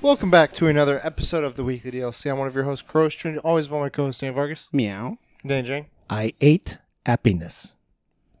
Welcome 0.00 0.30
back 0.30 0.52
to 0.54 0.68
another 0.68 1.00
episode 1.04 1.42
of 1.44 1.56
the 1.56 1.64
Weekly 1.64 1.90
DLC. 1.90 2.30
I'm 2.30 2.38
one 2.38 2.46
of 2.46 2.54
your 2.54 2.64
hosts, 2.64 2.84
Crow 2.86 3.08
Street, 3.08 3.36
always 3.38 3.68
by 3.68 3.80
my 3.80 3.88
co-host, 3.88 4.20
Dan 4.20 4.32
Vargas, 4.34 4.68
Meow. 4.72 5.18
Dan 5.44 5.64
Jang. 5.64 5.86
I 6.08 6.34
ate 6.40 6.78
happiness. 7.04 7.74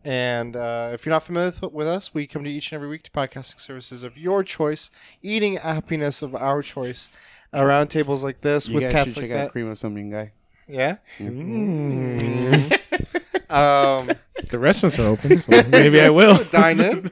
And 0.04 0.54
uh, 0.54 0.90
if 0.92 1.04
you're 1.04 1.12
not 1.14 1.24
familiar 1.24 1.52
with, 1.60 1.72
with 1.72 1.88
us, 1.88 2.14
we 2.14 2.26
come 2.26 2.44
to 2.44 2.50
each 2.50 2.70
and 2.70 2.76
every 2.76 2.88
week 2.88 3.02
to 3.04 3.10
podcasting 3.10 3.60
services 3.60 4.02
of 4.04 4.16
your 4.16 4.44
choice, 4.44 4.90
eating 5.20 5.54
happiness 5.56 6.22
of 6.22 6.34
our 6.36 6.62
choice, 6.62 7.10
around 7.52 7.88
tables 7.88 8.22
like 8.22 8.40
this 8.42 8.68
with 8.68 8.90
cats 8.90 9.16
like 9.16 9.30
that. 9.30 9.50
Cream 9.50 9.68
of 9.68 9.78
Something 9.78 10.10
Guy. 10.10 10.32
Yeah. 10.66 10.96
Mm. 11.18 12.78
Um, 13.50 14.10
The 14.50 14.58
restaurants 14.58 14.98
are 14.98 15.06
open, 15.06 15.34
so 15.38 15.62
maybe 15.70 16.02
I 16.02 16.10
will. 16.10 16.44
dine 16.50 16.78
in. 16.78 17.10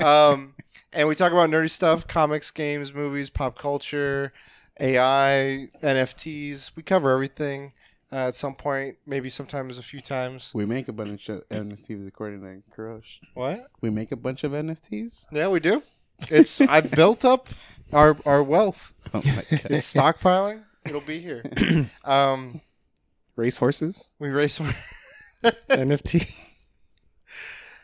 um, 0.02 0.53
and 0.94 1.08
we 1.08 1.14
talk 1.14 1.32
about 1.32 1.50
nerdy 1.50 1.70
stuff: 1.70 2.06
comics, 2.06 2.50
games, 2.50 2.94
movies, 2.94 3.30
pop 3.30 3.58
culture, 3.58 4.32
AI, 4.80 5.68
NFTs. 5.82 6.72
We 6.76 6.82
cover 6.82 7.10
everything 7.10 7.72
uh, 8.12 8.28
at 8.28 8.34
some 8.34 8.54
point, 8.54 8.96
maybe 9.06 9.28
sometimes 9.28 9.78
a 9.78 9.82
few 9.82 10.00
times. 10.00 10.52
We 10.54 10.66
make 10.66 10.88
a 10.88 10.92
bunch 10.92 11.28
of 11.28 11.48
NFTs 11.48 12.06
according 12.06 12.40
to 12.42 12.62
Kurosh. 12.76 13.18
What? 13.34 13.66
We 13.80 13.90
make 13.90 14.12
a 14.12 14.16
bunch 14.16 14.44
of 14.44 14.52
NFTs. 14.52 15.26
Yeah, 15.32 15.48
we 15.48 15.60
do. 15.60 15.82
It's 16.30 16.60
I've 16.60 16.90
built 16.90 17.24
up 17.24 17.48
our 17.92 18.16
our 18.24 18.42
wealth. 18.42 18.94
Oh 19.12 19.20
my 19.24 19.44
god. 19.50 19.66
It's 19.70 19.92
stockpiling. 19.92 20.62
It'll 20.86 21.00
be 21.00 21.18
here. 21.18 21.42
Um, 22.04 22.60
Race 23.36 23.56
horses, 23.56 24.06
we 24.20 24.28
race. 24.28 24.60
NFT. 25.68 26.32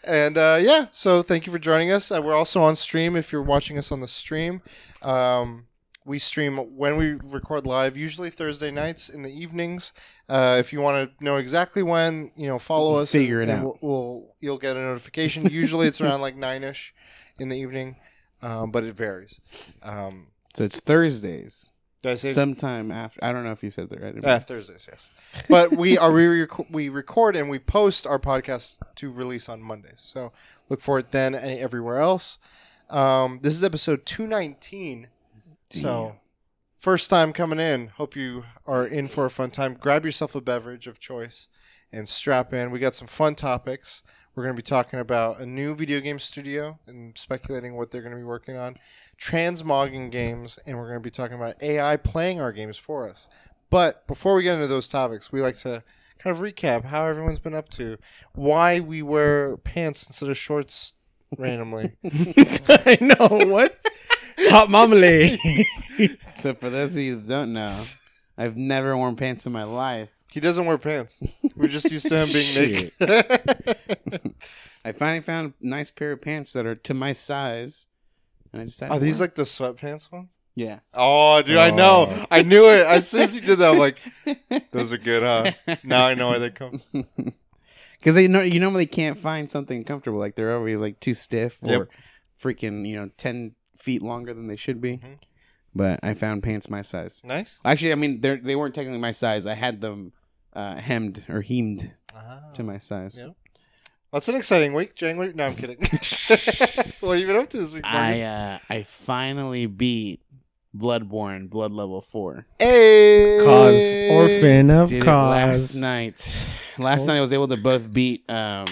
And 0.05 0.39
uh, 0.39 0.59
yeah, 0.61 0.87
so 0.93 1.23
thank 1.23 1.47
you 1.47 1.53
for 1.53 1.59
joining 1.59 1.91
us. 1.91 2.11
Uh, 2.11 2.21
we're 2.23 2.35
also 2.35 2.63
on 2.63 2.77
stream 2.77 3.17
if 3.17 3.33
you're 3.33 3.43
watching 3.43 3.79
us 3.79 3.93
on 3.93 4.01
the 4.01 4.09
stream. 4.09 4.63
Um, 5.03 5.67
we 6.07 6.19
stream 6.19 6.57
when 6.77 6.97
we 6.97 7.13
record 7.13 7.67
live, 7.67 7.97
usually 7.97 8.31
Thursday 8.31 8.71
nights 8.71 9.09
in 9.11 9.23
the 9.23 9.31
evenings. 9.31 9.93
Uh, 10.29 10.57
if 10.59 10.73
you 10.73 10.81
want 10.81 11.11
to 11.19 11.25
know 11.25 11.37
exactly 11.37 11.83
when, 11.83 12.31
you 12.37 12.47
know, 12.47 12.59
follow 12.59 12.97
us. 12.97 13.13
Figure 13.13 13.43
and- 13.43 13.51
it 13.51 13.55
and 13.55 13.67
out. 13.67 13.79
We'll, 13.83 13.91
we'll 13.93 14.35
you'll 14.41 14.59
get 14.59 14.77
a 14.77 14.81
notification. 14.81 15.47
usually 15.51 15.87
it's 15.87 16.01
around 16.01 16.21
like 16.23 16.37
nine 16.37 16.65
ish 16.65 16.95
in 17.39 17.49
the 17.51 17.57
evening, 17.57 17.97
um, 18.43 18.71
but 18.71 18.85
it 18.85 18.95
varies. 18.95 19.41
Um, 19.83 20.29
So 20.55 20.65
it's 20.65 20.81
Thursdays. 20.81 21.71
Did 22.03 22.13
I 22.13 22.15
say 22.15 22.33
Sometime 22.33 22.91
after. 22.91 23.23
I 23.23 23.33
don't 23.33 23.45
know 23.45 23.53
if 23.53 23.63
you 23.63 23.71
said 23.71 23.91
that 23.91 24.01
right. 24.01 24.25
Uh, 24.25 24.39
Thursdays, 24.41 24.89
yes. 24.91 25.11
But 25.49 25.73
we 25.73 25.99
are 25.99 26.11
we, 26.13 26.27
rec- 26.43 26.71
we 26.71 26.89
record 26.89 27.37
and 27.37 27.51
we 27.51 27.59
post 27.59 28.07
our 28.07 28.19
podcast 28.19 28.77
to 28.97 29.13
release 29.13 29.49
on 29.49 29.61
Mondays. 29.61 29.97
So 29.99 30.33
look 30.69 30.81
for 30.81 30.99
it 30.99 31.13
then 31.13 31.35
and 31.35 31.59
everywhere 31.59 31.99
else. 31.99 32.39
Um, 32.89 33.41
this 33.43 33.55
is 33.55 33.63
episode 33.63 34.07
two 34.07 34.27
nineteen. 34.27 35.09
So 35.71 36.17
first 36.79 37.11
time 37.11 37.33
coming 37.33 37.61
in. 37.61 37.89
Hope 37.89 38.17
you 38.17 38.45
are 38.67 38.87
in 38.87 39.07
for 39.09 39.25
a 39.25 39.31
fun 39.31 39.51
time. 39.51 39.75
Grab 39.75 40.05
yourself 40.05 40.35
a 40.35 40.41
beverage 40.41 40.87
of 40.87 40.99
choice 40.99 41.49
and 41.93 42.09
strap 42.09 42.53
in. 42.53 42.71
We 42.71 42.79
got 42.79 42.95
some 42.95 43.09
fun 43.09 43.35
topics. 43.35 44.03
We're 44.41 44.45
going 44.47 44.57
to 44.57 44.63
be 44.63 44.67
talking 44.67 45.01
about 45.01 45.39
a 45.41 45.45
new 45.45 45.75
video 45.75 46.01
game 46.01 46.19
studio 46.19 46.79
and 46.87 47.13
speculating 47.19 47.77
what 47.77 47.91
they're 47.91 48.01
going 48.01 48.15
to 48.15 48.17
be 48.17 48.25
working 48.25 48.57
on, 48.57 48.79
transmogging 49.21 50.11
games, 50.11 50.59
and 50.65 50.79
we're 50.79 50.87
going 50.87 50.97
to 50.97 51.03
be 51.03 51.11
talking 51.11 51.37
about 51.37 51.63
AI 51.63 51.99
playing 51.99 52.41
our 52.41 52.51
games 52.51 52.79
for 52.79 53.07
us. 53.07 53.29
But 53.69 54.07
before 54.07 54.35
we 54.35 54.45
get 54.45 54.55
into 54.55 54.67
those 54.67 54.89
topics, 54.89 55.31
we 55.31 55.43
like 55.43 55.59
to 55.59 55.85
kind 56.19 56.35
of 56.35 56.43
recap 56.43 56.87
how 56.87 57.05
everyone's 57.05 57.39
been 57.39 57.55
up 57.55 57.69
to, 57.73 57.99
why 58.33 58.81
we 58.81 59.03
wear 59.03 59.59
pants 59.59 60.07
instead 60.07 60.31
of 60.31 60.39
shorts 60.39 60.95
randomly. 61.37 61.93
I 62.03 62.97
know 62.99 63.45
what 63.47 63.79
hot 64.49 64.71
marmalade. 64.71 65.39
So 66.37 66.55
for 66.55 66.71
those 66.71 66.97
of 66.97 67.03
you 67.03 67.17
that 67.17 67.29
don't 67.29 67.53
know, 67.53 67.79
I've 68.39 68.57
never 68.57 68.97
worn 68.97 69.17
pants 69.17 69.45
in 69.45 69.53
my 69.53 69.65
life. 69.65 70.20
He 70.33 70.41
doesn't 70.41 70.67
wear 70.67 70.79
pants. 70.79 71.23
We're 71.57 71.69
just 71.69 71.91
used 71.91 72.09
to 72.09 72.19
him 72.25 72.33
being 72.33 72.55
naked. 73.01 74.33
I 74.85 74.93
finally 74.93 75.21
found 75.21 75.55
a 75.63 75.67
nice 75.67 75.91
pair 75.91 76.13
of 76.13 76.23
pants 76.23 76.53
that 76.55 76.67
are 76.67 76.75
to 76.75 76.95
my 76.95 77.13
size, 77.13 77.87
and 78.53 78.63
I 78.63 78.65
decided. 78.65 78.93
Are 78.93 78.99
these 78.99 79.21
like 79.21 79.35
the 79.35 79.43
sweatpants 79.43 80.11
ones? 80.11 80.39
Yeah. 80.55 80.81
Oh, 80.95 81.41
dude, 81.43 81.57
I 81.57 81.71
know. 81.71 82.07
Oh. 82.11 82.27
I 82.31 82.43
knew 82.43 82.65
it. 82.69 82.85
As 82.87 83.09
soon 83.09 83.23
as 83.23 83.35
you 83.35 83.41
did 83.41 83.59
that, 83.61 83.73
I'm 83.73 83.79
like, 83.79 83.97
those 84.73 84.93
are 84.93 84.99
good, 84.99 85.23
huh? 85.23 85.77
Now 85.85 86.07
I 86.07 86.15
know 86.15 86.29
why 86.29 86.39
they 86.39 86.51
come. 86.51 86.83
Because 87.99 88.17
you 88.17 88.29
know 88.29 88.41
you 88.43 88.61
normally 88.61 88.87
can't 88.87 89.19
find 89.19 89.49
something 89.51 89.83
comfortable. 89.85 90.19
Like 90.19 90.35
they're 90.35 90.55
always 90.57 90.81
like 90.81 91.01
too 91.01 91.15
stiff 91.15 91.59
or 91.63 91.71
Yep. 91.71 91.89
freaking 92.43 92.87
you 92.87 92.97
know 92.97 93.11
ten 93.17 93.55
feet 93.77 94.03
longer 94.03 94.33
than 94.35 94.49
they 94.49 94.57
should 94.57 94.81
be. 94.81 94.99
Mhm. 94.99 95.19
But 95.75 96.01
I 96.03 96.15
found 96.15 96.43
pants 96.43 96.69
my 96.69 96.83
size. 96.83 97.23
Nice. 97.25 97.61
Actually, 97.65 97.93
I 97.93 97.97
mean 97.97 98.21
they 98.23 98.37
they 98.37 98.57
weren't 98.57 98.75
technically 98.75 98.99
my 99.01 99.13
size. 99.13 99.47
I 99.47 99.55
had 99.55 99.81
them 99.83 100.13
uh, 100.55 100.77
hemmed 100.77 101.25
or 101.29 101.43
hemed 101.43 101.93
to 102.55 102.63
my 102.63 102.79
size. 102.79 103.17
Yep. 103.19 103.37
That's 104.13 104.29
an 104.29 104.35
exciting 104.35 104.73
week, 104.75 104.95
Jang. 104.97 105.17
what- 105.19 105.37
No, 105.37 105.47
I'm 105.47 105.55
kidding. 105.57 105.77
what 105.81 105.89
have 107.13 107.21
you 107.21 107.27
been 107.27 107.37
up 107.37 107.49
to 107.51 107.59
this 107.59 107.73
week? 107.73 107.85
I 107.87 108.23
uh, 108.23 108.59
I 108.69 108.83
finally 108.83 109.67
beat 109.67 110.21
Bloodborne 110.77 111.49
Blood 111.49 111.71
Level 111.73 112.01
Four. 112.01 112.47
hey, 112.59 113.39
Kos 113.45 114.11
orphan 114.13 114.71
of 114.71 114.89
Did 114.89 115.03
it 115.03 115.07
last 115.07 115.75
night. 115.77 116.37
Last 116.79 117.07
night 117.07 117.19
I 117.19 117.21
was 117.21 117.33
able 117.33 117.49
to 117.49 117.57
both 117.57 117.93
beat 117.93 118.25
um 118.29 118.67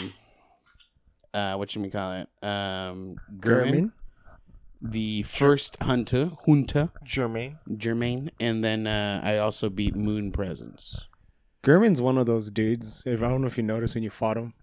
uh 1.35 1.55
what 1.57 1.71
should 1.71 1.83
we 1.83 1.91
call 1.91 2.13
it 2.15 2.29
um 2.43 3.17
Gurman, 3.39 3.65
German. 3.67 3.93
the 4.81 5.23
first 5.23 5.77
hunter 5.83 6.31
hunter 6.47 6.91
Jermaine. 7.05 7.59
Jermaine, 7.71 8.31
and 8.41 8.65
then 8.65 8.87
uh, 8.87 9.21
I 9.23 9.37
also 9.39 9.69
beat 9.69 9.95
Moon 9.95 10.33
Presence. 10.33 11.07
Gehrman's 11.63 12.01
one 12.01 12.19
of 12.19 12.27
those 12.27 12.51
dudes. 12.51 13.05
If 13.07 13.23
I 13.23 13.29
don't 13.29 13.41
know 13.41 13.47
if 13.47 13.57
you 13.57 13.63
noticed 13.63 13.95
when 13.95 14.05
you 14.05 14.11
fought 14.11 14.37
him, 14.37 14.55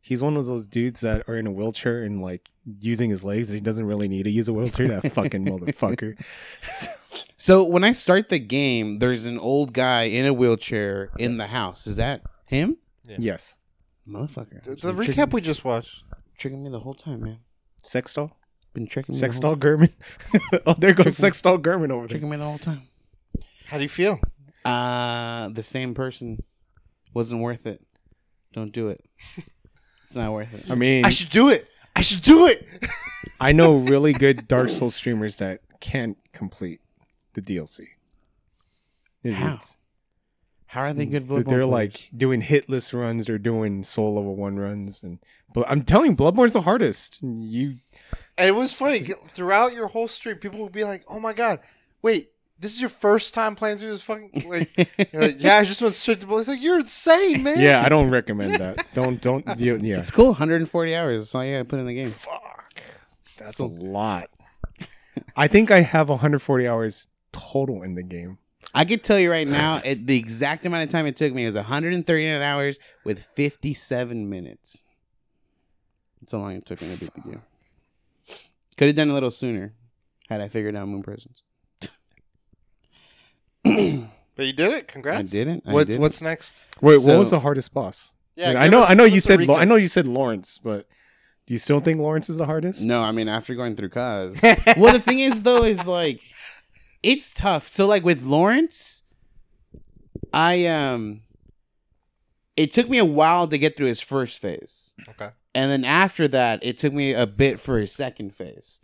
he's 0.00 0.22
one 0.22 0.36
of 0.36 0.46
those 0.46 0.66
dudes 0.66 1.00
that 1.00 1.28
are 1.28 1.36
in 1.36 1.46
a 1.46 1.52
wheelchair 1.52 2.02
and 2.02 2.22
like 2.22 2.48
using 2.80 3.10
his 3.10 3.24
legs. 3.24 3.48
He 3.50 3.60
doesn't 3.60 3.84
really 3.86 4.08
need 4.08 4.24
to 4.24 4.30
use 4.30 4.48
a 4.48 4.52
wheelchair. 4.52 4.88
That 4.88 5.12
fucking 5.12 5.44
motherfucker. 5.46 6.16
So 7.36 7.64
when 7.64 7.84
I 7.84 7.92
start 7.92 8.28
the 8.28 8.38
game, 8.38 8.98
there's 8.98 9.26
an 9.26 9.38
old 9.38 9.72
guy 9.72 10.04
in 10.04 10.24
a 10.26 10.32
wheelchair 10.32 11.10
in 11.18 11.36
the 11.36 11.46
house. 11.46 11.86
Is 11.86 11.96
that 11.96 12.22
him? 12.46 12.76
Yes. 13.04 13.54
Motherfucker. 14.08 14.62
The, 14.62 14.74
the 14.76 14.92
recap 14.92 15.04
tricking, 15.04 15.30
we 15.30 15.40
just 15.40 15.64
watched. 15.64 16.04
tricking 16.38 16.62
me 16.62 16.70
the 16.70 16.80
whole 16.80 16.94
time, 16.94 17.22
man. 17.22 17.38
Sex 17.82 18.14
doll. 18.14 18.36
Been 18.72 18.86
tricking 18.86 19.14
me. 19.14 19.18
Sex 19.18 19.38
the 19.40 19.48
whole 19.48 19.56
doll 19.56 19.70
Gehrman. 19.78 19.92
oh, 20.66 20.74
there 20.78 20.92
goes 20.92 21.04
Chicken- 21.04 21.12
sex 21.12 21.42
doll 21.42 21.58
Gehrman 21.58 21.90
over 21.90 22.02
there. 22.02 22.08
Tricking 22.08 22.30
me 22.30 22.36
the 22.36 22.44
whole 22.44 22.58
time. 22.58 22.82
How 23.66 23.76
do 23.78 23.82
you 23.82 23.88
feel? 23.88 24.20
Uh 24.66 25.48
the 25.48 25.62
same 25.62 25.94
person 25.94 26.42
wasn't 27.14 27.40
worth 27.40 27.66
it. 27.66 27.82
Don't 28.52 28.72
do 28.72 28.88
it. 28.88 29.04
It's 30.02 30.14
not 30.16 30.32
worth 30.32 30.52
it. 30.54 30.70
I 30.70 30.74
mean, 30.74 31.04
I 31.04 31.10
should 31.10 31.30
do 31.30 31.48
it. 31.48 31.66
I 31.94 32.00
should 32.00 32.22
do 32.22 32.46
it. 32.46 32.66
I 33.40 33.52
know 33.52 33.76
really 33.76 34.12
good 34.12 34.46
Dark 34.48 34.70
Souls 34.70 34.94
streamers 34.94 35.36
that 35.38 35.60
can't 35.80 36.16
complete 36.32 36.80
the 37.34 37.42
DLC. 37.42 37.86
It- 39.22 39.32
How? 39.34 39.58
How 40.68 40.80
are 40.82 40.92
they 40.92 41.06
good? 41.06 41.26
They're, 41.28 41.38
Bloodborne 41.38 41.48
they're 41.48 41.58
players? 41.60 41.66
like 41.72 42.10
doing 42.16 42.42
hitless 42.42 42.92
runs. 42.92 43.24
They're 43.26 43.38
doing 43.38 43.82
soul 43.84 44.14
level 44.16 44.36
one 44.36 44.56
runs, 44.56 45.02
and 45.02 45.18
but 45.54 45.64
I'm 45.70 45.82
telling 45.82 46.10
you, 46.10 46.16
Bloodborne's 46.16 46.52
the 46.54 46.60
hardest. 46.62 47.18
You 47.22 47.76
And 48.36 48.48
it 48.48 48.54
was 48.54 48.72
funny 48.72 48.98
throughout 49.00 49.72
your 49.72 49.86
whole 49.86 50.08
stream. 50.08 50.36
People 50.36 50.60
would 50.60 50.72
be 50.72 50.84
like, 50.84 51.04
"Oh 51.08 51.18
my 51.20 51.32
god, 51.32 51.60
wait, 52.02 52.30
this 52.58 52.72
is 52.74 52.80
your 52.80 52.90
first 52.90 53.34
time 53.34 53.54
playing 53.54 53.78
through 53.78 53.90
this 53.90 54.02
fucking 54.02 54.48
like." 54.48 54.70
like, 55.12 55.36
yeah, 55.38 55.56
I 55.56 55.64
just 55.64 55.82
went 55.82 55.94
straight 55.94 56.20
to. 56.20 56.38
It's 56.38 56.48
like 56.48 56.62
you're 56.62 56.80
insane, 56.80 57.42
man. 57.42 57.60
yeah, 57.60 57.82
I 57.84 57.88
don't 57.88 58.10
recommend 58.10 58.56
that. 58.56 58.86
Don't 58.94 59.20
don't 59.20 59.58
you, 59.58 59.76
yeah. 59.76 59.98
It's 59.98 60.10
cool. 60.10 60.28
140 60.28 60.94
hours. 60.94 61.20
That's 61.20 61.34
all 61.34 61.44
you 61.44 61.54
gotta 61.54 61.64
put 61.64 61.78
in 61.78 61.86
the 61.86 61.94
game. 61.94 62.10
Fuck, 62.10 62.80
that's 63.36 63.58
a 63.58 63.66
lot. 63.66 64.30
I 65.36 65.48
think 65.48 65.70
I 65.70 65.80
have 65.80 66.08
140 66.08 66.68
hours 66.68 67.08
total 67.32 67.82
in 67.82 67.94
the 67.94 68.02
game. 68.02 68.38
I 68.74 68.84
could 68.84 69.02
tell 69.02 69.18
you 69.18 69.30
right 69.30 69.48
now, 69.48 69.80
at 69.84 70.06
the 70.06 70.18
exact 70.18 70.66
amount 70.66 70.84
of 70.84 70.90
time 70.90 71.06
it 71.06 71.16
took 71.16 71.32
me 71.32 71.44
is 71.44 71.54
139 71.54 72.42
hours 72.42 72.78
with 73.04 73.22
57 73.22 74.28
minutes. 74.28 74.84
That's 76.20 76.32
how 76.32 76.40
long 76.40 76.52
it 76.52 76.66
took 76.66 76.82
me 76.82 76.92
to 76.94 77.00
beat 77.00 77.14
the 77.14 77.20
game. 77.22 77.42
Could 78.76 78.88
have 78.88 78.96
done 78.96 79.08
a 79.08 79.14
little 79.14 79.30
sooner 79.30 79.72
had 80.28 80.40
I 80.40 80.48
figured 80.48 80.76
out 80.76 80.88
Moon 80.88 81.02
Presence. 81.02 81.42
But 84.36 84.46
you 84.46 84.52
did 84.52 84.70
it. 84.72 84.86
Congrats. 84.88 85.18
I 85.20 85.22
didn't. 85.22 85.62
I 85.66 85.72
What 85.72 85.86
didn't. 85.86 86.02
What's 86.02 86.20
next? 86.20 86.56
Wait, 86.80 87.00
So- 87.00 87.08
what 87.12 87.18
was 87.18 87.30
the 87.30 87.40
hardest 87.40 87.72
boss? 87.72 88.12
Yeah, 88.34 88.50
And 88.50 88.58
I 88.58 88.68
know 88.68 88.82
us- 88.82 88.90
I 88.90 88.94
know 88.94 89.04
you 89.04 89.20
said 89.20 89.40
Lo- 89.46 89.54
I 89.54 89.64
know 89.64 89.76
you 89.76 89.88
said 89.88 90.06
Lawrence, 90.06 90.58
but 90.62 90.86
do 91.46 91.54
you 91.54 91.58
still 91.58 91.80
think 91.80 91.98
Lawrence 92.00 92.28
is 92.28 92.36
the 92.36 92.44
hardest? 92.44 92.82
No, 92.82 93.00
I 93.02 93.12
mean 93.12 93.28
after 93.28 93.54
going 93.54 93.76
through 93.76 93.88
Kos. 93.88 94.36
well, 94.76 94.92
the 94.92 95.00
thing 95.00 95.20
is 95.20 95.40
though 95.42 95.62
is 95.64 95.86
like 95.86 96.20
it's 97.02 97.32
tough. 97.32 97.66
So 97.68 97.86
like 97.86 98.04
with 98.04 98.24
Lawrence, 98.24 99.02
I 100.34 100.66
um, 100.66 101.22
it 102.58 102.74
took 102.74 102.90
me 102.90 102.98
a 102.98 103.04
while 103.06 103.48
to 103.48 103.56
get 103.56 103.76
through 103.76 103.86
his 103.86 104.00
first 104.02 104.38
phase. 104.38 104.92
Okay. 105.08 105.30
And 105.54 105.70
then 105.70 105.84
after 105.86 106.28
that, 106.28 106.58
it 106.62 106.76
took 106.78 106.92
me 106.92 107.14
a 107.14 107.26
bit 107.26 107.58
for 107.58 107.78
his 107.78 107.90
second 107.92 108.34
phase. 108.34 108.80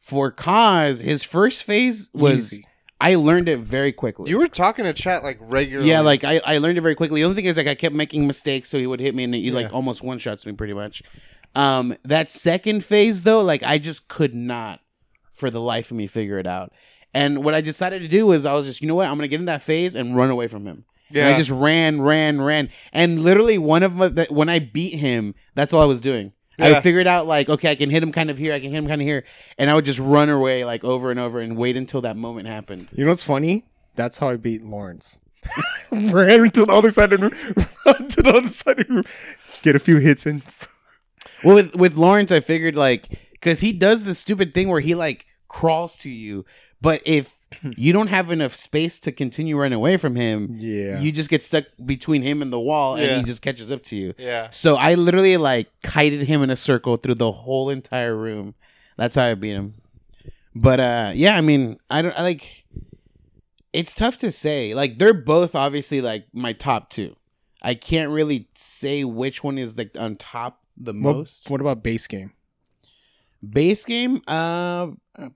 For 0.00 0.32
Kos, 0.32 0.98
his 0.98 1.22
first 1.22 1.62
phase 1.62 2.10
was 2.12 2.52
Easy. 2.52 2.66
I 3.02 3.16
learned 3.16 3.48
it 3.48 3.58
very 3.58 3.92
quickly. 3.92 4.30
You 4.30 4.38
were 4.38 4.48
talking 4.48 4.84
to 4.84 4.92
chat 4.92 5.22
like 5.22 5.38
regularly. 5.40 5.90
yeah, 5.90 6.00
like 6.00 6.24
I, 6.24 6.40
I 6.44 6.58
learned 6.58 6.78
it 6.78 6.82
very 6.82 6.94
quickly. 6.94 7.20
The 7.20 7.24
only 7.24 7.34
thing 7.36 7.44
is 7.46 7.56
like 7.56 7.66
I 7.66 7.74
kept 7.74 7.94
making 7.94 8.26
mistakes, 8.26 8.70
so 8.70 8.78
he 8.78 8.86
would 8.86 9.00
hit 9.00 9.14
me 9.14 9.24
and 9.24 9.34
he 9.34 9.40
Yeah. 9.40 9.54
like 9.54 9.72
almost 9.72 10.02
one 10.02 10.18
shots 10.18 10.46
me 10.46 10.52
pretty 10.52 10.72
much. 10.74 11.02
Um, 11.54 11.96
that 12.04 12.30
second 12.30 12.84
phase 12.84 13.22
though, 13.22 13.42
like 13.42 13.62
I 13.62 13.78
just 13.78 14.08
could 14.08 14.34
not, 14.34 14.80
for 15.32 15.50
the 15.50 15.60
life 15.60 15.90
of 15.90 15.96
me, 15.96 16.06
figure 16.06 16.38
it 16.38 16.46
out. 16.46 16.72
And 17.12 17.44
what 17.44 17.54
I 17.54 17.60
decided 17.60 18.00
to 18.00 18.08
do 18.08 18.26
was 18.26 18.46
I 18.46 18.54
was 18.54 18.66
just, 18.66 18.80
you 18.80 18.88
know 18.88 18.94
what, 18.94 19.06
I'm 19.08 19.16
gonna 19.16 19.28
get 19.28 19.40
in 19.40 19.46
that 19.46 19.62
phase 19.62 19.94
and 19.94 20.16
run 20.16 20.30
away 20.30 20.48
from 20.48 20.66
him. 20.66 20.84
And 21.08 21.16
yeah. 21.18 21.28
I 21.28 21.36
just 21.36 21.50
ran, 21.50 22.00
ran, 22.00 22.40
ran, 22.40 22.70
and 22.90 23.20
literally 23.22 23.58
one 23.58 23.82
of 23.82 23.94
my 23.94 24.08
that 24.08 24.30
when 24.32 24.48
I 24.48 24.60
beat 24.60 24.94
him, 24.94 25.34
that's 25.54 25.74
all 25.74 25.82
I 25.82 25.86
was 25.86 26.00
doing. 26.00 26.32
I 26.62 26.70
Yeah. 26.70 26.80
figured 26.80 27.06
out 27.06 27.26
like, 27.26 27.48
okay, 27.48 27.70
I 27.70 27.74
can 27.74 27.90
hit 27.90 28.02
him 28.02 28.12
kind 28.12 28.30
of 28.30 28.38
here, 28.38 28.52
I 28.54 28.60
can 28.60 28.70
hit 28.70 28.78
him 28.78 28.86
kind 28.86 29.00
of 29.00 29.06
here, 29.06 29.24
and 29.58 29.68
I 29.70 29.74
would 29.74 29.84
just 29.84 29.98
run 29.98 30.28
away 30.30 30.64
like 30.64 30.84
over 30.84 31.10
and 31.10 31.18
over 31.20 31.40
and 31.40 31.56
wait 31.56 31.76
until 31.76 32.00
that 32.02 32.16
moment 32.16 32.48
happened. 32.48 32.88
You 32.94 33.04
know 33.04 33.10
what's 33.10 33.22
funny? 33.24 33.64
That's 33.96 34.18
how 34.18 34.30
I 34.30 34.36
beat 34.36 34.62
Lawrence. 34.64 35.18
Ran 35.90 36.50
to 36.52 36.64
the 36.66 36.72
other 36.72 36.90
side 36.90 37.12
of 37.12 37.20
the 37.20 37.28
room. 37.28 37.66
Run 37.86 38.08
to 38.08 38.22
the 38.22 38.30
other 38.30 38.48
side 38.48 38.78
of 38.80 38.86
the 38.88 38.94
room. 38.94 39.04
Get 39.62 39.76
a 39.76 39.78
few 39.80 39.98
hits 39.98 40.24
in. 40.26 40.42
Well, 41.44 41.56
with 41.56 41.74
with 41.74 41.96
Lawrence, 41.96 42.30
I 42.32 42.40
figured 42.40 42.76
like 42.76 43.08
because 43.32 43.60
he 43.60 43.72
does 43.72 44.04
the 44.04 44.14
stupid 44.14 44.54
thing 44.54 44.68
where 44.68 44.80
he 44.80 44.94
like 44.94 45.26
crawls 45.48 45.96
to 45.98 46.10
you, 46.10 46.44
but 46.80 47.02
if 47.04 47.41
you 47.76 47.92
don't 47.92 48.08
have 48.08 48.30
enough 48.30 48.54
space 48.54 48.98
to 49.00 49.12
continue 49.12 49.58
running 49.58 49.76
away 49.76 49.96
from 49.96 50.16
him, 50.16 50.56
Yeah. 50.58 51.00
you 51.00 51.12
just 51.12 51.30
get 51.30 51.42
stuck 51.42 51.64
between 51.84 52.22
him 52.22 52.42
and 52.42 52.52
the 52.52 52.60
wall, 52.60 52.96
and 52.96 53.18
he 53.18 53.22
just 53.24 53.42
catches 53.42 53.70
up 53.72 53.82
to 53.84 53.96
you. 53.96 54.14
yeah. 54.18 54.50
So 54.50 54.76
I 54.76 54.94
literally 54.94 55.36
like 55.36 55.68
kited 55.82 56.22
him 56.22 56.42
in 56.42 56.50
a 56.50 56.56
circle 56.56 56.96
through 56.96 57.16
the 57.16 57.32
whole 57.32 57.70
entire 57.70 58.16
room. 58.16 58.54
That's 58.96 59.16
how 59.16 59.24
I 59.24 59.34
beat 59.34 59.52
him. 59.54 59.74
But 60.54 60.80
uh 60.80 61.12
yeah, 61.14 61.36
I 61.36 61.40
mean, 61.40 61.78
I 61.90 62.02
don't 62.02 62.12
I 62.18 62.22
like 62.22 62.66
it's 63.72 63.94
tough 63.94 64.18
to 64.18 64.30
say. 64.30 64.74
Like 64.74 64.98
they're 64.98 65.14
both 65.14 65.54
obviously 65.54 66.00
like 66.02 66.26
my 66.34 66.52
top 66.52 66.90
2. 66.90 67.16
I 67.62 67.74
can't 67.74 68.10
really 68.10 68.48
say 68.54 69.02
which 69.04 69.42
one 69.42 69.56
is 69.56 69.78
like 69.78 69.96
on 69.98 70.16
top 70.16 70.60
the 70.76 70.92
What, 70.92 71.16
most. 71.16 71.48
what 71.48 71.60
about 71.62 71.82
base 71.82 72.06
game? 72.06 72.32
Base 73.48 73.84
game 73.86 74.20
uh 74.28 74.88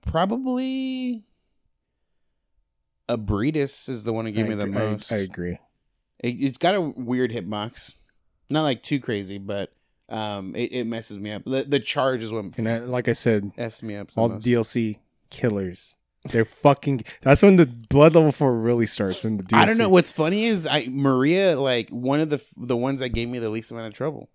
probably 0.05 1.23
Ebrietas 3.09 3.89
is 3.89 4.03
the 4.03 4.13
one 4.13 4.25
who 4.25 4.31
gave 4.31 4.45
I 4.45 4.49
me 4.49 4.55
the 4.55 4.63
agree- 4.63 4.81
I- 4.81 4.91
most. 4.91 5.11
I, 5.11 5.17
agree. 5.17 5.59
It, 6.19 6.29
it's 6.41 6.57
got 6.57 6.75
a 6.75 6.81
weird 6.81 7.31
hitbox, 7.31 7.95
not 8.49 8.63
like 8.63 8.83
too 8.83 8.99
crazy, 8.99 9.37
but 9.37 9.71
um, 10.09 10.55
it, 10.55 10.71
it 10.73 10.83
messes 10.87 11.19
me 11.19 11.31
up. 11.31 11.43
The, 11.45 11.63
the 11.63 11.79
charge 11.79 12.23
is 12.23 12.31
what 12.31 12.57
And 12.57 12.67
I, 12.67 12.79
like 12.79 13.07
I 13.07 13.13
said, 13.13 13.51
f's 13.57 13.83
me 13.83 13.95
up. 13.95 14.09
all 14.15 14.29
the. 14.29 14.37
DLC 14.37 14.97
killers. 15.29 15.95
They're 16.31 16.45
fucking. 16.45 17.03
That's 17.21 17.41
when 17.43 17.55
the 17.57 17.65
blood 17.67 18.15
level 18.15 18.31
four 18.31 18.53
really 18.53 18.87
starts. 18.87 19.23
When 19.23 19.37
the 19.37 19.43
DLC. 19.43 19.57
I 19.57 19.65
don't 19.65 19.77
know. 19.77 19.87
What's 19.89 20.11
funny 20.11 20.45
is 20.45 20.65
I 20.65 20.87
Maria 20.89 21.57
like 21.59 21.89
one 21.89 22.19
of 22.19 22.29
the 22.29 22.43
the 22.57 22.75
ones 22.75 22.99
that 22.99 23.09
gave 23.09 23.29
me 23.29 23.39
the 23.39 23.49
least 23.49 23.71
amount 23.71 23.87
of 23.87 23.93
trouble. 23.93 24.29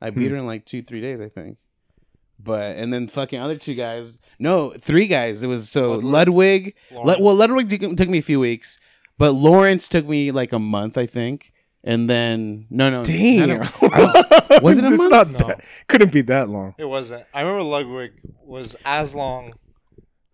I 0.00 0.10
beat 0.10 0.26
Hmm. 0.28 0.32
her 0.34 0.36
in 0.36 0.46
like 0.46 0.66
two 0.66 0.82
three 0.82 1.00
days, 1.00 1.20
I 1.20 1.28
think. 1.28 1.58
But 2.42 2.76
and 2.76 2.92
then 2.92 3.06
fucking 3.06 3.38
other 3.38 3.56
two 3.56 3.74
guys, 3.74 4.18
no, 4.38 4.74
three 4.78 5.06
guys. 5.06 5.42
It 5.42 5.46
was 5.46 5.68
so 5.68 5.94
Ludwig. 5.98 6.74
Lauren. 6.90 7.06
Lud- 7.06 7.20
well, 7.22 7.34
Ludwig 7.36 7.68
took, 7.68 7.96
took 7.96 8.08
me 8.08 8.18
a 8.18 8.22
few 8.22 8.40
weeks, 8.40 8.80
but 9.18 9.32
Lawrence 9.32 9.88
took 9.88 10.08
me 10.08 10.30
like 10.32 10.52
a 10.52 10.58
month, 10.58 10.98
I 10.98 11.06
think. 11.06 11.52
And 11.84 12.08
then 12.10 12.66
no, 12.70 12.90
no, 12.90 13.00
I 13.00 13.04
Damn. 13.04 13.48
don't- 13.48 13.82
I 13.92 14.12
don't- 14.48 14.62
Was 14.62 14.78
it 14.78 14.84
a 14.84 14.88
It's 14.88 14.98
month? 14.98 15.10
not 15.10 15.30
No. 15.30 15.38
that- 15.48 15.64
couldn't 15.88 16.12
be 16.12 16.22
that 16.22 16.48
long. 16.48 16.74
It 16.78 16.84
wasn't. 16.84 17.24
I 17.34 17.42
remember 17.42 17.62
Ludwig 17.64 18.12
was 18.44 18.76
as 18.84 19.14
long. 19.14 19.52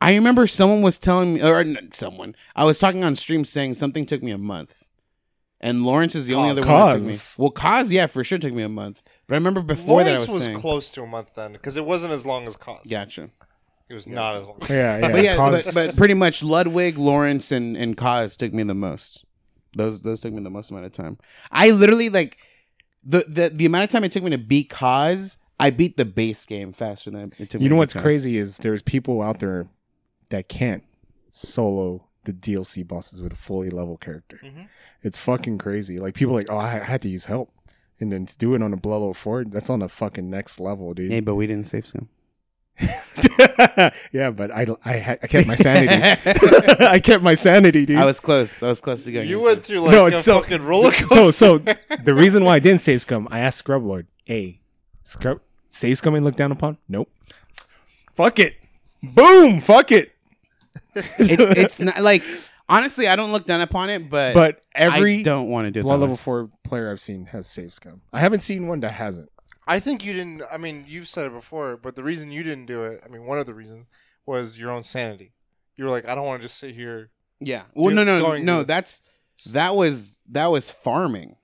I 0.01 0.15
remember 0.15 0.47
someone 0.47 0.81
was 0.83 0.97
telling 0.97 1.35
me, 1.35 1.43
or 1.43 1.59
n- 1.61 1.89
someone, 1.93 2.37
I 2.55 2.65
was 2.65 2.79
talking 2.79 3.03
on 3.03 3.17
stream 3.17 3.45
saying 3.45 3.75
something 3.75 4.07
took 4.07 4.23
me 4.23 4.31
a 4.31 4.39
month. 4.39 4.85
And 5.61 5.85
Lawrence 5.85 6.15
is 6.15 6.27
the 6.27 6.35
only 6.35 6.51
other 6.51 6.61
one 6.65 6.69
that 6.69 6.93
took 6.95 7.03
me. 7.03 7.11
Kos. 7.11 7.39
Well, 7.39 7.51
Kos, 7.51 7.91
yeah, 7.91 8.07
for 8.07 8.23
sure 8.23 8.39
took 8.39 8.53
me 8.55 8.63
a 8.63 8.69
month. 8.69 9.03
But 9.29 9.35
I 9.35 9.37
remember 9.37 9.61
before 9.61 10.01
Lawrence 10.01 10.09
that 10.09 10.17
I 10.17 10.21
was, 10.21 10.29
was 10.29 10.45
saying. 10.45 10.57
close 10.57 10.91
to 10.91 11.03
a 11.03 11.07
month 11.07 11.35
then 11.35 11.53
because 11.53 11.77
it 11.77 11.85
wasn't 11.85 12.13
as 12.13 12.25
long 12.27 12.49
as 12.49 12.57
Kos. 12.57 12.81
Gotcha. 12.89 13.31
It 13.89 13.95
was 13.95 14.07
not 14.07 14.37
as 14.37 14.47
long. 14.49 14.59
Yeah, 14.69 14.99
yeah. 14.99 15.13
but 15.13 15.25
yeah, 15.25 15.37
but, 15.37 15.71
but 15.75 15.97
pretty 15.97 16.15
much 16.15 16.43
Ludwig, 16.43 16.99
Lawrence, 16.99 17.53
and, 17.53 17.77
and 17.77 17.97
Kos 17.97 18.37
took 18.37 18.53
me 18.53 18.63
the 18.63 18.75
most. 18.75 19.25
Those 19.77 20.03
those 20.03 20.21
took 20.21 20.33
me 20.33 20.43
the 20.43 20.51
most 20.51 20.71
amount 20.71 20.87
of 20.87 20.93
time. 20.93 21.19
I 21.51 21.71
literally 21.71 22.09
like 22.09 22.39
the 23.05 23.25
the, 23.29 23.51
the 23.51 23.67
amount 23.67 23.85
of 23.85 23.91
time 23.91 24.05
it 24.05 24.13
took 24.13 24.23
me 24.23 24.31
to 24.31 24.39
beat 24.39 24.71
Kos, 24.71 25.39
I 25.61 25.71
beat 25.71 25.97
the 25.97 26.05
base 26.05 26.45
game 26.47 26.73
faster 26.73 27.11
than 27.11 27.33
it 27.39 27.51
took 27.51 27.61
me 27.61 27.65
you 27.65 27.71
know 27.71 27.77
what's 27.77 27.93
Kos. 27.93 28.03
crazy 28.03 28.37
is 28.39 28.59
there's 28.59 28.83
people 28.83 29.23
out 29.23 29.41
there 29.41 29.69
that 30.31 30.49
can't 30.49 30.85
solo 31.31 32.07
the 32.25 32.33
DLC 32.33 32.87
bosses 32.87 33.21
with 33.21 33.33
a 33.33 33.37
fully 33.37 33.71
level 33.71 33.97
character. 33.97 34.41
Mhm. 34.45 34.69
It's 35.03 35.19
fucking 35.19 35.59
crazy. 35.59 35.99
Like 35.99 36.15
people 36.15 36.35
are 36.35 36.41
like, 36.41 36.51
oh, 36.51 36.59
I 36.59 36.79
had 36.81 37.01
to 37.03 37.09
use 37.09 37.25
help, 37.27 37.51
and 38.00 38.12
then 38.12 38.27
do 38.39 38.55
it 38.55 38.62
on 38.62 38.73
a 38.73 38.77
blood 38.77 38.99
level 38.99 39.15
four, 39.15 39.45
that's 39.45 39.69
on 39.71 39.81
the 39.81 39.89
fucking 39.89 40.29
next 40.31 40.61
level, 40.61 40.95
dude. 40.95 41.11
Hey, 41.12 41.21
but 41.21 41.35
we 41.35 41.47
didn't 41.47 41.67
save 41.67 41.87
scum. 41.87 42.09
yeah, 44.12 44.31
but 44.31 44.50
I 44.53 44.67
I, 44.85 45.19
I 45.23 45.27
kept 45.27 45.47
my 45.49 45.56
sanity. 45.56 45.95
I 46.85 47.00
kept 47.00 47.23
my 47.25 47.35
sanity, 47.35 47.85
dude. 47.87 47.99
I 47.99 48.05
was 48.05 48.21
close. 48.21 48.62
I 48.62 48.69
was 48.69 48.81
close 48.81 49.05
to 49.05 49.12
going. 49.12 49.29
You 49.29 49.39
insane. 49.39 49.47
went 49.47 49.65
through 49.65 49.81
like 49.81 49.93
No, 49.93 50.05
a 50.05 50.09
it's 50.09 50.25
so- 50.25 50.41
fucking 50.41 50.62
roller 50.62 50.93
so 50.95 51.06
coaster. 51.06 51.33
so 51.33 51.59
the 52.05 52.15
reason 52.15 52.45
why 52.45 52.55
I 52.56 52.59
didn't 52.61 52.81
save 52.81 53.00
scum, 53.03 53.27
I 53.31 53.41
asked 53.41 53.59
Scrub 53.59 53.83
Lord, 53.85 54.06
"Hey, 54.25 54.61
Scrub, 55.03 55.41
save 55.69 55.99
scum 55.99 56.15
and 56.15 56.25
look 56.25 56.37
down 56.37 56.53
upon?" 56.53 56.79
Nope. 56.89 57.11
Fuck 58.15 58.39
it. 58.39 58.55
Boom. 59.03 59.61
Fuck 59.61 59.91
it. 59.93 60.12
it's 60.95 61.29
it's 61.29 61.81
not 61.81 62.00
like 62.00 62.23
honestly, 62.69 63.09
I 63.09 63.17
don't 63.17 63.32
look 63.32 63.47
down 63.47 63.61
upon 63.61 63.91
it, 63.91 64.09
but 64.11 64.35
But 64.35 64.61
I 64.75 64.81
every 64.81 65.23
don't 65.23 65.49
want 65.49 65.67
to 65.67 65.70
do 65.70 65.81
it. 65.81 65.82
blood 65.82 65.97
that 65.97 66.00
level 66.00 66.15
way. 66.15 66.19
four 66.19 66.50
player 66.65 66.91
I've 66.91 67.00
seen 67.00 67.26
has 67.26 67.47
save 67.47 67.73
scum. 67.73 68.03
I 68.12 68.20
haven't 68.20 68.41
seen 68.41 68.67
one 68.69 68.81
that 68.81 68.93
hasn't. 68.93 69.31
I 69.67 69.81
think 69.81 70.05
you 70.05 70.12
didn't. 70.15 70.43
I 70.50 70.56
mean, 70.56 70.85
you've 70.88 71.09
said 71.09 71.26
it 71.26 71.32
before, 71.32 71.76
but 71.76 71.94
the 71.94 72.03
reason 72.03 72.31
you 72.31 72.43
didn't 72.43 72.67
do 72.67 72.82
it, 72.85 73.03
I 73.05 73.09
mean, 73.09 73.26
one 73.26 73.38
of 73.38 73.47
the 73.47 73.55
reasons 73.55 73.88
was 74.25 74.59
your 74.59 74.70
own 74.70 74.82
sanity. 74.82 75.32
You 75.76 75.85
were 75.85 75.91
like, 75.91 76.09
I 76.09 76.15
don't 76.15 76.25
want 76.26 76.41
to 76.41 76.47
just 76.49 76.59
sit 76.59 76.75
here. 76.75 77.11
Yeah. 77.41 77.62
Well, 77.75 77.94
no, 77.94 78.03
no, 78.03 78.20
going 78.20 78.44
no. 78.44 78.61
to- 78.61 78.67
That's 78.67 79.03
that 79.53 79.76
was 79.76 80.19
that 80.31 80.47
was 80.47 80.71
farming. 80.71 81.37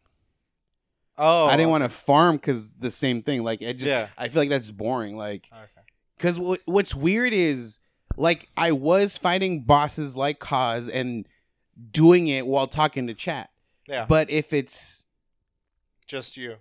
Oh, 1.16 1.46
I 1.46 1.56
didn't 1.56 1.70
want 1.70 1.84
to 1.84 1.88
farm 1.90 2.36
because 2.36 2.72
the 2.74 2.90
same 2.90 3.22
thing. 3.22 3.44
Like 3.44 3.62
it 3.62 3.74
just, 3.74 3.86
Yeah. 3.90 4.08
I 4.18 4.28
feel 4.28 4.42
like 4.42 4.48
that's 4.48 4.70
boring. 4.72 5.16
Like 5.16 5.48
Okay. 5.52 5.62
because 6.16 6.58
what's 6.64 6.94
weird 6.94 7.32
is 7.32 7.78
like 8.16 8.48
I 8.56 8.72
was 8.72 9.18
fighting 9.18 9.62
bosses 9.62 10.16
like 10.16 10.38
Kos 10.38 10.88
and 10.88 11.26
doing 11.90 12.28
it 12.28 12.46
while 12.46 12.66
talking 12.66 13.06
to 13.06 13.14
chat. 13.14 13.50
Yeah, 13.88 14.06
But 14.08 14.30
if 14.30 14.52
it's 14.52 15.06
just 16.06 16.36
you. 16.36 16.56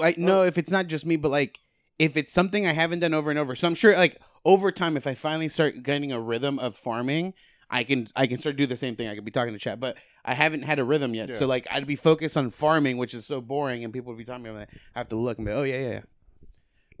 I 0.00 0.14
no, 0.16 0.40
oh. 0.40 0.44
if 0.44 0.58
it's 0.58 0.70
not 0.70 0.86
just 0.86 1.06
me, 1.06 1.16
but 1.16 1.30
like 1.30 1.60
if 1.98 2.16
it's 2.16 2.32
something 2.32 2.66
I 2.66 2.72
haven't 2.72 3.00
done 3.00 3.14
over 3.14 3.30
and 3.30 3.38
over, 3.38 3.54
so 3.54 3.68
I'm 3.68 3.74
sure 3.74 3.96
like 3.96 4.20
over 4.44 4.72
time, 4.72 4.96
if 4.96 5.06
I 5.06 5.14
finally 5.14 5.48
start 5.48 5.82
getting 5.82 6.10
a 6.12 6.20
rhythm 6.20 6.58
of 6.58 6.76
farming, 6.76 7.34
I 7.70 7.84
can 7.84 8.08
I 8.16 8.26
can 8.26 8.38
start 8.38 8.56
do 8.56 8.66
the 8.66 8.76
same 8.76 8.96
thing. 8.96 9.08
I 9.08 9.14
could 9.14 9.24
be 9.24 9.30
talking 9.30 9.52
to 9.52 9.58
chat, 9.58 9.80
but 9.80 9.96
I 10.24 10.34
haven't 10.34 10.62
had 10.62 10.78
a 10.78 10.84
rhythm 10.84 11.14
yet. 11.14 11.28
Yeah. 11.28 11.34
So 11.34 11.46
like 11.46 11.66
I'd 11.70 11.86
be 11.86 11.96
focused 11.96 12.36
on 12.36 12.50
farming, 12.50 12.96
which 12.96 13.14
is 13.14 13.26
so 13.26 13.40
boring, 13.40 13.84
and 13.84 13.92
people 13.92 14.12
would 14.12 14.18
be 14.18 14.24
talking 14.24 14.46
about 14.46 14.58
that. 14.58 14.70
I 14.94 14.98
have 14.98 15.08
to 15.08 15.16
look 15.16 15.38
and 15.38 15.46
be, 15.46 15.52
oh 15.52 15.62
yeah, 15.62 15.80
yeah, 15.80 15.88
yeah. 15.88 16.00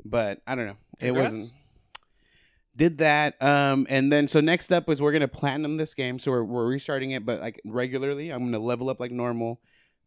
But 0.04 0.42
I 0.46 0.54
don't 0.54 0.66
know. 0.66 0.76
It 1.00 1.12
wasn't. 1.12 1.52
Did 2.76 2.98
that, 2.98 3.40
um, 3.40 3.86
and 3.88 4.12
then 4.12 4.26
so 4.26 4.40
next 4.40 4.72
up 4.72 4.88
is 4.88 5.00
we're 5.00 5.12
gonna 5.12 5.28
platinum 5.28 5.76
this 5.76 5.94
game. 5.94 6.18
So 6.18 6.32
we're 6.32 6.42
we're 6.44 6.66
restarting 6.66 7.12
it, 7.12 7.24
but 7.24 7.40
like 7.40 7.60
regularly. 7.64 8.30
I'm 8.30 8.44
gonna 8.44 8.58
level 8.58 8.90
up 8.90 8.98
like 8.98 9.12
normal, 9.12 9.60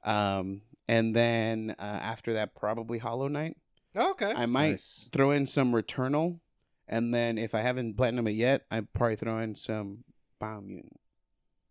um, 0.04 0.62
and 0.88 1.16
then 1.16 1.76
uh, 1.80 1.82
after 1.82 2.34
that, 2.34 2.56
probably 2.56 2.98
Hollow 2.98 3.30
Knight. 3.30 3.56
Oh, 3.96 4.12
okay. 4.12 4.34
I 4.36 4.46
might 4.48 4.72
Nice. 4.72 5.10
throw 5.14 5.32
in 5.32 5.48
some 5.48 5.72
Returnal, 5.72 6.40
and 6.90 7.14
then 7.14 7.38
if 7.38 7.56
I 7.56 7.62
haven't 7.62 7.96
platinum 7.96 8.28
it 8.28 8.32
yet, 8.32 8.66
I 8.70 8.82
probably 8.82 9.16
throw 9.16 9.40
in 9.40 9.56
some 9.56 10.04
Biomutant. 10.42 10.92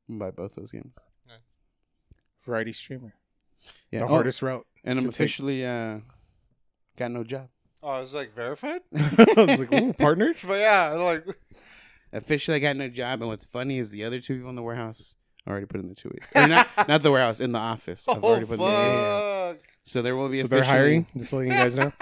I'm 0.09 0.19
both 0.19 0.55
those 0.55 0.73
games. 0.73 0.93
Variety 2.45 2.73
streamer. 2.73 3.15
Yeah, 3.91 4.01
The 4.01 4.05
Oh, 4.07 4.09
hardest 4.09 4.41
route. 4.41 4.67
and 4.85 4.99
I'm 4.99 5.05
to 5.05 5.09
take. 5.11 5.17
officially 5.17 5.67
uh, 5.67 5.99
got 6.97 7.11
no 7.11 7.23
job. 7.25 7.49
Oh, 7.87 7.91
I 7.91 7.99
was 8.01 8.13
like 8.13 8.35
verified. 8.35 8.81
I 8.97 9.35
was 9.37 9.61
like, 9.61 9.73
ooh, 9.73 9.93
partner. 9.93 10.35
But 10.47 10.61
yeah, 10.61 10.93
like 10.93 11.25
Officially, 12.13 12.57
I 12.57 12.61
got 12.61 12.77
no 12.77 12.89
job. 12.89 13.21
And 13.21 13.29
what's 13.29 13.47
funny 13.47 13.79
is 13.79 13.91
the 13.91 14.05
other 14.05 14.21
two 14.21 14.37
people 14.37 14.51
in 14.51 14.57
the 14.57 14.63
warehouse 14.63 15.17
already 15.47 15.67
put 15.67 15.81
in 15.81 15.89
the 15.89 15.95
two 15.95 16.09
weeks. 16.13 16.27
Or 16.35 16.47
not, 16.49 16.69
not 16.89 17.03
the 17.03 17.11
warehouse, 17.11 17.41
in 17.41 17.53
the 17.53 17.59
office. 17.59 18.09
I've 18.09 18.23
oh 18.25 18.29
already 18.29 18.47
put 18.47 18.55
in 18.55 18.59
the 18.61 18.65
yeah, 18.65 19.49
yeah. 19.51 19.55
So 19.85 20.03
there 20.03 20.17
will 20.17 20.29
be 20.29 20.41
So 20.41 20.47
officially, 20.47 20.61
they're 20.61 20.65
hiring. 20.79 21.07
Just 21.17 21.33
letting 21.33 21.53
you 21.53 21.57
guys 21.57 21.75
know. 21.75 21.93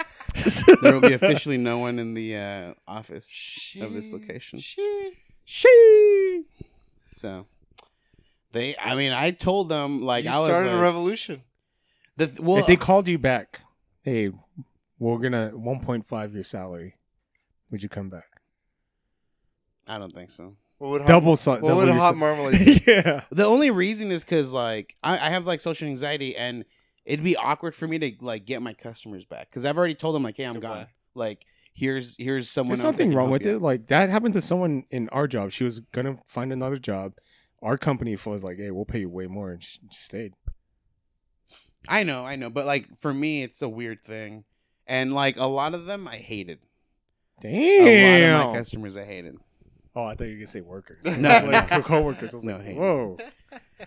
There 0.81 0.93
will 0.93 1.01
be 1.01 1.13
officially 1.13 1.57
no 1.57 1.77
one 1.79 1.99
in 1.99 2.13
the 2.13 2.35
uh, 2.37 2.73
office 2.87 3.75
of 3.79 3.93
this 3.93 4.11
location. 4.11 4.59
She- 4.59 5.13
She. 5.43 6.43
So 7.13 7.45
they, 8.51 8.75
I 8.77 8.95
mean, 8.95 9.11
I 9.11 9.31
told 9.31 9.69
them 9.69 10.01
like 10.01 10.23
you 10.25 10.31
I 10.31 10.39
was 10.39 10.47
started 10.49 10.69
like, 10.71 10.79
a 10.79 10.81
revolution. 10.81 11.43
the 12.17 12.31
well, 12.39 12.57
if 12.57 12.67
they 12.67 12.75
called 12.77 13.07
you 13.07 13.17
back, 13.19 13.61
hey, 14.01 14.31
we're 14.99 15.17
gonna 15.19 15.51
1.5 15.53 16.33
your 16.33 16.43
salary. 16.43 16.95
Would 17.71 17.83
you 17.83 17.89
come 17.89 18.09
back? 18.09 18.41
I 19.87 19.97
don't 19.97 20.13
think 20.13 20.31
so. 20.31 20.55
What 20.77 20.91
would 20.91 21.01
hot, 21.01 21.07
Double 21.07 21.35
su- 21.35 21.51
What 21.51 21.61
double 21.61 21.75
would 21.77 21.85
your 21.87 21.95
hot 21.95 22.13
su- 22.15 22.19
marmalade? 22.19 22.83
yeah. 22.87 23.21
The 23.31 23.45
only 23.45 23.71
reason 23.71 24.11
is 24.11 24.23
because 24.25 24.51
like 24.51 24.95
I, 25.03 25.13
I 25.13 25.29
have 25.29 25.47
like 25.47 25.61
social 25.61 25.87
anxiety 25.87 26.35
and 26.35 26.65
it'd 27.05 27.23
be 27.23 27.37
awkward 27.37 27.75
for 27.75 27.87
me 27.87 27.99
to 27.99 28.11
like 28.21 28.45
get 28.45 28.61
my 28.61 28.73
customers 28.73 29.25
back 29.25 29.49
because 29.49 29.65
I've 29.65 29.77
already 29.77 29.95
told 29.95 30.15
them 30.15 30.23
like, 30.23 30.37
hey, 30.37 30.43
I'm 30.43 30.55
Goodbye. 30.55 30.67
gone. 30.75 30.87
Like 31.13 31.45
here's 31.73 32.15
here's 32.17 32.49
someone. 32.49 32.75
There's 32.77 32.83
else 32.85 32.95
that 32.95 33.03
nothing 33.03 33.11
can 33.11 33.17
wrong 33.17 33.27
help 33.29 33.41
with 33.41 33.45
you 33.45 33.55
it. 33.55 33.61
Like 33.61 33.87
that 33.87 34.09
happened 34.09 34.33
to 34.33 34.41
someone 34.41 34.83
in 34.91 35.07
our 35.09 35.27
job. 35.27 35.51
She 35.51 35.63
was 35.63 35.79
gonna 35.79 36.17
find 36.25 36.51
another 36.51 36.77
job. 36.77 37.13
Our 37.61 37.77
company 37.77 38.15
was 38.25 38.43
like, 38.43 38.57
"Hey, 38.57 38.69
we'll 38.69 38.85
pay 38.85 38.99
you 38.99 39.09
way 39.09 39.27
more," 39.27 39.51
and 39.51 39.63
she, 39.63 39.79
she 39.91 40.03
stayed. 40.03 40.33
I 41.87 42.03
know, 42.03 42.25
I 42.25 42.35
know, 42.35 42.49
but 42.49 42.65
like 42.65 42.87
for 42.99 43.13
me, 43.13 43.43
it's 43.43 43.61
a 43.61 43.69
weird 43.69 44.03
thing, 44.03 44.43
and 44.87 45.13
like 45.13 45.37
a 45.37 45.45
lot 45.47 45.73
of 45.73 45.85
them, 45.85 46.07
I 46.07 46.17
hated. 46.17 46.59
A 47.43 47.47
lot 47.47 47.53
of 47.53 47.85
Damn. 47.85 48.47
my 48.51 48.57
customers, 48.57 48.95
I 48.97 49.03
hated. 49.05 49.37
oh, 49.95 50.05
I 50.05 50.15
thought 50.15 50.25
you 50.25 50.31
were 50.31 50.37
gonna 50.37 50.47
say 50.47 50.61
workers. 50.61 51.03
No, 51.17 51.29
like 51.45 51.69
no. 51.71 51.81
coworkers. 51.81 52.33
I 52.33 52.37
was 52.37 52.43
No, 52.45 52.53
like, 52.57 52.65
hate. 52.65 52.77
whoa. 52.77 53.17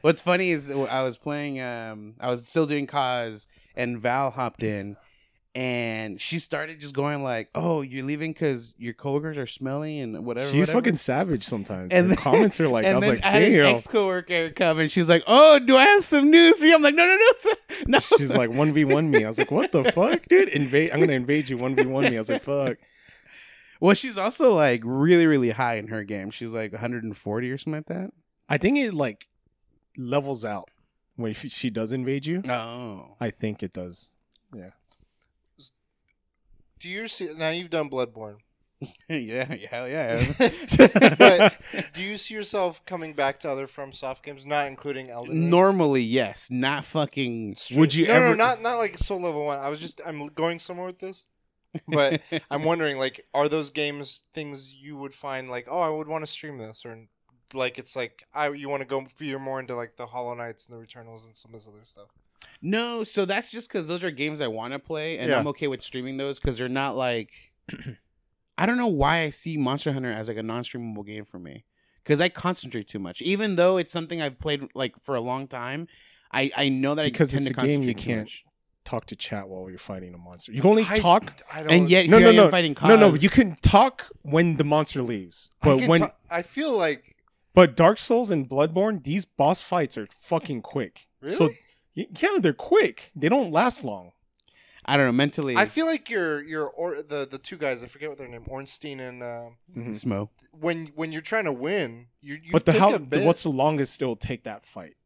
What's 0.02 0.21
funny 0.21 0.50
is 0.50 0.71
I 0.71 1.02
was 1.02 1.17
playing, 1.17 1.61
um, 1.61 2.14
I 2.21 2.31
was 2.31 2.40
still 2.47 2.67
doing 2.67 2.87
Kos, 2.87 3.49
and 3.75 3.99
Val 3.99 4.31
hopped 4.31 4.62
in, 4.62 4.97
and 5.58 6.20
she 6.20 6.38
started 6.38 6.78
just 6.78 6.94
going 6.94 7.24
like, 7.24 7.50
"Oh, 7.54 7.82
you're 7.82 8.04
leaving 8.04 8.32
because 8.32 8.74
your 8.78 8.94
coworkers 8.94 9.36
are 9.38 9.46
smelly 9.46 9.98
and 9.98 10.24
whatever." 10.24 10.46
She's 10.50 10.68
whatever. 10.68 10.78
fucking 10.78 10.96
savage 10.96 11.44
sometimes. 11.44 11.88
And 11.92 12.02
And 12.02 12.10
then- 12.10 12.16
comments 12.16 12.60
are 12.60 12.68
like, 12.68 12.86
I 12.86 12.94
was 12.94 13.02
then 13.02 13.14
like, 13.16 13.24
I 13.24 13.40
damn. 13.40 13.66
ex 13.74 13.86
coworker 13.88 14.50
come, 14.50 14.78
and 14.78 14.90
she's 14.92 15.08
like, 15.08 15.24
"Oh, 15.26 15.58
do 15.58 15.76
I 15.76 15.84
have 15.84 16.04
some 16.04 16.30
news 16.30 16.58
for 16.60 16.64
you?" 16.66 16.74
I'm 16.76 16.82
like, 16.82 16.94
"No, 16.94 17.04
no, 17.06 17.16
no, 17.16 17.52
no." 17.88 17.98
She's 18.16 18.34
like 18.36 18.50
one 18.50 18.72
v 18.72 18.84
one 18.84 19.10
me. 19.10 19.24
I 19.24 19.28
was 19.28 19.38
like, 19.38 19.50
what 19.50 19.72
the 19.72 19.84
fuck, 19.92 20.26
dude? 20.28 20.48
Invade. 20.48 20.92
I'm 20.92 21.00
gonna 21.00 21.12
invade 21.14 21.48
you. 21.48 21.56
One 21.58 21.74
v 21.74 21.86
one 21.86 22.04
me. 22.04 22.16
I 22.16 22.20
was 22.20 22.28
like, 22.30 22.42
fuck. 22.42 22.76
well, 23.80 23.94
she's 23.94 24.16
also 24.16 24.54
like 24.54 24.82
really, 24.84 25.26
really 25.26 25.50
high 25.50 25.74
in 25.76 25.88
her 25.88 26.04
game. 26.04 26.30
She's 26.30 26.50
like 26.50 26.70
140 26.72 27.50
or 27.50 27.58
something 27.58 27.72
like 27.72 27.86
that. 27.86 28.10
I 28.48 28.58
think 28.58 28.78
it 28.78 28.94
like 28.94 29.26
levels 29.96 30.44
out 30.44 30.70
when 31.16 31.34
she 31.34 31.68
does 31.70 31.90
invade 31.90 32.26
you. 32.26 32.42
Oh, 32.48 33.16
I 33.20 33.30
think 33.30 33.64
it 33.64 33.72
does. 33.72 34.10
Do 36.78 36.88
you 36.88 37.08
see 37.08 37.32
now? 37.35 37.50
You've 37.50 37.70
done 37.70 37.90
Bloodborne, 37.90 38.37
yeah, 38.80 38.88
yeah, 39.08 39.54
hell 39.70 39.88
yeah. 39.88 40.32
but 41.18 41.56
do 41.92 42.02
you 42.02 42.16
see 42.18 42.35
yourself 42.35 42.85
coming 42.85 43.12
back 43.12 43.40
to 43.40 43.50
other 43.50 43.66
From 43.66 43.92
Soft 43.92 44.25
games, 44.25 44.47
not 44.47 44.66
including 44.66 45.11
Elden 45.11 45.32
Ring? 45.32 45.50
Normally, 45.50 46.02
yes, 46.02 46.49
not 46.50 46.85
fucking. 46.85 47.56
Would 47.75 47.94
you 47.94 48.06
no, 48.06 48.14
ever? 48.14 48.28
no, 48.30 48.35
not 48.35 48.62
not 48.62 48.78
like 48.78 48.99
Soul 48.99 49.23
Level 49.23 49.44
One. 49.44 49.58
I 49.58 49.68
was 49.68 49.80
just 49.80 50.00
I'm 50.06 50.26
going 50.28 50.58
somewhere 50.58 50.87
with 50.87 51.00
this, 51.00 51.26
but 51.88 52.20
I'm 52.50 52.62
wondering 52.62 52.99
like, 52.99 53.26
are 53.35 53.49
those 53.49 53.70
games 53.70 54.23
things 54.32 54.75
you 54.75 54.97
would 54.97 55.14
find 55.14 55.49
like, 55.49 55.66
oh, 55.68 55.80
I 55.80 55.90
would 55.90 56.08
want 56.08 56.25
to 56.25 56.30
stream 56.30 56.58
this, 56.58 56.85
or 56.85 57.06
like 57.54 57.78
it's 57.78 57.97
like 57.97 58.25
I 58.32 58.50
you 58.50 58.68
want 58.68 58.82
to 58.82 58.87
go 58.87 59.04
veer 59.16 59.38
more 59.38 59.58
into 59.58 59.75
like 59.75 59.97
the 59.97 60.06
Hollow 60.06 60.35
Knights 60.35 60.68
and 60.68 60.78
the 60.78 60.85
Returnals 60.85 61.26
and 61.26 61.37
some 61.37 61.52
of 61.52 61.61
this 61.61 61.68
other 61.68 61.85
stuff. 61.85 62.08
No, 62.61 63.04
so 63.04 63.25
that's 63.25 63.50
just 63.50 63.68
because 63.68 63.87
those 63.88 64.02
are 64.02 64.11
games 64.11 64.40
I 64.40 64.49
want 64.49 64.73
to 64.73 64.78
play, 64.78 65.18
and 65.18 65.30
Yeah. 65.30 65.38
I'm 65.38 65.47
okay 65.49 65.68
with 65.68 65.83
streaming 65.83 66.16
those 66.16 66.40
because 66.40 66.59
they're 66.59 66.68
not 66.68 66.97
like. 66.97 67.30
I 68.59 68.66
don't 68.66 68.76
know 68.76 68.88
why 68.88 69.21
I 69.21 69.30
see 69.30 69.57
Monster 69.57 69.92
Hunter 69.92 70.11
as 70.11 70.26
like 70.28 70.37
a 70.37 70.42
non-streamable 70.42 71.07
game 71.07 71.25
for 71.25 71.38
me, 71.38 71.64
because 72.02 72.21
I 72.21 72.28
concentrate 72.28 72.88
too 72.88 72.99
much. 72.99 73.23
Even 73.23 73.54
though 73.57 73.76
it's 73.76 73.92
something 73.92 74.21
I've 74.21 74.38
played 74.40 74.68
like 74.75 75.00
for 75.04 75.14
a 75.14 75.21
long 75.21 75.47
time, 75.47 75.87
I 76.33 76.50
I 76.57 76.68
know 76.68 76.95
that 76.97 77.04
Because 77.04 77.33
I 77.33 77.38
tend 77.38 77.47
it's 77.49 77.57
to 77.57 77.62
a 77.62 77.66
game 77.68 77.83
you 77.83 77.95
concentrate 77.95 78.02
too 78.02 78.07
can't 78.09 78.21
much. 78.23 78.45
talk 78.85 79.07
to 79.07 79.16
chat 79.16 79.49
while 79.49 79.68
you're 79.71 79.78
fighting 79.78 80.12
a 80.12 80.18
monster. 80.18 80.50
You 80.50 80.61
can 80.62 80.71
only 80.71 80.87
I- 80.88 80.99
talk. 80.99 81.40
I 81.52 81.59
don't, 81.62 81.71
And 81.71 81.88
yet 81.88 82.09
No, 82.09 82.18
here 82.18 82.25
no, 82.26 82.30
I 82.30 82.33
am 82.33 82.37
no. 82.47 82.50
fighting 82.50 82.76
No, 82.83 82.97
no. 82.97 83.11
Kos. 83.12 83.23
You 83.23 83.28
can 83.30 83.54
talk 83.62 84.07
when 84.23 84.57
the 84.57 84.64
monster 84.64 85.02
leaves. 85.02 85.52
I, 85.62 85.66
But 85.66 85.78
can 85.78 85.88
when 85.88 86.00
ta- 86.00 86.14
I 86.28 86.42
feel 86.42 86.76
like 86.76 87.14
but 87.54 87.76
Dark 87.76 87.99
Souls 87.99 88.30
and 88.30 88.49
Bloodborne, 88.49 89.02
these 89.04 89.25
boss 89.25 89.62
fights 89.62 89.97
are 89.97 90.07
fucking 90.11 90.62
quick. 90.62 91.07
So 91.25 91.47
Really? 91.47 91.59
Y- 91.99 92.07
yeah, 92.21 92.38
they're 92.40 92.52
quick. 92.52 93.11
They 93.17 93.28
don't 93.28 93.50
last 93.50 93.83
long. 93.85 94.12
I 94.85 94.97
don't 94.97 95.07
know 95.07 95.12
mentally. 95.12 95.57
I 95.57 95.67
feel 95.67 95.85
like 95.85 96.09
you're 96.09 96.43
you're 96.43 96.69
or 96.69 97.02
the 97.02 97.26
the 97.31 97.38
two 97.38 97.59
guys 97.59 97.83
I 97.83 97.87
forget 97.87 98.09
what 98.09 98.17
their 98.17 98.28
name 98.28 98.45
Ornstein 98.47 99.00
and 99.00 99.23
uh, 99.23 99.50
Smough. 99.93 100.31
when 100.59 100.87
when 100.95 101.12
you're 101.12 101.21
trying 101.21 101.45
to 101.45 101.52
win 101.52 102.07
you, 102.23 102.38
you 102.43 102.52
But 102.52 102.64
the 102.64 102.73
how 102.73 102.90
a 102.90 102.93
the, 102.93 103.00
bit. 103.00 103.26
what's 103.26 103.43
the 103.43 103.50
longest 103.50 104.00
it'll 104.00 104.17
take 104.17 104.45
that 104.45 104.64
fight? 104.64 104.97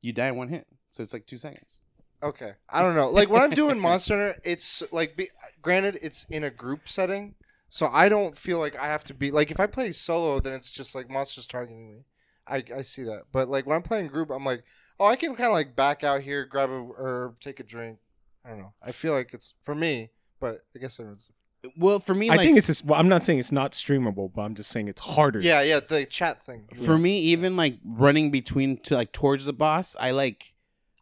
You 0.00 0.12
die 0.14 0.28
in 0.28 0.36
one 0.36 0.48
hit, 0.48 0.66
so 0.92 1.02
it's 1.02 1.12
like 1.12 1.26
two 1.26 1.36
seconds. 1.36 1.80
Okay, 2.22 2.52
I 2.70 2.80
don't 2.82 2.94
know. 2.94 3.10
Like 3.10 3.28
when 3.28 3.42
I'm 3.42 3.50
doing 3.50 3.78
Monster 3.88 4.16
Hunter, 4.16 4.40
it's 4.44 4.82
like, 4.92 5.16
be, 5.16 5.28
granted, 5.60 5.98
it's 6.00 6.24
in 6.30 6.44
a 6.44 6.50
group 6.50 6.88
setting, 6.88 7.34
so 7.68 7.90
I 7.92 8.08
don't 8.08 8.34
feel 8.38 8.58
like 8.58 8.76
I 8.76 8.86
have 8.86 9.04
to 9.04 9.14
be 9.14 9.30
like 9.30 9.50
if 9.50 9.60
I 9.60 9.66
play 9.66 9.92
solo, 9.92 10.40
then 10.40 10.54
it's 10.54 10.70
just 10.70 10.94
like 10.94 11.10
monsters 11.10 11.46
targeting 11.46 11.86
me. 11.86 12.04
I 12.48 12.64
I 12.74 12.80
see 12.82 13.02
that, 13.02 13.24
but 13.30 13.50
like 13.50 13.66
when 13.66 13.76
I'm 13.76 13.82
playing 13.82 14.06
group, 14.06 14.30
I'm 14.30 14.44
like, 14.44 14.64
oh, 14.98 15.06
I 15.06 15.16
can 15.16 15.34
kind 15.34 15.48
of 15.48 15.52
like 15.52 15.76
back 15.76 16.04
out 16.04 16.22
here, 16.22 16.44
grab 16.44 16.70
a 16.70 16.88
herb, 16.96 17.40
take 17.40 17.60
a 17.60 17.62
drink. 17.62 17.98
I 18.44 18.50
don't 18.50 18.58
know. 18.58 18.72
I 18.82 18.92
feel 18.92 19.12
like 19.12 19.34
it's 19.34 19.54
for 19.62 19.74
me, 19.74 20.10
but 20.40 20.64
I 20.74 20.78
guess 20.78 20.98
everyone's. 21.00 21.28
Well, 21.76 21.98
for 21.98 22.14
me, 22.14 22.30
I 22.30 22.36
like, 22.36 22.46
think 22.46 22.58
it's 22.58 22.68
just. 22.68 22.84
Well, 22.84 22.98
I'm 22.98 23.08
not 23.08 23.24
saying 23.24 23.40
it's 23.40 23.50
not 23.50 23.72
streamable, 23.72 24.32
but 24.32 24.42
I'm 24.42 24.54
just 24.54 24.70
saying 24.70 24.88
it's 24.88 25.00
harder. 25.00 25.40
Yeah, 25.40 25.62
yeah, 25.62 25.80
the 25.80 26.06
chat 26.06 26.40
thing. 26.40 26.68
for 26.84 26.96
me, 26.96 27.18
even 27.20 27.56
like 27.56 27.78
running 27.84 28.30
between 28.30 28.76
to 28.82 28.94
like 28.94 29.12
towards 29.12 29.46
the 29.46 29.52
boss, 29.52 29.96
I 29.98 30.12
like 30.12 30.54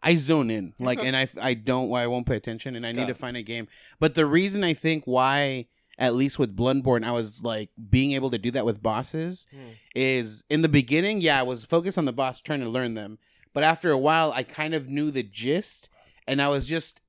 I 0.03 0.15
zone 0.15 0.51
in 0.51 0.73
like, 0.79 1.05
and 1.05 1.17
I 1.17 1.29
I 1.41 1.55
don't 1.55 1.93
I 1.93 2.07
won't 2.07 2.27
pay 2.27 2.37
attention, 2.37 2.77
and 2.77 2.87
I 2.87 2.93
need 2.93 3.03
Got 3.03 3.09
to 3.09 3.15
find 3.15 3.37
a 3.37 3.43
game. 3.43 3.69
But 4.01 4.15
the 4.15 4.25
reason 4.27 4.65
I 4.65 4.73
think 4.73 5.05
why, 5.05 5.67
at 5.99 6.15
least 6.15 6.39
with 6.39 6.57
Bloodborne, 6.57 7.05
I 7.05 7.13
was 7.13 7.43
like 7.43 7.69
being 7.91 8.13
able 8.13 8.31
to 8.31 8.39
do 8.39 8.51
that 8.53 8.65
with 8.65 8.83
bosses 8.83 9.47
Hmm. 9.51 9.73
is 9.95 10.45
in 10.49 10.63
the 10.63 10.69
beginning, 10.71 11.21
yeah, 11.21 11.41
I 11.41 11.43
was 11.43 11.65
focused 11.65 11.99
on 11.99 12.07
the 12.07 12.13
boss 12.13 12.41
trying 12.41 12.61
to 12.61 12.69
learn 12.69 12.95
them, 12.95 13.19
but 13.55 13.63
after 13.65 13.91
a 13.91 13.99
while, 13.99 14.31
I 14.35 14.43
kind 14.43 14.75
of 14.75 14.89
knew 14.89 15.11
the 15.11 15.23
gist, 15.23 15.89
and 16.29 16.43
I 16.43 16.49
was 16.49 16.67
just 16.67 17.01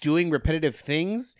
doing 0.00 0.30
repetitive 0.30 0.76
things 0.76 1.36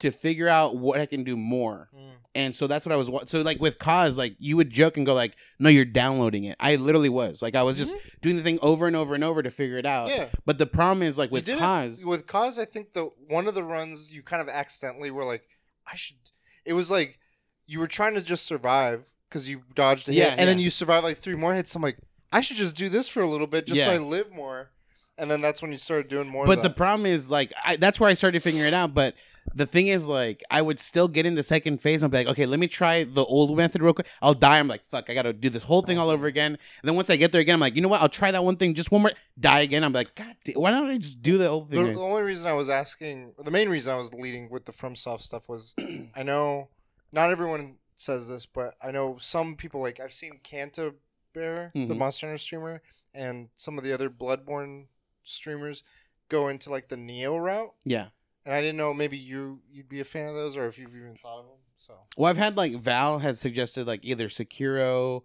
to 0.00 0.10
figure 0.10 0.48
out 0.48 0.76
what 0.76 1.00
I 1.00 1.06
can 1.06 1.22
do 1.24 1.36
more. 1.36 1.88
Mm. 1.94 2.10
And 2.34 2.56
so 2.56 2.66
that's 2.66 2.86
what 2.86 2.92
I 2.92 2.96
was. 2.96 3.10
wa- 3.10 3.24
So 3.26 3.42
like 3.42 3.60
with 3.60 3.78
Kos, 3.78 4.16
like 4.16 4.34
you 4.38 4.56
would 4.56 4.70
joke 4.70 4.96
and 4.96 5.04
go 5.04 5.12
like, 5.14 5.36
"No, 5.58 5.68
you're 5.68 5.84
downloading 5.84 6.44
it." 6.44 6.56
I 6.58 6.76
literally 6.76 7.10
was 7.10 7.42
like, 7.42 7.54
I 7.54 7.62
was 7.62 7.76
just 7.76 7.94
doing 8.22 8.36
the 8.36 8.42
thing 8.42 8.58
over 8.62 8.86
and 8.86 8.96
over 8.96 9.14
and 9.14 9.22
over 9.22 9.42
to 9.42 9.50
figure 9.50 9.76
it 9.78 9.84
out. 9.86 10.08
Yeah. 10.08 10.28
But 10.46 10.56
the 10.58 10.66
problem 10.66 11.02
is 11.02 11.18
like 11.18 11.30
with 11.30 11.48
it- 11.48 11.58
Kos, 11.58 12.04
with 12.04 12.26
Kos, 12.26 12.58
I 12.58 12.64
think 12.64 12.94
the 12.94 13.10
one 13.28 13.46
of 13.46 13.54
the 13.54 13.62
runs 13.62 14.10
you 14.12 14.22
kind 14.22 14.40
of 14.40 14.48
accidentally 14.48 15.10
were 15.10 15.24
like, 15.24 15.42
I 15.86 15.94
should. 15.94 16.16
It 16.64 16.72
was 16.72 16.90
like 16.90 17.18
you 17.66 17.78
were 17.78 17.86
trying 17.86 18.14
to 18.14 18.22
just 18.22 18.46
survive 18.46 19.04
because 19.28 19.48
you 19.48 19.62
dodged 19.74 20.08
a 20.08 20.14
Yeah, 20.14 20.30
hit, 20.30 20.38
and 20.40 20.48
then 20.48 20.58
you 20.58 20.70
survived 20.70 21.04
like 21.04 21.18
three 21.18 21.34
more 21.36 21.54
hits. 21.54 21.74
I'm 21.74 21.82
like, 21.82 21.98
I 22.32 22.40
should 22.40 22.56
just 22.56 22.76
do 22.76 22.88
this 22.88 23.08
for 23.08 23.20
a 23.20 23.28
little 23.28 23.46
bit, 23.46 23.66
just 23.66 23.82
so 23.82 23.92
I 23.92 23.98
live 23.98 24.32
more. 24.32 24.70
And 25.18 25.30
then 25.30 25.42
that's 25.42 25.60
when 25.60 25.70
you 25.70 25.78
started 25.78 26.08
doing 26.08 26.26
more. 26.28 26.46
but 26.46 26.58
of 26.58 26.62
the 26.62 26.70
that. 26.70 26.76
problem 26.76 27.04
is 27.04 27.30
like 27.30 27.52
I, 27.64 27.76
that's 27.76 28.00
where 28.00 28.08
I 28.08 28.14
started 28.14 28.42
figuring 28.42 28.66
it 28.66 28.72
out. 28.72 28.94
But 28.94 29.14
the 29.54 29.66
thing 29.66 29.88
is 29.88 30.08
like 30.08 30.42
I 30.50 30.62
would 30.62 30.80
still 30.80 31.06
get 31.06 31.26
into 31.26 31.42
second 31.42 31.82
phase. 31.82 32.02
and 32.02 32.10
be 32.10 32.18
like, 32.18 32.28
okay, 32.28 32.46
let 32.46 32.58
me 32.58 32.66
try 32.66 33.04
the 33.04 33.24
old 33.24 33.54
method 33.56 33.82
real 33.82 33.92
quick. 33.92 34.06
I'll 34.22 34.34
die. 34.34 34.58
I'm 34.58 34.68
like, 34.68 34.84
fuck, 34.86 35.10
I 35.10 35.14
got 35.14 35.22
to 35.22 35.34
do 35.34 35.50
this 35.50 35.64
whole 35.64 35.82
thing 35.82 35.98
all 35.98 36.08
over 36.08 36.26
again. 36.26 36.52
And 36.52 36.88
then 36.88 36.96
once 36.96 37.10
I 37.10 37.16
get 37.16 37.30
there 37.30 37.42
again, 37.42 37.54
I'm 37.54 37.60
like, 37.60 37.76
you 37.76 37.82
know 37.82 37.88
what? 37.88 38.00
I'll 38.00 38.08
try 38.08 38.30
that 38.30 38.42
one 38.42 38.56
thing 38.56 38.74
just 38.74 38.90
one 38.90 39.02
more. 39.02 39.12
Die 39.38 39.60
again. 39.60 39.84
I'm 39.84 39.92
like, 39.92 40.14
god, 40.14 40.34
damn, 40.44 40.54
why 40.54 40.70
don't 40.70 40.88
I 40.88 40.96
just 40.96 41.22
do 41.22 41.36
the 41.36 41.48
whole 41.48 41.64
the, 41.66 41.76
thing? 41.76 41.92
the 41.92 42.00
only 42.00 42.22
reason 42.22 42.46
I 42.46 42.54
was 42.54 42.70
asking, 42.70 43.32
the 43.38 43.50
main 43.50 43.68
reason 43.68 43.92
I 43.92 43.96
was 43.96 44.14
leading 44.14 44.48
with 44.48 44.64
the 44.64 44.72
FromSoft 44.72 45.20
stuff 45.20 45.48
was, 45.48 45.74
I 46.16 46.22
know 46.22 46.68
not 47.12 47.30
everyone 47.30 47.76
says 47.96 48.28
this, 48.28 48.46
but 48.46 48.74
I 48.82 48.90
know 48.90 49.16
some 49.18 49.56
people 49.56 49.82
like 49.82 50.00
I've 50.00 50.14
seen 50.14 50.40
Kanta 50.42 50.94
Bear, 51.32 51.70
the 51.74 51.80
Mhm. 51.80 51.96
Monster 51.98 52.26
Hunter 52.26 52.38
streamer, 52.38 52.82
and 53.14 53.48
some 53.56 53.78
of 53.78 53.84
the 53.84 53.92
other 53.92 54.10
Bloodborne 54.10 54.86
streamers 55.24 55.82
go 56.28 56.48
into 56.48 56.70
like 56.70 56.88
the 56.88 56.96
Neo 56.96 57.36
route. 57.36 57.74
yeah. 57.84 58.08
And 58.44 58.52
I 58.52 58.60
didn't 58.60 58.76
know 58.76 58.92
maybe 58.92 59.16
you 59.16 59.60
you'd 59.70 59.88
be 59.88 60.00
a 60.00 60.04
fan 60.04 60.26
of 60.28 60.34
those 60.34 60.56
or 60.56 60.66
if 60.66 60.76
you've 60.78 60.96
even 60.96 61.14
thought 61.16 61.38
of 61.40 61.44
them. 61.46 61.58
So 61.76 61.94
Well, 62.16 62.28
I've 62.28 62.36
had 62.36 62.56
like 62.56 62.74
Val 62.74 63.20
has 63.20 63.38
suggested 63.38 63.86
like 63.86 64.04
either 64.04 64.28
Sekiro. 64.28 65.22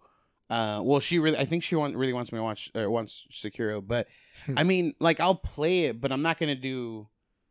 Uh, 0.50 0.80
well, 0.82 0.98
she 1.00 1.18
really, 1.18 1.36
I 1.36 1.44
think 1.44 1.62
she 1.62 1.74
want, 1.74 1.94
really 1.96 2.12
wants 2.14 2.32
me 2.32 2.38
to 2.38 2.42
watch 2.42 2.70
or 2.74 2.88
wants 2.90 3.26
Sekiro, 3.30 3.86
but 3.86 4.06
I 4.56 4.62
mean, 4.64 4.94
like 5.00 5.18
I'll 5.20 5.34
play 5.34 5.86
it, 5.86 6.00
but 6.00 6.10
I'm 6.12 6.22
not 6.22 6.38
gonna 6.38 6.54
do. 6.54 7.08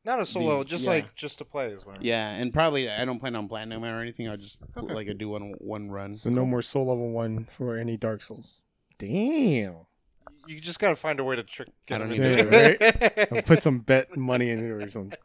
Not 0.07 0.19
a 0.19 0.25
solo, 0.25 0.57
These- 0.63 0.65
just 0.71 0.83
yeah. 0.85 0.89
like 0.89 1.13
just 1.15 1.37
to 1.37 1.45
play 1.45 1.67
is 1.67 1.85
what 1.85 1.95
I 1.95 1.99
mean. 1.99 2.07
Yeah, 2.07 2.29
and 2.31 2.51
probably 2.51 2.89
I 2.89 3.05
don't 3.05 3.19
plan 3.19 3.35
on 3.35 3.47
platinum 3.47 3.83
or 3.83 4.01
anything. 4.01 4.27
I'll 4.27 4.37
just 4.37 4.57
Okay. 4.75 4.93
like 4.93 5.07
I 5.09 5.13
do 5.13 5.29
one 5.29 5.53
one 5.59 5.89
run. 5.91 6.13
So 6.15 6.29
no 6.31 6.45
more 6.45 6.61
soul 6.63 6.87
level 6.87 7.11
one 7.11 7.45
for 7.45 7.77
any 7.77 7.97
Dark 7.97 8.21
Souls. 8.23 8.61
Damn. 8.97 9.75
You 10.47 10.59
just 10.61 10.79
gotta 10.79 10.95
find 10.95 11.19
a 11.19 11.23
way 11.23 11.35
to 11.35 11.43
trick. 11.43 11.69
I 11.91 11.97
don't 11.97 12.09
them 12.09 12.17
need 12.21 12.39
into 12.39 12.49
to, 12.49 13.19
it. 13.21 13.29
I'll 13.35 13.41
put 13.43 13.61
some 13.61 13.79
bet 13.79 14.15
money 14.17 14.49
in 14.49 14.59
it 14.65 14.71
or 14.71 14.89
something. 14.89 15.17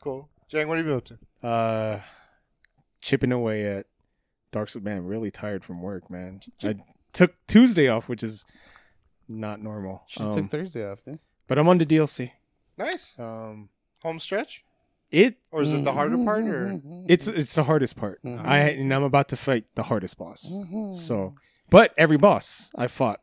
cool. 0.00 0.28
Jang, 0.48 0.68
what 0.68 0.78
are 0.78 0.80
you 0.80 0.84
been 0.84 0.96
up 0.96 1.04
to? 1.04 1.46
Uh, 1.46 2.00
chipping 3.00 3.32
away 3.32 3.64
at 3.66 3.86
Dark 4.52 4.68
Souls. 4.68 4.84
Man, 4.84 5.04
really 5.04 5.30
tired 5.30 5.64
from 5.64 5.82
work, 5.82 6.10
man. 6.10 6.40
I 6.62 6.76
took 7.12 7.34
Tuesday 7.48 7.88
off, 7.88 8.08
which 8.08 8.22
is 8.22 8.44
not 9.28 9.60
normal. 9.60 10.04
She 10.06 10.22
Um, 10.22 10.32
took 10.34 10.50
Thursday 10.50 10.88
off. 10.88 11.02
Then. 11.04 11.18
but 11.48 11.58
I'm 11.58 11.68
on 11.68 11.78
the 11.78 11.86
DLC. 11.86 12.30
Nice 12.78 13.18
Um, 13.18 13.68
home 14.02 14.18
stretch. 14.18 14.64
It 15.10 15.36
Or 15.52 15.62
is 15.62 15.72
it 15.72 15.84
the 15.84 15.92
harder 15.92 16.18
part? 16.24 16.44
Or 16.44 16.80
it's 17.08 17.28
it's 17.28 17.54
the 17.54 17.62
hardest 17.64 17.96
part. 17.96 18.22
Mhm. 18.24 18.44
I 18.44 18.58
and 18.70 18.92
I'm 18.92 19.04
about 19.04 19.28
to 19.28 19.36
fight 19.36 19.64
the 19.74 19.84
hardest 19.84 20.18
boss. 20.18 20.46
So, 20.92 21.34
but 21.70 21.94
every 21.96 22.16
boss 22.18 22.70
I 22.76 22.86
fought 22.88 23.20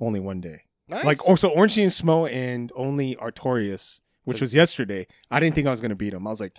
only 0.00 0.20
one 0.20 0.40
day. 0.40 0.62
nice. 0.88 1.04
Like 1.04 1.26
also 1.28 1.48
Ornstein 1.50 1.84
and 1.84 1.92
Smough 1.92 2.26
and 2.30 2.70
only 2.76 3.16
Artorias, 3.16 4.00
which 4.24 4.40
was 4.40 4.54
yesterday. 4.54 5.06
I 5.30 5.40
didn't 5.40 5.54
think 5.56 5.66
I 5.66 5.70
was 5.70 5.80
gonna 5.80 5.96
beat 5.96 6.14
him. 6.14 6.26
I 6.26 6.30
was 6.30 6.40
like, 6.40 6.56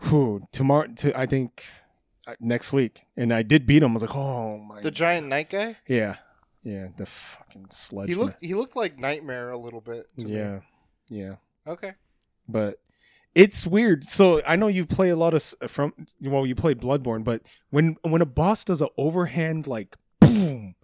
whew, 0.00 0.46
tomorrow. 0.50 0.88
To, 0.96 1.16
I 1.18 1.26
think 1.26 1.64
uh, 2.26 2.34
next 2.40 2.72
week, 2.72 3.02
and 3.16 3.32
I 3.32 3.42
did 3.42 3.64
beat 3.66 3.82
him. 3.82 3.90
I 3.90 3.94
was 3.94 4.02
like, 4.02 4.14
oh 4.16 4.58
my. 4.58 4.80
the 4.80 4.90
giant 4.90 5.28
night 5.28 5.50
guy. 5.50 5.76
yeah, 5.86 6.16
yeah, 6.64 6.88
the 6.96 7.06
fucking 7.06 7.66
sludge. 7.70 8.08
He 8.08 8.16
man. 8.16 8.24
looked 8.24 8.44
he 8.44 8.54
looked 8.54 8.74
like 8.76 8.98
Nightmare 8.98 9.50
a 9.50 9.58
little 9.58 9.80
bit. 9.80 10.06
To 10.18 10.26
me. 10.26 10.32
Yeah, 11.12 11.34
Okay. 11.66 11.92
but 12.48 12.80
it's 13.34 13.66
weird. 13.66 14.04
So 14.08 14.42
I 14.46 14.56
know 14.56 14.68
you 14.68 14.86
play 14.86 15.10
a 15.10 15.16
lot 15.16 15.34
of 15.34 15.38
s- 15.38 15.54
uh, 15.60 15.66
from. 15.66 15.92
Well, 16.20 16.46
you 16.46 16.54
play 16.54 16.74
Bloodborne, 16.74 17.22
but 17.24 17.42
when 17.70 17.96
when 18.02 18.22
a 18.22 18.26
boss 18.26 18.64
does 18.64 18.80
an 18.82 18.88
overhand 18.96 19.66
like 19.66 19.96
boom, 20.20 20.74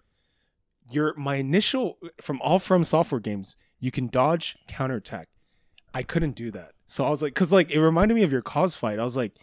your 0.91 1.13
my 1.15 1.35
initial 1.35 1.97
from 2.21 2.39
all 2.41 2.59
from 2.59 2.83
software 2.83 3.19
games, 3.21 3.57
you 3.79 3.91
can 3.91 4.07
dodge 4.07 4.57
counterattack. 4.67 5.29
I 5.93 6.03
couldn't 6.03 6.35
do 6.35 6.51
that, 6.51 6.73
so 6.85 7.05
I 7.05 7.09
was 7.09 7.21
like, 7.23 7.33
because 7.33 7.51
like 7.51 7.71
it 7.71 7.79
reminded 7.81 8.13
me 8.13 8.23
of 8.23 8.31
your 8.31 8.43
Kos 8.43 8.75
fight. 8.75 8.99
I 8.99 9.03
was 9.03 9.17
like, 9.17 9.33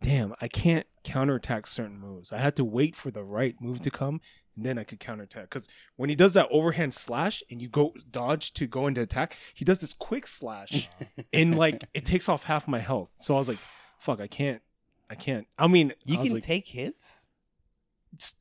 damn, 0.00 0.34
I 0.40 0.48
can't 0.48 0.86
counterattack 1.04 1.66
certain 1.66 1.98
moves. 1.98 2.32
I 2.32 2.38
had 2.38 2.56
to 2.56 2.64
wait 2.64 2.96
for 2.96 3.10
the 3.10 3.22
right 3.24 3.54
move 3.60 3.80
to 3.82 3.90
come. 3.90 4.20
And 4.56 4.66
then 4.66 4.78
I 4.78 4.84
could 4.84 5.00
counterattack. 5.00 5.44
Because 5.44 5.68
when 5.96 6.10
he 6.10 6.16
does 6.16 6.34
that 6.34 6.48
overhand 6.50 6.92
slash 6.92 7.42
and 7.50 7.62
you 7.62 7.68
go 7.68 7.94
dodge 8.10 8.52
to 8.54 8.66
go 8.66 8.86
into 8.86 9.00
attack, 9.00 9.36
he 9.54 9.64
does 9.64 9.80
this 9.80 9.92
quick 9.94 10.26
slash 10.26 10.88
and 11.32 11.56
like 11.56 11.84
it 11.94 12.04
takes 12.04 12.28
off 12.28 12.44
half 12.44 12.66
my 12.68 12.78
health. 12.80 13.10
So 13.20 13.34
I 13.34 13.38
was 13.38 13.48
like, 13.48 13.58
"Fuck, 13.98 14.20
I 14.20 14.26
can't, 14.26 14.60
I 15.08 15.14
can't." 15.14 15.46
I 15.58 15.66
mean, 15.66 15.92
You 16.04 16.18
I 16.18 16.22
can 16.24 16.32
like, 16.34 16.42
take 16.42 16.66
hits. 16.66 17.26
"Just 18.16 18.36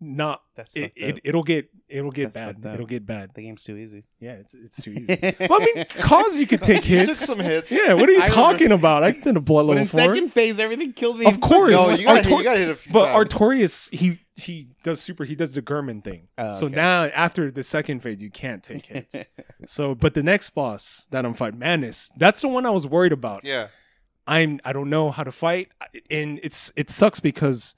not. 0.00 0.42
That's 0.56 0.74
it, 0.74 0.92
it. 0.96 1.20
It'll 1.22 1.44
get 1.44 1.68
it'll 1.88 2.10
get 2.10 2.32
That's 2.32 2.58
bad. 2.58 2.74
It'll 2.74 2.86
get 2.86 3.06
bad. 3.06 3.30
The 3.34 3.42
game's 3.42 3.62
too 3.62 3.76
easy. 3.76 4.04
Yeah, 4.18 4.32
it's 4.32 4.54
it's 4.54 4.82
too 4.82 4.90
easy. 4.92 5.16
well, 5.48 5.60
I 5.62 5.66
mean, 5.74 5.84
cause 5.90 6.38
you 6.40 6.46
could 6.46 6.62
take 6.62 6.82
hits. 6.82 7.06
took 7.08 7.16
some 7.16 7.38
hits. 7.38 7.70
Yeah, 7.70 7.94
what 7.94 8.08
are 8.08 8.12
you 8.12 8.20
I 8.20 8.26
remember- 8.26 8.34
talking 8.34 8.72
about? 8.72 9.04
I 9.04 9.12
did 9.12 9.36
a 9.36 9.40
blood 9.40 9.62
But 9.68 9.76
level 9.76 9.82
in 9.82 9.86
four. 9.88 10.00
second 10.00 10.30
phase, 10.32 10.58
everything 10.58 10.92
killed 10.92 11.18
me. 11.18 11.26
Of 11.26 11.40
course. 11.40 11.70
No, 11.72 11.88
you 11.90 12.04
got 12.04 12.24
Artor- 12.24 12.38
you 12.38 12.42
got 12.44 12.56
hit 12.56 12.68
a 12.70 12.74
few 12.76 12.92
But 12.92 13.12
times. 13.12 13.32
Artorias, 13.32 13.90
he 13.96 14.18
he 14.42 14.68
does 14.82 15.00
super. 15.00 15.24
He 15.24 15.34
does 15.34 15.54
the 15.54 15.62
Gehrman 15.62 16.02
thing. 16.04 16.28
Oh, 16.38 16.56
So 16.58 16.66
okay. 16.66 16.74
now 16.76 17.04
after 17.06 17.50
the 17.50 17.62
second 17.62 18.00
phase, 18.00 18.20
you 18.22 18.30
can't 18.30 18.62
take 18.62 18.86
hits. 18.86 19.16
so, 19.66 19.94
but 19.94 20.14
the 20.14 20.22
next 20.22 20.50
boss 20.50 21.06
that 21.10 21.24
I'm 21.24 21.34
fighting, 21.34 21.58
Manus, 21.58 22.10
that's 22.16 22.40
the 22.42 22.48
one 22.48 22.66
I 22.66 22.70
was 22.70 22.86
worried 22.86 23.12
about. 23.12 23.44
yeah. 23.44 23.68
I'm 24.26 24.60
I 24.64 24.72
don't 24.72 24.88
know 24.90 25.10
how 25.10 25.24
to 25.24 25.32
fight, 25.32 25.72
and 26.08 26.38
it's 26.44 26.70
it 26.76 26.90
sucks 26.90 27.18
because 27.18 27.74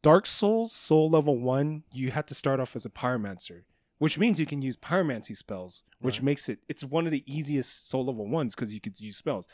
Dark 0.00 0.26
Souls 0.26 0.70
Soul 0.72 1.10
level 1.10 1.36
one, 1.38 1.82
you 1.92 2.12
have 2.12 2.26
to 2.26 2.34
start 2.34 2.60
off 2.60 2.76
as 2.76 2.86
a 2.86 2.90
pyromancer, 2.90 3.62
which 3.98 4.16
means 4.16 4.38
you 4.38 4.46
can 4.46 4.62
use 4.62 4.76
pyromancy 4.76 5.36
spells, 5.36 5.82
which 6.00 6.18
Right. 6.18 6.24
makes 6.24 6.48
it 6.48 6.60
it's 6.68 6.84
one 6.84 7.06
of 7.06 7.10
the 7.12 7.24
easiest 7.26 7.88
Soul 7.88 8.04
level 8.06 8.28
ones 8.28 8.54
because 8.54 8.72
you 8.72 8.80
could 8.80 9.00
use 9.00 9.16
spells. 9.16 9.48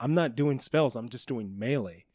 I'm 0.00 0.14
not 0.14 0.34
doing 0.34 0.58
spells; 0.58 0.96
I'm 0.96 1.08
just 1.08 1.28
doing 1.28 1.56
melee. 1.56 2.06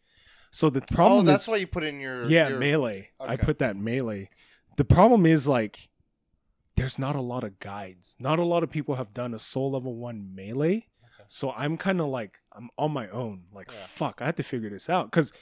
So 0.56 0.70
the 0.70 0.82
problem 0.82 1.22
Oh, 1.22 1.24
that's 1.24 1.44
is, 1.46 1.50
why 1.50 1.58
you 1.58 1.66
put 1.68 1.84
in 1.84 2.00
your 2.00 2.26
yeah, 2.26 2.50
your- 2.50 2.60
melee. 2.60 3.10
I 3.20 3.36
put 3.38 3.58
that 3.58 3.76
melee. 3.76 4.30
The 4.78 4.86
problem 4.86 5.26
is 5.26 5.48
like 5.48 5.90
there's 6.76 6.98
not 7.00 7.16
a 7.16 7.22
lot 7.22 7.44
of 7.44 7.60
guides. 7.60 8.16
Not 8.20 8.38
a 8.40 8.44
lot 8.44 8.62
of 8.64 8.70
people 8.70 8.96
have 8.96 9.14
done 9.16 9.34
a 9.34 9.40
soul 9.40 9.72
level 9.72 9.96
1 9.96 10.34
melee. 10.36 10.88
Okay. 11.04 11.24
So 11.28 11.52
I'm 11.52 11.76
kind 11.76 12.00
of 12.00 12.08
like 12.08 12.40
I'm 12.56 12.70
on 12.78 12.92
my 12.92 13.10
own. 13.10 13.46
Like 13.52 13.72
Yeah. 13.72 13.86
fuck, 13.88 14.22
I 14.22 14.26
have 14.28 14.36
to 14.36 14.44
figure 14.44 14.70
this 14.70 14.90
out 14.92 15.12
cuz 15.12 15.34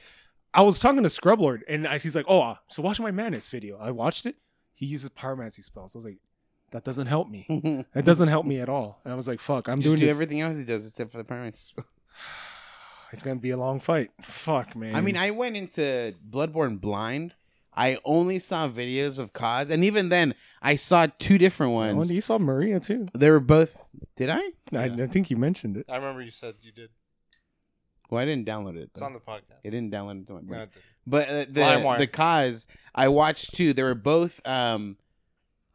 I 0.53 0.61
was 0.61 0.79
talking 0.79 1.03
to 1.03 1.09
Scrublord 1.09 1.61
and 1.67 1.85
I, 1.87 1.97
he's 1.97 2.15
like, 2.15 2.25
"Oh, 2.27 2.41
uh, 2.41 2.55
so 2.69 2.81
watch 2.81 2.99
my 2.99 3.11
Manus 3.11 3.49
video." 3.49 3.77
I 3.77 3.91
watched 3.91 4.25
it. 4.25 4.35
He 4.73 4.85
uses 4.85 5.09
pyromancy 5.09 5.63
spells. 5.63 5.93
I 5.95 5.97
was 5.97 6.05
like, 6.05 6.19
"That 6.71 6.83
doesn't 6.85 7.07
help 7.07 7.29
me. 7.29 7.45
you 7.49 7.85
That 7.93 8.05
doesn't 8.05 8.27
help 8.29 8.45
me 8.45 8.59
at 8.59 8.67
all." 8.69 8.99
And 9.03 9.11
I 9.13 9.15
was 9.15 9.27
like, 9.27 9.39
"Fuck, 9.41 9.67
I'm 9.69 9.79
just 9.81 9.91
doing 9.91 9.99
do 9.99 10.05
this. 10.05 10.13
everything 10.15 10.41
else 10.41 10.57
he 10.57 10.63
does 10.65 10.85
except 10.87 11.11
for 11.11 11.17
the 11.19 11.23
pirates. 11.25 11.73
It's 13.11 13.23
going 13.23 13.37
to 13.37 13.41
be 13.41 13.51
a 13.51 13.57
long 13.57 13.79
fight." 13.79 14.11
Fuck, 14.21 14.75
man. 14.75 14.95
I 14.95 15.01
mean, 15.01 15.17
I 15.17 15.31
went 15.31 15.57
into 15.57 16.13
Bloodborne 16.29 16.79
blind. 16.79 17.33
I 17.73 17.97
only 18.03 18.37
saw 18.39 18.67
videos 18.67 19.17
of 19.17 19.31
Kos, 19.31 19.69
and 19.69 19.85
even 19.85 20.09
then, 20.09 20.35
I 20.61 20.75
saw 20.75 21.07
two 21.19 21.37
different 21.37 21.71
ones. 21.73 21.93
Oh, 21.93 21.95
ones. 21.97 22.11
you 22.11 22.19
saw 22.21 22.37
Maria 22.37 22.79
too. 22.81 23.07
They 23.13 23.29
were 23.31 23.39
both. 23.39 23.87
Did 24.17 24.29
I? 24.29 24.39
I, 24.39 24.51
Yeah. 24.71 25.03
I 25.03 25.07
think 25.07 25.29
you 25.31 25.37
mentioned 25.37 25.77
it. 25.77 25.85
I 25.89 25.95
remember 25.95 26.21
you 26.21 26.31
said 26.31 26.55
you 26.61 26.71
did. 26.73 26.89
Well, 28.09 28.21
I 28.21 28.25
didn't 28.25 28.45
download 28.45 28.75
it. 28.75 28.89
It's 28.91 28.99
though. 28.99 29.05
on 29.05 29.13
the 29.13 29.19
podcast. 29.21 29.59
It 29.63 29.69
didn't 29.71 29.91
download 29.91 30.23
it 30.23 30.27
to 30.27 30.33
my 30.33 30.41
brain. 30.41 30.59
No, 30.59 30.63
it 30.63 30.71
didn't. 30.73 30.85
But 31.07 31.29
uh, 31.29 31.33
the 31.49 31.61
LimeWire. 31.61 31.97
the 31.97 32.07
Kos 32.07 32.67
I 32.93 33.07
watched 33.07 33.55
too. 33.55 33.71
They 33.73 33.83
were 33.83 33.95
both 33.95 34.41
um 34.45 34.97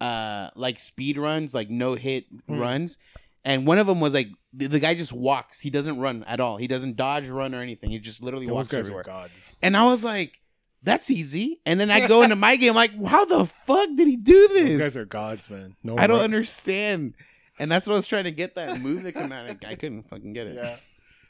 uh 0.00 0.50
like 0.54 0.78
speed 0.78 1.16
runs, 1.16 1.54
like 1.54 1.70
no 1.70 1.94
hit 1.94 2.26
Hmm. 2.46 2.58
runs. 2.60 2.98
And 3.44 3.66
one 3.66 3.78
of 3.78 3.86
them 3.86 4.00
was 4.00 4.12
like 4.12 4.28
the, 4.56 4.66
the 4.68 4.80
guy 4.80 4.94
just 4.94 5.12
walks. 5.12 5.60
He 5.60 5.70
doesn't 5.70 5.98
run 5.98 6.24
at 6.24 6.40
all. 6.40 6.56
He 6.56 6.66
doesn't 6.66 6.96
dodge, 6.96 7.28
run, 7.28 7.54
or 7.54 7.60
anything. 7.62 7.90
He 7.90 7.98
just 7.98 8.22
literally 8.22 8.46
Those 8.46 8.54
walks 8.54 8.68
guys 8.68 8.80
everywhere. 8.80 9.02
are 9.02 9.04
gods. 9.04 9.56
And 9.62 9.76
I 9.76 9.84
was 9.84 10.02
like, 10.04 10.40
"That's 10.82 11.10
easy." 11.10 11.60
And 11.66 11.78
then 11.80 11.90
I 11.90 12.06
go 12.08 12.22
into 12.24 12.36
my 12.36 12.56
game 12.56 12.74
like, 12.74 12.90
"How 13.04 13.24
the 13.24 13.44
fuck 13.46 13.88
did 13.96 14.08
he 14.08 14.16
do 14.16 14.48
this?" 14.48 14.70
Those 14.70 14.78
guys 14.78 14.96
are 14.96 15.04
gods, 15.04 15.50
man. 15.50 15.76
No, 15.82 15.96
I 15.98 16.06
don't 16.06 16.16
run- 16.16 16.24
understand. 16.24 17.14
And 17.58 17.70
that's 17.72 17.86
what 17.86 17.94
I 17.94 17.96
was 17.96 18.06
trying 18.06 18.24
to 18.24 18.32
get 18.32 18.54
that 18.56 18.80
move 18.80 19.02
that 19.04 19.12
come 19.12 19.32
out. 19.32 19.50
I 19.66 19.74
couldn't 19.76 20.02
fucking 20.02 20.32
get 20.34 20.46
it. 20.46 20.56
Yeah. 20.56 20.76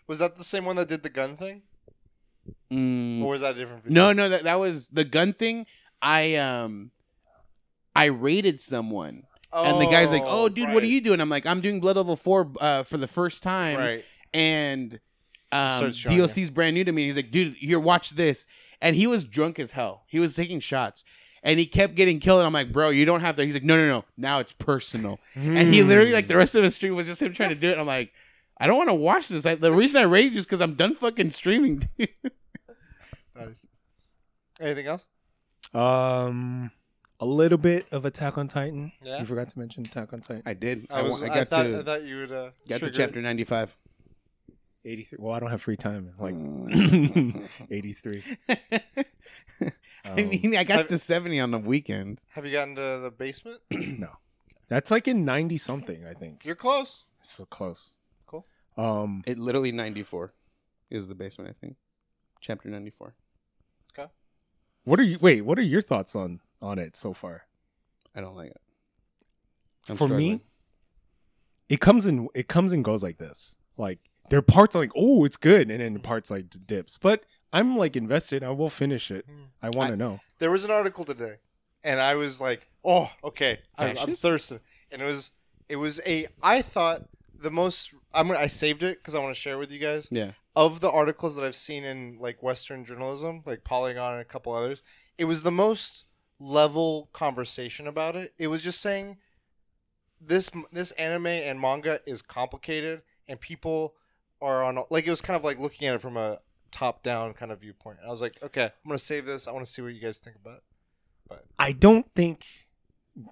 Was 0.09 0.19
that 0.21 0.37
the 0.37 0.45
same 0.45 0.65
one 0.65 0.77
that 0.77 0.89
did 0.89 1.03
the 1.03 1.09
gun 1.11 1.37
thing, 1.37 1.63
Mm, 2.73 3.23
or 3.23 3.31
was 3.31 3.41
that 3.41 3.57
a 3.57 3.59
different? 3.59 3.85
Video? 3.85 3.95
No, 3.95 4.13
no, 4.13 4.29
that 4.29 4.45
that 4.45 4.59
was 4.61 4.89
the 4.89 5.05
gun 5.05 5.33
thing. 5.33 5.67
I 6.03 6.37
um 6.37 6.91
I 7.95 8.07
raided 8.07 8.61
someone 8.61 9.25
and 9.53 9.81
the 9.81 9.87
guy's 9.87 10.11
like, 10.11 10.23
"Oh, 10.25 10.49
dude, 10.49 10.73
what 10.73 10.83
are 10.83 10.87
you 10.87 11.01
doing?" 11.01 11.21
I'm 11.21 11.31
like, 11.31 11.47
"I'm 11.47 11.61
doing 11.61 11.81
Blood 11.81 11.97
Level 11.97 12.17
4 12.17 12.53
uh, 12.61 12.83
for 12.83 12.97
the 12.97 13.07
first 13.07 13.43
time." 13.43 13.79
Right. 13.79 14.05
And 14.35 15.01
um, 15.53 15.77
Starts 15.77 15.99
showing 15.99 16.17
you. 16.17 16.23
DLC's 16.25 16.51
brand 16.51 16.75
new 16.75 16.85
to 16.85 16.93
me. 16.93 17.07
He's 17.07 17.17
like, 17.17 17.31
"Dude, 17.31 17.55
here 17.57 17.81
watch 17.81 18.11
this." 18.11 18.47
And 18.81 18.95
he 18.97 19.07
was 19.07 19.25
drunk 19.25 19.59
as 19.59 19.71
hell. 19.71 20.05
He 20.07 20.19
was 20.19 20.35
taking 20.37 20.61
shots. 20.61 21.05
And 21.43 21.59
he 21.59 21.67
kept 21.67 21.95
getting 21.95 22.19
killed. 22.19 22.41
And 22.41 22.47
I'm 22.47 22.53
like, 22.53 22.73
bro, 22.73 22.91
you 22.91 23.05
don't 23.05 23.21
have 23.21 23.37
to. 23.37 23.45
He's 23.45 23.55
like, 23.55 23.63
no, 23.63 23.77
no, 23.77 23.87
no. 23.89 24.05
Now 24.17 24.39
it's 24.41 24.53
personal. 24.53 25.21
And 25.35 25.73
he 25.73 25.83
literally, 25.83 26.13
like, 26.13 26.29
the 26.29 26.37
rest 26.37 26.55
of 26.55 26.63
the 26.63 26.71
stream 26.71 26.97
was 26.97 27.07
just 27.07 27.23
him 27.23 27.33
trying 27.33 27.51
to 27.51 27.55
do 27.55 27.69
it. 27.69 27.73
And 27.73 27.81
I'm 27.81 27.87
like, 27.87 28.13
I 28.59 28.67
don't 28.67 28.77
want 28.77 28.89
to 28.91 28.95
watch 28.95 29.29
this. 29.29 29.47
I, 29.47 29.55
the 29.55 29.73
reason 29.73 30.01
I 30.01 30.05
rage 30.05 30.37
is 30.37 30.45
because 30.45 30.61
I'm 30.61 30.75
done 30.75 30.95
fucking 30.95 31.31
streaming. 31.31 31.89
dude. 31.99 32.09
Nice. 33.35 33.65
Anything 34.61 34.87
else? 34.87 35.07
Um, 35.73 36.71
a 37.21 37.27
little 37.27 37.59
bit 37.59 37.87
of 37.93 38.05
Attack 38.05 38.37
on 38.39 38.49
Titan. 38.49 38.93
Yeah? 39.03 39.21
You 39.21 39.25
forgot 39.27 39.49
to 39.51 39.59
mention 39.59 39.85
Attack 39.87 40.13
on 40.13 40.21
Titan. 40.21 40.43
I 40.47 40.55
did. 40.55 40.87
I, 40.91 40.99
I, 41.01 41.03
was. 41.03 41.21
wa- 41.21 41.29
I, 41.29 41.31
I 41.31 41.35
got 41.35 41.49
thought, 41.49 41.63
to 41.65 41.79
I 41.79 41.83
thought 41.83 42.05
you 42.05 42.17
would. 42.19 42.33
Uh, 42.33 42.51
got 42.69 42.81
to 42.81 42.91
chapter 42.91 43.21
95. 43.23 43.77
83. 44.85 45.19
Well, 45.21 45.33
I 45.35 45.41
don't 45.41 45.51
have 45.51 45.63
free 45.63 45.77
time. 45.77 46.13
Like 46.19 46.35
Mm. 46.35 47.49
83. 47.71 48.23
I 48.49 50.11
Um, 50.11 50.29
mean, 50.29 50.57
I 50.57 50.63
got 50.63 50.81
I've- 50.81 50.89
to 50.89 50.99
70 50.99 51.41
on 51.41 51.51
the 51.51 51.59
weekend. 51.59 52.23
Have 52.31 52.47
you 52.47 52.53
gotten 52.53 52.77
to 52.77 53.01
the 53.03 53.11
basement? 53.11 53.61
no, 53.73 54.11
that's 54.69 54.91
like 54.93 55.09
in 55.09 55.25
90 55.25 55.59
something. 55.59 56.07
I 56.07 56.13
think 56.15 56.45
You're 56.45 56.55
close. 56.55 57.05
so 57.23 57.45
close. 57.47 57.97
Cool. 58.27 58.47
Um, 58.77 59.23
It 59.27 59.39
literally 59.39 59.73
94 59.73 60.33
is 60.91 61.09
the 61.09 61.17
basement, 61.17 61.51
I 61.51 61.55
think. 61.61 61.77
Chapter 62.41 62.69
94. 62.69 63.15
what 64.85 65.01
are 65.01 65.03
you? 65.03 65.19
Wait, 65.21 65.41
what 65.43 65.59
are 65.59 65.63
your 65.63 65.83
thoughts 65.83 66.15
on 66.15 66.39
on 66.63 66.79
it 66.79 66.97
so 66.97 67.13
far? 67.13 67.43
I 68.15 68.21
don't 68.21 68.37
like 68.37 68.51
it. 68.51 68.61
I'm 69.89 69.97
For 69.97 70.05
struggling. 70.05 70.19
me, 70.37 70.41
it 71.69 71.81
comes 71.81 72.07
and 72.07 72.29
It 72.35 72.49
comes 72.49 72.73
and 72.73 72.85
goes 72.85 73.03
like 73.03 73.19
this. 73.19 73.57
Like 73.77 73.99
there 74.31 74.39
are 74.39 74.43
parts 74.43 74.75
like, 74.75 74.91
oh, 74.97 75.25
it's 75.25 75.37
good, 75.37 75.71
and 75.71 75.81
then 75.81 75.99
parts 76.01 76.31
like 76.31 76.47
dips. 76.67 76.99
But 76.99 77.25
I'm 77.53 77.77
like 77.77 77.97
invested. 77.97 78.43
I 78.43 78.51
will 78.51 78.69
finish 78.71 79.11
it. 79.11 79.27
I 79.63 79.71
want 79.71 79.91
to 79.91 79.97
know. 79.97 80.21
There 80.39 80.51
was 80.51 80.65
an 80.65 80.71
article 80.71 81.05
today, 81.05 81.37
and 81.85 82.01
I 82.01 82.15
was 82.17 82.41
like, 82.41 82.69
"Oh, 82.85 83.11
okay, 83.23 83.61
I'm, 83.79 83.91
I'm 83.91 83.97
Fascist? 83.97 84.23
thirsty." 84.23 84.59
And 84.91 85.03
it 85.03 85.05
was, 85.05 85.31
it 85.69 85.77
was 85.77 86.01
a. 86.07 86.27
I 86.43 86.63
thought 86.63 87.03
the 87.39 87.51
most. 87.51 87.93
I'm. 88.13 88.27
gonna- 88.29 88.41
I 88.41 88.49
saved 88.49 88.83
it 88.83 88.99
because 88.99 89.15
I 89.15 89.19
want 89.21 89.35
to 89.35 89.41
share 89.41 89.59
with 89.59 89.71
you 89.71 89.79
guys. 89.79 90.09
Yeah. 90.11 90.33
Of 90.57 90.81
the 90.81 90.91
articles 90.91 91.37
that 91.37 91.45
I've 91.45 91.55
seen 91.55 91.85
in 91.85 92.17
like 92.19 92.43
Western 92.43 92.85
journalism, 92.85 93.43
like 93.45 93.63
Polygon 93.63 94.13
and 94.15 94.23
a 94.23 94.25
couple 94.25 94.53
others, 94.55 94.83
it 95.19 95.27
was 95.27 95.43
the 95.43 95.53
most 95.53 96.06
level 96.39 97.09
conversation 97.13 97.87
about 97.87 98.17
it. 98.17 98.35
It 98.39 98.49
was 98.49 98.63
just 98.63 98.81
saying 98.81 99.19
this 100.21 100.51
this 100.73 100.93
anime 100.93 101.27
and 101.27 101.61
manga 101.61 102.01
is 102.07 102.23
complicated, 102.23 103.03
and 103.29 103.41
people 103.41 103.95
are 104.41 104.63
on 104.63 104.79
like 104.91 105.07
it 105.07 105.11
was 105.11 105.21
kind 105.21 105.37
of 105.37 105.45
like 105.45 105.59
looking 105.59 105.89
at 105.89 105.95
it 105.95 106.01
from 106.01 106.17
a 106.17 106.39
top 106.71 107.03
down 107.03 107.33
kind 107.33 107.53
of 107.53 107.61
viewpoint. 107.61 107.99
I 108.05 108.11
was 108.11 108.21
like, 108.21 108.39
okay, 108.43 108.65
I'm 108.65 108.89
gonna 108.89 108.99
save 108.99 109.27
this. 109.27 109.49
I 109.49 109.53
want 109.53 109.65
to 109.65 109.71
see 109.71 109.83
what 109.83 109.95
you 109.95 110.01
guys 110.01 110.19
think 110.19 110.37
about 110.37 110.59
it. 110.59 111.45
I 111.59 111.73
don't 111.73 112.07
think 112.15 112.47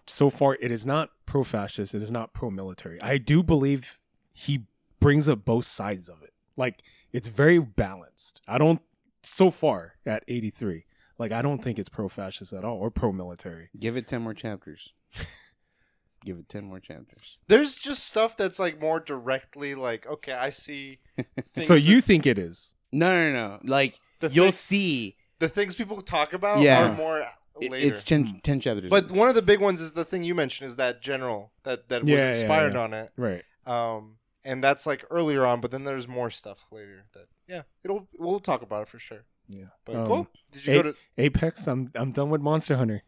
so 0.06 0.30
far 0.30 0.56
it 0.60 0.72
is 0.72 0.84
not 0.86 1.10
pro 1.26 1.44
fascist, 1.44 1.94
it 1.94 2.02
is 2.02 2.10
not 2.10 2.32
pro 2.32 2.50
military. 2.50 3.00
I 3.02 3.18
do 3.18 3.42
believe 3.42 3.98
he 4.32 4.64
brings 4.98 5.28
up 5.28 5.44
both 5.44 5.66
sides 5.66 6.08
of 6.08 6.22
it. 6.22 6.32
Like 6.56 6.82
it's 7.12 7.28
very 7.28 7.58
balanced. 7.58 8.40
I 8.48 8.58
don't 8.58 8.80
so 9.22 9.50
far 9.50 9.94
at 10.06 10.24
83. 10.28 10.84
Like 11.24 11.32
I 11.32 11.40
don't 11.40 11.62
think 11.64 11.78
it's 11.78 11.88
pro 11.88 12.10
fascist 12.10 12.52
at 12.52 12.64
all 12.66 12.76
or 12.76 12.90
pro 12.90 13.10
military. 13.12 13.70
Give 13.80 13.96
it 13.96 14.06
ten 14.06 14.20
more 14.20 14.34
chapters. 14.34 14.92
Give 16.24 16.38
it 16.38 16.48
ten 16.50 16.64
more 16.64 16.80
chapters. 16.80 17.38
There's 17.48 17.76
just 17.76 18.04
stuff 18.04 18.36
that's 18.36 18.58
like 18.58 18.78
more 18.80 19.00
directly 19.00 19.74
like, 19.74 20.06
okay, 20.06 20.32
I 20.32 20.50
see. 20.50 20.98
So 21.60 21.74
you 21.74 21.96
that- 21.96 22.04
think 22.04 22.26
it 22.26 22.38
is? 22.38 22.74
No, 22.92 23.10
no, 23.10 23.32
no. 23.32 23.58
Like 23.64 23.98
the 24.20 24.28
you'll 24.28 24.46
thing- 24.46 24.52
see. 24.52 25.16
the 25.38 25.48
things 25.48 25.74
people 25.74 26.00
talk 26.02 26.34
about 26.34 26.60
Yeah. 26.60 26.88
are 26.90 26.94
more 26.94 27.26
later. 27.60 27.86
It's 27.88 28.02
10, 28.04 28.40
10 28.42 28.60
chapters. 28.60 28.90
but 28.90 29.10
one 29.10 29.28
of 29.30 29.34
the 29.34 29.42
big 29.42 29.60
ones 29.60 29.80
is 29.80 29.92
the 29.92 30.04
thing 30.04 30.24
you 30.24 30.34
mentioned 30.34 30.68
is 30.68 30.76
that 30.76 31.00
general 31.00 31.52
that 31.62 31.88
that 31.88 32.02
was 32.02 32.10
Yeah, 32.10 32.16
yeah, 32.18 32.28
inspired 32.28 32.74
yeah. 32.74 32.80
on 32.80 32.92
it. 32.94 33.10
Right. 33.16 33.42
Um, 33.66 34.16
and 34.44 34.62
that's 34.62 34.86
like 34.86 35.04
earlier 35.10 35.46
on, 35.46 35.60
but 35.62 35.70
then 35.70 35.84
there's 35.84 36.06
more 36.06 36.28
stuff 36.30 36.66
later 36.70 37.06
that 37.14 37.26
yeah, 37.48 37.62
it'll 37.82 38.08
we'll 38.18 38.40
talk 38.40 38.60
about 38.62 38.82
it 38.82 38.88
for 38.88 38.98
sure. 38.98 39.24
Yeah. 39.48 39.66
But 39.84 39.96
Um, 39.96 40.06
cool. 40.06 40.28
Did 40.52 40.66
you 40.66 40.72
eight- 40.74 40.82
go 40.82 40.92
to? 40.92 40.96
Apex, 41.18 41.66
I'm 41.66 41.90
I'm 41.94 42.12
done 42.12 42.30
with 42.30 42.40
Monster 42.40 42.76
Hunter. 42.76 43.02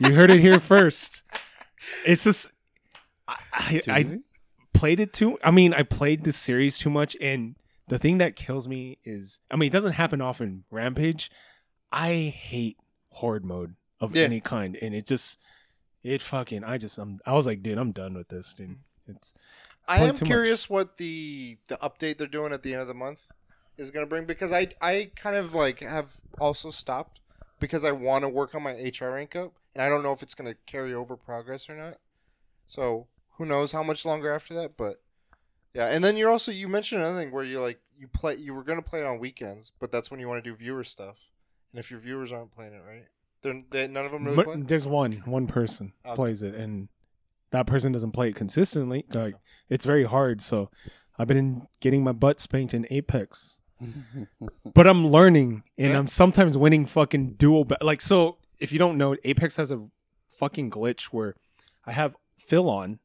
You 0.00 0.12
heard 0.14 0.30
it 0.30 0.40
here 0.40 0.60
first. 0.60 1.22
It's 2.04 2.24
just 2.24 2.50
I, 3.28 3.36
I, 3.52 3.80
I 3.88 4.18
played 4.74 4.98
it 4.98 5.12
too. 5.12 5.38
I 5.44 5.52
mean, 5.52 5.72
I 5.72 5.82
played 5.84 6.24
the 6.24 6.32
series 6.32 6.76
too 6.78 6.90
much, 6.90 7.16
and 7.20 7.54
the 7.86 7.98
thing 7.98 8.18
that 8.18 8.34
kills 8.34 8.66
me 8.66 8.98
is, 9.04 9.38
I 9.52 9.56
mean, 9.56 9.68
it 9.68 9.72
doesn't 9.72 9.92
happen 9.92 10.20
often. 10.20 10.64
Rampage, 10.70 11.30
I 11.92 12.34
hate 12.36 12.78
horde 13.10 13.44
mode 13.44 13.76
of 14.00 14.16
Yeah. 14.16 14.24
any 14.24 14.40
kind, 14.40 14.76
and 14.82 14.94
it 14.96 15.06
just, 15.06 15.38
it 16.02 16.22
fucking, 16.22 16.64
I 16.64 16.76
just, 16.78 16.98
I'm, 16.98 17.20
I 17.24 17.34
was 17.34 17.46
like, 17.46 17.62
dude, 17.62 17.78
I'm 17.78 17.92
done 17.92 18.14
with 18.14 18.28
this, 18.28 18.52
dude. 18.54 18.76
It's 19.06 19.32
I 19.86 19.98
am 20.02 20.14
too 20.14 20.24
much. 20.24 20.30
curious 20.30 20.68
what 20.68 20.96
the 20.96 21.58
the 21.68 21.76
update 21.76 22.18
they're 22.18 22.26
doing 22.26 22.52
at 22.52 22.64
the 22.64 22.72
end 22.72 22.82
of 22.82 22.88
the 22.88 22.94
month 22.94 23.20
is 23.78 23.90
going 23.90 24.04
to 24.04 24.08
bring 24.08 24.24
because 24.24 24.52
I 24.52 24.68
I 24.80 25.10
kind 25.14 25.36
of 25.36 25.54
like 25.54 25.80
have 25.80 26.16
also 26.40 26.70
stopped 26.70 27.20
because 27.60 27.84
I 27.84 27.92
want 27.92 28.22
to 28.22 28.28
work 28.28 28.54
on 28.54 28.62
my 28.62 28.72
HR 28.72 29.10
rank 29.10 29.36
up 29.36 29.52
and 29.74 29.82
I 29.82 29.88
don't 29.88 30.02
know 30.02 30.12
if 30.12 30.22
it's 30.22 30.34
going 30.34 30.52
to 30.52 30.58
carry 30.66 30.94
over 30.94 31.16
progress 31.16 31.68
or 31.68 31.76
not. 31.76 31.98
So 32.66 33.06
who 33.36 33.46
knows 33.46 33.72
how 33.72 33.82
much 33.82 34.04
longer 34.04 34.32
after 34.32 34.54
that, 34.54 34.76
but 34.76 35.02
yeah. 35.74 35.88
And 35.88 36.02
then 36.02 36.16
you're 36.16 36.30
also 36.30 36.50
you 36.50 36.68
mentioned 36.68 37.02
another 37.02 37.18
thing 37.18 37.32
where 37.32 37.44
you 37.44 37.60
like 37.60 37.80
you 37.98 38.08
play 38.08 38.36
you 38.36 38.54
were 38.54 38.64
going 38.64 38.82
to 38.82 38.88
play 38.88 39.00
it 39.00 39.06
on 39.06 39.18
weekends, 39.18 39.72
but 39.78 39.92
that's 39.92 40.10
when 40.10 40.20
you 40.20 40.28
want 40.28 40.42
to 40.42 40.50
do 40.50 40.56
viewer 40.56 40.84
stuff. 40.84 41.16
And 41.72 41.78
if 41.78 41.90
your 41.90 42.00
viewers 42.00 42.32
aren't 42.32 42.52
playing 42.52 42.72
it 42.72 42.82
right, 42.86 43.04
they're 43.42 43.62
they, 43.70 43.88
none 43.88 44.06
of 44.06 44.12
them 44.12 44.24
really 44.24 44.44
play. 44.44 44.56
there's 44.58 44.86
one, 44.86 45.22
one 45.24 45.46
person 45.46 45.92
Okay. 46.04 46.14
plays 46.14 46.42
it, 46.42 46.54
and 46.54 46.88
that 47.50 47.66
person 47.66 47.92
doesn't 47.92 48.12
play 48.12 48.30
it 48.30 48.34
consistently. 48.36 49.04
Like 49.12 49.34
oh. 49.34 49.40
it's 49.68 49.84
very 49.84 50.04
hard. 50.04 50.42
So 50.42 50.70
I've 51.18 51.28
been 51.28 51.66
getting 51.80 52.02
my 52.02 52.12
butt 52.12 52.40
spanked 52.40 52.74
in 52.74 52.86
Apex. 52.90 53.58
But 54.74 54.86
I'm 54.86 55.06
learning 55.06 55.62
and 55.78 55.90
Yeah. 55.92 55.98
I'm 55.98 56.06
sometimes 56.06 56.56
winning 56.56 56.86
fucking 56.86 57.34
dual 57.34 57.64
ba- 57.64 57.78
like 57.80 58.00
so 58.00 58.38
if 58.58 58.72
you 58.72 58.78
don't 58.78 58.96
know 58.98 59.16
Apex 59.24 59.56
has 59.56 59.70
a 59.70 59.88
fucking 60.28 60.70
glitch 60.70 61.04
where 61.06 61.34
I 61.84 61.92
have 61.92 62.16
fill 62.38 62.68
on 62.70 62.98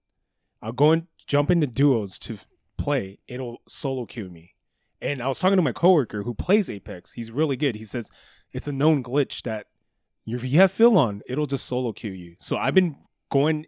I'll 0.62 0.72
go 0.72 0.92
and 0.92 1.08
jump 1.28 1.52
into 1.52 1.68
duos 1.68 2.18
to 2.20 2.38
play 2.78 3.20
it'll 3.28 3.62
solo 3.68 4.06
queue 4.06 4.30
me 4.30 4.56
and 5.02 5.22
I 5.22 5.28
was 5.28 5.40
talking 5.40 5.56
to 5.58 5.62
my 5.62 5.72
coworker 5.72 6.24
who 6.24 6.34
plays 6.34 6.70
Apex 6.70 7.14
he's 7.14 7.32
really 7.32 7.56
good 7.58 7.76
he 7.76 7.86
says 7.86 8.10
it's 8.52 8.68
a 8.68 8.72
known 8.72 9.04
glitch 9.04 9.44
that 9.44 9.68
if 10.26 10.44
you 10.44 10.60
have 10.60 10.72
fill 10.72 10.98
on 10.98 11.22
it'll 11.28 11.46
just 11.46 11.66
solo 11.66 11.92
queue 11.94 12.12
you 12.12 12.36
so 12.40 12.58
I've 12.58 12.74
been 12.76 12.96
going 13.30 13.66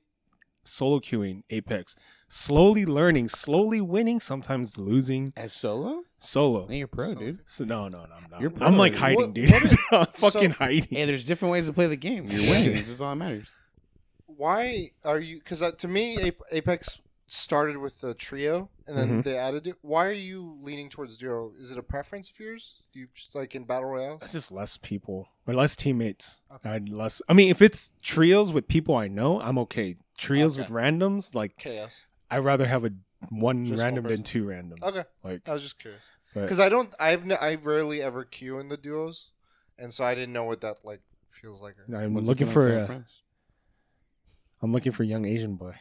solo 0.64 1.00
queuing 1.00 1.44
Apex 1.50 1.96
slowly 2.34 2.86
learning 2.86 3.28
slowly 3.30 3.80
winning 3.80 4.20
sometimes 4.20 4.78
losing 4.78 5.32
As 5.38 5.54
solo? 5.54 6.04
solo 6.18 6.68
Hey, 6.68 6.78
you're 6.80 6.88
pro, 6.88 7.10
So- 7.14 7.16
dude. 7.16 7.40
so 7.46 7.64
no, 7.66 7.88
no, 7.88 8.06
no, 8.06 8.14
I'm 8.16 8.26
not. 8.32 8.42
You're 8.42 8.50
pro. 8.50 8.66
I'm 8.68 8.78
like 8.78 8.96
hiding, 8.96 9.18
What- 9.20 9.34
dude. 9.34 9.52
what 9.52 9.64
is- 9.66 9.78
I'm 9.92 10.06
fucking 10.14 10.52
so- 10.52 10.58
hiding. 10.58 10.88
Hey, 10.90 11.06
there's 11.06 11.26
different 11.26 11.52
ways 11.52 11.68
to 11.68 11.74
play 11.74 11.88
the 11.88 11.96
game. 11.96 12.26
You're 12.28 12.50
winning. 12.52 12.86
That's 12.88 13.00
all 13.00 13.10
that 13.12 13.16
matters. 13.18 13.50
why 14.26 14.90
are 15.06 15.20
you 15.20 15.38
because 15.38 15.62
uh, 15.62 15.72
to 15.74 15.88
me 15.88 16.32
apex 16.52 17.00
started 17.28 17.78
with 17.78 18.02
the 18.02 18.14
trio 18.16 18.70
and 18.88 18.98
then 18.98 19.10
Mhm. 19.10 19.24
they 19.24 19.38
added 19.38 19.68
it 19.68 19.76
why 19.82 20.08
are 20.08 20.12
you 20.32 20.58
leaning 20.62 20.90
towards 20.90 21.18
duo 21.18 21.52
is 21.60 21.70
it 21.72 21.78
a 21.78 21.84
preference 21.84 22.30
of 22.32 22.40
yours 22.40 22.82
do 22.92 23.00
you 23.00 23.08
just 23.14 23.34
like 23.36 23.54
in 23.56 23.64
battle 23.64 23.90
royale 23.90 24.18
It's 24.24 24.34
just 24.34 24.52
less 24.52 24.78
people 24.78 25.28
or 25.48 25.54
less 25.54 25.76
teammates. 25.76 26.42
Okay. 26.56 26.70
I'd 26.70 26.90
less. 26.90 27.22
I 27.30 27.34
mean, 27.34 27.50
if 27.52 27.62
it's 27.62 27.92
trios 28.02 28.52
with 28.52 28.68
people 28.68 28.96
I 28.96 29.08
know, 29.10 29.42
I'm 29.42 29.58
okay. 29.60 29.98
Trios 30.18 30.58
with 30.58 30.68
randoms, 30.70 31.36
like 31.36 31.58
chaos 31.58 32.06
I'd 32.36 32.40
rather 32.40 32.66
have 32.66 32.86
a 32.86 32.92
one 33.30 33.66
Just 33.66 33.78
one 33.78 33.84
random 33.86 34.04
than 34.04 34.12
person. 34.12 34.24
two 34.24 34.46
randoms. 34.46 34.82
Okay. 34.84 35.04
Like, 35.24 35.42
i 35.48 35.54
was 35.54 35.62
just 35.64 35.80
curious 35.80 36.02
but 36.34 36.42
because 36.42 36.60
i 36.60 36.68
don't 36.68 36.94
i've 37.00 37.24
n- 37.30 37.38
i 37.40 37.56
rarely 37.56 38.02
ever 38.02 38.24
queue 38.26 38.58
in 38.60 38.68
the 38.68 38.76
duos 38.78 39.30
and 39.80 39.94
so 39.94 40.04
i 40.04 40.14
didn't 40.16 40.34
know 40.34 40.44
what 40.44 40.62
that 40.62 40.80
like 40.84 41.00
feels 41.28 41.62
like 41.62 41.76
I'm 41.94 42.14
What's 42.14 42.28
looking 42.28 42.48
feel 42.48 42.54
for 42.54 42.64
with 42.66 42.84
a, 42.84 42.86
friends? 42.88 43.22
I'm 44.62 44.72
looking 44.72 44.92
for 44.92 45.04
a 45.04 45.06
young 45.06 45.26
Asian 45.26 45.56
boy. 45.56 45.74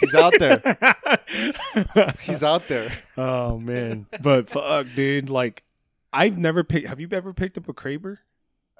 he's 0.00 0.14
out 0.14 0.34
there 0.38 0.60
he's 2.20 2.42
out 2.42 2.68
there 2.68 2.90
oh 3.16 3.58
man, 3.58 4.06
but 4.20 4.48
fuck, 4.48 4.86
dude. 4.96 5.30
Like, 5.30 5.62
I've 6.12 6.36
never 6.38 6.64
picked. 6.64 6.88
Have 6.88 7.00
you 7.00 7.08
ever 7.12 7.32
picked 7.32 7.56
up 7.58 7.68
a 7.68 7.72
Kraber? 7.72 8.18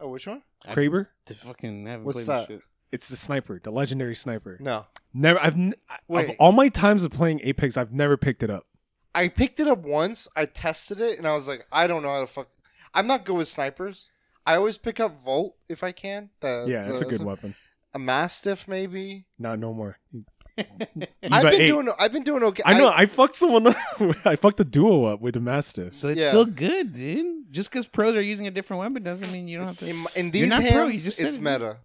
oh 0.00 0.08
which 0.08 0.26
one 0.26 0.42
I- 0.66 0.74
Kraber? 0.74 1.06
To 1.26 1.34
fucking 1.34 1.86
haven't 1.86 2.04
What's 2.04 2.24
played 2.24 2.26
that? 2.28 2.48
shit. 2.48 2.62
It's 2.92 3.08
the 3.08 3.16
sniper, 3.16 3.58
the 3.62 3.70
legendary 3.70 4.14
sniper. 4.14 4.58
no 4.60 4.86
Never. 5.14 5.38
I've 5.40 5.56
n- 5.58 5.74
of 6.08 6.30
all 6.38 6.52
my 6.52 6.68
times 6.68 7.02
of 7.04 7.10
playing 7.10 7.40
Apex, 7.42 7.76
I've 7.76 7.92
never 7.92 8.16
picked 8.16 8.42
it 8.42 8.50
up. 8.50 8.66
i 9.14 9.28
picked 9.28 9.60
it 9.60 9.66
up 9.68 9.80
once 9.80 10.28
i 10.36 10.44
tested 10.46 11.00
it 11.00 11.18
and 11.18 11.26
i 11.26 11.32
was 11.34 11.46
like 11.48 11.66
i 11.72 11.86
don't 11.86 12.02
know 12.02 12.08
how 12.10 12.20
to 12.20 12.26
fuck 12.26 12.48
i'm 12.94 13.06
not 13.06 13.24
good 13.26 13.36
with 13.36 13.48
snipers 13.48 14.08
i 14.46 14.54
always 14.56 14.78
pick 14.78 14.98
up 15.00 15.20
volt 15.20 15.54
if 15.68 15.82
i 15.82 15.92
can 15.92 16.30
the, 16.40 16.64
yeah, 16.68 16.88
it's 16.88 17.00
a 17.02 17.04
the- 17.04 17.10
good 17.10 17.22
weapon. 17.22 17.54
a 17.94 17.98
mastiff 17.98 18.66
maybe 18.68 19.26
Not 19.38 19.58
no 19.58 19.74
more. 19.74 19.98
I've 20.58 21.42
been 21.42 21.60
eight. 21.62 21.66
doing. 21.68 21.88
I've 21.98 22.12
been 22.12 22.24
doing 22.24 22.42
okay. 22.42 22.62
I 22.66 22.74
know. 22.78 22.92
I, 22.94 23.06
fucked 23.06 23.36
someone. 23.36 23.66
up. 23.68 23.76
I 24.26 24.36
fucked 24.36 24.60
a 24.60 24.64
duo 24.64 25.04
up 25.06 25.20
with 25.22 25.34
a 25.36 25.40
mastiff. 25.40 25.94
So 25.94 26.08
it's 26.08 26.20
Yeah. 26.20 26.28
still 26.28 26.44
good, 26.44 26.92
dude. 26.92 27.50
Just 27.50 27.70
because 27.70 27.86
pros 27.86 28.14
are 28.16 28.20
using 28.22 28.46
a 28.46 28.50
different 28.50 28.80
weapon 28.80 29.02
doesn't 29.02 29.32
mean 29.32 29.48
you 29.48 29.56
don't 29.58 29.68
have 29.68 29.78
to. 29.78 29.88
in, 29.88 29.96
in 30.14 30.24
You're 30.26 30.30
these 30.32 30.48
not 30.48 30.60
hands, 30.62 30.74
pro, 30.74 30.86
you 30.88 31.00
just 31.00 31.16
said 31.16 31.26
it's 31.28 31.36
it. 31.36 31.42
meta. 31.42 31.78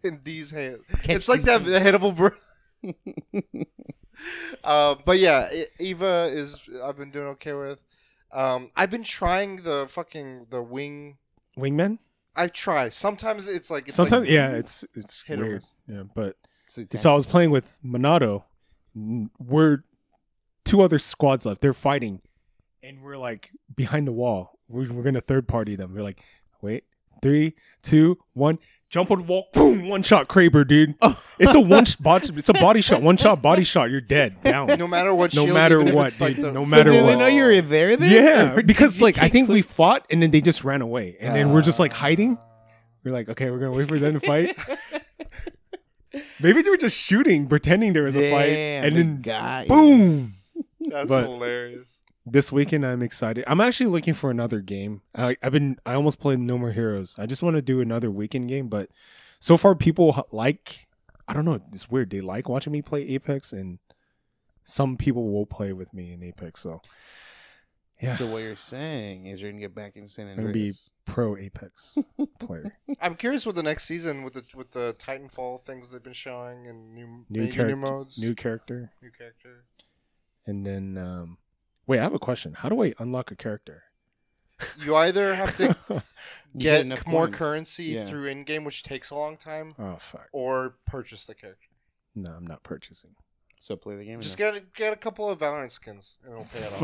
in 0.04 0.20
these 0.24 0.50
hands, 0.50 0.82
Catch 1.02 1.10
it's 1.10 1.28
like 1.28 1.42
that 1.42 1.62
things. 1.62 1.84
hittable 1.84 2.16
bro. 2.16 2.30
uh, 4.64 4.94
but 5.04 5.18
yeah, 5.18 5.48
Eva 5.78 6.28
is. 6.30 6.60
I've 6.82 6.96
been 6.96 7.10
doing 7.10 7.26
okay 7.28 7.52
with. 7.52 7.80
Um, 8.32 8.70
I've 8.76 8.90
been 8.90 9.02
trying 9.02 9.56
the 9.62 9.86
fucking 9.88 10.46
the 10.50 10.62
wing. 10.62 11.18
Wingman. 11.58 11.98
I 12.36 12.46
try. 12.46 12.88
Sometimes 12.88 13.48
it's 13.48 13.70
like 13.70 13.88
it's 13.88 13.96
Sometimes, 13.96 14.22
like, 14.22 14.30
yeah, 14.30 14.50
it's 14.50 14.84
it's 14.94 15.28
weird. 15.28 15.64
Yeah, 15.88 16.04
but 16.14 16.36
So 16.68 16.84
so 16.94 17.12
I 17.12 17.14
was 17.14 17.26
playing 17.26 17.50
with 17.50 17.78
Monado. 17.84 18.44
We're 18.94 19.84
two 20.64 20.82
other 20.82 20.98
squads 20.98 21.44
left. 21.44 21.60
They're 21.60 21.72
fighting, 21.74 22.20
and 22.82 23.02
we're 23.02 23.18
like 23.18 23.50
behind 23.74 24.06
the 24.06 24.12
wall. 24.12 24.58
We're, 24.68 24.90
we're 24.92 25.02
gonna 25.02 25.20
third 25.20 25.48
party 25.48 25.76
them. 25.76 25.92
We're 25.94 26.02
like, 26.02 26.22
wait, 26.62 26.84
three, 27.22 27.54
two, 27.82 28.18
one. 28.34 28.58
Jump 28.90 29.10
on 29.12 29.18
the 29.20 29.24
wall, 29.24 29.46
boom! 29.54 29.88
One 29.88 30.02
shot, 30.02 30.28
Kraber, 30.28 30.66
dude. 30.66 30.94
It's 31.42 31.54
a 31.54 31.60
one. 31.60 31.86
sh- 31.86 31.94
bot- 31.96 32.28
It's 32.36 32.50
a 32.50 32.52
body 32.52 32.82
shot. 32.82 33.00
One 33.00 33.16
shot, 33.16 33.40
body 33.40 33.64
shot. 33.64 33.90
You're 33.90 34.02
dead, 34.02 34.42
down. 34.42 34.66
No 34.78 34.86
matter 34.86 35.14
what. 35.14 35.32
No 35.34 35.46
shield, 35.46 35.54
matter 35.54 35.76
even 35.76 35.88
if 35.88 35.94
what, 35.94 36.08
it's 36.08 36.20
like 36.20 36.36
dude, 36.36 36.44
the- 36.44 36.52
no 36.52 36.66
matter 36.66 36.90
did 36.90 37.00
they 37.06 37.14
what. 37.14 37.18
know 37.18 37.28
you 37.28 37.44
were 37.44 37.60
there 37.62 37.96
then? 37.96 38.12
Yeah, 38.12 38.60
because 38.66 39.00
like 39.00 39.16
I 39.16 39.30
think 39.30 39.48
we 39.48 39.62
fought 39.62 40.04
and 40.10 40.20
then 40.20 40.32
they 40.32 40.42
just 40.42 40.64
ran 40.64 40.82
away, 40.82 41.16
and 41.18 41.34
then 41.34 41.52
we're 41.54 41.62
just 41.62 41.78
like 41.78 41.94
hiding. 41.94 42.36
We're 43.04 43.12
like, 43.12 43.30
okay, 43.30 43.50
we're 43.50 43.58
gonna 43.58 43.72
wait 43.74 43.88
for 43.88 43.98
them 43.98 44.20
to 44.20 44.26
fight. 44.26 44.54
Maybe 46.42 46.60
they 46.60 46.68
were 46.70 46.76
just 46.76 46.96
shooting, 46.98 47.46
pretending 47.46 47.92
there 47.94 48.02
was 48.02 48.16
a 48.16 48.30
fight, 48.30 48.46
Damn, 48.50 48.84
and 48.84 48.96
they 48.96 49.00
then 49.02 49.22
got 49.22 49.62
you. 49.62 49.68
boom. 49.68 50.34
That's 50.90 51.08
But- 51.08 51.24
hilarious. 51.26 51.99
This 52.26 52.52
weekend, 52.52 52.84
I'm 52.84 53.02
excited. 53.02 53.44
I'm 53.46 53.60
actually 53.60 53.86
looking 53.90 54.14
for 54.14 54.30
another 54.30 54.60
game. 54.60 55.02
I, 55.14 55.36
I've 55.42 55.52
been, 55.52 55.78
I 55.86 55.94
almost 55.94 56.20
played 56.20 56.38
No 56.38 56.58
More 56.58 56.72
Heroes. 56.72 57.16
I 57.18 57.26
just 57.26 57.42
want 57.42 57.56
to 57.56 57.62
do 57.62 57.80
another 57.80 58.10
weekend 58.10 58.48
game, 58.48 58.68
but 58.68 58.90
so 59.40 59.56
far, 59.56 59.74
people 59.74 60.26
like. 60.30 60.86
I 61.26 61.32
don't 61.32 61.44
know. 61.44 61.60
It's 61.72 61.88
weird. 61.88 62.10
They 62.10 62.20
like 62.20 62.48
watching 62.48 62.72
me 62.72 62.82
play 62.82 63.02
Apex, 63.08 63.52
and 63.52 63.78
some 64.64 64.96
people 64.96 65.32
will 65.32 65.46
play 65.46 65.72
with 65.72 65.94
me 65.94 66.12
in 66.12 66.22
Apex. 66.24 66.60
So, 66.60 66.82
yeah, 68.02 68.16
So 68.16 68.26
what 68.26 68.38
you're 68.38 68.56
saying 68.56 69.26
is 69.26 69.40
you're 69.40 69.52
gonna 69.52 69.60
get 69.60 69.74
back 69.74 69.94
in 69.96 70.08
San 70.08 70.28
I'm 70.28 70.36
gonna 70.36 70.52
be 70.52 70.72
pro 71.04 71.36
Apex 71.36 71.96
player. 72.40 72.76
I'm 73.00 73.14
curious 73.14 73.46
what 73.46 73.54
the 73.54 73.62
next 73.62 73.84
season 73.84 74.24
with 74.24 74.34
the 74.34 74.44
with 74.56 74.72
the 74.72 74.96
Titanfall 74.98 75.64
things 75.64 75.90
they've 75.90 76.02
been 76.02 76.12
showing 76.12 76.66
and 76.66 76.94
new 76.94 77.06
New 77.06 77.24
maybe 77.28 77.46
new 77.46 77.52
character, 77.52 77.76
modes, 77.76 78.18
new 78.18 78.34
character. 78.34 78.90
new 79.00 79.10
character. 79.10 79.64
And 80.46 80.66
then, 80.66 80.98
um, 80.98 81.38
wait, 81.90 81.98
I 81.98 82.02
have 82.02 82.14
a 82.14 82.18
question. 82.18 82.54
How 82.54 82.68
do 82.68 82.82
I 82.82 82.94
unlock 82.98 83.30
a 83.30 83.36
character? 83.36 83.82
You 84.82 84.94
either 84.96 85.34
have 85.34 85.56
to 85.56 85.76
You 86.54 86.60
get 86.60 86.86
more 87.06 87.24
points. 87.26 87.38
currency 87.38 87.84
Yeah. 87.84 88.04
through 88.06 88.26
in 88.26 88.44
game, 88.44 88.64
which 88.64 88.82
takes 88.82 89.10
a 89.10 89.14
long 89.14 89.36
time, 89.36 89.72
oh 89.78 89.96
fuck! 89.96 90.28
or 90.32 90.76
purchase 90.86 91.26
the 91.26 91.34
character. 91.34 91.68
No, 92.14 92.32
I'm 92.32 92.46
not 92.46 92.62
purchasing. 92.62 93.14
So 93.58 93.76
play 93.76 93.96
the 93.96 94.04
game. 94.04 94.20
Just 94.20 94.38
or 94.40 94.44
no? 94.44 94.52
get 94.52 94.62
a, 94.62 94.66
get 94.74 94.92
a 94.92 94.96
couple 94.96 95.28
of 95.30 95.38
Valorant 95.38 95.70
skins 95.70 96.18
and 96.24 96.32
it'll 96.34 96.46
pay 96.46 96.60
it 96.60 96.72
off. 96.72 96.78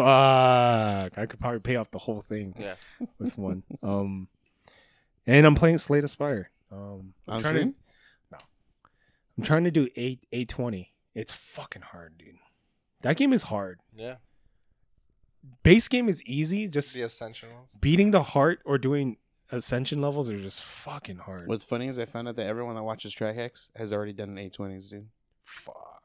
Fuck. 1.11 1.19
I 1.19 1.27
could 1.27 1.41
probably 1.41 1.61
pay 1.61 1.77
off 1.77 1.91
the 1.91 1.99
whole 1.99 2.21
thing 2.21 2.55
Yeah. 2.59 2.75
with 3.19 3.37
one. 3.39 3.63
Um, 3.83 4.29
and 5.27 5.47
I'm 5.47 5.55
playing 5.55 5.79
Slay 5.79 6.01
the 6.01 6.09
Spire. 6.09 6.51
Um, 6.71 7.15
I'm 7.27 7.37
On 7.37 7.41
trying 7.43 7.53
stream? 7.55 7.73
to. 7.73 7.77
No, 8.33 8.39
I'm 9.39 9.45
trying 9.45 9.65
to 9.65 9.71
do 9.71 9.89
eight 9.97 10.27
eight 10.33 10.49
twenty. 10.49 10.93
It's 11.15 11.33
fucking 11.35 11.83
hard, 11.83 12.19
dude. 12.19 12.37
That 13.03 13.17
game 13.17 13.33
is 13.33 13.45
hard. 13.45 13.81
Yeah. 13.97 14.17
Base 15.63 15.89
game 15.89 16.09
is 16.09 16.23
easy. 16.25 16.69
Just 16.69 16.95
The 16.95 17.03
Ascension 17.03 17.53
ones. 17.55 17.75
beating 17.81 18.11
the 18.11 18.23
heart 18.23 18.61
or 18.65 18.79
doing 18.79 19.17
ascension 19.51 20.01
levels 20.01 20.29
are 20.31 20.39
just 20.39 20.63
fucking 20.63 21.19
hard. 21.19 21.47
What's 21.49 21.65
funny 21.65 21.89
is 21.89 21.99
I 21.99 22.05
found 22.05 22.29
out 22.29 22.37
that 22.37 22.47
everyone 22.47 22.75
that 22.77 22.83
watches 22.83 23.15
Trihex 23.15 23.71
has 23.77 23.93
already 23.93 24.13
done 24.13 24.37
an 24.37 24.51
A20s, 24.51 24.89
dude. 24.91 25.07
Fuck. 25.45 26.03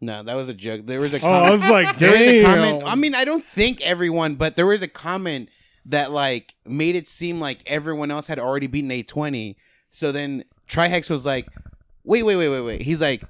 No, 0.00 0.22
that 0.22 0.34
was 0.34 0.48
a 0.48 0.54
joke. 0.54 0.82
There 0.86 1.00
was 1.00 1.14
a 1.14 1.26
Oh, 1.26 1.32
I 1.32 1.38
comment. 1.40 1.52
was 1.52 1.70
like, 1.70 1.98
there 1.98 2.10
was 2.12 2.20
a 2.20 2.42
comment. 2.44 2.80
damn. 2.80 2.88
I 2.88 2.94
mean, 2.94 3.14
I 3.14 3.24
don't 3.24 3.44
think 3.44 3.80
everyone, 3.80 4.34
but 4.36 4.56
there 4.56 4.66
was 4.66 4.82
a 4.82 4.88
comment 4.88 5.48
that 5.86 6.10
like 6.12 6.54
made 6.64 6.94
it 6.96 7.08
seem 7.08 7.40
like 7.40 7.60
everyone 7.66 8.10
else 8.10 8.26
had 8.26 8.38
already 8.38 8.66
beaten 8.66 8.90
A20. 8.90 9.56
So 9.90 10.12
then 10.12 10.44
Trihex 10.68 11.08
was 11.10 11.24
like, 11.24 11.46
"Wait, 12.04 12.22
wait, 12.24 12.36
wait, 12.36 12.48
wait, 12.48 12.60
wait." 12.62 12.82
He's 12.82 13.00
like, 13.00 13.22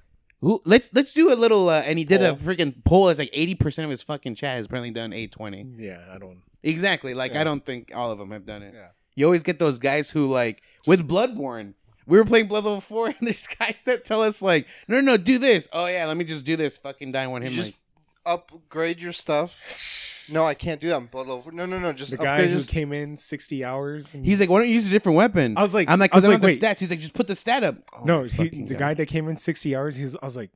"Who? 0.44 0.62
Let's 0.64 0.90
let's 0.92 1.12
do 1.12 1.32
a 1.32 1.34
little." 1.34 1.68
Uh, 1.68 1.80
and 1.80 1.98
he 1.98 2.04
did 2.04 2.22
a 2.22 2.34
freaking 2.34 2.84
poll. 2.84 3.08
It's 3.08 3.18
like 3.18 3.30
eighty 3.32 3.54
percent 3.54 3.84
of 3.84 3.90
his 3.90 4.02
fucking 4.02 4.34
chat 4.34 4.56
has 4.56 4.66
apparently 4.66 4.90
done 4.90 5.10
A20. 5.10 5.80
yeah, 5.80 6.00
I 6.12 6.18
don't. 6.18 6.42
Exactly. 6.62 7.14
Like 7.14 7.32
Yeah. 7.32 7.40
I 7.40 7.44
don't 7.44 7.64
think 7.64 7.92
all 7.94 8.10
of 8.10 8.18
them 8.18 8.30
have 8.30 8.46
done 8.46 8.62
it. 8.62 8.74
Yeah. 8.74 8.88
You 9.16 9.26
always 9.26 9.42
get 9.42 9.58
those 9.58 9.78
guys 9.78 10.10
who 10.10 10.26
like 10.26 10.62
with 10.86 11.06
Bloodborne. 11.08 11.74
We 12.06 12.18
were 12.18 12.24
playing 12.24 12.48
Blood 12.48 12.64
Level 12.64 12.80
Four, 12.80 13.08
and 13.08 13.16
there's 13.22 13.46
guys 13.46 13.84
that 13.84 14.04
tell 14.04 14.22
us 14.22 14.42
like, 14.42 14.66
"No, 14.88 14.96
no, 15.00 15.12
no, 15.12 15.16
do 15.16 15.38
this." 15.38 15.68
Oh 15.72 15.86
yeah, 15.86 16.06
let 16.06 16.16
me 16.16 16.24
just 16.24 16.44
do 16.44 16.56
this. 16.56 16.76
Fucking 16.76 17.12
die 17.12 17.26
one 17.26 17.42
him. 17.42 17.52
just 17.52 17.70
Like, 17.70 17.78
upgrade 18.26 19.00
your 19.00 19.12
stuff. 19.12 20.00
No, 20.28 20.46
I 20.46 20.54
can't 20.54 20.80
do 20.80 20.88
that. 20.88 20.96
I'm 20.96 21.06
blood 21.06 21.26
level. 21.26 21.52
No, 21.52 21.66
no, 21.66 21.78
no. 21.78 21.92
Just 21.92 22.10
The 22.10 22.16
guy 22.16 22.36
upgrade 22.36 22.50
who 22.50 22.56
your 22.56 22.64
came 22.64 22.92
in 22.92 23.16
sixty 23.16 23.64
hours. 23.64 24.12
And 24.14 24.24
he's 24.24 24.40
like, 24.40 24.48
"Why 24.48 24.60
don't 24.60 24.68
you 24.68 24.74
use 24.74 24.86
a 24.86 24.90
different 24.90 25.16
weapon?" 25.16 25.56
I 25.58 25.62
was 25.62 25.74
like, 25.74 25.88
I'm 25.90 25.98
like, 25.98 26.12
I 26.14 26.16
was 26.16 26.22
"Cause 26.22 26.28
I 26.28 26.32
like, 26.32 26.42
want 26.42 26.52
wait, 26.52 26.60
the 26.60 26.66
stats." 26.66 26.78
He's 26.78 26.90
like, 26.90 27.00
"Just 27.00 27.14
put 27.14 27.26
the 27.26 27.36
stat 27.36 27.62
up." 27.62 27.76
Oh, 27.92 28.04
no, 28.04 28.22
he, 28.22 28.30
fucking 28.30 28.66
the 28.66 28.74
God. 28.74 28.78
guy 28.78 28.94
that 28.94 29.06
came 29.06 29.28
in 29.28 29.36
sixty 29.36 29.76
hours. 29.76 29.96
He's. 29.96 30.16
I 30.16 30.24
was 30.24 30.36
like, 30.36 30.50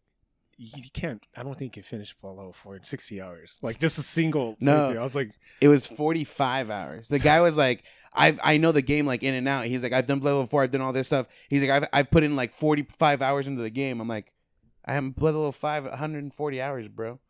you 0.57 0.85
can't. 0.95 1.23
I 1.37 1.43
don't 1.43 1.57
think 1.59 1.77
you 1.77 1.83
can 1.83 1.89
finish 1.89 2.15
below 2.15 2.35
level 2.35 2.53
four 2.53 2.77
in 2.77 2.83
sixty 2.83 3.21
hours. 3.21 3.59
Like 3.63 3.79
just 3.79 3.99
a 3.99 4.03
single. 4.03 4.57
No. 4.59 4.73
playthrough. 4.73 4.99
I 4.99 5.03
was 5.03 5.15
like, 5.15 5.31
It 5.61 5.69
was 5.69 5.87
45 5.87 6.71
hours. 6.71 7.09
The 7.09 7.19
guy 7.19 7.41
was 7.43 7.59
like, 7.59 7.85
I 8.15 8.39
I 8.43 8.57
know 8.57 8.73
the 8.73 8.83
game 8.83 9.07
like 9.07 9.23
in 9.23 9.35
and 9.35 9.47
out. 9.47 9.67
He's 9.67 9.83
like, 9.83 9.93
I've 9.93 10.07
done 10.07 10.19
Blood 10.19 10.31
Level 10.31 10.47
4, 10.47 10.63
I've 10.63 10.71
done 10.71 10.81
all 10.81 10.93
this 10.93 11.07
stuff. 11.09 11.29
He's 11.49 11.61
like, 11.63 11.71
I've, 11.71 11.89
I've 11.93 12.11
put 12.11 12.25
in 12.25 12.37
like 12.37 12.53
45 12.53 13.23
hours 13.23 13.47
into 13.47 13.63
the 13.63 13.71
game. 13.71 14.01
I'm 14.01 14.09
like, 14.09 14.33
I 14.85 14.95
am 14.95 15.11
Blood 15.11 15.35
Level 15.35 15.53
5, 15.53 15.85
140 15.85 16.63
hours, 16.63 16.89
bro. 16.89 17.21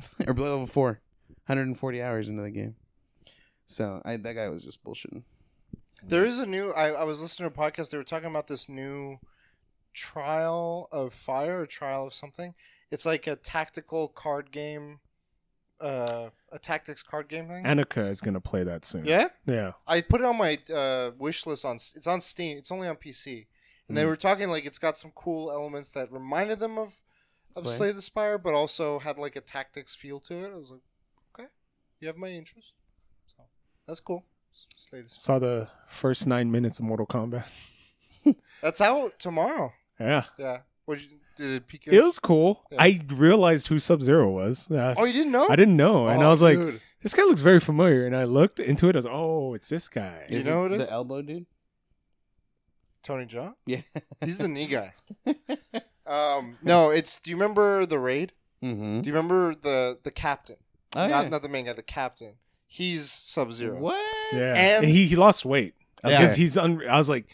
or 0.26 0.34
Blood 0.34 0.50
Level 0.50 0.66
4, 0.66 1.00
140 1.46 2.02
hours 2.02 2.28
into 2.28 2.42
the 2.42 2.50
game. 2.50 2.76
So 3.66 4.00
I, 4.04 4.16
that 4.16 4.34
guy 4.34 4.48
was 4.48 4.62
just 4.62 4.82
bullshitting. 4.84 5.22
There 6.02 6.24
is 6.24 6.38
a 6.38 6.46
new. 6.46 6.70
I, 6.72 6.88
I 6.90 7.04
was 7.04 7.20
listening 7.20 7.50
to 7.50 7.60
a 7.60 7.64
podcast. 7.70 7.90
They 7.90 7.98
were 7.98 8.04
talking 8.04 8.30
about 8.30 8.46
this 8.46 8.68
new 8.68 9.18
trial 9.94 10.88
of 10.92 11.12
fire, 11.12 11.62
or 11.62 11.66
trial 11.66 12.06
of 12.06 12.14
something. 12.14 12.54
It's 12.90 13.04
like 13.04 13.26
a 13.26 13.36
tactical 13.36 14.08
card 14.08 14.50
game, 14.50 15.00
uh, 15.80 16.30
a 16.52 16.58
tactics 16.58 17.02
card 17.02 17.28
game 17.28 17.48
thing. 17.48 17.64
Annika 17.64 18.08
is 18.08 18.20
gonna 18.20 18.40
play 18.40 18.62
that 18.64 18.84
soon. 18.84 19.04
yeah, 19.04 19.28
Yeah. 19.46 19.72
I 19.86 20.00
put 20.00 20.20
it 20.20 20.24
on 20.24 20.36
my 20.38 20.58
uh, 20.74 21.10
wish 21.18 21.46
list. 21.46 21.64
On 21.64 21.76
it's 21.76 22.06
on 22.06 22.20
Steam. 22.20 22.58
It's 22.58 22.70
only 22.72 22.88
on 22.88 22.96
PC, 22.96 23.46
and 23.88 23.96
they 23.96 24.04
Mm. 24.04 24.08
were 24.08 24.16
talking 24.16 24.48
like 24.48 24.64
it's 24.66 24.78
got 24.78 24.96
some 24.96 25.10
cool 25.14 25.50
elements 25.50 25.90
that 25.92 26.10
reminded 26.12 26.60
them 26.60 26.78
of 26.78 27.02
of 27.56 27.64
Slay. 27.64 27.76
Slay 27.76 27.92
the 27.92 28.02
Spire, 28.02 28.38
but 28.38 28.54
also 28.54 28.98
had 28.98 29.18
like 29.18 29.36
a 29.36 29.40
tactics 29.40 29.94
feel 29.94 30.20
to 30.20 30.34
it. 30.44 30.52
I 30.52 30.56
was 30.56 30.70
like, 30.70 30.80
okay, 31.34 31.48
you 32.00 32.06
have 32.08 32.16
my 32.16 32.28
interest. 32.28 32.72
So 33.26 33.42
that's 33.86 34.00
cool. 34.00 34.24
Slay 34.76 35.02
the 35.02 35.08
Spire. 35.08 35.18
Saw 35.20 35.38
the 35.38 35.68
first 35.88 36.26
nine 36.26 36.50
minutes 36.50 36.78
of 36.78 36.84
Mortal 36.84 37.06
Kombat. 37.06 37.44
That's 38.62 38.80
out 38.80 39.18
tomorrow. 39.18 39.72
Yeah. 40.00 40.24
Yeah. 40.38 40.58
What 40.84 41.00
you, 41.00 41.06
did 41.36 41.50
it 41.52 41.66
pique 41.68 41.86
your 41.86 41.94
It 41.94 42.02
was 42.04 42.18
cool. 42.18 42.64
Yeah. 42.72 42.82
I 42.82 43.00
realized 43.08 43.68
who 43.68 43.78
Sub 43.78 44.02
Zero 44.02 44.28
was. 44.30 44.70
Uh, 44.70 44.94
Oh, 44.98 45.04
you 45.04 45.12
didn't 45.12 45.32
know? 45.32 45.46
I 45.48 45.56
didn't 45.56 45.76
know, 45.76 46.06
and 46.08 46.22
Oh, 46.22 46.26
I 46.26 46.30
was 46.30 46.42
like, 46.42 46.56
dude. 46.58 46.80
"This 47.02 47.14
guy 47.14 47.22
looks 47.22 47.40
very 47.40 47.60
familiar." 47.60 48.04
And 48.06 48.16
I 48.16 48.24
looked 48.24 48.58
into 48.58 48.88
it. 48.88 48.96
I 48.96 48.98
was, 48.98 49.06
"Oh, 49.08 49.54
it's 49.54 49.68
this 49.68 49.88
guy." 49.88 50.24
Do 50.28 50.34
you 50.34 50.40
Is 50.40 50.46
know 50.46 50.66
who 50.66 50.74
it 50.74 50.78
the 50.78 50.90
elbow 50.90 51.22
dude? 51.22 51.46
Tony 53.02 53.26
Jaa. 53.26 53.54
Yeah. 53.66 53.82
He's 54.24 54.38
the 54.38 54.48
knee 54.48 54.66
guy. 54.66 54.94
Um, 56.08 56.56
no, 56.62 56.90
it's. 56.90 57.18
Do 57.18 57.30
you 57.30 57.36
remember 57.36 57.86
the 57.86 57.98
raid? 57.98 58.32
mm-hmm. 58.62 59.00
Do 59.02 59.06
you 59.08 59.12
remember 59.14 59.54
the 59.54 59.98
the 60.02 60.10
captain? 60.10 60.56
Oh, 60.96 61.06
not 61.06 61.24
yeah. 61.24 61.28
not 61.28 61.42
the 61.42 61.48
main 61.48 61.66
guy. 61.66 61.74
The 61.74 61.82
captain. 61.82 62.34
He's 62.66 63.10
Sub 63.10 63.52
Zero. 63.52 63.78
What? 63.78 63.96
Yeah, 64.32 64.54
And- 64.54 64.84
and 64.84 64.92
he, 64.92 65.06
he 65.06 65.16
lost 65.16 65.44
weight 65.44 65.74
Yeah. 66.04 66.20
because 66.20 66.36
he's. 66.36 66.56
Un- 66.58 66.82
I 66.88 66.98
was 66.98 67.08
like, 67.08 67.26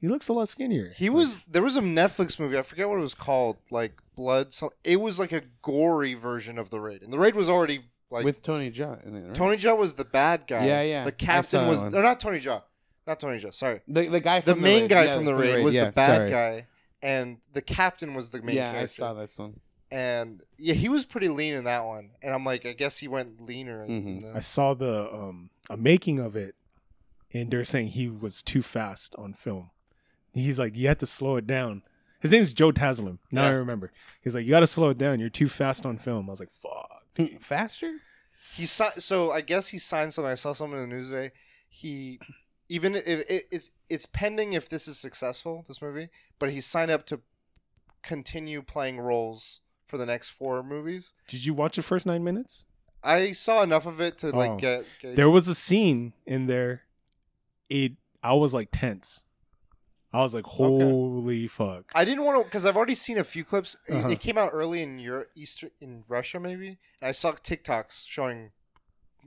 he 0.00 0.08
looks 0.08 0.28
a 0.28 0.32
lot 0.32 0.48
skinnier. 0.48 0.92
He 0.96 1.10
was. 1.10 1.44
There 1.44 1.62
was 1.62 1.76
a 1.76 1.80
Netflix 1.82 2.38
movie. 2.38 2.56
I 2.58 2.62
forget 2.62 2.88
what 2.88 2.98
it 2.98 3.02
was 3.02 3.14
called. 3.14 3.56
Like 3.70 3.92
Blood. 4.16 4.52
So 4.54 4.72
it 4.84 4.96
was 5.00 5.18
like 5.18 5.32
a 5.32 5.42
gory 5.62 6.14
version 6.14 6.58
of 6.58 6.70
the 6.70 6.80
raid, 6.80 7.02
and 7.02 7.12
the 7.12 7.18
raid 7.18 7.34
was 7.34 7.48
already 7.48 7.80
like 8.10 8.24
With 8.24 8.42
Tony 8.42 8.70
Jaa 8.70 9.04
in 9.06 9.14
it, 9.14 9.26
right? 9.26 9.34
Tony 9.34 9.56
Jaa 9.58 9.76
was 9.76 9.94
the 9.94 10.04
bad 10.04 10.46
guy. 10.46 10.66
Yeah, 10.66 10.82
yeah. 10.82 11.04
The 11.04 11.12
captain 11.12 11.66
was. 11.68 11.82
that 11.84 11.94
Or 11.94 12.02
not 12.02 12.18
Tony 12.20 12.40
Jaa. 12.40 12.62
Not 13.06 13.20
Tony 13.20 13.38
Jaa. 13.40 13.52
Sorry. 13.54 13.80
The, 13.88 14.08
the 14.08 14.20
guy 14.20 14.40
from 14.40 14.50
The 14.50 14.54
from 14.54 14.62
main 14.64 14.80
raid. 14.82 14.90
guy 14.90 15.04
Yeah, 15.04 15.16
from 15.16 15.24
the 15.26 15.34
raid 15.34 15.62
was 15.64 15.74
yeah, 15.74 15.86
the 15.86 15.92
bad 15.92 16.16
sorry. 16.16 16.30
guy, 16.30 16.66
and 17.02 17.38
the 17.52 17.62
captain 17.62 18.14
was 18.14 18.30
the 18.30 18.42
main 18.42 18.56
Yeah, 18.56 18.72
character. 18.72 18.82
I 18.82 18.86
saw 19.06 19.14
that 19.14 19.30
one. 19.36 19.60
and 19.90 20.42
yeah, 20.56 20.74
he 20.74 20.88
was 20.88 21.04
pretty 21.04 21.28
lean 21.28 21.54
in 21.54 21.64
that 21.64 21.84
one. 21.84 22.10
And 22.22 22.34
I'm 22.34 22.44
like, 22.44 22.66
I 22.66 22.72
guess 22.72 22.98
he 22.98 23.08
went 23.08 23.40
leaner. 23.40 23.84
in 23.84 24.02
Mhm. 24.02 24.20
the- 24.22 24.36
I 24.36 24.40
saw 24.40 24.74
the 24.74 25.12
um 25.12 25.50
a 25.70 25.76
making 25.76 26.18
of 26.18 26.34
it, 26.36 26.54
and 27.32 27.50
they're 27.50 27.64
saying 27.64 27.88
he 27.88 28.08
was 28.08 28.42
too 28.42 28.62
fast 28.62 29.14
on 29.16 29.34
film. 29.34 29.70
He's 30.32 30.58
like, 30.58 30.76
you 30.76 30.88
had 30.88 30.98
to 31.00 31.06
slow 31.06 31.36
it 31.36 31.46
down. 31.46 31.82
His 32.20 32.30
name's 32.32 32.52
Joe 32.52 32.72
Taslim. 32.72 33.18
Now 33.30 33.44
I 33.44 33.50
Yeah. 33.50 33.54
remember. 33.56 33.92
He's 34.22 34.34
like, 34.34 34.44
you 34.44 34.50
got 34.50 34.60
to 34.60 34.66
slow 34.66 34.90
it 34.90 34.98
down. 34.98 35.20
You're 35.20 35.28
too 35.30 35.48
fast 35.48 35.86
on 35.86 35.98
film. 35.98 36.28
I 36.28 36.32
was 36.32 36.40
like, 36.40 36.50
fuck. 36.50 37.04
Faster? 37.40 37.98
he 38.56 38.66
si- 38.66 39.00
so 39.00 39.32
I 39.32 39.40
guess 39.40 39.68
he 39.68 39.78
signed 39.78 40.14
something. 40.14 40.30
I 40.30 40.34
saw 40.36 40.52
something 40.52 40.78
in 40.82 40.88
the 40.90 40.94
news 40.96 41.10
today. 41.10 41.32
He 41.68 42.20
even 42.68 42.94
if 42.96 43.04
it's 43.06 43.70
it's 43.88 44.06
pending 44.06 44.52
if 44.52 44.68
this 44.68 44.86
is 44.88 44.98
successful, 44.98 45.64
this 45.68 45.80
movie, 45.82 46.08
but 46.38 46.50
he 46.50 46.60
signed 46.60 46.90
up 46.90 47.06
to 47.06 47.20
continue 48.02 48.62
playing 48.62 48.98
roles 49.00 49.60
for 49.86 49.96
the 49.98 50.06
next 50.06 50.28
four 50.30 50.62
movies. 50.62 51.12
Did 51.26 51.44
you 51.44 51.54
watch 51.54 51.76
the 51.76 51.82
first 51.82 52.06
nine 52.06 52.22
minutes? 52.24 52.66
I 53.02 53.32
saw 53.32 53.62
enough 53.62 53.86
of 53.86 54.00
it 54.00 54.18
to 54.18 54.30
like 54.30 54.50
Oh. 54.50 54.56
get, 54.56 54.84
get 55.00 55.16
There 55.16 55.30
was 55.30 55.48
a 55.48 55.54
scene 55.54 56.12
in 56.26 56.46
there. 56.46 56.82
It. 57.68 57.92
I 58.22 58.34
was 58.34 58.52
like 58.52 58.68
tense. 58.72 59.24
I 60.12 60.18
was 60.20 60.34
like, 60.34 60.46
holy 60.46 61.46
fuck. 61.48 61.92
I 61.94 62.04
didn't 62.04 62.24
want 62.24 62.38
to 62.38 62.44
because 62.44 62.64
I've 62.64 62.76
already 62.76 62.94
seen 62.94 63.18
a 63.18 63.24
few 63.24 63.44
clips. 63.44 63.78
It- 63.88 63.92
Uh-huh. 63.94 64.08
It 64.08 64.20
came 64.20 64.36
out 64.38 64.50
early 64.52 64.82
in 64.82 64.98
Europe, 64.98 65.30
Easter 65.34 65.70
in 65.80 66.02
Russia, 66.08 66.40
maybe, 66.40 66.78
and 67.00 67.08
I 67.08 67.12
saw 67.12 67.32
TikToks 67.32 68.06
showing 68.08 68.50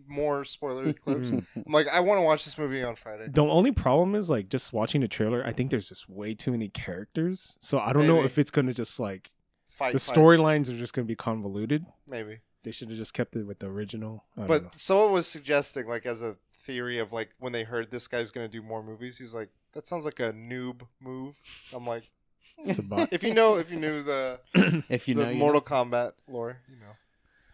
more 0.08 0.44
spoiler 0.44 0.92
clips. 1.04 1.32
I'm 1.32 1.46
like, 1.68 1.88
I 1.88 2.00
want 2.02 2.18
to 2.20 2.22
watch 2.24 2.44
this 2.46 2.58
movie 2.58 2.84
on 2.84 2.96
Friday. 2.96 3.28
The 3.30 3.44
only 3.44 3.72
problem 3.72 4.16
is 4.16 4.30
like 4.30 4.50
just 4.50 4.74
watching 4.74 5.02
the 5.02 5.08
trailer. 5.08 5.44
I 5.46 5.52
think 5.54 5.72
there's 5.72 5.90
just 5.90 6.10
way 6.10 6.34
too 6.34 6.52
many 6.52 6.70
characters, 6.70 7.58
so 7.60 7.80
I 7.80 7.94
don't 7.94 8.08
know 8.08 8.22
if 8.24 8.38
it's 8.38 8.52
gonna 8.52 8.74
just 8.74 9.00
like 9.00 9.32
Fight 9.70 9.94
the 9.94 10.00
fight, 10.00 10.18
storylines 10.18 10.70
are 10.70 10.78
just 10.78 10.94
gonna 10.94 11.06
be 11.06 11.16
convoluted. 11.16 11.86
maybe. 12.08 12.40
They 12.64 12.70
should 12.72 12.90
have 12.90 12.98
just 12.98 13.16
kept 13.16 13.36
it 13.36 13.44
with 13.48 13.58
the 13.58 13.66
original. 13.68 14.26
I 14.38 14.42
don't 14.42 14.48
But 14.48 14.64
know. 14.64 14.70
someone 14.76 15.12
was 15.14 15.26
suggesting, 15.26 15.88
like, 15.88 16.06
as 16.06 16.22
a 16.22 16.36
theory 16.54 17.00
of 17.00 17.12
like 17.12 17.30
when 17.40 17.54
they 17.54 17.64
heard 17.64 17.90
this 17.90 18.08
guy's 18.08 18.30
gonna 18.32 18.48
do 18.48 18.62
more 18.62 18.84
movies, 18.84 19.18
he's 19.18 19.34
like, 19.34 19.50
that 19.74 19.88
sounds 19.88 20.06
like 20.06 20.20
a 20.20 20.32
noob 20.34 20.82
move. 21.00 21.36
I'm 21.74 21.88
like, 21.88 22.10
It's 22.60 22.78
a 22.78 22.84
bot. 22.84 23.10
if 23.12 23.24
you 23.24 23.34
know, 23.34 23.56
if 23.58 23.72
you 23.72 23.80
knew 23.80 24.04
the, 24.04 24.40
If 24.90 25.08
you 25.08 25.16
the 25.16 25.24
know, 25.24 25.30
you 25.32 25.38
Mortal 25.40 25.62
Kombat 25.62 26.12
lore, 26.28 26.60
you 26.70 26.76
know. 26.76 26.92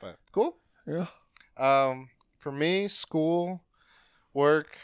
But 0.02 0.17
cool. 0.34 0.58
yeah. 0.86 1.06
Um, 1.56 2.10
for 2.47 2.51
me, 2.53 2.88
school, 2.88 3.62
work, 4.33 4.77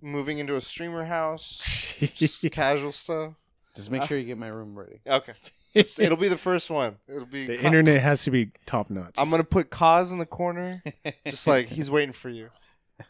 moving 0.00 0.38
into 0.38 0.56
a 0.56 0.60
streamer 0.62 1.04
house, 1.04 1.58
just 2.14 2.40
casual 2.50 2.92
stuff. 2.92 3.34
Just 3.74 3.90
make 3.90 4.04
sure 4.04 4.16
you 4.16 4.24
get 4.24 4.38
my 4.38 4.46
room 4.48 4.74
ready. 4.78 5.00
Okay, 5.06 5.32
It's- 5.74 5.98
it'll 5.98 6.16
be 6.16 6.28
the 6.28 6.38
first 6.38 6.70
one. 6.70 6.96
It'll 7.06 7.26
be 7.26 7.46
the 7.46 7.58
Ka- 7.58 7.66
internet 7.66 8.00
has 8.00 8.24
to 8.24 8.30
be 8.30 8.52
top 8.64 8.88
notch. 8.88 9.12
I'm 9.18 9.28
gonna 9.28 9.44
put 9.44 9.68
Kaz 9.70 10.10
in 10.10 10.16
the 10.16 10.24
corner, 10.24 10.82
just 11.26 11.46
like 11.46 11.68
he's 11.68 11.90
waiting 11.90 12.12
for 12.12 12.30
you. 12.30 12.48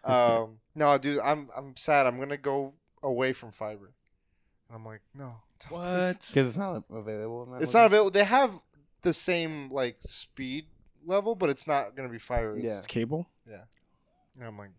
Um, 0.02 0.58
no, 0.74 0.98
dude, 0.98 1.20
I'm 1.20 1.48
I'm 1.56 1.76
sad. 1.76 2.06
I'm 2.06 2.18
gonna 2.18 2.36
go 2.36 2.74
away 3.00 3.32
from 3.32 3.52
fiber. 3.52 3.92
And 4.68 4.74
I'm 4.76 4.84
like, 4.84 5.02
no, 5.14 5.36
don't 5.60 5.68
please. 5.68 5.70
what? 5.70 6.26
Because 6.28 6.48
it's 6.48 6.56
not 6.56 6.82
available. 6.92 7.44
in 7.44 7.52
that 7.52 7.62
It's 7.62 7.72
not 7.72 7.82
location. 7.82 7.92
available. 7.92 8.10
They 8.10 8.24
have 8.24 8.50
the 9.02 9.14
same 9.14 9.68
like 9.68 9.98
speed 10.00 10.66
level, 11.04 11.36
but 11.36 11.48
it's 11.50 11.68
not 11.68 11.94
gonna 11.94 12.08
be 12.08 12.18
fiber. 12.18 12.56
It's- 12.56 12.64
Yeah. 12.68 12.78
It's 12.78 12.88
cable. 12.88 13.28
And 13.48 14.44
I'm 14.44 14.58
like, 14.58 14.70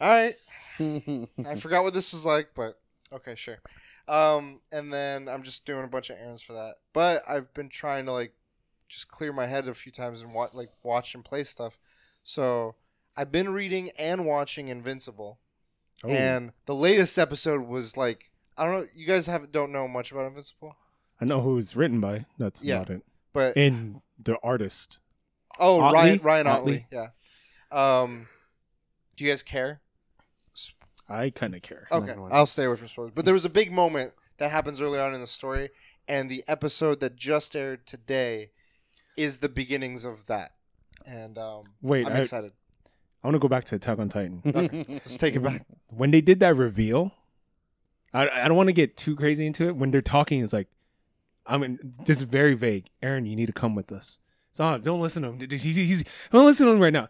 all 0.00 0.08
right. 0.08 0.34
I 1.46 1.54
forgot 1.56 1.84
what 1.84 1.94
this 1.94 2.12
was 2.12 2.24
like, 2.24 2.50
but 2.54 2.78
okay, 3.12 3.34
sure. 3.34 3.58
Um, 4.06 4.60
and 4.72 4.92
then 4.92 5.28
I'm 5.28 5.42
just 5.42 5.64
doing 5.66 5.84
a 5.84 5.88
bunch 5.88 6.10
of 6.10 6.16
errands 6.18 6.42
for 6.42 6.54
that. 6.54 6.76
But 6.92 7.22
I've 7.28 7.52
been 7.54 7.68
trying 7.68 8.06
to 8.06 8.12
like 8.12 8.32
just 8.88 9.08
clear 9.08 9.32
my 9.32 9.46
head 9.46 9.68
a 9.68 9.74
few 9.74 9.92
times 9.92 10.22
and 10.22 10.32
watch 10.32 10.50
like 10.54 10.70
watch 10.82 11.14
and 11.14 11.24
play 11.24 11.44
stuff. 11.44 11.78
So 12.24 12.74
I've 13.16 13.30
been 13.32 13.50
reading 13.52 13.90
and 13.98 14.24
watching 14.26 14.68
Invincible, 14.68 15.38
Oh, 16.04 16.08
and 16.10 16.52
the 16.66 16.74
latest 16.76 17.18
episode 17.18 17.62
was 17.62 17.96
like 17.96 18.30
I 18.56 18.64
don't 18.64 18.80
know. 18.80 18.86
You 18.94 19.06
guys 19.06 19.26
have 19.26 19.50
don't 19.52 19.72
know 19.72 19.86
much 19.88 20.10
about 20.12 20.26
Invincible, 20.26 20.76
I 21.20 21.24
know 21.24 21.40
who 21.40 21.58
it's 21.58 21.76
written 21.76 22.00
by. 22.00 22.26
That's 22.38 22.62
Yeah. 22.62 22.76
about 22.76 22.90
it. 22.90 23.02
but 23.32 23.56
And 23.56 24.00
the 24.22 24.38
artist. 24.42 24.98
oh 25.58 25.80
Ottley? 25.80 25.92
Ryan 25.94 26.18
Ryan 26.22 26.46
Ottley? 26.46 26.72
Ottley, 26.72 26.86
yeah. 26.92 27.06
Um, 27.70 28.28
do 29.16 29.24
you 29.24 29.30
guys 29.30 29.42
care? 29.42 29.80
I 31.08 31.30
kind 31.30 31.54
of 31.54 31.62
care. 31.62 31.88
Okay, 31.90 32.14
gonna 32.14 32.32
I'll 32.32 32.46
stay 32.46 32.64
away 32.64 32.76
from 32.76 32.88
spoilers. 32.88 33.12
But 33.14 33.24
there 33.24 33.34
was 33.34 33.44
a 33.46 33.50
big 33.50 33.72
moment 33.72 34.12
that 34.36 34.50
happens 34.50 34.80
early 34.80 34.98
on 34.98 35.14
in 35.14 35.20
the 35.20 35.26
story, 35.26 35.70
and 36.06 36.30
the 36.30 36.44
episode 36.46 37.00
that 37.00 37.16
just 37.16 37.56
aired 37.56 37.86
today 37.86 38.50
is 39.16 39.40
the 39.40 39.48
beginnings 39.48 40.04
of 40.04 40.26
that. 40.26 40.52
And 41.06 41.38
um, 41.38 41.64
Wait, 41.80 42.06
I'm 42.06 42.12
I, 42.12 42.20
excited. 42.20 42.52
I 43.24 43.26
want 43.26 43.34
to 43.36 43.38
go 43.38 43.48
back 43.48 43.64
to 43.64 43.74
Attack 43.74 43.98
on 43.98 44.08
Titan. 44.10 44.42
Let's 44.88 45.16
take 45.16 45.34
it 45.34 45.42
back. 45.42 45.64
when 45.90 46.10
they 46.10 46.20
did 46.20 46.40
that 46.40 46.54
reveal, 46.56 47.12
I, 48.12 48.28
I 48.28 48.48
don't 48.48 48.56
want 48.56 48.68
to 48.68 48.74
get 48.74 48.96
too 48.96 49.16
crazy 49.16 49.46
into 49.46 49.66
it. 49.66 49.76
When 49.76 49.90
they're 49.90 50.02
talking, 50.02 50.42
it's 50.42 50.52
like, 50.52 50.68
I 51.46 51.56
mean, 51.56 51.78
this 52.04 52.18
is 52.18 52.24
very 52.24 52.54
vague. 52.54 52.90
Eren, 53.02 53.28
you 53.28 53.34
need 53.34 53.46
to 53.46 53.52
come 53.52 53.74
with 53.74 53.90
us. 53.90 54.18
So 54.52 54.64
oh, 54.64 54.78
don't 54.78 55.00
listen 55.00 55.22
to 55.22 55.28
him. 55.30 55.40
He's, 55.50 55.62
he's, 55.62 55.76
he's- 55.76 56.04
don't 56.30 56.44
listen 56.44 56.66
to 56.66 56.72
him 56.72 56.80
right 56.80 56.92
now. 56.92 57.08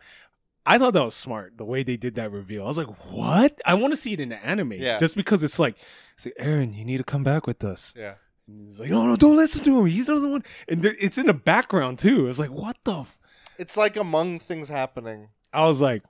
I 0.69 0.79
thought 0.79 0.93
that 0.93 1.03
was 1.03 1.15
smart 1.15 1.57
the 1.57 1.65
way 1.65 1.83
they 1.83 1.97
did 1.97 2.17
that 2.17 2.31
reveal. 2.31 2.65
I 2.65 2.69
was 2.69 2.77
like, 2.77 3.11
what? 3.11 3.59
I 3.65 3.73
want 3.73 3.95
to 3.95 3.97
see 3.97 4.13
it 4.13 4.21
in 4.21 4.29
the 4.29 4.45
anime. 4.45 4.73
Yeah. 4.73 4.99
Just 4.99 5.17
because 5.17 5.43
it's 5.43 5.59
like, 5.59 5.77
it's 6.15 6.27
like, 6.27 6.37
Eren, 6.37 6.77
you 6.77 6.85
need 6.85 6.99
to 6.99 7.05
come 7.05 7.25
back 7.25 7.47
with 7.47 7.65
us. 7.65 7.95
Yeah. 7.97 8.15
And 8.47 8.67
he's 8.67 8.79
like, 8.79 8.91
no, 8.91 9.07
no, 9.07 9.17
don't 9.17 9.37
listen 9.37 9.65
to 9.65 9.81
him. 9.81 9.87
He's 9.87 10.09
the 10.09 10.29
one. 10.29 10.45
And 10.69 10.83
there, 10.83 10.95
it's 11.01 11.17
in 11.17 11.25
the 11.25 11.33
background 11.33 11.99
too. 11.99 12.29
It's 12.29 12.39
like, 12.39 12.51
what 12.51 12.77
the? 12.85 13.01
F-? 13.01 13.19
It's 13.59 13.79
like 13.79 13.97
among 13.97 14.41
things 14.41 14.69
happening. 14.69 15.31
I 15.55 15.67
was 15.67 15.81
like, 15.81 16.05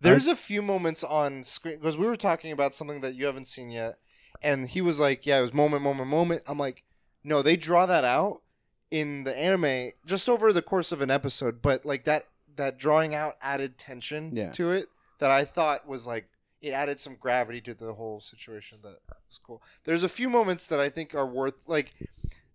There's 0.00 0.26
a 0.26 0.36
few 0.36 0.60
moments 0.60 1.02
on 1.02 1.42
screen 1.42 1.78
because 1.78 1.96
we 1.96 2.06
were 2.06 2.16
talking 2.16 2.52
about 2.52 2.74
something 2.74 3.00
that 3.00 3.14
you 3.14 3.24
haven't 3.24 3.46
seen 3.46 3.70
yet, 3.70 3.94
and 4.42 4.68
he 4.68 4.82
was 4.82 5.00
like, 5.00 5.24
"Yeah, 5.24 5.38
it 5.38 5.42
was 5.42 5.54
moment, 5.54 5.82
moment, 5.82 6.10
moment." 6.10 6.42
I'm 6.46 6.58
like, 6.58 6.84
"No, 7.24 7.40
they 7.40 7.56
draw 7.56 7.86
that 7.86 8.04
out 8.04 8.42
in 8.90 9.24
the 9.24 9.36
anime 9.36 9.92
just 10.04 10.28
over 10.28 10.52
the 10.52 10.60
course 10.60 10.92
of 10.92 11.00
an 11.00 11.10
episode, 11.10 11.62
but 11.62 11.86
like 11.86 12.04
that 12.04 12.26
that 12.56 12.78
drawing 12.78 13.14
out 13.14 13.36
added 13.42 13.78
tension 13.78 14.34
Yeah. 14.36 14.50
to 14.52 14.70
it 14.72 14.88
that 15.18 15.30
I 15.30 15.44
thought 15.44 15.86
was 15.86 16.06
like 16.06 16.28
it 16.60 16.70
added 16.70 16.98
some 16.98 17.16
gravity 17.16 17.60
to 17.60 17.74
the 17.74 17.92
whole 17.94 18.20
situation 18.20 18.78
that 18.82 18.98
was 19.28 19.38
cool. 19.42 19.62
There's 19.84 20.02
a 20.02 20.08
few 20.08 20.30
moments 20.30 20.66
that 20.68 20.80
I 20.80 20.88
think 20.88 21.14
are 21.14 21.26
worth 21.26 21.54
like 21.66 21.92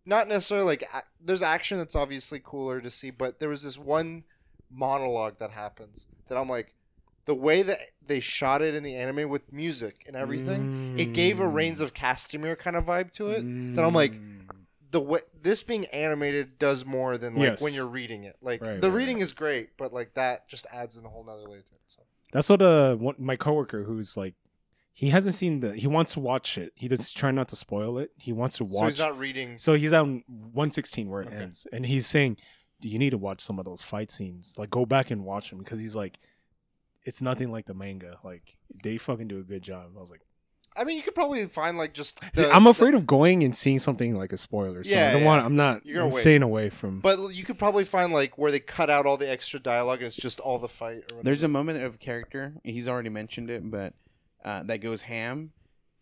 not 0.05 0.27
necessarily 0.27 0.65
like 0.65 0.83
a- 0.93 1.03
there's 1.21 1.41
action 1.43 1.77
that's 1.77 1.95
obviously 1.95 2.39
cooler 2.43 2.81
to 2.81 2.89
see, 2.89 3.11
but 3.11 3.39
there 3.39 3.49
was 3.49 3.61
this 3.63 3.77
one 3.77 4.23
monologue 4.71 5.37
that 5.39 5.51
happens 5.51 6.07
that 6.27 6.37
I'm 6.37 6.49
like 6.49 6.73
the 7.25 7.35
way 7.35 7.61
that 7.61 7.79
they 8.05 8.19
shot 8.19 8.61
it 8.63 8.73
in 8.73 8.81
the 8.81 8.95
anime 8.95 9.29
with 9.29 9.53
music 9.53 10.03
and 10.07 10.15
everything, 10.15 10.97
it 10.97 11.13
gave 11.13 11.39
a 11.39 11.43
Mm. 11.43 11.53
Rains 11.53 11.79
of 11.79 11.93
Castamere 11.93 12.57
kind 12.57 12.75
of 12.75 12.85
vibe 12.85 13.11
to 13.13 13.29
it. 13.29 13.41
That 13.75 13.85
I'm 13.85 13.93
like, 13.93 14.13
Mm. 14.13 14.47
The 14.91 14.99
way 14.99 15.19
this 15.41 15.61
being 15.63 15.85
animated 15.87 16.57
does 16.57 16.85
more 16.85 17.17
than 17.17 17.35
like 17.35 17.43
Yes. 17.43 17.61
when 17.61 17.73
you're 17.73 17.87
reading 17.87 18.23
it. 18.23 18.37
Like 18.41 18.61
Right, 18.61 18.81
the 18.81 18.89
right, 18.89 18.95
reading 18.97 19.19
is 19.19 19.33
great, 19.33 19.77
but 19.77 19.93
like 19.93 20.13
that 20.15 20.47
just 20.47 20.65
adds 20.71 20.97
in 20.97 21.05
a 21.05 21.09
whole 21.09 21.23
nother 21.23 21.43
layer 21.47 21.61
to 21.61 21.75
it. 21.75 21.81
So 21.87 22.01
That's 22.33 22.49
what 22.49 22.61
uh 22.61 22.95
one, 22.95 23.15
my 23.19 23.35
coworker 23.35 23.83
who's 23.83 24.17
like 24.17 24.35
he 24.91 25.09
hasn't 25.11 25.35
seen 25.35 25.59
the 25.61 25.73
he 25.75 25.87
wants 25.87 26.13
to 26.13 26.19
watch 26.19 26.57
it. 26.57 26.73
He 26.75 26.87
just 26.87 27.15
trying 27.15 27.35
not 27.35 27.47
to 27.49 27.55
spoil 27.55 27.97
it. 27.99 28.11
He 28.17 28.33
wants 28.33 28.57
to 28.57 28.63
watch 28.63 28.71
So 28.73 28.79
watch. 28.81 28.91
he's 28.93 28.99
not 28.99 29.17
reading. 29.19 29.57
So 29.57 29.73
he's 29.75 29.93
on 29.93 30.23
116 30.27 31.09
where 31.09 31.21
it 31.21 31.27
Okay. 31.27 31.35
ends, 31.37 31.67
and 31.71 31.85
he's 31.85 32.05
saying, 32.07 32.37
"Do 32.81 32.89
you 32.89 32.97
need 32.99 33.11
to 33.11 33.17
watch 33.17 33.39
some 33.41 33.59
of 33.59 33.65
those 33.65 33.81
fight 33.81 34.11
scenes? 34.11 34.55
Like 34.57 34.69
go 34.71 34.85
back 34.85 35.11
and 35.11 35.23
watch 35.23 35.51
them 35.51 35.59
because 35.59 35.79
he's 35.79 35.95
like, 35.95 36.19
it's 37.03 37.21
nothing 37.21 37.51
like 37.51 37.65
the 37.65 37.73
manga. 37.73 38.17
Like 38.23 38.57
they 38.83 38.97
fucking 38.97 39.27
do 39.27 39.39
a 39.39 39.43
good 39.43 39.61
job." 39.61 39.91
I 39.95 39.99
was 40.01 40.11
like, 40.11 40.21
I 40.79 40.85
mean, 40.85 40.95
you 40.95 41.03
could 41.03 41.13
probably 41.15 41.45
find 41.47 41.77
like 41.77 41.93
just. 41.93 42.19
See, 42.35 42.45
I'm 42.45 42.65
afraid 42.67 42.93
of 42.93 43.05
going 43.05 43.43
and 43.43 43.55
seeing 43.55 43.79
something 43.79 44.15
like 44.15 44.31
a 44.31 44.37
spoiler. 44.37 44.83
So 44.83 44.95
Yeah, 44.95 45.09
I 45.09 45.11
don't 45.11 45.21
yeah. 45.21 45.27
want. 45.27 45.45
I'm 45.45 45.55
not. 45.55 45.85
You're 45.85 46.03
I'm 46.03 46.11
staying 46.11 46.41
away 46.41 46.69
from. 46.69 47.01
But 47.01 47.19
you 47.35 47.43
could 47.43 47.59
probably 47.59 47.83
find 47.83 48.13
like 48.13 48.37
where 48.37 48.51
they 48.51 48.59
cut 48.59 48.89
out 48.89 49.05
all 49.05 49.17
the 49.17 49.29
extra 49.29 49.59
dialogue 49.59 49.99
and 49.99 50.07
it's 50.07 50.15
just 50.15 50.39
all 50.39 50.57
the 50.57 50.69
fight. 50.69 51.11
Or. 51.13 51.21
There's 51.21 51.43
a 51.43 51.47
moment 51.49 51.83
of 51.83 51.99
character. 51.99 52.53
He's 52.63 52.87
already 52.87 53.09
mentioned 53.09 53.49
it, 53.49 53.69
but 53.69 53.93
uh, 54.45 54.63
that 54.63 54.77
goes 54.77 55.01
ham, 55.01 55.51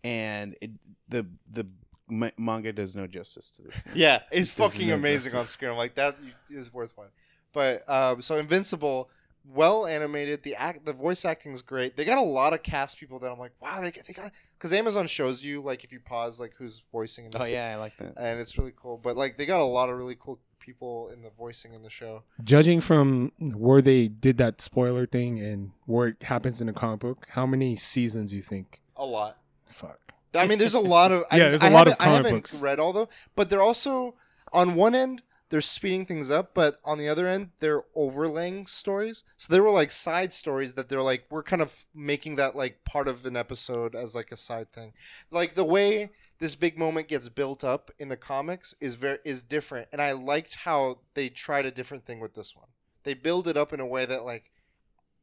and 0.04 0.56
it, 0.62 0.72
the 1.10 1.26
the 1.52 1.68
ma- 2.08 2.30
manga 2.38 2.72
does 2.72 2.96
no 2.96 3.08
justice 3.08 3.50
to 3.52 3.64
this. 3.64 3.84
Yeah, 3.96 4.20
it's 4.32 4.52
It 4.52 4.62
fucking 4.62 4.88
no 4.90 4.96
amazing 4.96 5.34
on 5.34 5.46
screen. 5.46 5.72
I'm 5.72 5.78
like 5.78 5.96
that 5.96 6.18
is 6.50 6.72
worth 6.72 6.96
one. 6.98 7.08
But 7.54 7.90
um, 7.90 8.22
so 8.22 8.38
Invincible, 8.38 9.10
well 9.54 9.86
animated. 9.86 10.44
The 10.44 10.56
act, 10.56 10.86
the 10.86 10.94
voice 10.94 11.24
acting 11.26 11.54
is 11.54 11.62
great. 11.62 11.96
They 11.96 12.06
got 12.06 12.18
a 12.18 12.22
lot 12.22 12.54
of 12.54 12.64
cast 12.64 13.00
people 13.00 13.20
that 13.20 13.32
I'm 13.32 13.40
like, 13.40 13.54
wow, 13.62 13.82
they, 13.82 13.92
they 13.92 14.14
got 14.14 14.32
because 14.58 14.74
Amazon 14.74 15.08
shows 15.08 15.44
you 15.44 15.62
like 15.62 15.84
if 15.84 15.92
you 15.92 16.00
pause 16.00 16.40
like 16.40 16.54
who's 16.58 16.84
voicing 16.92 17.26
in 17.26 17.32
this. 17.32 17.42
Oh 17.42 17.46
yeah, 17.46 17.72
I 17.74 17.78
like 17.78 17.96
that. 17.98 18.14
and 18.18 18.40
it's 18.40 18.58
really 18.58 18.74
cool. 18.76 18.98
But 18.98 19.16
like 19.18 19.38
they 19.38 19.46
got 19.46 19.62
a 19.62 19.66
lot 19.66 19.90
of 19.90 19.98
really 19.98 20.18
cool 20.20 20.40
people 20.60 21.10
in 21.14 21.22
the 21.22 21.30
voicing 21.38 21.74
in 21.74 21.82
the 21.82 21.90
show. 21.90 22.24
Judging 22.44 22.82
from 22.82 23.32
where 23.40 23.82
they 23.82 24.08
did 24.10 24.38
that 24.38 24.60
spoiler 24.60 25.06
thing 25.06 25.40
and 25.40 25.72
where 25.86 26.08
it 26.10 26.24
happens 26.24 26.60
in 26.60 26.68
the 26.68 26.74
comic 26.74 27.00
book, 27.00 27.26
how 27.30 27.46
many 27.46 27.76
seasons 27.78 28.32
do 28.32 28.36
you 28.36 28.42
think? 28.42 28.82
A 28.98 29.06
lot. 29.06 29.38
Fuck. 29.68 30.00
I 30.36 30.46
mean, 30.46 30.60
there's 30.60 30.74
a 30.74 30.80
lot 30.80 31.12
of 31.14 31.24
Yeah, 31.32 31.46
I, 31.46 31.50
there's 31.50 31.64
I 31.64 31.70
a 31.70 31.72
lot 31.72 31.88
of 31.88 31.94
haven't- 31.94 32.02
I 32.02 32.06
comic 32.06 32.26
haven't 32.26 32.38
books. 32.40 32.56
read 32.56 32.80
all 32.80 32.92
them, 32.92 33.08
but 33.36 33.50
they're 33.50 33.62
also 33.62 34.16
on 34.52 34.76
one 34.76 34.94
end 34.94 35.22
they're 35.50 35.62
speeding 35.62 36.06
things 36.06 36.30
up, 36.30 36.54
but 36.54 36.78
on 36.84 36.98
the 36.98 37.08
other 37.08 37.28
end 37.28 37.52
they're 37.60 37.84
overlaying 37.96 38.66
stories. 38.66 39.24
So 39.38 39.52
there 39.52 39.64
were 39.64 39.72
like 39.72 39.92
side 39.92 40.34
stories 40.34 40.74
that 40.74 40.90
they're 40.90 41.02
like 41.02 41.26
we're 41.30 41.44
kind 41.44 41.62
of 41.62 41.86
making 41.94 42.36
that 42.36 42.56
like 42.56 42.84
part 42.84 43.08
of 43.08 43.26
an 43.26 43.38
episode 43.38 43.96
as 43.96 44.14
like 44.14 44.32
a 44.32 44.38
side 44.38 44.72
thing. 44.74 44.94
Like 45.32 45.56
the 45.56 45.64
way 45.64 46.12
this 46.40 46.56
big 46.56 46.78
moment 46.78 47.08
gets 47.08 47.30
built 47.30 47.64
up 47.64 47.92
in 47.98 48.10
the 48.10 48.18
comics 48.18 48.76
is 48.80 48.96
very 48.96 49.20
is 49.24 49.42
different, 49.42 49.88
and 49.92 50.02
I 50.02 50.12
liked 50.12 50.56
how 50.56 51.00
they 51.14 51.30
tried 51.30 51.66
a 51.66 51.72
different 51.72 52.06
thing 52.06 52.20
with 52.20 52.34
this 52.34 52.56
one. 52.56 52.68
They 53.04 53.14
build 53.14 53.48
it 53.48 53.58
up 53.58 53.74
in 53.74 53.80
a 53.80 53.88
way 53.88 54.06
that 54.06 54.26
like 54.26 54.52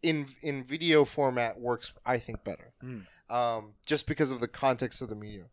in 0.02 0.26
in 0.42 0.64
video 0.64 1.04
format 1.04 1.60
works 1.60 1.92
I 2.04 2.18
think 2.18 2.44
better. 2.44 2.72
Mm. 2.82 3.06
Um, 3.30 3.72
just 3.86 4.06
because 4.06 4.30
of 4.30 4.40
the 4.40 4.48
context 4.48 5.00
of 5.02 5.08
the 5.08 5.14
medium. 5.14 5.46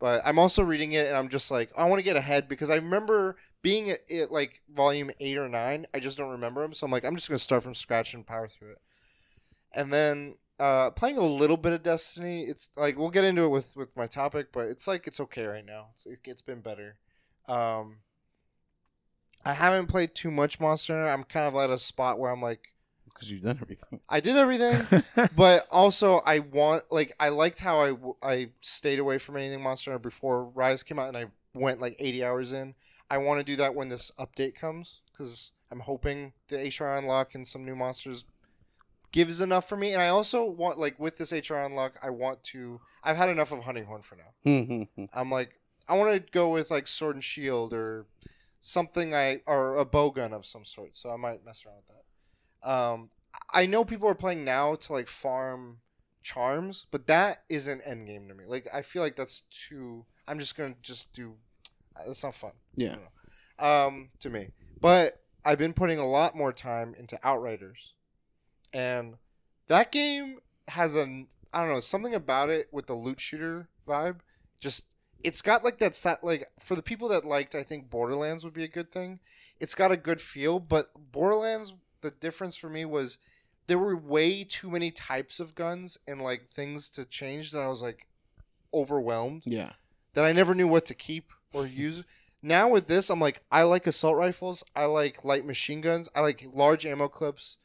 But 0.00 0.22
I'm 0.24 0.38
also 0.38 0.62
reading 0.62 0.92
it 0.92 1.06
and 1.06 1.16
I'm 1.16 1.28
just 1.28 1.50
like 1.50 1.70
I 1.76 1.84
want 1.84 1.98
to 1.98 2.04
get 2.04 2.16
ahead 2.16 2.48
because 2.48 2.70
I 2.70 2.76
remember 2.76 3.36
being 3.62 3.90
at, 3.90 4.10
at 4.10 4.30
like 4.30 4.62
volume 4.72 5.10
8 5.18 5.38
or 5.38 5.48
9. 5.48 5.86
I 5.92 5.98
just 5.98 6.16
don't 6.16 6.30
remember 6.30 6.62
them. 6.62 6.72
So 6.72 6.86
I'm 6.86 6.92
like 6.92 7.04
I'm 7.04 7.16
just 7.16 7.28
going 7.28 7.38
to 7.38 7.42
start 7.42 7.62
from 7.62 7.74
scratch 7.74 8.14
and 8.14 8.26
power 8.26 8.48
through 8.48 8.72
it. 8.72 8.80
And 9.74 9.92
then 9.92 10.36
uh, 10.60 10.90
playing 10.90 11.18
a 11.18 11.22
little 11.22 11.56
bit 11.56 11.72
of 11.72 11.82
Destiny, 11.82 12.42
it's 12.42 12.70
like 12.76 12.98
we'll 12.98 13.10
get 13.10 13.24
into 13.24 13.44
it 13.44 13.48
with 13.48 13.76
with 13.76 13.96
my 13.96 14.06
topic, 14.06 14.48
but 14.52 14.66
it's 14.66 14.86
like 14.86 15.06
it's 15.06 15.20
okay 15.20 15.44
right 15.44 15.66
now. 15.66 15.88
It's, 15.94 16.06
it, 16.06 16.18
it's 16.24 16.42
been 16.42 16.60
better. 16.60 16.96
Um, 17.46 17.98
I 19.44 19.54
haven't 19.54 19.86
played 19.86 20.14
too 20.14 20.30
much 20.30 20.60
Monster. 20.60 21.08
I'm 21.08 21.24
kind 21.24 21.46
of 21.46 21.54
at 21.56 21.70
a 21.70 21.78
spot 21.78 22.18
where 22.18 22.30
I'm 22.30 22.42
like 22.42 22.74
Because 23.18 23.30
you've 23.30 23.42
done 23.42 23.58
everything. 23.60 24.00
I 24.08 24.20
did 24.20 24.36
everything 24.36 25.02
but 25.36 25.66
also 25.70 26.18
I 26.18 26.38
want 26.38 26.84
like 26.90 27.14
I 27.18 27.30
liked 27.30 27.58
how 27.58 27.80
I 27.80 27.94
I 28.22 28.50
stayed 28.60 29.00
away 29.00 29.18
from 29.18 29.36
anything 29.36 29.62
Monster 29.62 29.90
Hunter 29.90 30.00
before 30.00 30.44
Rise 30.44 30.82
came 30.82 30.98
out, 30.98 31.08
and 31.08 31.16
I 31.16 31.26
went 31.52 31.80
like 31.80 31.96
80 31.98 32.24
hours 32.24 32.52
in. 32.52 32.74
I 33.10 33.18
want 33.18 33.40
to 33.40 33.44
do 33.44 33.56
that 33.56 33.74
when 33.74 33.88
this 33.88 34.12
update 34.18 34.54
comes 34.54 35.00
because 35.10 35.52
I'm 35.70 35.80
hoping 35.80 36.32
the 36.48 36.58
HR 36.58 36.94
unlock 36.96 37.34
and 37.34 37.46
some 37.46 37.64
new 37.64 37.74
monsters 37.74 38.24
gives 39.12 39.40
enough 39.40 39.68
for 39.68 39.76
me. 39.76 39.92
And 39.92 40.02
I 40.02 40.08
also 40.08 40.44
want 40.44 40.78
like 40.78 40.98
with 41.00 41.16
this 41.16 41.32
HR 41.32 41.56
unlock, 41.56 41.98
I 42.02 42.10
want 42.10 42.42
to. 42.44 42.80
I've 43.02 43.16
had 43.16 43.28
enough 43.30 43.52
of 43.52 43.64
Hunting 43.64 43.86
Horn 43.86 44.02
for 44.02 44.16
now. 44.16 44.86
I'm 45.12 45.30
like 45.30 45.58
I 45.88 45.96
want 45.96 46.12
to 46.14 46.32
go 46.32 46.50
with 46.50 46.70
like 46.70 46.86
Sword 46.86 47.16
and 47.16 47.24
Shield 47.24 47.72
or 47.72 48.06
something 48.60 49.14
I 49.14 49.40
or 49.46 49.76
a 49.76 49.84
bow 49.84 50.10
gun 50.10 50.32
of 50.32 50.44
some 50.44 50.64
sort. 50.64 50.96
So 50.96 51.10
I 51.10 51.16
might 51.16 51.44
mess 51.44 51.64
around 51.64 51.76
with 51.76 51.88
that. 51.88 52.02
Um, 52.62 53.10
I 53.52 53.66
know 53.66 53.84
people 53.84 54.08
are 54.08 54.14
playing 54.14 54.44
now 54.44 54.74
to 54.74 54.92
like 54.92 55.08
farm 55.08 55.78
charms, 56.22 56.86
but 56.90 57.06
that 57.06 57.42
isn't 57.48 57.82
end 57.84 58.06
game 58.06 58.28
to 58.28 58.34
me. 58.34 58.44
Like 58.46 58.66
I 58.72 58.82
feel 58.82 59.02
like 59.02 59.16
that's 59.16 59.42
too. 59.50 60.04
I'm 60.26 60.38
just 60.38 60.56
gonna 60.56 60.74
just 60.82 61.12
do. 61.12 61.34
That's 61.96 62.22
not 62.22 62.34
fun. 62.34 62.52
Yeah. 62.74 62.96
Um, 63.58 64.10
to 64.20 64.30
me, 64.30 64.50
but 64.80 65.20
I've 65.44 65.58
been 65.58 65.72
putting 65.72 65.98
a 65.98 66.06
lot 66.06 66.36
more 66.36 66.52
time 66.52 66.94
into 66.98 67.18
Outriders, 67.24 67.94
and 68.72 69.14
that 69.68 69.90
game 69.90 70.38
has 70.68 70.94
a 70.94 71.24
I 71.52 71.62
don't 71.62 71.72
know 71.72 71.80
something 71.80 72.14
about 72.14 72.50
it 72.50 72.68
with 72.72 72.86
the 72.86 72.94
loot 72.94 73.20
shooter 73.20 73.68
vibe. 73.86 74.18
Just 74.60 74.84
it's 75.24 75.42
got 75.42 75.64
like 75.64 75.78
that 75.78 75.96
sat 75.96 76.22
like 76.22 76.48
for 76.60 76.74
the 76.74 76.82
people 76.82 77.08
that 77.08 77.24
liked 77.24 77.54
I 77.54 77.62
think 77.62 77.90
Borderlands 77.90 78.44
would 78.44 78.54
be 78.54 78.64
a 78.64 78.68
good 78.68 78.92
thing. 78.92 79.20
It's 79.58 79.74
got 79.74 79.90
a 79.90 79.96
good 79.96 80.20
feel, 80.20 80.60
but 80.60 80.90
Borderlands 81.10 81.72
the 82.02 82.10
difference 82.10 82.56
for 82.56 82.68
me 82.68 82.84
was 82.84 83.18
there 83.66 83.78
were 83.78 83.96
way 83.96 84.44
too 84.44 84.70
many 84.70 84.90
types 84.90 85.40
of 85.40 85.54
guns 85.54 85.98
and 86.06 86.22
like 86.22 86.48
things 86.50 86.88
to 86.90 87.04
change 87.04 87.50
that 87.52 87.60
I 87.60 87.68
was 87.68 87.82
like 87.82 88.06
overwhelmed 88.72 89.42
Yeah. 89.46 89.72
that 90.14 90.24
I 90.24 90.32
never 90.32 90.54
knew 90.54 90.68
what 90.68 90.86
to 90.86 90.94
keep 90.94 91.32
or 91.52 91.66
use. 91.86 92.04
now 92.42 92.68
with 92.68 92.86
this, 92.88 93.10
I'm 93.10 93.20
like, 93.20 93.42
I 93.50 93.62
like 93.62 93.86
assault 93.86 94.16
rifles. 94.16 94.62
I 94.76 94.84
like 94.86 95.24
light 95.24 95.44
machine 95.46 95.80
guns. 95.80 96.08
I 96.14 96.20
like 96.20 96.46
large 96.52 96.86
ammo 96.86 97.08
clips. 97.08 97.58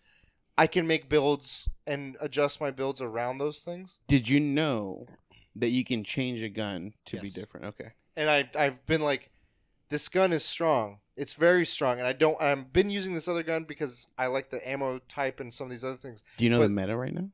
I 0.58 0.68
can 0.68 0.86
make 0.88 1.10
builds 1.10 1.68
and 1.88 2.16
adjust 2.22 2.62
my 2.62 2.72
builds 2.72 3.02
around 3.02 3.38
those 3.38 3.60
things. 3.62 4.00
Did 4.08 4.30
you 4.30 4.40
know 4.40 5.08
that 5.56 5.70
you 5.70 5.84
can 5.84 6.04
change 6.04 6.44
a 6.44 6.50
gun 6.50 6.94
to 7.06 7.20
be 7.20 7.30
different? 7.30 7.66
Okay. 7.68 7.92
And 8.16 8.30
I 8.30 8.50
I've 8.58 8.86
been 8.86 9.02
like, 9.02 9.32
this 9.90 10.08
gun 10.10 10.32
is 10.32 10.44
strong. 10.46 11.00
It's 11.16 11.34
very 11.34 11.66
strong, 11.66 12.00
and 12.00 12.08
I 12.08 12.14
don't. 12.14 12.42
I've 12.42 12.74
been 12.74 12.90
using 12.90 13.14
this 13.14 13.28
other 13.28 13.44
gun 13.44 13.66
because 13.66 14.08
I 14.18 14.28
like 14.28 14.50
the 14.50 14.68
ammo 14.68 15.00
type 15.08 15.40
and 15.40 15.54
some 15.54 15.66
of 15.66 15.72
these 15.72 15.84
other 15.84 15.98
things. 15.98 16.24
Do 16.38 16.44
you 16.44 16.50
know 16.50 16.60
the 16.60 16.70
meta 16.70 16.98
right 16.98 17.14
now? 17.14 17.30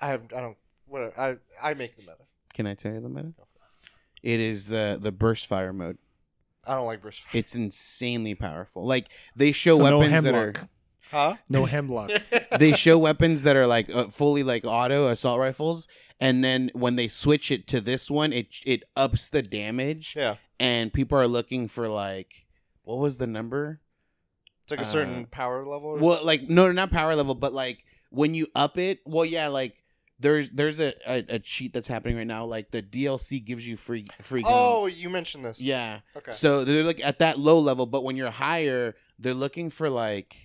I 0.00 0.08
have. 0.08 0.24
I 0.36 0.40
don't. 0.40 0.56
Whatever. 0.86 1.40
I 1.62 1.70
I 1.70 1.74
make 1.74 1.96
the 1.96 2.02
meta. 2.02 2.24
Can 2.52 2.66
I 2.66 2.74
tell 2.74 2.92
you 2.92 3.00
the 3.00 3.08
meta? 3.08 3.32
It 4.22 4.40
is 4.40 4.66
the 4.66 4.98
the 5.00 5.10
burst 5.10 5.46
fire 5.46 5.72
mode. 5.72 5.98
I 6.66 6.76
don't 6.76 6.86
like 6.86 7.02
burst 7.02 7.22
fire. 7.22 7.38
It's 7.38 7.54
insanely 7.54 8.34
powerful. 8.34 8.84
Like 8.84 9.08
they 9.34 9.52
show 9.52 9.76
So 9.78 9.88
no 9.90 9.98
weapons 9.98 10.24
that 10.24 10.34
are. 10.34 10.54
Huh? 11.10 11.36
No 11.48 11.64
hemlock. 11.66 12.10
they 12.58 12.72
show 12.72 12.98
weapons 12.98 13.42
that 13.42 13.56
are 13.56 13.66
like 13.66 13.88
uh, 13.90 14.08
fully 14.08 14.42
like 14.42 14.64
auto 14.66 15.08
assault 15.08 15.38
rifles, 15.38 15.86
and 16.20 16.42
then 16.42 16.70
when 16.74 16.96
they 16.96 17.08
switch 17.08 17.50
it 17.50 17.66
to 17.68 17.80
this 17.80 18.10
one, 18.10 18.32
it 18.32 18.48
it 18.64 18.82
ups 18.96 19.28
the 19.28 19.42
damage, 19.42 20.14
yeah. 20.16 20.36
and 20.58 20.92
people 20.92 21.18
are 21.18 21.28
looking 21.28 21.68
for 21.68 21.88
like 21.88 22.43
what 22.84 22.98
was 22.98 23.18
the 23.18 23.26
number? 23.26 23.80
It's 24.62 24.70
like 24.70 24.80
a 24.80 24.84
Uh, 24.84 24.86
certain 24.86 25.26
power 25.26 25.64
level. 25.64 25.90
or- 25.90 25.98
Well, 25.98 26.24
like 26.24 26.48
no, 26.48 26.70
not 26.72 26.90
power 26.90 27.14
level, 27.14 27.34
but 27.34 27.52
like 27.52 27.84
when 28.10 28.32
you 28.34 28.46
up 28.54 28.78
it, 28.78 29.00
well, 29.04 29.24
yeah, 29.24 29.48
like 29.48 29.74
there's 30.20 30.50
there's 30.50 30.78
a, 30.80 30.94
a, 31.06 31.24
a 31.34 31.38
cheat 31.38 31.72
that's 31.72 31.88
happening 31.88 32.16
right 32.16 32.26
now. 32.26 32.44
Like 32.46 32.70
the 32.70 32.80
DLC 32.82 33.44
gives 33.44 33.66
you 33.66 33.76
free 33.76 34.06
free 34.22 34.42
guns. 34.42 34.54
oh, 34.56 34.86
you 34.86 35.10
mentioned 35.10 35.44
this. 35.44 35.60
yeah. 35.60 36.00
Okay. 36.16 36.32
So 36.32 36.64
they're 36.64 36.84
like 36.84 37.00
at 37.04 37.18
that 37.18 37.38
low 37.38 37.58
level, 37.58 37.84
but 37.86 38.04
when 38.04 38.16
you're 38.16 38.30
higher, 38.30 38.94
they're 39.18 39.34
looking 39.34 39.68
for 39.70 39.90
like 39.90 40.36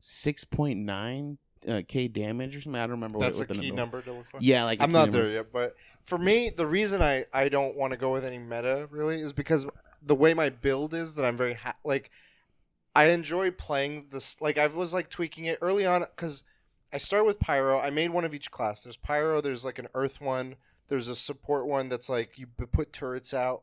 six 0.00 0.44
point 0.44 0.78
nine 0.80 1.38
uh, 1.68 1.82
k 1.86 2.08
damage 2.08 2.56
or 2.56 2.60
something. 2.60 2.80
I 2.80 2.84
don't 2.84 2.92
remember 2.92 3.18
That's 3.18 3.38
what, 3.38 3.50
a 3.50 3.54
what 3.54 3.60
key 3.62 3.70
number 3.72 4.00
to 4.02 4.12
look 4.12 4.28
for. 4.30 4.38
Yeah, 4.40 4.64
like 4.64 4.80
I'm 4.80 4.92
not 4.92 5.06
number. 5.10 5.22
there 5.24 5.30
yet, 5.32 5.52
but 5.52 5.74
for 6.04 6.18
me, 6.18 6.50
the 6.50 6.66
reason 6.66 7.02
I 7.02 7.24
I 7.32 7.48
don't 7.48 7.76
want 7.76 7.90
to 7.92 7.96
go 7.96 8.12
with 8.12 8.24
any 8.24 8.38
meta 8.38 8.88
really 8.90 9.20
is 9.20 9.32
because 9.32 9.66
the 10.04 10.14
way 10.14 10.34
my 10.34 10.48
build 10.48 10.94
is 10.94 11.14
that 11.14 11.24
I'm 11.24 11.36
very 11.36 11.54
ha- 11.54 11.76
like 11.84 12.10
I 12.94 13.06
enjoy 13.06 13.50
playing 13.50 14.06
this. 14.10 14.40
Like 14.40 14.58
I 14.58 14.66
was 14.66 14.92
like 14.92 15.08
tweaking 15.08 15.44
it 15.44 15.58
early 15.62 15.86
on 15.86 16.00
because 16.00 16.44
I 16.92 16.98
start 16.98 17.24
with 17.24 17.40
pyro. 17.40 17.80
I 17.80 17.90
made 17.90 18.10
one 18.10 18.24
of 18.24 18.34
each 18.34 18.50
class. 18.50 18.82
There's 18.82 18.96
pyro. 18.96 19.40
There's 19.40 19.64
like 19.64 19.78
an 19.78 19.88
earth 19.94 20.20
one. 20.20 20.56
There's 20.88 21.08
a 21.08 21.16
support 21.16 21.66
one 21.66 21.88
that's 21.88 22.08
like 22.08 22.38
you 22.38 22.46
put 22.46 22.92
turrets 22.92 23.32
out, 23.32 23.62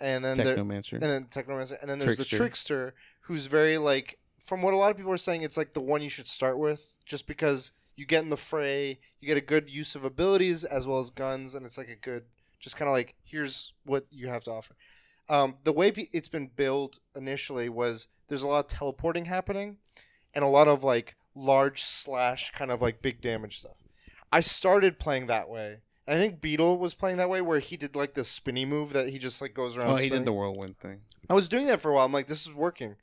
and 0.00 0.24
then 0.24 0.36
there, 0.36 0.56
and 1.00 1.10
then 1.10 1.26
technomancer, 1.26 1.80
and 1.80 1.88
then 1.88 1.98
there's 1.98 2.16
Trickster. 2.16 2.36
the 2.36 2.38
trickster, 2.38 2.94
who's 3.20 3.46
very 3.46 3.78
like 3.78 4.18
from 4.40 4.62
what 4.62 4.74
a 4.74 4.76
lot 4.76 4.90
of 4.90 4.96
people 4.96 5.12
are 5.12 5.16
saying, 5.18 5.42
it's 5.42 5.56
like 5.56 5.74
the 5.74 5.80
one 5.80 6.02
you 6.02 6.08
should 6.08 6.26
start 6.28 6.58
with, 6.58 6.92
just 7.04 7.26
because 7.26 7.72
you 7.94 8.04
get 8.04 8.22
in 8.22 8.30
the 8.30 8.36
fray, 8.36 8.98
you 9.20 9.28
get 9.28 9.36
a 9.36 9.40
good 9.40 9.70
use 9.70 9.94
of 9.94 10.04
abilities 10.04 10.64
as 10.64 10.86
well 10.86 10.98
as 10.98 11.10
guns, 11.10 11.54
and 11.54 11.64
it's 11.64 11.78
like 11.78 11.88
a 11.88 11.96
good, 11.96 12.24
just 12.58 12.76
kind 12.76 12.88
of 12.88 12.92
like 12.92 13.14
here's 13.22 13.72
what 13.84 14.06
you 14.10 14.26
have 14.28 14.42
to 14.44 14.50
offer. 14.50 14.74
Um, 15.28 15.56
the 15.64 15.72
way 15.72 15.88
it's 16.12 16.28
been 16.28 16.50
built 16.54 16.98
initially 17.14 17.68
was 17.68 18.08
there's 18.28 18.42
a 18.42 18.46
lot 18.46 18.64
of 18.64 18.70
teleporting 18.70 19.24
happening, 19.24 19.78
and 20.34 20.44
a 20.44 20.48
lot 20.48 20.68
of 20.68 20.84
like 20.84 21.16
large 21.34 21.82
slash 21.82 22.52
kind 22.52 22.70
of 22.70 22.80
like 22.80 23.02
big 23.02 23.20
damage 23.20 23.58
stuff. 23.58 23.76
I 24.32 24.40
started 24.40 24.98
playing 24.98 25.26
that 25.26 25.48
way. 25.48 25.78
And 26.06 26.16
I 26.16 26.20
think 26.20 26.40
Beetle 26.40 26.78
was 26.78 26.94
playing 26.94 27.16
that 27.16 27.28
way, 27.28 27.40
where 27.40 27.58
he 27.58 27.76
did 27.76 27.96
like 27.96 28.14
the 28.14 28.24
spinny 28.24 28.64
move 28.64 28.92
that 28.92 29.08
he 29.08 29.18
just 29.18 29.40
like 29.42 29.54
goes 29.54 29.76
around. 29.76 29.90
oh, 29.90 29.96
he 29.96 30.08
did 30.08 30.24
the 30.24 30.32
whirlwind 30.32 30.78
thing. 30.78 31.00
I 31.28 31.34
was 31.34 31.48
doing 31.48 31.66
that 31.66 31.80
for 31.80 31.90
a 31.90 31.94
while. 31.94 32.06
I'm 32.06 32.12
like, 32.12 32.28
this 32.28 32.46
is 32.46 32.52
working. 32.52 32.94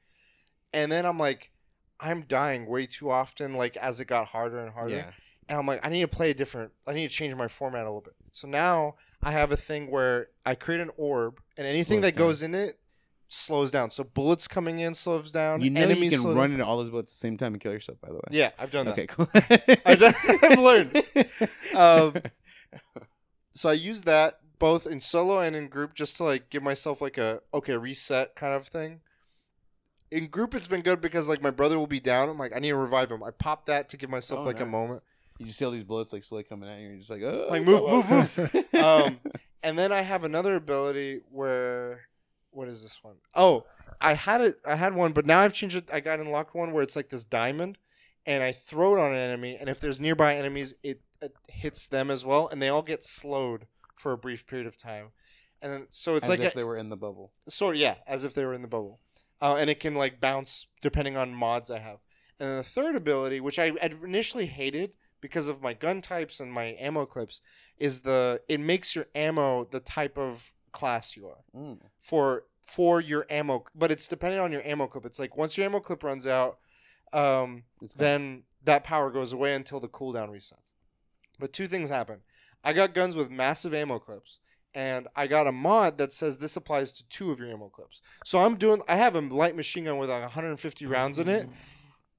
And 0.71 0.89
then 0.91 1.05
I'm 1.05 1.19
like, 1.19 1.51
I'm 1.99 2.21
dying 2.21 2.65
way 2.65 2.85
too 2.85 3.11
often, 3.11 3.55
like 3.55 3.75
as 3.77 3.99
it 3.99 4.05
got 4.05 4.27
harder 4.27 4.59
and 4.59 4.73
harder. 4.73 4.95
Yeah. 4.95 5.11
And 5.49 5.57
I'm 5.59 5.65
like, 5.67 5.85
I 5.85 5.89
need 5.89 6.01
to 6.01 6.07
play 6.07 6.29
a 6.31 6.33
different, 6.33 6.71
I 6.87 6.93
need 6.93 7.09
to 7.09 7.13
change 7.13 7.35
my 7.35 7.47
format 7.47 7.81
a 7.81 7.85
little 7.85 8.01
bit. 8.01 8.15
So 8.31 8.47
now 8.47 8.95
I 9.21 9.31
have 9.31 9.51
a 9.51 9.57
thing 9.57 9.89
where 9.91 10.27
I 10.45 10.55
create 10.55 10.81
an 10.81 10.91
orb 10.97 11.39
and 11.57 11.67
anything 11.67 11.99
Slows 11.99 12.11
that 12.11 12.15
goes 12.17 12.41
in 12.41 12.55
it 12.55 12.75
slows 13.29 13.71
down. 13.71 13.89
So 13.89 14.03
bullets 14.03 14.47
coming 14.47 14.79
in 14.79 14.93
slows 14.93 15.31
down. 15.31 15.61
You 15.61 15.69
know 15.71 15.81
enemies 15.81 16.03
you 16.03 16.09
can 16.11 16.19
slow 16.19 16.33
run 16.35 16.49
down. 16.49 16.59
into 16.59 16.65
all 16.65 16.77
those 16.77 16.89
bullets 16.91 17.11
at 17.11 17.15
the 17.15 17.19
same 17.19 17.37
time 17.37 17.53
and 17.53 17.61
kill 17.61 17.71
yourself. 17.71 17.99
By 17.99 18.09
the 18.09 18.15
way. 18.15 18.21
Yeah, 18.31 18.51
I've 18.59 18.69
done 18.71 18.85
that. 18.85 18.91
Okay. 18.93 19.07
Cool. 19.07 19.27
I've, 19.85 19.99
just- 19.99 20.17
I've 20.43 20.59
learned. 20.59 21.03
Um, 21.75 22.13
so 23.55 23.69
I 23.69 23.73
use 23.73 24.03
that 24.03 24.39
both 24.59 24.85
in 24.85 24.99
solo 24.99 25.39
and 25.39 25.55
in 25.55 25.67
group 25.67 25.95
just 25.95 26.17
to 26.17 26.23
like 26.23 26.49
give 26.51 26.61
myself 26.63 27.01
like 27.01 27.17
a 27.17 27.41
okay 27.53 27.75
reset 27.75 28.35
kind 28.35 28.53
of 28.53 28.67
thing. 28.67 29.01
In 30.11 30.27
group, 30.27 30.53
it's 30.53 30.67
been 30.67 30.81
good 30.81 31.01
because 31.01 31.27
like 31.27 31.41
my 31.41 31.49
brother 31.49 31.77
will 31.79 31.87
be 31.87 31.99
down. 31.99 32.29
I'm 32.29 32.37
like, 32.37 32.55
I 32.55 32.59
need 32.59 32.69
to 32.69 32.75
revive 32.75 33.11
him. 33.11 33.23
I 33.23 33.31
pop 33.31 33.65
that 33.65 33.89
to 33.89 33.97
give 33.97 34.09
myself 34.11 34.41
Oh, 34.41 34.43
like 34.43 34.59
a 34.59 34.65
moment. 34.65 35.01
You 35.43 35.47
just 35.47 35.59
see 35.59 35.65
all 35.65 35.71
these 35.71 35.83
bullets 35.83 36.13
like 36.13 36.23
slowly 36.23 36.43
coming 36.43 36.69
at 36.69 36.79
you. 36.79 36.85
and 36.85 36.91
You're 36.93 36.99
just 36.99 37.11
like, 37.11 37.21
oh, 37.23 37.47
Like, 37.49 37.63
move, 37.63 37.81
come 37.85 38.29
move, 38.43 38.73
on." 38.73 39.03
Um, 39.07 39.19
and 39.61 39.77
then 39.77 39.91
I 39.91 40.01
have 40.01 40.23
another 40.23 40.55
ability 40.55 41.21
where, 41.29 42.01
what 42.51 42.67
is 42.67 42.81
this 42.81 43.03
one? 43.03 43.15
Oh, 43.35 43.65
I 43.99 44.13
had 44.13 44.41
it. 44.41 44.59
I 44.65 44.75
had 44.75 44.95
one, 44.95 45.11
but 45.11 45.25
now 45.25 45.39
I've 45.39 45.53
changed 45.53 45.75
it. 45.75 45.89
I 45.93 45.99
got 45.99 46.19
unlocked 46.19 46.55
one 46.55 46.71
where 46.71 46.83
it's 46.83 46.95
like 46.95 47.09
this 47.09 47.23
diamond, 47.23 47.77
and 48.25 48.41
I 48.43 48.51
throw 48.51 48.95
it 48.95 48.99
on 48.99 49.11
an 49.11 49.17
enemy, 49.17 49.57
and 49.59 49.69
if 49.69 49.79
there's 49.79 49.99
nearby 49.99 50.35
enemies, 50.35 50.73
it, 50.83 51.01
it 51.21 51.35
hits 51.49 51.87
them 51.87 52.09
as 52.09 52.23
well, 52.25 52.47
and 52.47 52.61
they 52.61 52.69
all 52.69 52.81
get 52.81 53.03
slowed 53.03 53.67
for 53.95 54.11
a 54.11 54.17
brief 54.17 54.45
period 54.47 54.67
of 54.67 54.77
time. 54.77 55.07
And 55.61 55.71
then, 55.71 55.87
so 55.89 56.15
it's 56.15 56.25
As 56.25 56.29
like 56.29 56.39
if 56.41 56.53
a, 56.53 56.57
they 56.57 56.63
were 56.63 56.77
in 56.77 56.89
the 56.89 56.97
bubble. 56.97 57.31
sort 57.47 57.75
of 57.75 57.81
yeah, 57.81 57.95
as 58.07 58.23
if 58.23 58.33
they 58.33 58.43
were 58.45 58.53
in 58.53 58.61
the 58.61 58.67
bubble, 58.67 58.99
uh, 59.41 59.55
and 59.57 59.69
it 59.69 59.79
can 59.79 59.93
like 59.95 60.19
bounce 60.19 60.67
depending 60.81 61.15
on 61.15 61.33
mods 61.33 61.69
I 61.71 61.79
have. 61.79 61.99
And 62.39 62.49
then 62.49 62.57
the 62.57 62.63
third 62.63 62.95
ability, 62.95 63.39
which 63.39 63.57
I 63.59 63.71
had 63.81 63.95
initially 64.03 64.47
hated 64.47 64.93
because 65.23 65.47
of 65.47 65.61
my 65.61 65.73
gun 65.73 66.01
types 66.01 66.41
and 66.41 66.51
my 66.51 66.75
ammo 66.77 67.05
clips, 67.05 67.39
is 67.77 68.01
the 68.01 68.41
it 68.49 68.59
makes 68.59 68.93
your 68.93 69.05
ammo 69.15 69.63
the 69.63 69.79
type 69.79 70.17
of 70.17 70.51
class 70.73 71.15
you 71.15 71.25
are 71.27 71.43
Mm. 71.57 71.79
for 71.97 72.43
for 72.61 72.99
your 73.01 73.25
ammo, 73.29 73.63
but 73.73 73.89
it's 73.91 74.07
dependent 74.07 74.41
on 74.41 74.51
your 74.51 74.61
ammo 74.65 74.85
clip. 74.87 75.05
It's 75.05 75.19
like 75.19 75.37
once 75.37 75.57
your 75.57 75.65
ammo 75.65 75.79
clip 75.79 76.03
runs 76.03 76.27
out, 76.27 76.59
um, 77.13 77.63
then 77.95 78.43
that 78.65 78.83
power 78.83 79.09
goes 79.11 79.31
away 79.33 79.53
until 79.55 79.79
the 79.79 79.87
cooldown 79.89 80.29
resets. 80.29 80.71
But 81.39 81.53
two 81.53 81.67
things 81.67 81.89
happen. 81.89 82.19
I 82.63 82.73
got 82.73 82.93
guns 82.93 83.15
with 83.15 83.29
massive 83.29 83.73
ammo 83.73 83.99
clips, 83.99 84.39
and 84.73 85.07
I 85.15 85.27
got 85.27 85.45
a 85.47 85.51
mod 85.51 85.97
that 85.99 86.11
says 86.13 86.37
this 86.39 86.55
applies 86.57 86.91
to 86.93 87.07
two 87.09 87.31
of 87.31 87.39
your 87.39 87.49
ammo 87.49 87.69
clips. 87.69 88.01
So 88.25 88.39
I'm 88.39 88.55
doing. 88.57 88.81
I 88.89 88.95
have 88.97 89.15
a 89.15 89.21
light 89.21 89.55
machine 89.55 89.83
gun 89.85 89.97
with 89.97 90.09
like 90.09 90.21
150 90.21 90.85
rounds 90.85 91.19
in 91.19 91.27
it, 91.29 91.47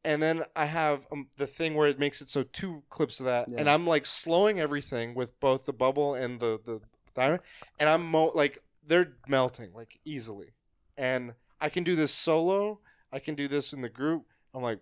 and 0.05 0.23
then 0.23 0.43
I 0.55 0.67
have 0.67 1.07
um, 1.13 1.29
the 1.37 1.47
thing 1.47 1.75
where 1.75 1.89
it 1.89 1.99
makes 1.99 2.21
it 2.21 2.31
so 2.31 2.43
two 2.43 2.83
clips 2.91 3.21
of 3.21 3.27
that, 3.27 3.49
and 3.49 3.69
I'm 3.69 3.87
like 3.87 4.07
slowing 4.07 4.61
everything 4.61 5.15
with 5.15 5.39
both 5.41 5.65
the 5.67 5.73
bubble 5.73 6.15
and 6.15 6.41
the 6.41 6.61
the 6.65 6.81
diamond, 7.15 7.41
and 7.79 7.89
I'm 7.89 8.07
mo- 8.07 8.33
like 8.35 8.59
they're 8.87 9.15
melting 9.29 9.73
like 9.75 9.99
easily, 10.05 10.55
and 10.97 11.35
I 11.61 11.69
can 11.69 11.85
do 11.85 11.97
this 11.97 12.13
solo. 12.13 12.81
I 13.13 13.19
can 13.21 13.35
do 13.35 13.47
this 13.49 13.73
in 13.73 13.81
the 13.81 13.89
group. 13.89 14.25
I'm 14.53 14.63
like, 14.63 14.81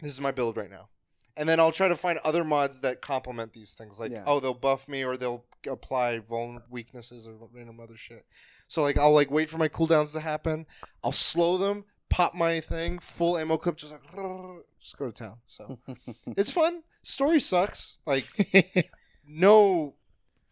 this 0.00 0.12
is 0.12 0.20
my 0.20 0.30
build 0.30 0.56
right 0.56 0.70
now. 0.70 0.88
And 1.36 1.48
then 1.48 1.58
I'll 1.58 1.72
try 1.72 1.88
to 1.88 1.96
find 1.96 2.18
other 2.18 2.44
mods 2.44 2.80
that 2.82 3.00
complement 3.00 3.52
these 3.54 3.72
things. 3.74 3.98
Like, 3.98 4.12
Yeah. 4.12 4.22
oh, 4.26 4.38
they'll 4.38 4.54
buff 4.54 4.86
me 4.86 5.02
or 5.04 5.16
they'll 5.16 5.44
apply 5.68 6.20
vuln 6.20 6.62
weaknesses 6.70 7.26
or 7.26 7.32
random 7.52 7.80
other 7.80 7.96
shit. 7.96 8.24
So 8.68 8.82
like, 8.82 8.98
I'll 8.98 9.12
like 9.12 9.30
wait 9.30 9.50
for 9.50 9.58
my 9.58 9.68
cooldowns 9.68 10.12
to 10.12 10.20
happen. 10.20 10.66
I'll 11.02 11.10
slow 11.10 11.56
them, 11.58 11.84
pop 12.08 12.34
my 12.34 12.60
thing, 12.60 12.98
full 12.98 13.36
ammo 13.36 13.56
clip, 13.56 13.76
just 13.76 13.92
like 13.92 14.02
just 14.80 14.96
go 14.96 15.06
to 15.06 15.12
town. 15.12 15.36
So 15.46 15.78
it's 16.36 16.50
fun. 16.50 16.82
Story 17.02 17.40
sucks. 17.40 17.98
Like 18.06 18.90
no, 19.26 19.94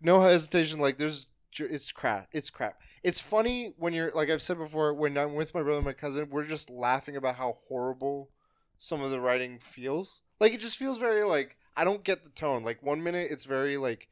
no 0.00 0.20
hesitation. 0.20 0.80
Like 0.80 0.98
there's 0.98 1.26
it's 1.58 1.92
crap. 1.92 2.28
It's 2.32 2.50
crap. 2.50 2.80
It's 3.02 3.20
funny 3.20 3.74
when 3.76 3.92
you're 3.92 4.10
like 4.12 4.30
I've 4.30 4.42
said 4.42 4.58
before. 4.58 4.94
When 4.94 5.16
I'm 5.18 5.34
with 5.34 5.54
my 5.54 5.62
brother 5.62 5.78
and 5.78 5.86
my 5.86 5.92
cousin, 5.92 6.28
we're 6.30 6.44
just 6.44 6.70
laughing 6.70 7.16
about 7.16 7.36
how 7.36 7.54
horrible 7.68 8.30
some 8.78 9.02
of 9.02 9.10
the 9.10 9.20
writing 9.20 9.58
feels. 9.58 10.22
Like 10.40 10.52
it 10.52 10.60
just 10.60 10.76
feels 10.76 10.98
very 10.98 11.22
like 11.24 11.56
I 11.76 11.84
don't 11.84 12.04
get 12.04 12.24
the 12.24 12.30
tone. 12.30 12.64
Like 12.64 12.82
one 12.82 13.02
minute 13.02 13.28
it's 13.30 13.44
very 13.44 13.76
like 13.76 14.08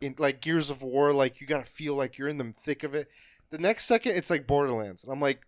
in 0.00 0.14
like 0.18 0.40
Gears 0.40 0.70
of 0.70 0.82
War, 0.82 1.12
like 1.12 1.40
you 1.40 1.46
gotta 1.46 1.64
feel 1.64 1.94
like 1.94 2.18
you're 2.18 2.28
in 2.28 2.38
the 2.38 2.52
thick 2.56 2.82
of 2.82 2.94
it. 2.94 3.08
The 3.50 3.58
next 3.58 3.86
second 3.86 4.16
it's 4.16 4.30
like 4.30 4.46
Borderlands, 4.46 5.02
and 5.02 5.12
I'm 5.12 5.20
like, 5.20 5.42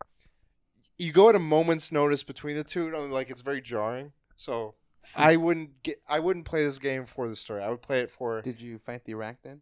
you 0.98 1.12
go 1.12 1.28
at 1.28 1.34
a 1.34 1.40
moment's 1.40 1.90
notice 1.90 2.22
between 2.22 2.56
the 2.56 2.64
two, 2.64 2.86
and 2.86 3.12
like 3.12 3.30
it's 3.30 3.40
very 3.40 3.60
jarring. 3.60 4.12
So 4.36 4.74
I 5.14 5.34
hmm. 5.34 5.42
wouldn't 5.42 5.82
get 5.82 6.00
I 6.08 6.20
wouldn't 6.20 6.44
play 6.44 6.64
this 6.64 6.78
game 6.78 7.06
for 7.06 7.28
the 7.28 7.36
story. 7.36 7.62
I 7.62 7.70
would 7.70 7.82
play 7.82 8.00
it 8.00 8.10
for 8.10 8.40
Did 8.42 8.60
you 8.60 8.78
fight 8.78 9.04
the 9.04 9.12
arachnid? 9.12 9.60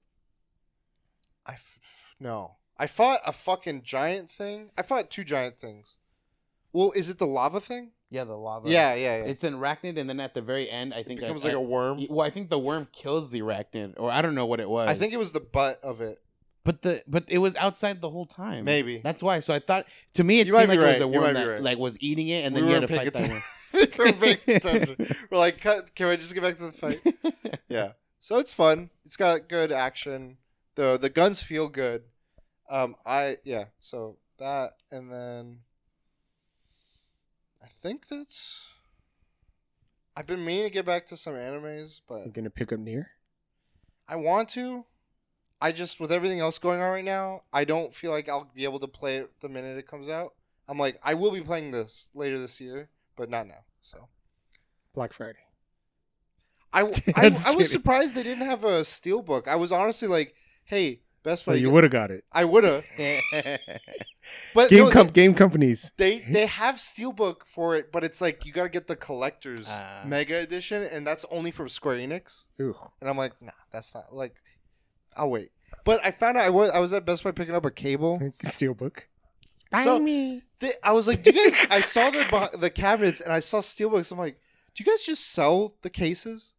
I 1.45 1.53
f- 1.53 2.15
no. 2.21 2.57
I 2.79 2.87
fought 2.87 3.21
a 3.27 3.33
fucking 3.33 3.83
giant 3.83 4.31
thing. 4.31 4.71
I 4.77 4.83
fought 4.83 5.11
two 5.11 5.25
giant 5.25 5.59
things. 5.59 5.97
Well, 6.73 6.93
is 6.97 7.11
it 7.11 7.19
the 7.19 7.27
lava 7.27 7.61
thing? 7.61 7.91
Yeah, 8.11 8.25
the 8.25 8.37
lava. 8.37 8.69
yeah, 8.69 8.95
yeah, 8.95 9.19
yeah. 9.19 9.25
It's 9.25 9.45
an 9.45 9.55
arachnid, 9.55 9.99
and 9.99 10.09
then 10.09 10.21
at 10.21 10.35
the 10.35 10.43
very 10.43 10.71
end, 10.71 10.93
I 10.93 10.99
it 10.99 11.07
think 11.07 11.21
becomes 11.21 11.45
I, 11.45 11.49
like 11.49 11.57
I- 11.57 11.59
a 11.59 11.63
worm. 11.63 12.07
Well, 12.09 12.27
I 12.27 12.31
think 12.31 12.51
the 12.51 12.59
worm 12.59 12.89
kills 12.93 13.31
the 13.31 13.41
arachnid, 13.41 13.95
or 13.97 14.11
I 14.11 14.23
don't 14.23 14.35
know 14.35 14.47
what 14.47 14.61
it 14.61 14.69
was. 14.69 14.89
I 14.89 14.95
think 14.95 15.13
it 15.13 15.19
was 15.19 15.33
the 15.33 15.41
butt 15.41 15.81
of 15.83 16.01
it. 16.01 16.21
But 16.65 16.83
the 16.83 17.03
but 17.09 17.25
it 17.29 17.39
was 17.39 17.57
outside 17.57 18.01
the 18.01 18.11
whole 18.11 18.27
time. 18.27 18.65
Maybe. 18.65 18.99
That's 18.99 19.23
why. 19.23 19.41
So 19.41 19.53
I 19.53 19.59
thought 19.59 19.87
to 20.15 20.23
me 20.25 20.41
it 20.41 20.47
You 20.47 20.53
seemed 20.53 20.71
be 20.71 20.77
like 20.77 20.79
it 20.79 20.93
was 20.93 21.01
a 21.01 21.09
worm 21.09 21.35
that 21.35 21.45
right. 21.45 21.63
like 21.63 21.79
was 21.79 21.97
eating 22.01 22.29
it, 22.29 22.45
and 22.45 22.55
We 22.55 22.61
then 22.61 22.69
you 22.69 22.75
had 22.75 22.89
to 22.89 22.97
fight 22.97 23.13
paying 23.13 23.29
that 23.31 23.43
we 23.99 24.05
weren't 24.07 24.41
attention. 24.47 25.17
We're 25.31 25.39
like, 25.39 25.61
cut, 25.61 25.95
can 25.95 26.09
we 26.09 26.17
just 26.19 26.35
get 26.35 26.43
back 26.43 26.57
to 26.57 26.65
the 26.67 26.73
fight? 26.73 27.01
Yeah. 27.69 27.93
So 28.21 28.39
it's 28.39 28.53
fun. 28.53 28.91
It's 29.05 29.17
got 29.17 29.49
good 29.49 29.73
action. 29.73 30.37
the 30.75 30.99
The 30.99 31.09
guns 31.09 31.43
feel 31.43 31.69
good. 31.69 32.03
Um, 32.71 32.97
I 33.05 33.39
yeah. 33.45 33.65
So 33.81 34.19
that 34.39 34.75
and 34.91 35.11
then 35.11 35.61
I 37.63 37.67
think 37.83 38.09
that's. 38.09 38.65
I've 40.15 40.27
been 40.27 40.45
meaning 40.45 40.65
to 40.65 40.71
get 40.71 40.85
back 40.85 41.07
to 41.07 41.17
some 41.17 41.33
animes, 41.35 42.01
but 42.07 42.19
You're 42.25 42.33
gonna 42.33 42.51
pick 42.51 42.73
up 42.73 42.79
Nier. 42.79 43.11
I 44.07 44.17
want 44.17 44.51
to. 44.51 44.85
I 45.63 45.71
just 45.73 46.01
with 46.01 46.11
everything 46.11 46.41
else 46.41 46.59
going 46.59 46.81
on 46.81 46.91
right 46.91 47.05
now, 47.05 47.43
I 47.53 47.65
don't 47.65 47.95
feel 47.95 48.11
like 48.11 48.29
I'll 48.29 48.51
be 48.55 48.65
able 48.65 48.81
to 48.81 48.89
play 48.89 49.17
it 49.19 49.31
the 49.41 49.49
minute 49.49 49.79
it 49.79 49.87
comes 49.87 50.09
out. 50.09 50.35
I'm 50.69 50.79
like, 50.79 50.99
I 51.05 51.15
will 51.15 51.31
be 51.31 51.41
playing 51.41 51.71
this 51.71 52.09
later 52.15 52.39
this 52.39 52.61
year, 52.61 52.89
but 53.17 53.31
not 53.31 53.47
now. 53.47 53.65
So 53.81 54.09
Black 54.95 55.13
Friday. 55.13 55.39
I, 56.73 56.83
I, 57.15 57.31
I 57.47 57.55
was 57.55 57.71
surprised 57.71 58.15
they 58.15 58.23
didn't 58.23 58.47
have 58.47 58.65
a 58.65 58.81
steelbook. 58.83 59.47
I 59.47 59.57
was 59.57 59.71
honestly 59.73 60.09
like, 60.09 60.35
hey, 60.65 61.01
Best 61.23 61.45
So 61.45 61.53
Buy, 61.53 61.57
you 61.59 61.71
would 61.71 61.85
have 61.85 61.93
got 61.93 62.11
it. 62.11 62.25
I 62.33 62.45
would 62.45 62.65
have, 62.65 62.85
but 64.55 64.69
Game 64.71 64.79
no, 64.87 64.91
com- 64.91 65.07
game 65.09 65.35
companies. 65.35 65.93
they 65.97 66.19
they 66.21 66.47
have 66.47 66.77
steelbook 66.77 67.45
for 67.47 67.77
it, 67.77 67.93
but 67.93 68.03
it's 68.03 68.21
like 68.21 68.45
you 68.45 68.53
got 68.53 68.65
to 68.65 68.69
get 68.69 68.87
the 68.89 68.97
collector's 68.97 69.67
Ah. 69.69 70.03
mega 70.05 70.39
edition, 70.39 70.83
and 70.83 71.07
that's 71.07 71.25
only 71.31 71.51
from 71.53 71.69
Square 71.69 71.99
Enix. 71.99 72.45
Ooh. 72.61 72.75
And 73.01 73.09
I'm 73.09 73.17
like, 73.17 73.41
nah, 73.41 73.53
that's 73.73 73.95
not 73.95 74.15
like. 74.15 74.35
I'll 75.17 75.31
wait. 75.31 75.51
But 75.85 76.05
I 76.05 76.11
found 76.11 76.37
out 76.37 76.45
I 76.45 76.51
was 76.51 76.71
I 76.71 76.79
was 76.79 76.93
at 76.93 77.05
Best 77.05 77.25
Buy 77.25 77.33
picking 77.33 77.55
up 77.55 77.65
a 77.65 77.71
cable. 77.71 78.19
Steelbook. 78.45 79.01
So 79.85 79.99
they, 80.59 80.73
I 80.85 80.93
was 80.93 81.09
like, 81.09 81.23
do 81.23 81.33
you 81.33 81.51
guys? 81.51 81.67
I 81.71 81.81
saw 81.81 82.11
the 82.11 82.27
bo- 82.31 82.59
the 82.59 82.69
cabinets 82.71 83.21
and 83.21 83.33
I 83.33 83.41
saw 83.41 83.61
steelbooks. 83.61 84.13
I'm 84.13 84.19
like, 84.19 84.39
do 84.75 84.85
you 84.85 84.91
guys 84.91 85.03
just 85.03 85.31
sell 85.33 85.75
the 85.83 85.91
cases? 85.91 86.55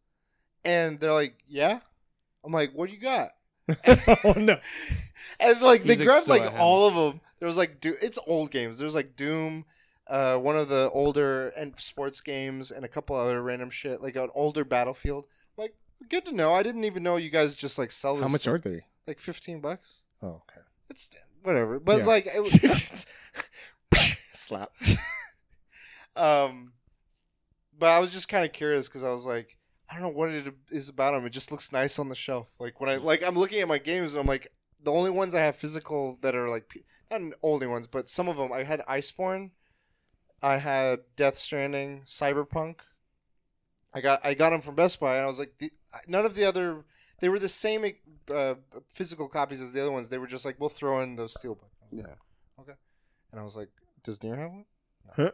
And 0.64 0.98
they're 0.98 1.12
like, 1.12 1.36
yeah. 1.46 1.78
I'm 2.44 2.52
like, 2.52 2.72
what 2.72 2.88
do 2.88 2.94
you 2.94 3.00
got? 3.00 3.30
oh 4.24 4.34
no. 4.36 4.58
And 5.40 5.60
like 5.62 5.84
they 5.84 5.94
He's 5.94 6.00
like, 6.00 6.06
grabbed 6.06 6.26
"So 6.26 6.34
I 6.34 6.38
like 6.38 6.50
have 6.52 6.60
all 6.60 6.86
of 6.86 6.94
them. 6.94 7.20
There 7.38 7.48
was 7.48 7.56
like, 7.56 7.80
do 7.80 7.94
it's 8.02 8.18
old 8.26 8.50
games. 8.50 8.78
There's 8.78 8.94
like 8.94 9.16
Doom, 9.16 9.64
uh, 10.06 10.36
one 10.38 10.56
of 10.56 10.68
the 10.68 10.90
older 10.92 11.48
and 11.50 11.74
sports 11.78 12.20
games, 12.20 12.70
and 12.70 12.84
a 12.84 12.88
couple 12.88 13.16
other 13.16 13.42
random 13.42 13.70
shit, 13.70 14.02
like 14.02 14.16
an 14.16 14.28
older 14.34 14.64
Battlefield. 14.64 15.26
Good 16.08 16.24
to 16.26 16.32
know. 16.32 16.52
I 16.52 16.62
didn't 16.62 16.84
even 16.84 17.02
know 17.02 17.16
you 17.16 17.30
guys 17.30 17.54
just 17.54 17.78
like 17.78 17.90
sell. 17.90 18.14
This 18.16 18.22
How 18.22 18.28
much 18.28 18.46
are 18.46 18.58
they? 18.58 18.84
like 19.06 19.18
fifteen 19.18 19.60
bucks? 19.60 20.02
Oh, 20.22 20.42
okay. 20.48 20.60
It's 20.90 21.10
whatever. 21.42 21.78
But 21.78 21.98
Yeah. 22.00 22.06
like, 22.06 22.26
it 22.26 22.40
was, 22.42 23.06
Slap. 24.32 24.70
um, 26.16 26.66
but 27.78 27.90
I 27.90 27.98
was 27.98 28.10
just 28.12 28.28
kind 28.28 28.44
of 28.44 28.52
curious 28.52 28.88
because 28.88 29.02
I 29.02 29.10
was 29.10 29.26
like, 29.26 29.58
I 29.88 29.94
don't 29.94 30.02
know 30.02 30.08
what 30.18 30.30
it 30.30 30.52
is 30.70 30.88
about 30.88 31.12
them. 31.12 31.26
It 31.26 31.30
just 31.30 31.50
looks 31.50 31.72
nice 31.72 31.98
on 31.98 32.08
the 32.08 32.14
shelf. 32.14 32.48
Like 32.58 32.80
when 32.80 32.88
I 32.90 32.96
like, 32.96 33.22
I'm 33.22 33.34
looking 33.36 33.60
at 33.60 33.68
my 33.68 33.78
games 33.78 34.12
and 34.12 34.20
I'm 34.20 34.26
like, 34.26 34.50
the 34.82 34.92
only 34.92 35.10
ones 35.10 35.34
I 35.34 35.40
have 35.40 35.56
physical 35.56 36.18
that 36.22 36.34
are 36.34 36.48
like, 36.48 36.68
p- 36.68 36.84
not 37.10 37.20
only 37.42 37.66
ones, 37.66 37.86
but 37.86 38.08
some 38.08 38.28
of 38.28 38.36
them. 38.36 38.52
I 38.52 38.62
had 38.64 38.80
Iceborne, 38.88 39.50
I 40.42 40.58
had 40.58 41.00
Death 41.16 41.36
Stranding, 41.38 42.02
Cyberpunk. 42.06 42.76
I 43.94 44.00
got 44.00 44.24
I 44.24 44.34
got 44.34 44.50
them 44.50 44.60
from 44.60 44.74
Best 44.74 44.98
Buy, 44.98 45.16
and 45.16 45.24
I 45.24 45.26
was 45.26 45.38
like, 45.38 45.54
the, 45.58 45.70
none 46.08 46.26
of 46.26 46.34
the 46.34 46.44
other. 46.44 46.84
They 47.20 47.28
were 47.28 47.38
the 47.38 47.48
same 47.48 47.84
uh, 48.34 48.54
physical 48.92 49.28
copies 49.28 49.60
as 49.60 49.72
the 49.72 49.80
other 49.80 49.92
ones. 49.92 50.08
They 50.08 50.18
were 50.18 50.26
just 50.26 50.44
like, 50.44 50.56
we'll 50.58 50.68
throw 50.68 51.00
in 51.00 51.16
those 51.16 51.34
steelbook. 51.34 51.70
Yeah. 51.92 52.06
Okay. 52.60 52.74
And 53.30 53.40
I 53.40 53.44
was 53.44 53.56
like, 53.56 53.68
does 54.02 54.22
Nier 54.22 54.36
have 54.36 54.50
one? 54.50 54.64
Huh? 55.14 55.30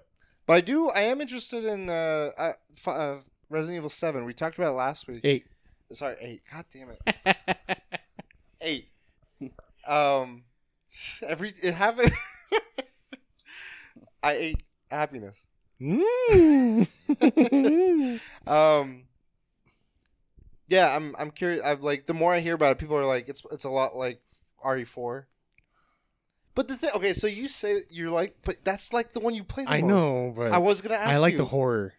But 0.46 0.52
I 0.52 0.60
do. 0.60 0.90
I 0.90 1.00
am 1.02 1.20
interested 1.20 1.64
in 1.64 1.88
uh, 1.88 2.30
uh, 2.36 2.52
uh, 2.86 3.18
Resident 3.48 3.78
Evil 3.78 3.90
Seven. 3.90 4.24
We 4.24 4.34
talked 4.34 4.58
about 4.58 4.72
it 4.72 4.76
last 4.76 5.08
week. 5.08 5.20
Eight. 5.24 5.46
Sorry, 5.92 6.16
eight. 6.20 6.42
God 6.52 6.64
damn 6.72 6.90
it, 6.90 7.36
eight. 8.60 8.88
Um, 9.86 10.44
every 11.26 11.52
it 11.62 11.74
happened. 11.74 12.12
I 14.22 14.32
ate 14.32 14.62
happiness. 14.90 15.46
Mm. 15.80 16.86
Um. 18.46 19.02
Yeah, 20.68 20.94
I'm. 20.94 21.14
I'm 21.18 21.30
curious. 21.30 21.62
I'm 21.64 21.80
like 21.82 22.06
the 22.06 22.14
more 22.14 22.32
I 22.32 22.40
hear 22.40 22.54
about 22.54 22.72
it, 22.72 22.78
people 22.78 22.96
are 22.96 23.04
like, 23.04 23.28
it's 23.28 23.42
it's 23.50 23.64
a 23.64 23.70
lot 23.70 23.96
like 23.96 24.20
RE4. 24.64 25.24
But 26.54 26.68
the 26.68 26.76
thing, 26.76 26.90
okay, 26.96 27.12
so 27.14 27.26
you 27.26 27.48
say 27.48 27.80
you're 27.90 28.10
like, 28.10 28.36
but 28.44 28.56
that's 28.64 28.92
like 28.92 29.12
the 29.12 29.20
one 29.20 29.34
you 29.34 29.42
play. 29.44 29.64
The 29.64 29.70
I 29.70 29.80
most. 29.80 29.88
know, 29.88 30.32
but 30.36 30.52
I 30.52 30.58
was 30.58 30.80
gonna 30.82 30.96
ask. 30.96 31.08
I 31.08 31.18
like 31.18 31.32
you. 31.32 31.38
the 31.38 31.44
horror. 31.46 31.94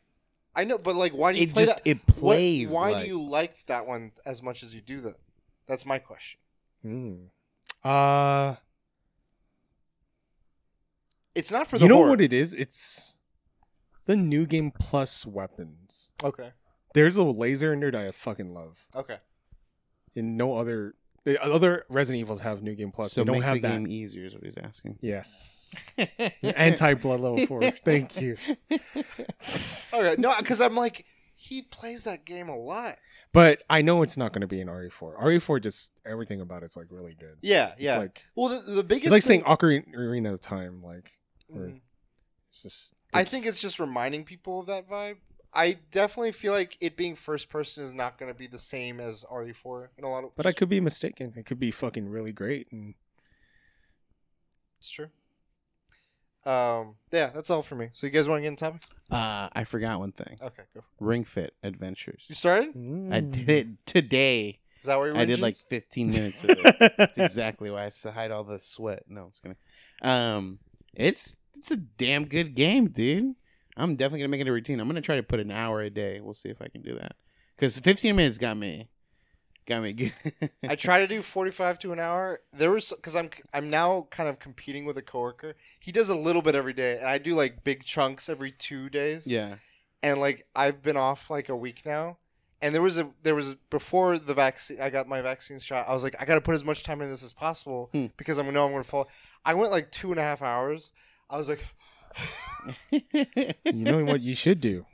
I 0.55 0.63
know, 0.65 0.77
but 0.77 0.95
like, 0.95 1.13
why 1.13 1.31
do 1.33 1.39
you 1.39 1.45
it 1.45 1.53
play 1.53 1.65
just 1.65 1.77
that? 1.83 1.89
it 1.89 1.97
What- 2.07 2.15
plays. 2.17 2.69
why 2.69 2.91
like- 2.91 3.03
do 3.03 3.07
you 3.09 3.21
like 3.21 3.55
that 3.67 3.87
one 3.87 4.11
as 4.25 4.43
much 4.43 4.63
as 4.63 4.75
you 4.75 4.81
do 4.81 5.01
that? 5.01 5.15
That's 5.67 5.85
my 5.85 5.97
question. 5.99 6.39
Mm. 6.85 7.27
Uh, 7.83 8.55
It's 11.33 11.51
not 11.51 11.67
for 11.67 11.77
the 11.77 11.83
you 11.85 11.89
know 11.89 11.95
horror. 11.97 12.09
what 12.11 12.21
it 12.21 12.33
is? 12.33 12.53
It's 12.53 13.15
the 14.05 14.15
new 14.15 14.45
game 14.45 14.71
plus 14.71 15.25
weapons. 15.25 16.09
okay. 16.23 16.51
There's 16.93 17.15
a 17.15 17.23
laser 17.23 17.71
in 17.73 17.79
there 17.79 17.91
that 17.91 18.01
I 18.07 18.11
fucking 18.11 18.53
love. 18.53 18.85
Okay. 18.95 19.17
And 20.15 20.35
no 20.37 20.55
other 20.55 20.95
other 21.41 21.85
Resident 21.87 22.19
Evils 22.19 22.41
have 22.41 22.61
new 22.63 22.75
game 22.75 22.91
plus. 22.91 23.13
So 23.13 23.21
they 23.21 23.25
don't 23.25 23.35
make 23.37 23.43
have 23.43 23.55
the 23.55 23.61
that. 23.61 23.71
game 23.71 23.87
easier 23.87 24.25
is 24.25 24.33
what 24.33 24.43
he's 24.43 24.57
asking. 24.57 24.97
Yes. 25.01 25.73
Anti 26.43 26.95
blood 26.95 27.21
level 27.21 27.45
four. 27.47 27.61
Thank 27.85 28.19
you. 28.21 28.37
Okay. 29.93 30.15
No, 30.17 30.35
because 30.37 30.61
I'm 30.61 30.75
like, 30.75 31.05
he 31.35 31.61
plays 31.61 32.03
that 32.05 32.25
game 32.25 32.49
a 32.49 32.57
lot. 32.57 32.97
But 33.33 33.63
I 33.69 33.81
know 33.81 34.01
it's 34.03 34.17
not 34.17 34.33
going 34.33 34.41
to 34.41 34.47
be 34.47 34.59
an 34.61 34.67
RE4. 34.67 35.21
RE4 35.21 35.61
just 35.61 35.91
everything 36.05 36.41
about 36.41 36.63
it's 36.63 36.75
like 36.75 36.87
really 36.89 37.13
good. 37.17 37.37
Yeah. 37.41 37.71
It's 37.73 37.81
Yeah. 37.83 37.97
like 37.99 38.23
well, 38.35 38.49
the, 38.49 38.71
the 38.73 38.83
biggest 38.83 39.05
it's 39.05 39.11
like 39.13 39.23
thing- 39.23 39.43
saying 39.45 39.83
Ocarina 39.93 40.33
of 40.33 40.41
Time. 40.41 40.81
Like 40.83 41.11
or- 41.53 41.61
Mhm. 41.67 41.81
it's 42.49 42.63
just. 42.63 42.93
I 43.13 43.23
think 43.23 43.45
it's 43.45 43.59
just 43.59 43.79
reminding 43.79 44.23
people 44.23 44.61
of 44.61 44.67
that 44.67 44.89
vibe. 44.89 45.17
I 45.53 45.77
definitely 45.91 46.31
feel 46.31 46.53
like 46.53 46.77
it 46.79 46.95
being 46.95 47.15
first 47.15 47.49
person 47.49 47.83
is 47.83 47.93
not 47.93 48.17
going 48.17 48.31
to 48.31 48.37
be 48.37 48.47
the 48.47 48.57
same 48.57 48.99
as 49.01 49.25
RE4 49.29 49.89
in 49.97 50.05
a 50.05 50.09
lot 50.09 50.23
of. 50.23 50.35
But 50.35 50.45
I 50.45 50.53
could 50.53 50.69
be 50.69 50.79
mistaken. 50.79 51.33
It 51.35 51.45
could 51.45 51.59
be 51.59 51.71
fucking 51.71 52.07
really 52.07 52.31
great. 52.31 52.67
And 52.71 52.93
It's 54.77 54.89
true. 54.89 55.09
Um. 56.43 56.95
Yeah, 57.11 57.29
that's 57.35 57.51
all 57.51 57.61
for 57.61 57.75
me. 57.75 57.89
So 57.93 58.07
you 58.07 58.11
guys 58.11 58.27
want 58.27 58.39
to 58.39 58.41
get 58.41 58.47
in 58.47 58.55
topics? 58.55 58.87
Uh, 59.11 59.47
I 59.53 59.63
forgot 59.63 59.99
one 59.99 60.11
thing. 60.11 60.39
Okay, 60.41 60.63
go. 60.73 60.79
For 60.81 61.03
it. 61.03 61.05
Ring 61.05 61.23
Fit 61.23 61.53
Adventures. 61.61 62.25
You 62.27 62.33
started? 62.33 62.73
Mm. 62.73 63.13
I 63.13 63.19
did 63.19 63.49
it 63.49 63.67
today. 63.85 64.59
Is 64.79 64.87
that 64.87 64.97
where 64.97 65.09
you? 65.09 65.15
I 65.15 65.21
in 65.21 65.27
did 65.27 65.39
like 65.39 65.55
15 65.55 66.07
minutes 66.11 66.43
of 66.43 66.49
it. 66.51 66.93
That's 66.97 67.17
exactly 67.19 67.69
why 67.69 67.85
it's 67.85 68.01
to 68.01 68.11
hide 68.11 68.31
all 68.31 68.43
the 68.43 68.59
sweat. 68.59 69.03
No, 69.07 69.27
it's 69.27 69.39
gonna. 69.39 69.55
Um, 70.01 70.57
it's 70.95 71.37
it's 71.55 71.71
a 71.71 71.77
damn 71.77 72.25
good 72.25 72.55
game, 72.55 72.89
dude. 72.89 73.35
I'm 73.77 73.95
definitely 73.95 74.19
gonna 74.19 74.29
make 74.29 74.41
it 74.41 74.47
a 74.47 74.51
routine. 74.51 74.79
I'm 74.79 74.87
gonna 74.87 75.01
try 75.01 75.15
to 75.15 75.23
put 75.23 75.39
an 75.39 75.51
hour 75.51 75.81
a 75.81 75.89
day. 75.89 76.19
We'll 76.21 76.33
see 76.33 76.49
if 76.49 76.61
I 76.61 76.67
can 76.67 76.81
do 76.81 76.95
that. 76.95 77.15
Because 77.55 77.79
15 77.79 78.15
minutes 78.15 78.37
got 78.37 78.57
me, 78.57 78.89
got 79.65 79.81
me 79.83 79.93
good. 79.93 80.13
I 80.67 80.75
try 80.75 80.99
to 80.99 81.07
do 81.07 81.21
45 81.21 81.79
to 81.79 81.93
an 81.93 81.99
hour. 81.99 82.41
There 82.51 82.71
was 82.71 82.91
because 82.95 83.15
I'm 83.15 83.29
I'm 83.53 83.69
now 83.69 84.07
kind 84.11 84.27
of 84.29 84.39
competing 84.39 84.85
with 84.85 84.97
a 84.97 85.01
coworker. 85.01 85.55
He 85.79 85.91
does 85.91 86.09
a 86.09 86.15
little 86.15 86.41
bit 86.41 86.55
every 86.55 86.73
day, 86.73 86.97
and 86.97 87.07
I 87.07 87.17
do 87.17 87.33
like 87.35 87.63
big 87.63 87.83
chunks 87.83 88.29
every 88.29 88.51
two 88.51 88.89
days. 88.89 89.25
yeah. 89.27 89.55
And 90.03 90.19
like 90.19 90.47
I've 90.55 90.81
been 90.81 90.97
off 90.97 91.29
like 91.29 91.47
a 91.47 91.55
week 91.55 91.83
now, 91.85 92.17
and 92.61 92.73
there 92.73 92.81
was 92.81 92.97
a 92.97 93.11
there 93.23 93.35
was 93.35 93.49
a, 93.49 93.57
before 93.69 94.17
the 94.17 94.33
vaccine. 94.33 94.81
I 94.81 94.89
got 94.89 95.07
my 95.07 95.21
vaccine 95.21 95.59
shot. 95.59 95.87
I 95.87 95.93
was 95.93 96.03
like, 96.03 96.15
I 96.19 96.25
got 96.25 96.35
to 96.35 96.41
put 96.41 96.55
as 96.55 96.63
much 96.65 96.81
time 96.83 97.01
in 97.01 97.09
this 97.11 97.23
as 97.23 97.33
possible 97.33 97.89
Hmm. 97.93 98.07
because 98.17 98.39
I 98.39 98.41
know 98.49 98.65
I'm 98.65 98.71
going 98.71 98.83
to 98.83 98.89
fall. 98.89 99.07
I 99.45 99.53
went 99.53 99.71
like 99.71 99.91
two 99.91 100.09
and 100.11 100.19
a 100.19 100.23
half 100.23 100.41
hours. 100.41 100.91
I 101.31 101.37
was 101.37 101.47
like, 101.49 101.63
you 102.91 103.73
know 103.73 104.03
what 104.03 104.21
you 104.21 104.35
should 104.35 104.61
do? 104.61 104.85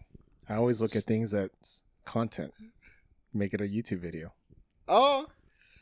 I 0.47 0.55
always 0.55 0.81
look 0.81 0.95
at 0.95 1.03
things 1.03 1.31
that's 1.31 1.83
content. 2.05 2.53
Make 3.33 3.53
it 3.53 3.61
a 3.61 3.65
YouTube 3.65 3.99
video. 3.99 4.33
oh. 4.88 5.27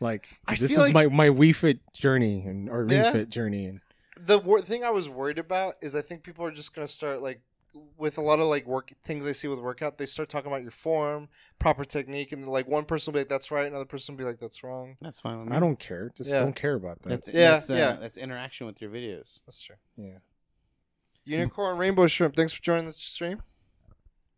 Like 0.01 0.27
I 0.45 0.55
this 0.55 0.71
is 0.71 0.77
like- 0.77 0.93
my 0.93 1.07
my 1.07 1.29
Wii 1.29 1.55
Fit 1.55 1.79
journey 1.93 2.43
and 2.45 2.69
or 2.69 2.83
Ring 2.83 2.91
Yeah. 2.97 3.11
Fit 3.13 3.29
journey 3.29 3.65
and 3.65 3.79
The 4.19 4.37
wor- 4.39 4.61
thing 4.61 4.83
I 4.83 4.89
was 4.89 5.07
worried 5.07 5.37
about 5.39 5.75
is 5.81 5.95
I 5.95 6.01
think 6.01 6.21
people 6.23 6.45
are 6.45 6.51
just 6.51 6.75
gonna 6.75 6.87
start 6.87 7.21
like 7.21 7.39
with 7.97 8.17
a 8.17 8.21
lot 8.21 8.39
of 8.39 8.45
like 8.47 8.65
work 8.67 8.91
things 9.05 9.25
I 9.25 9.31
see 9.31 9.47
with 9.47 9.59
workout. 9.59 9.97
They 9.97 10.05
start 10.05 10.27
talking 10.27 10.51
about 10.51 10.63
your 10.63 10.71
form, 10.71 11.29
proper 11.59 11.85
technique, 11.85 12.33
and 12.33 12.45
like 12.45 12.67
one 12.67 12.83
person 12.83 13.11
will 13.11 13.19
be 13.19 13.21
like, 13.21 13.29
"That's 13.29 13.51
right," 13.51 13.67
another 13.67 13.85
person 13.85 14.15
will 14.15 14.19
be 14.19 14.23
like, 14.25 14.39
"That's 14.39 14.63
wrong." 14.63 14.97
That's 15.01 15.21
fine. 15.21 15.39
With 15.39 15.47
me. 15.49 15.55
I 15.55 15.59
don't 15.61 15.79
care. 15.79 16.11
Just 16.15 16.29
Yeah. 16.29 16.39
don't 16.41 16.55
care 16.55 16.75
about 16.75 17.01
that. 17.03 17.09
That's 17.09 17.27
Yeah, 17.29 17.51
That's, 17.51 17.69
uh, 17.69 17.73
yeah. 17.75 17.93
That's 17.93 18.17
interaction 18.17 18.67
with 18.67 18.81
your 18.81 18.89
videos. 18.91 19.39
That's 19.45 19.61
true. 19.61 19.77
yeah. 19.97 20.17
Unicorn 21.25 21.77
Rainbow 21.77 22.07
Shrimp. 22.07 22.35
Thanks 22.35 22.53
for 22.53 22.61
joining 22.61 22.85
the 22.85 22.93
stream. 22.93 23.41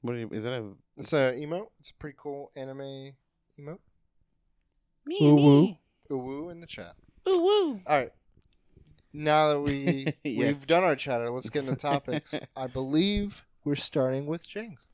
What 0.01 0.15
are 0.15 0.19
you, 0.19 0.29
is 0.31 0.43
that? 0.43 0.53
A 0.53 0.71
It's 0.97 1.13
a 1.13 1.33
emote. 1.37 1.67
It's 1.79 1.89
a 1.89 1.93
pretty 1.95 2.15
cool 2.19 2.51
anime 2.55 3.13
emote. 3.59 3.79
Woo 5.19 5.35
woo. 5.35 5.77
Ooh 6.11 6.17
woo 6.17 6.49
in 6.49 6.59
the 6.61 6.67
chat. 6.67 6.93
Ooh, 7.27 7.41
woo. 7.41 7.81
All 7.85 7.97
right. 7.97 8.11
Now 9.13 9.49
that 9.49 9.61
we 9.61 10.07
Yes. 10.23 10.59
we've 10.59 10.67
done 10.67 10.83
our 10.83 10.95
chatter, 10.95 11.29
let's 11.29 11.49
get 11.49 11.63
into 11.65 11.75
topics. 11.75 12.33
I 12.55 12.67
believe 12.67 13.45
we're 13.63 13.75
starting 13.75 14.25
with 14.25 14.47
James. 14.47 14.87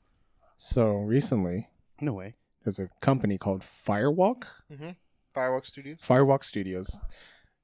So 0.56 0.94
recently, 0.94 1.68
No 2.00 2.12
way. 2.14 2.34
there's 2.64 2.78
a 2.78 2.88
company 3.00 3.38
called 3.38 3.62
Firewalk, 3.62 4.44
Mm-hmm. 4.72 4.90
Fireworks 5.34 5.68
Studios. 5.68 5.98
Firewalk 6.06 6.44
Studios. 6.44 7.00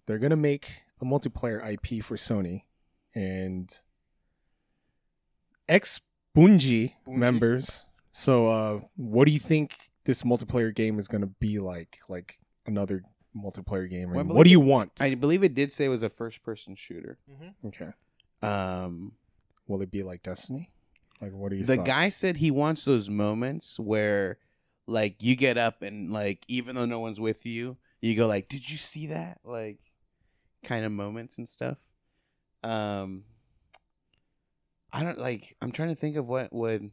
They're 0.07 0.19
gonna 0.19 0.37
make 0.37 0.71
a 1.01 1.05
multiplayer 1.05 1.65
IP 1.73 2.03
for 2.05 2.17
Sony, 2.17 2.63
and 3.15 3.73
ex 5.71 6.01
Bungie 6.37 6.93
Bungie. 7.07 7.17
members. 7.17 7.87
So, 8.13 8.49
uh, 8.49 8.81
what 8.97 9.25
do 9.27 9.33
you 9.33 9.39
think 9.39 9.77
this 10.05 10.23
multiplayer 10.23 10.75
game 10.75 10.99
is 10.99 11.09
gonna 11.09 11.27
be 11.27 11.59
like? 11.59 11.99
Like 12.09 12.39
another 12.67 13.03
multiplayer 13.37 13.89
game? 13.89 14.09
Well, 14.11 14.19
I 14.19 14.21
And 14.21 14.29
believe 14.29 14.37
what 14.39 14.45
do 14.45 14.51
you 14.51 14.61
it- 14.61 14.65
want? 14.67 14.93
I 15.01 15.15
believe 15.15 15.43
it 15.45 15.55
did 15.55 15.73
say 15.73 15.85
it 15.87 15.89
was 15.89 16.03
a 16.03 16.09
first 16.11 16.43
person 16.43 16.75
shooter. 16.75 17.19
okay. 17.67 17.91
Um, 18.43 19.13
Will 19.69 19.83
it 19.83 19.91
be 19.91 20.03
like 20.03 20.23
Destiny? 20.23 20.71
Like, 21.21 21.33
what 21.33 21.53
are 21.53 21.55
you? 21.55 21.65
the 21.65 21.77
thoughts? 21.77 21.87
guy 21.87 22.09
said 22.09 22.39
he 22.39 22.51
wants 22.51 22.85
those 22.85 23.09
moments 23.11 23.79
where 23.79 24.39
like 24.87 25.23
you 25.23 25.37
get 25.37 25.57
up 25.59 25.83
and 25.83 26.11
like 26.13 26.45
even 26.49 26.75
though 26.75 26.87
no 26.87 26.99
one's 26.99 27.21
with 27.21 27.47
you 27.47 27.77
you 28.01 28.17
go 28.17 28.27
like 28.27 28.49
did 28.49 28.69
you 28.69 28.77
see 28.77 29.07
that 29.07 29.39
like 29.45 29.79
kind 30.65 30.85
of 30.85 30.91
moments 30.91 31.39
and 31.39 31.47
stuff 31.49 31.77
um 32.65 33.23
i 34.93 35.03
don't 35.03 35.19
like 35.19 35.57
i'm 35.61 35.73
trying 35.73 35.89
to 35.89 35.95
think 35.95 36.17
of 36.17 36.27
what 36.27 36.53
would 36.53 36.91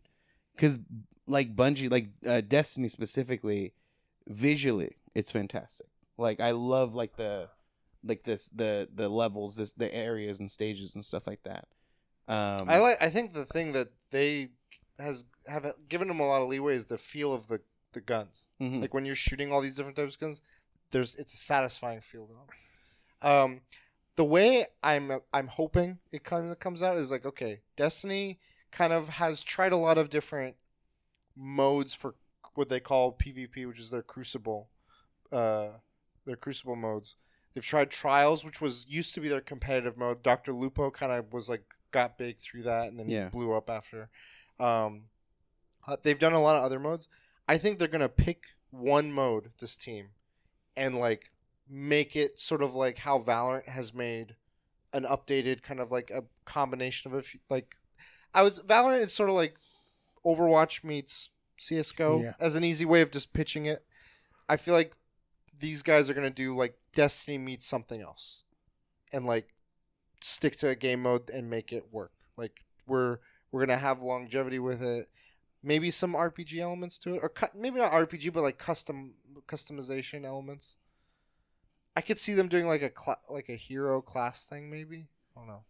because 0.56 0.78
like 1.28 1.56
bungie 1.56 1.92
like 1.92 2.10
uh, 2.26 2.42
destiny 2.42 2.88
specifically 2.88 3.74
visually 4.28 4.98
it's 5.16 5.32
fantastic 5.32 5.88
like 6.18 6.40
i 6.40 6.52
love 6.52 6.94
like 6.94 7.16
the 7.16 7.50
like 8.04 8.24
this 8.24 8.50
the 8.50 8.88
the 8.94 9.10
levels 9.10 9.56
this 9.56 9.72
the 9.72 9.94
areas 9.94 10.40
and 10.40 10.50
stages 10.52 10.94
and 10.96 11.04
stuff 11.04 11.28
like 11.28 11.42
that 11.44 11.66
um 12.28 12.70
I 12.70 12.80
like. 12.80 13.02
I 13.02 13.10
think 13.10 13.34
the 13.34 13.46
thing 13.46 13.72
that 13.72 13.88
they 14.12 14.50
has 15.00 15.24
have 15.48 15.74
given 15.88 16.10
them 16.10 16.20
a 16.20 16.28
lot 16.28 16.42
of 16.42 16.50
leeway 16.50 16.76
is 16.76 16.86
the 16.88 16.98
feel 16.98 17.34
of 17.34 17.48
the 17.48 17.62
the 17.94 18.02
guns. 18.02 18.46
mhm. 18.62 18.82
Like 18.82 18.94
when 18.94 19.06
you're 19.06 19.16
shooting 19.16 19.52
all 19.52 19.62
these 19.62 19.78
different 19.78 19.96
types 19.96 20.16
of 20.16 20.20
guns, 20.20 20.42
there's 20.92 21.16
it's 21.16 21.34
a 21.34 21.38
satisfying 21.38 22.02
feel. 22.02 22.28
Um, 23.22 23.62
the 24.18 24.26
way 24.26 24.66
I'm 24.84 25.20
I'm 25.34 25.48
hoping 25.48 26.00
it 26.12 26.24
kind 26.26 26.50
of 26.50 26.60
comes 26.60 26.84
out 26.84 26.98
is 26.98 27.12
like 27.12 27.26
okay, 27.26 27.62
Destiny 27.78 28.40
kind 28.72 28.92
of 28.92 29.08
has 29.08 29.42
tried 29.44 29.72
a 29.72 29.78
lot 29.78 29.98
of 29.98 30.10
different 30.10 30.56
modes 31.36 31.94
for 31.94 32.16
what 32.56 32.68
they 32.68 32.80
call 32.80 33.14
PvP, 33.14 33.68
which 33.68 33.80
is 33.80 33.92
their 33.92 34.02
Crucible, 34.02 34.70
uh, 35.32 35.70
their 36.26 36.36
Crucible 36.36 36.76
modes. 36.76 37.16
They've 37.54 37.64
tried 37.64 37.92
Trials, 37.92 38.44
which 38.44 38.60
was 38.60 38.86
used 38.90 39.14
to 39.14 39.22
be 39.22 39.30
their 39.30 39.42
competitive 39.42 39.98
mode. 39.98 40.22
Doctor 40.24 40.54
Lupo 40.54 40.92
kind 40.92 41.12
of 41.12 41.32
was 41.32 41.48
like 41.48 41.64
got 41.92 42.18
big 42.18 42.38
through 42.40 42.64
that 42.64 42.90
and 42.90 43.00
then 43.00 43.08
Yeah. 43.08 43.30
blew 43.30 43.54
up 43.54 43.70
after. 43.70 44.10
Um, 44.60 45.04
uh, 45.88 45.98
they've 46.02 46.20
done 46.20 46.34
a 46.34 46.42
lot 46.42 46.58
of 46.58 46.64
other 46.64 46.80
modes. 46.80 47.08
I 47.48 47.58
think 47.58 47.78
they're 47.80 47.88
gonna 47.88 48.10
pick 48.10 48.48
one 48.72 49.12
mode 49.12 49.52
this 49.60 49.78
team, 49.78 50.10
and 50.76 51.00
like 51.00 51.32
make 51.70 52.16
it 52.16 52.40
sort 52.40 52.62
of 52.62 52.74
like 52.76 52.98
how 53.00 53.20
Valorant 53.20 53.68
has 53.68 53.94
made 53.94 54.36
an 54.94 55.04
updated 55.04 55.62
kind 55.62 55.80
of 55.80 55.92
like 55.92 56.10
a 56.12 56.24
combination 56.46 57.12
of 57.12 57.18
a 57.18 57.22
few, 57.22 57.40
like 57.50 57.76
I 58.34 58.42
was 58.44 58.62
Valorant 58.64 59.00
is 59.02 59.14
sort 59.14 59.30
of 59.30 59.36
like 59.36 59.56
Overwatch 60.26 60.84
meets 60.84 61.30
CS:GO 61.60 62.22
Yeah. 62.24 62.34
as 62.40 62.56
an 62.56 62.64
easy 62.64 62.86
way 62.86 63.02
of 63.02 63.12
just 63.12 63.34
pitching 63.34 63.66
it. 63.66 63.86
I 64.50 64.58
feel 64.58 64.74
like 64.74 64.94
these 65.60 65.82
guys 65.82 66.10
are 66.10 66.14
gonna 66.14 66.30
do 66.30 66.56
like 66.56 66.78
Destiny 66.94 67.38
meets 67.38 67.66
something 67.66 68.02
else, 68.02 68.44
and 69.12 69.26
like 69.26 69.54
stick 70.22 70.56
to 70.58 70.70
a 70.70 70.76
game 70.76 71.04
mode 71.04 71.30
and 71.30 71.50
make 71.50 71.72
it 71.72 71.92
work. 71.92 72.12
Like 72.38 72.64
we're 72.86 73.20
we're 73.52 73.66
gonna 73.66 73.78
have 73.78 74.02
longevity 74.02 74.60
with 74.60 74.82
it. 74.82 75.10
Maybe 75.64 75.92
some 75.92 76.14
RPG 76.14 76.60
elements 76.60 76.98
to 77.00 77.16
it, 77.16 77.20
or 77.24 77.30
cut 77.30 77.56
maybe 77.56 77.78
not 77.80 77.92
RPG, 77.92 78.32
but 78.34 78.42
like 78.44 78.58
custom 78.58 79.16
customization 79.48 80.26
elements. 80.26 80.76
I 81.98 82.02
could 82.02 82.20
see 82.20 82.34
them 82.36 82.48
doing 82.48 82.68
like 82.68 82.84
a 82.84 82.90
cla- 82.92 83.18
like 83.28 83.50
a 83.50 83.56
hero 83.56 84.02
class 84.02 84.46
thing, 84.46 84.70
maybe. 84.70 85.08
I 85.36 85.40
don't 85.40 85.48
know, 85.48 85.64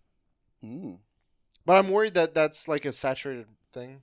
Mm. 0.63 0.97
but 1.65 1.77
I'm 1.77 1.89
worried 1.89 2.15
that 2.15 2.33
that's 2.35 2.67
like 2.67 2.83
a 2.83 2.91
saturated 2.91 3.47
thing. 3.71 4.01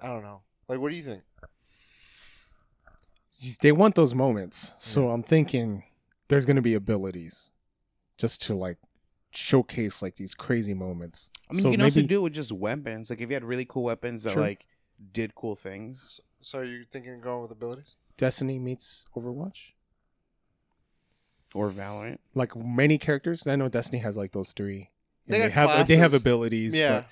I 0.00 0.08
don't 0.08 0.22
know. 0.22 0.42
Like, 0.68 0.78
what 0.78 0.90
do 0.90 0.96
you 0.96 1.02
think? 1.02 1.22
they 3.62 3.72
want 3.72 3.94
those 3.94 4.14
moments. 4.14 4.72
So 4.78 5.10
I'm 5.10 5.22
thinking 5.22 5.84
there's 6.28 6.44
gonna 6.44 6.60
be 6.62 6.74
abilities, 6.74 7.50
just 8.18 8.42
to 8.42 8.54
like 8.54 8.76
showcase 9.30 10.02
like 10.02 10.16
these 10.16 10.34
crazy 10.34 10.74
moments. 10.74 11.30
I 11.50 11.54
mean, 11.54 11.62
so 11.62 11.68
you 11.68 11.76
can 11.76 11.80
maybe 11.84 12.00
also 12.00 12.08
do 12.08 12.16
it 12.18 12.22
with 12.24 12.32
just 12.34 12.52
weapons. 12.52 13.08
Like 13.10 13.20
if 13.20 13.30
you 13.30 13.34
had 13.34 13.44
really 13.44 13.64
cool 13.64 13.84
weapons 13.84 14.24
that 14.24 14.32
Sure. 14.34 14.42
like 14.42 14.66
did 15.12 15.34
cool 15.34 15.54
things. 15.56 16.20
So, 16.40 16.60
you're 16.60 16.84
thinking 16.84 17.20
going 17.20 17.42
with 17.42 17.50
abilities? 17.50 17.96
Destiny 18.16 18.58
meets 18.60 19.06
Overwatch. 19.16 19.72
Or 21.54 21.70
Valorant. 21.70 22.18
Like 22.34 22.54
many 22.56 22.98
characters, 22.98 23.46
I 23.46 23.56
know 23.56 23.68
Destiny 23.68 24.00
has 24.00 24.16
like 24.16 24.32
those 24.32 24.52
three. 24.52 24.90
And 25.26 25.34
They 25.34 25.38
they, 25.40 25.50
have 25.50 25.88
they 25.88 25.96
have 25.96 26.14
abilities. 26.14 26.74
Yeah, 26.74 27.00
but 27.00 27.06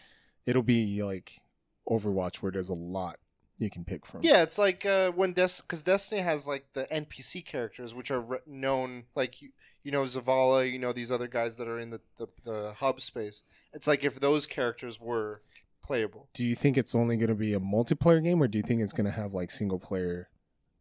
it'll 0.47 0.63
be 0.63 1.03
like 1.03 1.41
Overwatch 1.89 2.37
where 2.37 2.53
there's 2.53 2.69
a 2.69 2.75
lot 2.75 3.19
you 3.59 3.71
can 3.71 3.85
pick 3.85 4.05
from. 4.05 4.21
yeah. 4.23 4.43
It's 4.43 4.59
like 4.59 4.85
uh, 4.85 5.13
when 5.13 5.33
Des 5.33 5.61
because 5.63 5.83
Destiny 5.83 6.21
has 6.21 6.47
like 6.47 6.67
the 6.75 6.87
NPC 6.93 7.45
characters, 7.45 7.95
which 7.95 8.11
are 8.11 8.21
re- 8.21 8.39
known 8.47 9.05
like 9.15 9.41
you, 9.41 9.51
you 9.83 9.91
know 9.93 10.03
Zavala, 10.03 10.71
you 10.71 10.79
know 10.79 10.93
these 10.93 11.11
other 11.11 11.29
guys 11.29 11.57
that 11.57 11.67
are 11.69 11.79
in 11.79 11.91
the, 11.91 12.01
the 12.19 12.29
the 12.45 12.73
hub 12.77 13.01
space. 13.01 13.43
It's 13.73 13.87
like 13.87 14.05
if 14.05 14.21
those 14.21 14.45
characters 14.47 15.01
were 15.01 15.41
playable. 15.83 16.29
Do 16.35 16.47
you 16.47 16.55
think 16.55 16.77
it's 16.77 16.95
only 16.95 17.17
going 17.17 17.29
to 17.29 17.35
be 17.35 17.55
a 17.55 17.61
multiplayer 17.61 18.23
game, 18.23 18.43
or 18.43 18.49
do 18.49 18.59
you 18.59 18.65
think 18.65 18.83
it's 18.83 18.93
going 18.93 19.07
to 19.07 19.13
have 19.13 19.33
like 19.33 19.51
single 19.51 19.79
player, 19.79 20.29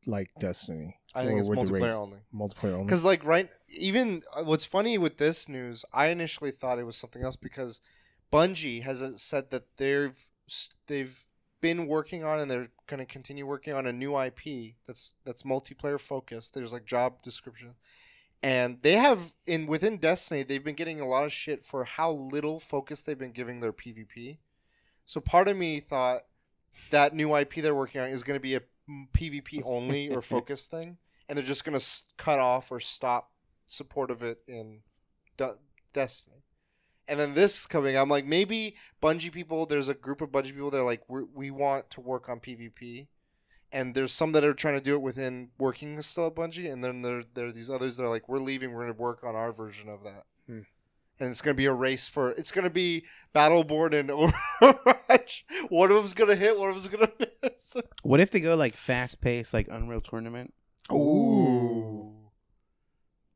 like 0.07 0.29
Destiny? 0.39 0.97
I 1.13 1.25
think 1.25 1.39
it's 1.39 1.49
multiplayer 1.49 1.93
only. 1.93 2.19
Multiplayer 2.33 2.73
only. 2.73 2.85
Because 2.85 3.05
like 3.05 3.25
right, 3.25 3.49
even 3.69 4.23
uh, 4.35 4.43
what's 4.43 4.65
funny 4.65 4.97
with 4.97 5.17
this 5.17 5.47
news, 5.47 5.85
I 5.93 6.07
initially 6.07 6.51
thought 6.51 6.79
it 6.79 6.85
was 6.85 6.97
something 6.97 7.21
else 7.21 7.35
because 7.35 7.81
Bungie 8.31 8.83
has 8.83 9.01
uh, 9.01 9.17
said 9.17 9.51
that 9.51 9.77
they've 9.77 10.17
they've 10.87 11.25
been 11.61 11.87
working 11.87 12.23
on 12.23 12.39
and 12.39 12.51
they're 12.51 12.67
going 12.87 12.99
to 12.99 13.05
continue 13.05 13.45
working 13.45 13.73
on 13.73 13.87
a 13.87 13.93
new 13.93 14.19
IP 14.19 14.75
that's 14.85 15.15
that's 15.25 15.43
multiplayer 15.43 15.99
focused. 15.99 16.53
There's 16.53 16.73
like 16.73 16.85
job 16.85 17.21
description, 17.21 17.75
and 18.43 18.79
they 18.81 18.93
have 18.93 19.33
in 19.47 19.67
within 19.67 19.97
Destiny 19.97 20.43
they've 20.43 20.63
been 20.63 20.75
getting 20.75 20.99
a 20.99 21.07
lot 21.07 21.25
of 21.25 21.33
shit 21.33 21.63
for 21.63 21.83
how 21.85 22.11
little 22.11 22.59
focus 22.59 23.01
they've 23.01 23.17
been 23.17 23.31
giving 23.31 23.59
their 23.59 23.73
PvP. 23.73 24.37
So 25.05 25.21
part 25.21 25.47
of 25.47 25.55
me 25.55 25.79
thought 25.79 26.23
that 26.89 27.15
new 27.15 27.35
IP 27.35 27.55
they're 27.55 27.75
working 27.75 28.01
on 28.01 28.09
is 28.09 28.23
going 28.23 28.37
to 28.37 28.41
be 28.41 28.55
a 28.55 28.61
PvP 29.13 29.61
only 29.65 30.09
or 30.09 30.21
focus 30.35 30.65
thing 30.67 30.97
and 31.27 31.37
they're 31.37 31.45
just 31.45 31.63
gonna 31.65 31.77
s- 31.77 32.03
cut 32.17 32.39
off 32.39 32.71
or 32.71 32.79
stop 32.79 33.31
support 33.67 34.11
of 34.11 34.21
it 34.21 34.39
in 34.47 34.81
De- 35.37 35.57
Destiny. 35.93 36.43
And 37.07 37.19
then 37.19 37.33
this 37.35 37.65
coming, 37.67 37.95
I'm 37.95 38.09
like, 38.09 38.25
maybe 38.25 38.75
Bungie 39.01 39.31
people. 39.31 39.65
There's 39.65 39.89
a 39.89 39.93
group 39.93 40.21
of 40.21 40.29
Bungie 40.31 40.53
people 40.53 40.71
that 40.71 40.79
are 40.79 40.83
like, 40.83 41.03
we 41.07 41.21
we 41.23 41.51
want 41.51 41.89
to 41.91 42.01
work 42.01 42.29
on 42.29 42.39
PvP, 42.39 43.07
and 43.71 43.93
there's 43.93 44.11
some 44.11 44.31
that 44.31 44.43
are 44.43 44.53
trying 44.55 44.73
to 44.73 44.83
do 44.83 44.95
it 44.95 45.01
within 45.01 45.49
working 45.59 46.01
still 46.01 46.27
at 46.27 46.35
Bungie, 46.35 46.71
and 46.71 46.83
then 46.83 47.01
there 47.03 47.23
there 47.33 47.47
are 47.47 47.51
these 47.51 47.69
others 47.69 47.97
that 47.97 48.03
are 48.05 48.09
like, 48.09 48.27
we're 48.27 48.39
leaving. 48.39 48.71
We're 48.71 48.81
gonna 48.87 48.93
work 48.97 49.23
on 49.23 49.35
our 49.35 49.51
version 49.51 49.87
of 49.87 50.03
that. 50.03 50.25
And 51.19 51.29
it's 51.29 51.41
gonna 51.41 51.53
be 51.55 51.65
a 51.65 51.73
race 51.73 52.07
for. 52.07 52.31
It's 52.31 52.51
gonna 52.51 52.69
be 52.69 53.05
Battleborn 53.33 53.93
and 53.97 54.09
Overwatch. 54.61 55.43
One 55.69 55.89
of 55.91 55.97
them's 55.97 56.13
gonna 56.13 56.35
hit. 56.35 56.57
One 56.59 56.69
of 56.69 56.75
them's 56.75 56.87
gonna 56.87 57.11
miss. 57.43 57.75
What 58.03 58.19
if 58.19 58.31
they 58.31 58.39
go 58.41 58.55
like 58.55 58.75
fast 58.75 59.21
paced 59.21 59.53
like 59.53 59.67
Unreal 59.69 60.01
Tournament? 60.01 60.53
Ooh. 60.91 62.11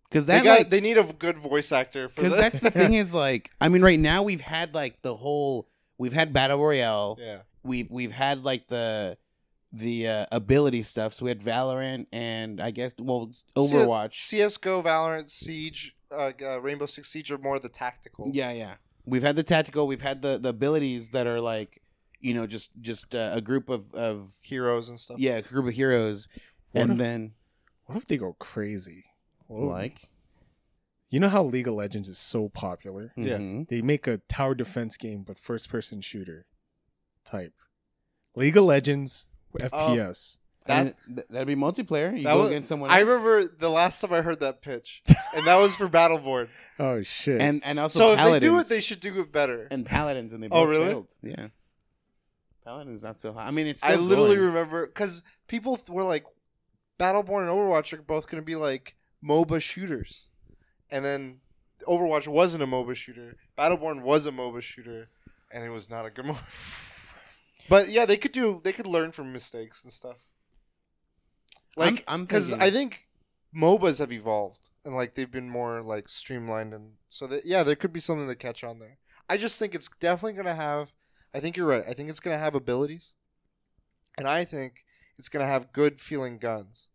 Because 0.10 0.26
They 0.26 0.34
that 0.34 0.44
got. 0.44 0.58
like 0.60 0.70
they 0.72 0.82
need 0.82 0.98
a 0.98 1.04
good 1.04 1.38
voice 1.38 1.72
actor 1.72 2.10
for 2.10 2.16
because 2.16 2.32
that. 2.32 2.42
that's 2.42 2.60
the 2.62 2.72
thing 2.72 2.94
is 2.96 3.14
like 3.14 3.52
I 3.62 3.70
mean 3.70 3.82
right 3.84 4.00
now 4.00 4.24
we've 4.24 4.42
had 4.42 4.74
like 4.74 5.02
the 5.04 5.16
whole 5.16 5.68
we've 5.98 6.14
had 6.14 6.34
Battle 6.34 6.60
Royale. 6.60 7.18
yeah. 7.20 7.40
We've 7.64 7.90
we've 7.92 8.12
had 8.12 8.44
like 8.44 8.68
the 8.68 9.18
the 9.72 10.08
uh, 10.08 10.26
ability 10.32 10.82
stuff. 10.84 11.14
So 11.14 11.26
we 11.26 11.30
had 11.30 11.42
Valorant 11.42 12.08
and 12.12 12.60
I 12.60 12.72
guess 12.72 12.94
well 12.98 13.32
Overwatch. 13.56 14.16
CS:GO, 14.16 14.82
Valorant, 14.82 15.30
Siege, 15.30 15.96
uh, 16.12 16.32
uh, 16.42 16.60
Rainbow 16.62 16.86
Six 16.86 17.10
Siege 17.10 17.32
are 17.32 17.38
more 17.38 17.60
the 17.60 17.70
tactical. 17.70 18.30
Yeah, 18.34 18.52
yeah. 18.52 18.76
We've 19.06 19.24
had 19.24 19.36
the 19.36 19.44
tactical. 19.44 19.88
We've 19.88 20.02
had 20.02 20.22
the 20.22 20.38
the 20.38 20.50
abilities 20.50 21.10
that 21.10 21.28
are 21.28 21.42
like 21.42 21.82
you 22.20 22.34
know 22.34 22.46
just 22.48 22.70
just 22.82 23.16
uh, 23.16 23.32
a 23.34 23.42
group 23.42 23.70
of 23.70 23.94
of 23.94 24.34
heroes 24.44 24.90
and 24.90 25.00
stuff. 25.00 25.18
yeah 25.20 25.38
a 25.38 25.42
group 25.42 25.68
of 25.68 25.74
heroes, 25.74 26.28
What 26.72 26.82
and 26.84 26.92
if- 26.94 26.98
then 26.98 27.32
What 27.86 27.98
if 27.98 28.08
they 28.08 28.18
go 28.18 28.34
crazy? 28.40 29.06
What 29.48 29.64
if- 29.66 29.70
like 29.72 30.10
you 31.10 31.20
know 31.20 31.30
how 31.30 31.44
League 31.44 31.68
of 31.68 31.74
Legends 31.74 32.08
is 32.08 32.20
so 32.20 32.50
popular? 32.50 33.14
Yeah. 33.18 33.38
mhm. 33.38 33.68
They 33.68 33.82
make 33.82 34.06
a 34.06 34.18
tower 34.28 34.54
defense 34.54 34.96
game, 34.96 35.24
but 35.24 35.40
first 35.40 35.68
person 35.70 36.02
shooter 36.02 36.46
type. 37.26 37.54
League 38.36 38.56
of 38.58 38.66
Legends 38.66 39.28
FPS. 39.60 40.38
I 40.38 40.40
That 40.70 40.84
mean, 41.08 41.16
th- 41.18 41.28
that'd 41.30 41.48
be 41.48 41.56
multiplayer. 41.56 42.16
You 42.18 42.24
That 42.24 42.34
go 42.34 42.42
was- 42.42 42.52
against 42.52 42.70
someone. 42.70 42.90
I 42.90 43.00
else. 43.02 43.08
remember 43.10 43.48
the 43.48 43.70
last 43.70 44.00
time 44.02 44.14
I 44.14 44.22
heard 44.22 44.40
that 44.40 44.62
pitch, 44.62 45.04
and 45.36 45.46
that 45.46 45.58
was 45.58 45.76
for 45.76 45.88
Battleborn. 46.00 46.48
Oh 46.80 47.02
shit! 47.04 47.42
and 47.42 47.62
and 47.66 47.78
also 47.80 48.00
So 48.00 48.12
if 48.14 48.32
they 48.34 48.40
do 48.40 48.58
it, 48.60 48.68
they 48.70 48.80
should 48.82 49.00
do 49.02 49.20
it 49.20 49.32
better. 49.32 49.68
and 49.70 49.86
paladins, 49.86 50.32
and 50.34 50.42
they 50.42 50.48
Oh, 50.48 50.62
both 50.62 50.70
really? 50.70 50.86
failed. 50.88 51.08
Yeah, 51.22 51.48
paladins 52.64 53.04
not 53.04 53.20
so 53.22 53.34
high. 53.34 53.48
I 53.48 53.52
mean, 53.52 53.68
it's. 53.68 53.84
I 53.84 53.96
literally 53.96 54.36
going. 54.36 54.48
remember 54.48 54.88
because 54.88 55.24
people 55.48 55.76
th- 55.78 55.90
were 55.90 56.04
like, 56.04 56.26
Battleborn 57.00 57.42
and 57.42 57.50
Overwatch 57.50 57.94
are 57.94 58.02
both 58.02 58.28
going 58.30 58.42
to 58.42 58.46
be 58.46 58.56
like 58.56 58.96
MOBA 59.24 59.62
shooters, 59.62 60.28
and 60.90 61.04
then 61.04 61.40
Overwatch 61.88 62.28
wasn't 62.28 62.64
a 62.64 62.68
MOBA 62.68 62.96
shooter. 62.96 63.36
Battleborn 63.58 64.02
was 64.04 64.26
a 64.26 64.32
MOBA 64.32 64.62
shooter, 64.62 65.10
and 65.52 65.64
it 65.64 65.70
was 65.70 65.90
not 65.90 66.06
a 66.06 66.10
good 66.10 66.26
MOBA. 66.28 66.44
But 67.68 67.90
yeah, 67.90 68.06
they 68.06 68.18
could 68.18 68.32
do. 68.32 68.62
They 68.64 68.72
could 68.74 68.88
learn 68.88 69.12
from 69.12 69.32
mistakes 69.34 69.84
and 69.84 69.92
stuff. 69.94 70.18
Like, 71.80 72.04
I'm 72.08 72.26
because 72.26 72.54
I 72.54 72.70
think 72.70 73.08
MOBAs 73.56 74.00
have 74.00 74.12
evolved 74.12 74.70
and 74.86 74.96
like 74.96 75.16
they've 75.16 75.32
been 75.32 75.50
more 75.50 75.82
like 75.82 76.10
streamlined, 76.10 76.74
and 76.74 76.94
so 77.10 77.28
that 77.28 77.46
yeah, 77.46 77.64
there 77.64 77.76
could 77.76 77.94
be 77.94 78.00
something 78.00 78.28
to 78.28 78.36
catch 78.36 78.64
on 78.64 78.80
there. 78.80 78.98
I 79.30 79.38
just 79.38 79.60
think 79.60 79.76
it's 79.76 79.90
definitely 80.00 80.34
going 80.34 80.46
to 80.46 80.56
have. 80.56 80.92
I 81.34 81.40
think 81.40 81.56
you're 81.56 81.68
right. 81.68 81.84
I 81.88 81.94
think 81.94 82.10
it's 82.10 82.20
going 82.20 82.36
to 82.36 82.44
have 82.44 82.56
abilities, 82.56 83.14
and 84.18 84.28
I 84.28 84.46
think 84.46 84.86
it's 85.18 85.30
going 85.30 85.46
to 85.46 85.52
have 85.52 85.72
good 85.72 86.02
feeling 86.02 86.38
guns. 86.38 86.88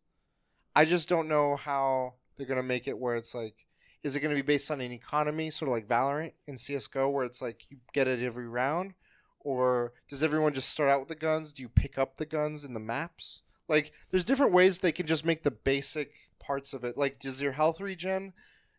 I 0.74 0.85
just 0.85 1.09
don't 1.09 1.28
know 1.28 1.57
how 1.57 2.14
they're 2.37 2.47
going 2.47 2.57
to 2.57 2.62
make 2.62 2.89
it 2.89 2.99
where 2.99 3.14
it's 3.14 3.35
like, 3.35 3.66
is 4.03 4.16
it 4.16 4.20
going 4.20 4.35
to 4.35 4.43
be 4.43 4.47
based 4.47 4.70
on 4.70 4.80
an 4.80 4.91
economy, 4.91 5.51
sort 5.51 5.68
of 5.68 5.74
like 5.74 5.87
Valorant 5.87 6.32
in 6.49 6.59
CS:GO, 6.59 7.09
where 7.11 7.24
it's 7.24 7.41
like 7.41 7.62
you 7.70 7.78
get 7.93 8.09
it 8.09 8.20
every 8.20 8.49
round, 8.49 8.95
or 9.41 9.93
does 10.09 10.22
everyone 10.22 10.53
just 10.53 10.70
start 10.70 10.91
out 10.91 11.01
with 11.01 11.09
the 11.09 11.14
guns? 11.14 11.53
Do 11.53 11.62
you 11.62 11.68
pick 11.68 11.97
up 11.97 12.16
the 12.16 12.26
guns 12.26 12.64
in 12.64 12.74
the 12.74 12.80
maps? 12.80 13.43
Like, 13.68 13.92
there's 14.10 14.24
different 14.24 14.52
ways 14.52 14.78
they 14.78 14.92
can 14.92 15.06
just 15.06 15.24
make 15.24 15.42
the 15.42 15.50
basic 15.50 16.12
parts 16.38 16.72
of 16.72 16.84
it. 16.84 16.96
Like, 16.96 17.18
does 17.18 17.40
your 17.40 17.52
health 17.52 17.80
regen? 17.80 18.32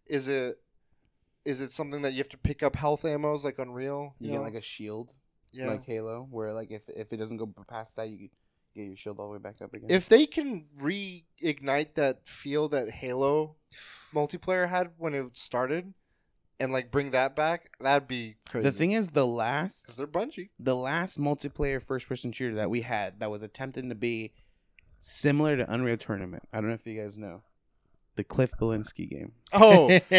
Is 0.05 0.27
it 0.27 0.59
is 1.45 1.61
it 1.61 1.71
something 1.71 2.01
that 2.01 2.13
you 2.13 2.17
have 2.17 2.29
to 2.29 2.37
pick 2.37 2.63
up 2.63 2.75
health 2.75 3.03
ammos 3.03 3.43
like 3.43 3.59
Unreal? 3.59 4.15
You 4.19 4.31
know? 4.31 4.37
get 4.37 4.43
like 4.43 4.53
a 4.55 4.61
shield, 4.61 5.11
yeah. 5.51 5.67
like 5.67 5.85
Halo, 5.85 6.27
where 6.29 6.53
like 6.53 6.71
if 6.71 6.89
if 6.89 7.13
it 7.13 7.17
doesn't 7.17 7.37
go 7.37 7.51
past 7.67 7.95
that, 7.95 8.09
you 8.09 8.29
get 8.75 8.87
your 8.87 8.97
shield 8.97 9.19
all 9.19 9.27
the 9.27 9.33
way 9.33 9.39
back 9.39 9.61
up 9.61 9.73
again. 9.73 9.89
if 9.89 10.09
they 10.09 10.25
can 10.25 10.65
reignite 10.79 11.93
that 11.95 12.27
feel 12.27 12.67
that 12.69 12.89
Halo 12.89 13.55
multiplayer 14.13 14.69
had 14.69 14.91
when 14.97 15.13
it 15.13 15.37
started, 15.37 15.93
and 16.59 16.71
like 16.71 16.91
bring 16.91 17.11
that 17.11 17.35
back, 17.35 17.69
that'd 17.79 18.07
be 18.07 18.35
crazy. 18.49 18.63
the 18.63 18.71
thing 18.71 18.91
is, 18.91 19.11
the 19.11 19.25
last 19.25 19.83
because 19.83 19.97
they're 19.97 20.07
Bungie. 20.07 20.49
the 20.59 20.75
last 20.75 21.19
multiplayer 21.19 21.81
first 21.81 22.07
person 22.07 22.31
shooter 22.31 22.55
that 22.55 22.69
we 22.69 22.81
had 22.81 23.19
that 23.19 23.31
was 23.31 23.43
attempting 23.43 23.89
to 23.89 23.95
be 23.95 24.33
similar 25.05 25.55
to 25.55 25.71
Unreal 25.71 25.97
Tournament. 25.97 26.43
I 26.51 26.57
don't 26.57 26.69
know 26.69 26.73
if 26.73 26.85
you 26.87 26.99
guys 26.99 27.17
know 27.17 27.41
the 28.15 28.23
Cliff 28.23 28.51
Bleszinski 28.59 29.09
game. 29.09 29.33
Oh, 29.53 29.99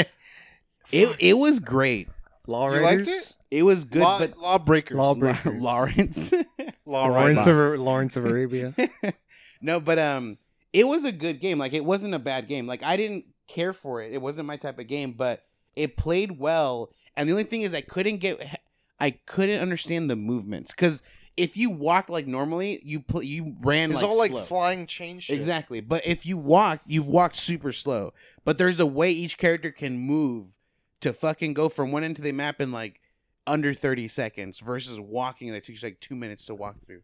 It 0.93 1.17
it 1.19 1.33
was 1.37 1.59
great. 1.59 2.09
Law 2.47 2.73
You 2.73 2.81
liked 2.81 3.01
Raiders? 3.01 3.39
It 3.51 3.65
was 3.65 3.85
good, 3.85 4.03
law, 4.03 4.21
but 4.21 4.39
lawbreakers. 4.39 4.97
Lawbreakers. 4.97 5.55
Lawrence. 5.61 6.33
Lawrence 6.87 7.47
of 7.49 7.57
Lawrence 7.81 8.15
of 8.17 8.25
Arabia. 8.25 8.73
no, 9.61 9.81
but 9.81 9.99
um, 9.99 10.39
it 10.73 10.87
was 10.87 11.05
a 11.05 11.11
good 11.11 11.41
game. 11.41 11.59
Like 11.59 11.73
it 11.73 11.85
wasn't 11.85 12.15
a 12.15 12.21
bad 12.21 12.47
game. 12.47 12.69
Like 12.69 12.85
I 12.85 12.97
didn't 12.97 13.25
care 13.49 13.73
for 13.73 14.01
it. 14.01 14.13
It 14.13 14.23
wasn't 14.23 14.47
my 14.47 14.57
type 14.57 14.79
of 14.79 14.87
game, 14.87 15.13
but 15.13 15.43
it 15.75 15.97
played 15.97 16.39
well. 16.39 16.91
And 17.17 17.29
the 17.29 17.33
only 17.33 17.45
thing 17.45 17.63
is, 17.63 17.75
I 17.75 17.81
couldn't 17.81 18.19
get, 18.19 18.61
I 19.01 19.11
couldn't 19.11 19.61
understand 19.61 20.09
the 20.09 20.17
movements 20.17 20.71
because 20.71 21.03
if 21.37 21.57
you 21.57 21.71
walked 21.71 22.09
like 22.11 22.27
normally, 22.27 22.81
you 22.83 23.01
pl- 23.01 23.23
you 23.23 23.57
ran 23.61 23.91
It's 23.91 24.01
like 24.01 24.09
all 24.11 24.17
like 24.19 24.31
slow. 24.31 24.43
flying 24.43 24.87
chain 24.87 25.21
shit. 25.21 25.37
Exactly. 25.37 25.81
But 25.81 26.07
if 26.07 26.25
you 26.25 26.37
walk, 26.39 26.81
you 26.87 27.03
walked 27.03 27.37
super 27.37 27.73
slow. 27.73 28.13
But 28.45 28.59
there's 28.59 28.81
a 28.81 28.87
way 28.87 29.11
each 29.11 29.37
character 29.37 29.71
can 29.71 29.99
move 29.99 30.59
to 31.01 31.13
fucking 31.13 31.53
go 31.55 31.69
from 31.69 31.93
one 31.93 32.05
end 32.05 32.17
to 32.17 32.23
the 32.23 32.33
map 32.33 32.61
in 32.61 32.73
like 32.73 33.01
under 33.47 33.75
30 33.75 34.09
seconds 34.09 34.61
versus 34.61 34.99
walking 34.99 35.53
that 35.53 35.63
takes 35.65 35.83
like 35.83 36.01
two 36.01 36.17
minutes 36.17 36.47
to 36.47 36.55
walk 36.55 36.77
through. 36.87 37.03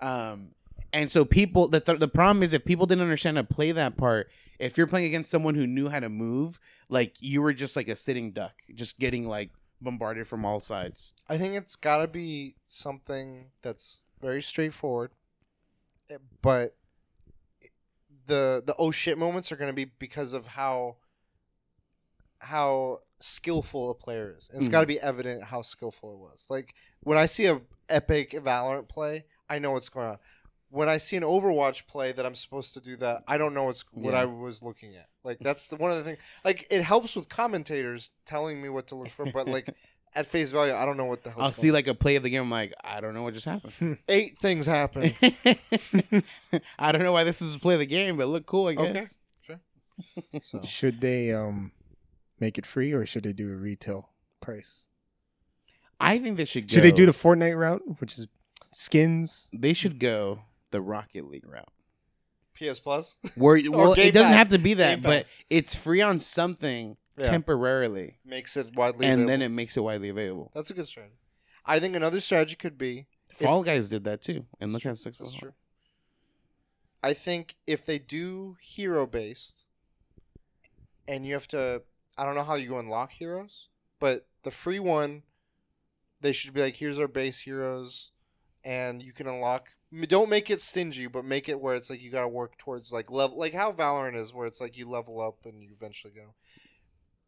Um, 0.00 0.48
and 0.92 1.10
so 1.10 1.24
people, 1.24 1.68
the, 1.68 1.80
th- 1.80 2.00
the 2.00 2.08
problem 2.08 2.42
is 2.42 2.52
if 2.52 2.64
people 2.64 2.86
didn't 2.86 3.02
understand 3.02 3.36
how 3.36 3.42
to 3.42 3.48
play 3.48 3.72
that 3.72 3.96
part, 3.96 4.28
if 4.58 4.76
you're 4.76 4.86
playing 4.86 5.06
against 5.06 5.30
someone 5.30 5.54
who 5.54 5.66
knew 5.66 5.88
how 5.88 6.00
to 6.00 6.08
move, 6.08 6.58
like 6.88 7.14
you 7.20 7.42
were 7.42 7.52
just 7.52 7.76
like 7.76 7.88
a 7.88 7.94
sitting 7.96 8.32
duck, 8.32 8.52
just 8.74 8.98
getting 8.98 9.28
like 9.28 9.50
bombarded 9.80 10.26
from 10.26 10.44
all 10.44 10.60
sides. 10.60 11.14
I 11.28 11.38
think 11.38 11.54
it's 11.54 11.76
got 11.76 11.98
to 11.98 12.08
be 12.08 12.56
something 12.66 13.46
that's 13.62 14.02
very 14.20 14.42
straightforward, 14.42 15.10
eh, 16.10 16.18
but 16.42 16.76
the 18.26 18.62
the 18.66 18.74
oh 18.78 18.90
shit 18.90 19.16
moments 19.18 19.50
are 19.52 19.56
going 19.56 19.70
to 19.70 19.74
be 19.74 19.84
because 19.86 20.32
of 20.32 20.46
how 20.48 20.96
how 22.40 23.00
skillful 23.20 23.90
a 23.90 23.94
player 23.94 24.34
is. 24.36 24.48
And 24.50 24.58
it's 24.58 24.68
Mhm. 24.68 24.72
got 24.72 24.80
to 24.82 24.86
be 24.86 25.00
evident 25.00 25.44
how 25.44 25.62
skillful 25.62 26.12
it 26.12 26.18
was. 26.18 26.46
Like 26.48 26.74
when 27.00 27.18
I 27.18 27.26
see 27.26 27.46
a 27.46 27.60
epic 27.88 28.32
Valorant 28.32 28.88
play, 28.88 29.24
I 29.48 29.58
know 29.58 29.72
what's 29.72 29.88
going 29.88 30.06
on. 30.06 30.18
When 30.70 30.88
I 30.88 30.98
see 30.98 31.16
an 31.16 31.22
Overwatch 31.22 31.86
play 31.86 32.12
that 32.12 32.26
I'm 32.26 32.34
supposed 32.34 32.74
to 32.74 32.80
do 32.80 32.96
that, 32.98 33.22
I 33.26 33.38
don't 33.38 33.54
know 33.54 33.64
what's 33.64 33.84
what 33.92 34.12
Yeah. 34.12 34.20
I 34.20 34.24
was 34.26 34.62
looking 34.62 34.96
at. 34.96 35.08
Like 35.24 35.38
that's 35.40 35.66
the 35.68 35.76
one 35.76 35.90
of 35.90 35.96
the 35.98 36.04
things. 36.04 36.18
Like 36.44 36.66
it 36.70 36.82
helps 36.82 37.16
with 37.16 37.28
commentators 37.28 38.10
telling 38.26 38.60
me 38.60 38.68
what 38.68 38.86
to 38.88 38.94
look 38.94 39.08
for, 39.08 39.24
but 39.26 39.46
like 39.48 39.74
at 40.14 40.26
face 40.26 40.52
value, 40.52 40.74
I 40.74 40.84
don't 40.86 40.96
know 40.96 41.06
what 41.06 41.22
the 41.24 41.30
hell. 41.30 41.42
I'll 41.42 41.52
see 41.52 41.70
like 41.72 41.86
a 41.88 41.94
play 41.94 42.16
of 42.16 42.22
the 42.22 42.30
game. 42.30 42.42
I'm 42.42 42.50
like, 42.50 42.74
I 42.84 43.00
don't 43.00 43.14
know 43.14 43.22
what 43.22 43.34
just 43.34 43.46
happened. 43.46 43.98
eight 44.08 44.38
things 44.38 44.66
happen. 44.66 45.14
I 46.78 46.92
don't 46.92 47.02
know 47.02 47.12
why 47.12 47.24
this 47.24 47.40
is 47.42 47.54
a 47.54 47.58
play 47.58 47.74
of 47.74 47.80
the 47.80 47.86
game, 47.86 48.16
but 48.16 48.28
look 48.28 48.46
cool, 48.46 48.66
I 48.68 48.74
Okay. 48.74 48.92
guess. 48.92 49.18
so 50.42 50.62
Should 50.64 51.00
they 51.00 51.32
um 51.32 51.72
make 52.38 52.58
it 52.58 52.66
free 52.66 52.92
or 52.92 53.04
should 53.06 53.24
they 53.24 53.32
do 53.32 53.50
a 53.52 53.56
retail 53.56 54.10
price? 54.40 54.84
I 56.00 56.18
think 56.18 56.36
they 56.36 56.44
should 56.44 56.68
go. 56.68 56.74
Should 56.74 56.84
they 56.84 56.92
do 56.92 57.06
the 57.06 57.12
Fortnite 57.12 57.58
route, 57.58 57.82
which 58.00 58.16
is 58.18 58.28
skins? 58.72 59.48
They 59.52 59.72
should 59.72 59.98
go 59.98 60.42
the 60.70 60.80
Rocket 60.80 61.26
League 61.28 61.46
route. 61.46 61.68
PS 62.54 62.80
Plus. 62.80 63.16
Where 63.36 63.60
well, 63.70 63.92
it 63.94 64.12
doesn't 64.12 64.30
Pass. 64.30 64.38
have 64.38 64.48
to 64.50 64.58
be 64.58 64.74
that, 64.74 64.96
Game 64.96 65.02
but 65.02 65.24
Pass. 65.24 65.32
it's 65.50 65.74
free 65.74 66.00
on 66.02 66.18
something 66.18 66.96
Yeah. 67.16 67.28
temporarily, 67.28 68.18
makes 68.24 68.56
it 68.56 68.74
widely 68.76 69.06
and 69.06 69.22
available. 69.22 69.28
then 69.28 69.42
it 69.42 69.48
makes 69.50 69.76
it 69.76 69.80
widely 69.80 70.08
available. 70.08 70.50
That's 70.54 70.70
a 70.70 70.74
good 70.74 70.86
strategy. 70.86 71.14
I 71.64 71.78
think 71.80 71.94
another 71.96 72.20
strategy 72.20 72.56
could 72.56 72.78
be 72.78 73.06
Fall 73.30 73.62
Guys 73.62 73.88
did 73.88 74.04
that 74.04 74.22
too, 74.22 74.46
and 74.60 74.72
look 74.72 74.82
how 74.84 74.94
successful. 74.94 75.26
That's 75.26 75.38
true. 75.38 75.52
I 77.02 77.14
think 77.14 77.54
if 77.66 77.86
they 77.86 77.98
do 78.00 78.56
hero 78.60 79.06
based, 79.06 79.64
and 81.06 81.24
you 81.24 81.34
have 81.34 81.46
to, 81.48 81.82
I 82.16 82.24
don't 82.24 82.34
know 82.34 82.42
how 82.42 82.54
you 82.56 82.76
unlock 82.76 83.12
heroes, 83.12 83.68
but 84.00 84.26
the 84.42 84.50
free 84.50 84.80
one, 84.80 85.22
they 86.20 86.32
should 86.32 86.52
be 86.52 86.60
like, 86.60 86.74
here's 86.76 86.98
our 86.98 87.06
base 87.08 87.38
heroes, 87.38 88.10
and 88.64 89.00
you 89.02 89.12
can 89.12 89.28
unlock. 89.28 89.68
Don't 90.06 90.28
make 90.28 90.50
it 90.50 90.60
stingy, 90.60 91.06
but 91.06 91.24
make 91.24 91.48
it 91.48 91.60
where 91.60 91.74
it's 91.74 91.88
like 91.88 92.02
you 92.02 92.10
got 92.10 92.22
to 92.22 92.28
work 92.28 92.58
towards 92.58 92.92
like 92.92 93.10
level, 93.10 93.38
like 93.38 93.54
how 93.54 93.72
Valorant 93.72 94.16
is, 94.16 94.34
where 94.34 94.46
it's 94.46 94.60
like 94.60 94.76
you 94.76 94.88
level 94.88 95.20
up 95.20 95.38
and 95.44 95.62
you 95.62 95.70
eventually 95.74 96.12
go. 96.12 96.34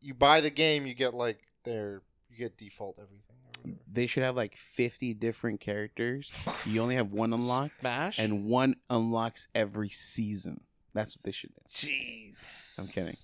You 0.00 0.14
buy 0.14 0.40
the 0.40 0.50
game, 0.50 0.86
you 0.86 0.94
get 0.94 1.14
like 1.14 1.38
their, 1.64 2.02
you 2.28 2.36
get 2.36 2.58
default 2.58 2.98
everything. 2.98 3.36
Or. 3.66 3.78
They 3.90 4.06
should 4.06 4.22
have 4.22 4.36
like 4.36 4.56
50 4.56 5.14
different 5.14 5.60
characters. 5.60 6.30
You 6.66 6.82
only 6.82 6.96
have 6.96 7.12
one 7.12 7.32
unlock, 7.34 7.70
Smash 7.80 8.18
and 8.18 8.46
one 8.46 8.76
unlocks 8.90 9.48
every 9.54 9.90
season. 9.90 10.60
That's 10.92 11.16
what 11.16 11.24
they 11.24 11.30
should 11.30 11.54
do. 11.54 11.62
Jeez. 11.72 12.78
I'm 12.78 12.88
kidding. 12.88 13.16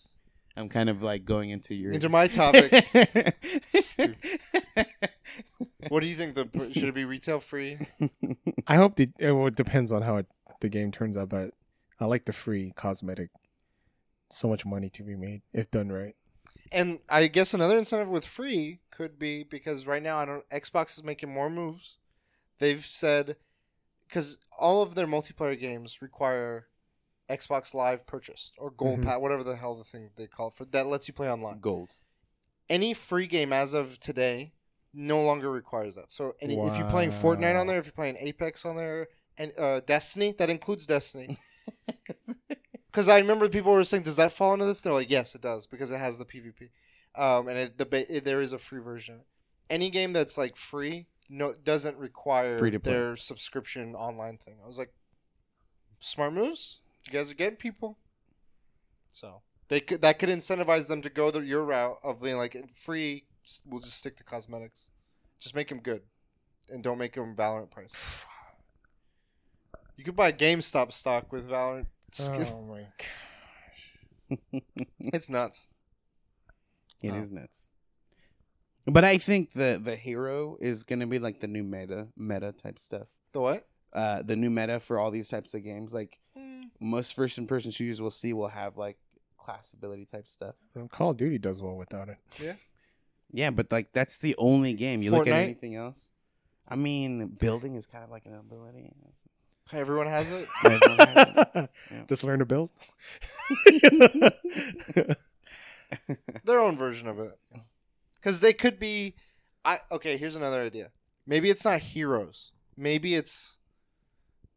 I'm 0.57 0.69
kind 0.69 0.89
of 0.89 1.03
like 1.03 1.25
going 1.25 1.51
into 1.51 1.75
your 1.75 1.93
into 1.93 2.09
my 2.09 2.29
topic. 2.29 2.73
What 5.89 6.01
do 6.01 6.07
you 6.07 6.15
think? 6.15 6.35
The 6.35 6.71
should 6.73 6.85
it 6.85 6.95
be 6.95 7.05
retail 7.05 7.41
free? 7.41 7.79
I 8.67 8.77
hope 8.77 8.97
the 8.97 9.11
it, 9.19 9.33
well, 9.33 9.47
it 9.47 9.57
depends 9.57 9.93
on 9.93 10.03
how 10.03 10.17
it, 10.17 10.27
the 10.61 10.69
game 10.69 10.91
turns 10.91 11.17
out, 11.17 11.29
but 11.29 11.53
I 12.01 12.07
like 12.07 12.25
the 12.25 12.33
free 12.33 12.73
cosmetic. 12.77 13.31
So 14.29 14.49
much 14.49 14.67
money 14.67 14.89
to 14.91 15.05
be 15.05 15.15
made 15.15 15.43
if 15.53 15.71
done 15.71 15.93
right. 15.93 16.17
And 16.73 16.99
I 17.09 17.29
guess 17.29 17.55
another 17.55 17.79
incentive 17.79 18.09
with 18.09 18.27
free 18.27 18.81
could 18.91 19.19
be 19.19 19.45
because 19.45 19.87
right 19.87 20.03
now 20.03 20.19
I 20.19 20.25
don't. 20.25 20.49
Xbox 20.51 20.99
is 20.99 21.05
making 21.05 21.33
more 21.33 21.49
moves. 21.49 21.99
They've 22.59 22.85
said 22.85 23.37
because 24.09 24.39
all 24.59 24.83
of 24.83 24.95
their 24.95 25.07
multiplayer 25.07 25.59
games 25.59 26.03
require 26.03 26.67
Xbox 27.29 27.75
Live 27.75 28.07
purchased 28.07 28.55
or 28.59 28.71
Gold 28.71 29.01
Mhm. 29.01 29.05
Pass, 29.05 29.21
whatever 29.21 29.43
the 29.43 29.57
hell 29.57 29.75
the 29.75 29.85
thing 29.85 30.11
they 30.17 30.27
call 30.27 30.49
it 30.49 30.55
for 30.55 30.65
that 30.67 30.87
lets 30.87 31.09
you 31.09 31.15
play 31.15 31.31
online. 31.31 31.61
gold. 31.61 31.91
Any 32.69 32.95
free 32.95 33.27
game 33.27 33.53
as 33.53 33.73
of 33.73 33.99
today 34.01 34.53
no 34.93 35.23
longer 35.23 35.51
requires 35.51 35.95
that. 35.97 36.11
So 36.11 36.35
any, 36.41 36.55
if 36.55 36.77
you're 36.77 36.89
playing 36.91 37.11
Fortnite 37.11 37.59
on 37.61 37.67
there, 37.67 37.79
if 37.79 37.87
you're 37.87 37.93
playing 37.93 38.17
Apex 38.19 38.65
on 38.65 38.77
there, 38.77 39.09
and 39.39 39.53
uh, 39.59 39.81
Destiny, 39.81 40.33
that 40.39 40.51
includes 40.51 40.87
Destiny. 40.87 41.39
Because 42.91 43.09
I 43.09 43.19
remember 43.19 43.49
people 43.51 43.73
were 43.73 43.85
saying, 43.85 44.05
"Does 44.05 44.17
that 44.17 44.33
fall 44.33 44.55
into 44.55 44.65
this?" 44.65 44.81
They're 44.81 44.93
like, 44.93 45.11
"Yes, 45.11 45.35
it 45.35 45.43
does 45.43 45.67
because 45.67 45.91
it 45.91 45.99
has 45.99 46.17
the 46.17 46.25
PvP, 46.25 46.71
um, 47.15 47.47
and 47.49 47.59
it, 47.59 47.77
the 47.77 48.17
it, 48.17 48.25
there 48.25 48.41
is 48.41 48.55
a 48.55 48.59
free 48.59 48.81
version. 48.81 49.21
Any 49.69 49.91
game 49.91 50.15
that's 50.15 50.39
like 50.39 50.57
free, 50.57 51.07
no, 51.29 51.53
doesn't 51.53 51.99
require 51.99 52.59
Free 52.59 52.71
to 52.71 52.81
play. 52.81 52.93
their 52.93 53.17
subscription 53.17 53.95
online 53.95 54.39
thing." 54.39 54.57
I 54.63 54.67
was 54.67 54.79
like, 54.79 54.95
smart 56.01 56.33
moves. 56.33 56.81
You 57.07 57.13
guys 57.13 57.31
are 57.31 57.35
getting 57.35 57.57
people. 57.57 57.99
So 59.13 59.43
they 59.69 59.81
could 59.81 60.03
that 60.03 60.19
could 60.19 60.29
incentivize 60.29 60.87
them 60.89 61.03
to 61.03 61.09
go 61.11 61.31
the 61.31 61.41
your 61.41 61.65
route 61.65 61.99
of 62.03 62.21
being 62.21 62.37
like 62.37 62.57
free. 62.75 63.25
We'll 63.65 63.81
just 63.81 63.97
stick 63.99 64.17
to 64.17 64.25
cosmetics. 64.25 64.91
Just 65.39 65.55
make 65.55 65.69
them 65.69 65.81
good, 65.81 66.03
and 66.71 66.83
don't 66.83 66.99
make 66.99 67.15
them 67.15 67.35
Valorant 67.37 67.71
price. 67.71 68.25
You 69.97 70.05
could 70.05 70.17
buy 70.17 70.33
GameStop 70.33 70.93
stock 70.93 71.33
with 71.33 71.49
Valorant. 71.49 71.87
skin. 72.13 72.47
Oh 72.51 72.63
my 72.63 72.87
It's 74.99 75.29
nuts. 75.29 75.69
It 77.03 77.11
Oh. 77.13 77.17
is 77.17 77.31
nuts. 77.31 77.69
But 78.87 79.05
I 79.05 79.19
think 79.19 79.53
the 79.53 79.81
the 79.83 79.97
hero 79.97 80.57
is 80.61 80.85
gonna 80.85 81.07
be 81.07 81.19
like 81.19 81.41
the 81.41 81.49
new 81.49 81.63
meta 81.63 82.09
meta 82.17 82.53
type 82.53 82.79
stuff. 82.79 83.09
The 83.33 83.41
what? 83.41 83.69
Uh, 83.93 84.23
the 84.23 84.37
new 84.37 84.51
meta 84.51 84.81
for 84.81 84.99
all 84.99 85.11
these 85.11 85.29
types 85.29 85.55
of 85.55 85.63
games, 85.65 85.95
like 85.95 86.19
most 86.81 87.15
first 87.15 87.39
in 87.39 87.47
person 87.47 87.71
shooters 87.71 88.01
we'll 88.01 88.11
see 88.11 88.33
will 88.33 88.49
have 88.49 88.77
like 88.77 88.97
class 89.39 89.73
ability 89.73 90.07
type 90.13 90.27
stuff. 90.27 90.57
god. 90.75 90.91
Call 90.91 91.11
of 91.11 91.17
Duty 91.17 91.39
does 91.39 91.63
well 91.63 91.77
without 91.77 92.09
it. 92.09 92.17
Yeah, 92.43 92.55
Yeah, 93.33 93.51
but 93.51 93.71
like 93.71 93.93
that's 93.93 94.19
the 94.19 94.35
only 94.39 94.73
game. 94.75 95.03
You 95.03 95.13
look 95.13 95.29
at 95.29 95.35
Fortnite? 95.35 95.43
anything 95.43 95.77
else. 95.77 96.09
I 96.69 96.75
mean, 96.75 97.29
building 97.29 97.77
is 97.77 97.87
kind 97.87 98.03
of 98.03 98.11
like 98.11 98.27
an 98.27 98.35
ability. 98.35 98.91
Everyone 99.73 100.09
has 100.09 100.29
it. 100.31 100.49
Everyone 100.65 100.99
has 100.99 101.47
it. 101.55 101.71
Yeah. 101.91 102.03
Just 102.09 102.25
learn 102.25 102.41
to 102.41 102.45
build. 102.45 102.71
Their 106.45 106.61
own 106.61 106.77
version 106.77 107.09
of 107.09 107.19
it. 107.19 107.39
Because 108.17 108.41
they 108.41 108.53
could 108.53 108.79
be. 108.79 109.15
I 109.65 109.81
okay. 109.93 110.17
Here's 110.17 110.37
another 110.37 110.63
idea. 110.63 110.91
Maybe 111.27 111.51
it's 111.51 111.65
not 111.65 111.81
heroes. 111.81 112.53
Maybe 112.77 113.15
it's 113.15 113.59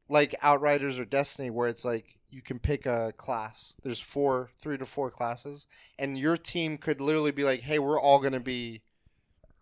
like 0.09 0.35
Outriders 0.41 0.99
or 0.99 1.05
Destiny, 1.05 1.49
where 1.49 1.69
it's 1.69 1.85
like 1.85 2.17
you 2.29 2.41
can 2.41 2.59
pick 2.59 2.85
a 2.85 3.13
class. 3.15 3.75
There's 3.83 3.99
four, 3.99 4.49
three 4.59 4.77
to 4.77 4.85
four 4.85 5.11
classes, 5.11 5.67
and 5.97 6.17
your 6.17 6.35
team 6.35 6.77
could 6.77 6.99
literally 6.99 7.31
be 7.31 7.43
like, 7.43 7.61
"Hey, 7.61 7.79
we're 7.79 7.99
all 7.99 8.19
gonna 8.19 8.39
be 8.39 8.81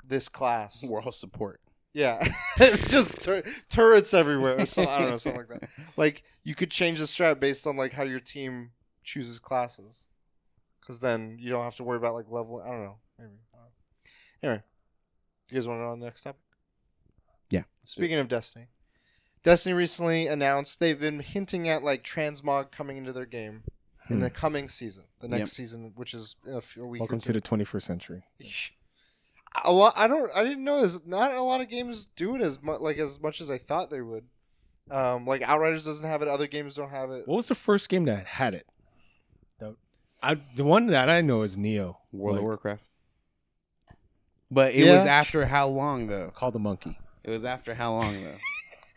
this 0.07 0.29
class." 0.29 0.83
World 0.83 1.13
support. 1.13 1.61
Yeah, 1.93 2.27
just 2.57 3.21
tur- 3.21 3.43
turrets 3.69 4.13
everywhere. 4.13 4.61
Or 4.61 4.65
something, 4.65 4.93
I 4.93 4.99
don't 4.99 5.09
know, 5.11 5.17
something 5.17 5.45
like 5.49 5.61
that. 5.61 5.69
Like 5.97 6.23
you 6.43 6.55
could 6.55 6.71
change 6.71 6.99
the 6.99 7.05
strat 7.05 7.39
based 7.39 7.67
on 7.67 7.75
like 7.75 7.93
how 7.93 8.03
your 8.03 8.19
team 8.19 8.71
chooses 9.03 9.39
classes, 9.39 10.07
because 10.79 10.99
then 10.99 11.37
you 11.39 11.49
don't 11.49 11.63
have 11.63 11.75
to 11.77 11.83
worry 11.83 11.97
about 11.97 12.13
like 12.13 12.29
level. 12.29 12.61
I 12.65 12.71
don't 12.71 12.83
know. 12.83 12.97
Maybe. 13.19 13.31
Anyway, 14.43 14.61
you 15.49 15.55
guys 15.55 15.67
want 15.67 15.79
to 15.79 15.83
know 15.83 15.95
the 15.95 16.05
next 16.05 16.23
topic? 16.23 16.41
Yeah. 17.49 17.63
Speaking 17.85 18.19
of 18.19 18.27
Destiny, 18.27 18.67
Destiny 19.47 19.71
recently 19.73 20.27
announced 20.27 20.81
they've 20.81 20.99
been 20.99 21.21
hinting 21.21 21.69
at 21.69 21.81
like 21.81 22.03
transmog 22.03 22.69
coming 22.69 22.97
into 22.97 23.13
their 23.13 23.25
game 23.25 23.63
in 24.09 24.17
Hmm. 24.17 24.21
the 24.23 24.29
coming 24.29 24.67
season, 24.67 25.05
the 25.21 25.29
next 25.29 25.39
Yep. 25.39 25.47
season, 25.47 25.93
which 25.95 26.13
is 26.13 26.35
a, 26.45 26.59
few, 26.59 26.83
a 26.83 26.85
week. 26.85 26.99
Welcome 26.99 27.19
or 27.19 27.21
to 27.21 27.31
the 27.31 27.39
21st 27.39 27.83
century. 27.87 28.23
a 29.63 29.71
lot. 29.71 29.93
I 29.95 30.09
don't. 30.09 30.29
I 30.35 30.43
didn't 30.43 30.65
know 30.65 30.81
this. 30.81 30.99
Not 31.05 31.31
a 31.31 31.41
lot 31.41 31.61
of 31.61 31.69
games 31.69 32.07
do 32.17 32.35
it 32.35 32.41
as 32.41 32.61
much 32.61 32.81
like 32.81 32.97
as 32.97 33.21
much 33.21 33.39
as 33.39 33.49
I 33.49 33.57
thought 33.57 33.89
they 33.89 34.01
would. 34.01 34.25
Um, 34.91 35.25
like 35.25 35.41
Outriders 35.43 35.85
doesn't 35.85 36.05
have 36.05 36.21
it. 36.21 36.27
Other 36.27 36.47
games 36.47 36.73
don't 36.75 36.89
have 36.89 37.09
it. 37.09 37.25
What 37.25 37.37
was 37.37 37.47
the 37.47 37.55
first 37.55 37.87
game 37.87 38.03
that 38.03 38.25
had 38.27 38.53
it? 38.53 38.67
The, 39.59 39.77
I, 40.21 40.41
the 40.57 40.65
one 40.65 40.87
that 40.87 41.07
I 41.09 41.21
know 41.21 41.43
is 41.43 41.55
Neo. 41.55 41.99
World 42.11 42.33
Like, 42.35 42.39
of 42.39 42.43
Warcraft. 42.43 42.89
But 44.51 44.73
it 44.73 44.83
Yeah. 44.83 44.97
was 44.97 45.05
after 45.05 45.45
how 45.45 45.67
long 45.69 46.07
though? 46.07 46.31
Call 46.31 46.51
the 46.51 46.59
monkey. 46.59 46.99
It 47.23 47.29
was 47.29 47.45
after 47.45 47.75
how 47.75 47.93
long 47.93 48.21
though? 48.25 48.37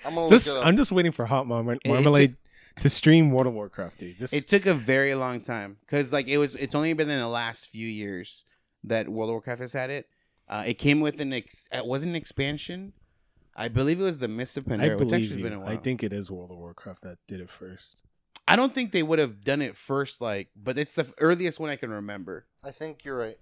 I'm 0.04 0.14
gonna 0.14 0.28
Just 0.28 0.48
look 0.48 0.56
it 0.56 0.60
up. 0.60 0.66
I'm 0.66 0.76
just 0.76 0.92
waiting 0.92 1.12
for 1.12 1.26
Hot 1.26 1.46
Mar- 1.46 1.72
it 1.72 1.88
Marmalade 1.88 2.36
to 2.80 2.88
stream 2.90 3.30
World 3.30 3.46
of 3.46 3.54
Warcraft, 3.54 3.98
dude. 3.98 4.18
Just 4.18 4.32
it 4.32 4.48
took 4.48 4.66
a 4.66 4.74
very 4.74 5.14
long 5.14 5.40
time 5.40 5.76
because 5.80 6.12
like 6.12 6.28
it 6.28 6.38
was. 6.38 6.56
It's 6.56 6.74
only 6.74 6.92
been 6.92 7.10
in 7.10 7.18
the 7.18 7.28
last 7.28 7.68
few 7.68 7.86
years 7.86 8.44
that 8.84 9.08
World 9.08 9.30
of 9.30 9.34
Warcraft 9.34 9.60
has 9.60 9.72
had 9.72 9.90
it. 9.90 10.08
Uh, 10.48 10.64
it 10.66 10.74
came 10.74 11.00
with 11.00 11.20
an 11.20 11.32
ex. 11.32 11.68
It 11.72 11.86
wasn't 11.86 12.10
an 12.10 12.16
expansion. 12.16 12.92
I 13.54 13.68
believe 13.68 14.00
it 14.00 14.04
was 14.04 14.18
the 14.18 14.28
Mist 14.28 14.56
of 14.56 14.66
I 14.68 14.76
Pandaria, 14.76 14.98
which 14.98 15.08
believe 15.08 15.12
actually 15.24 15.42
has 15.42 15.42
been 15.42 15.52
a 15.52 15.56
you. 15.56 15.62
while. 15.62 15.72
I 15.72 15.76
think 15.76 16.02
it 16.02 16.12
is 16.12 16.30
World 16.30 16.50
of 16.50 16.58
Warcraft 16.58 17.02
that 17.02 17.18
did 17.26 17.40
it 17.40 17.50
first. 17.50 17.96
I 18.48 18.56
don't 18.56 18.74
think 18.74 18.90
they 18.92 19.02
would 19.02 19.18
have 19.18 19.44
done 19.44 19.62
it 19.62 19.76
first, 19.76 20.20
like, 20.20 20.48
but 20.56 20.78
it's 20.78 20.94
the 20.94 21.06
earliest 21.18 21.60
one 21.60 21.70
I 21.70 21.76
can 21.76 21.90
remember. 21.90 22.46
I 22.64 22.70
think 22.70 23.04
you're 23.04 23.16
right. 23.16 23.38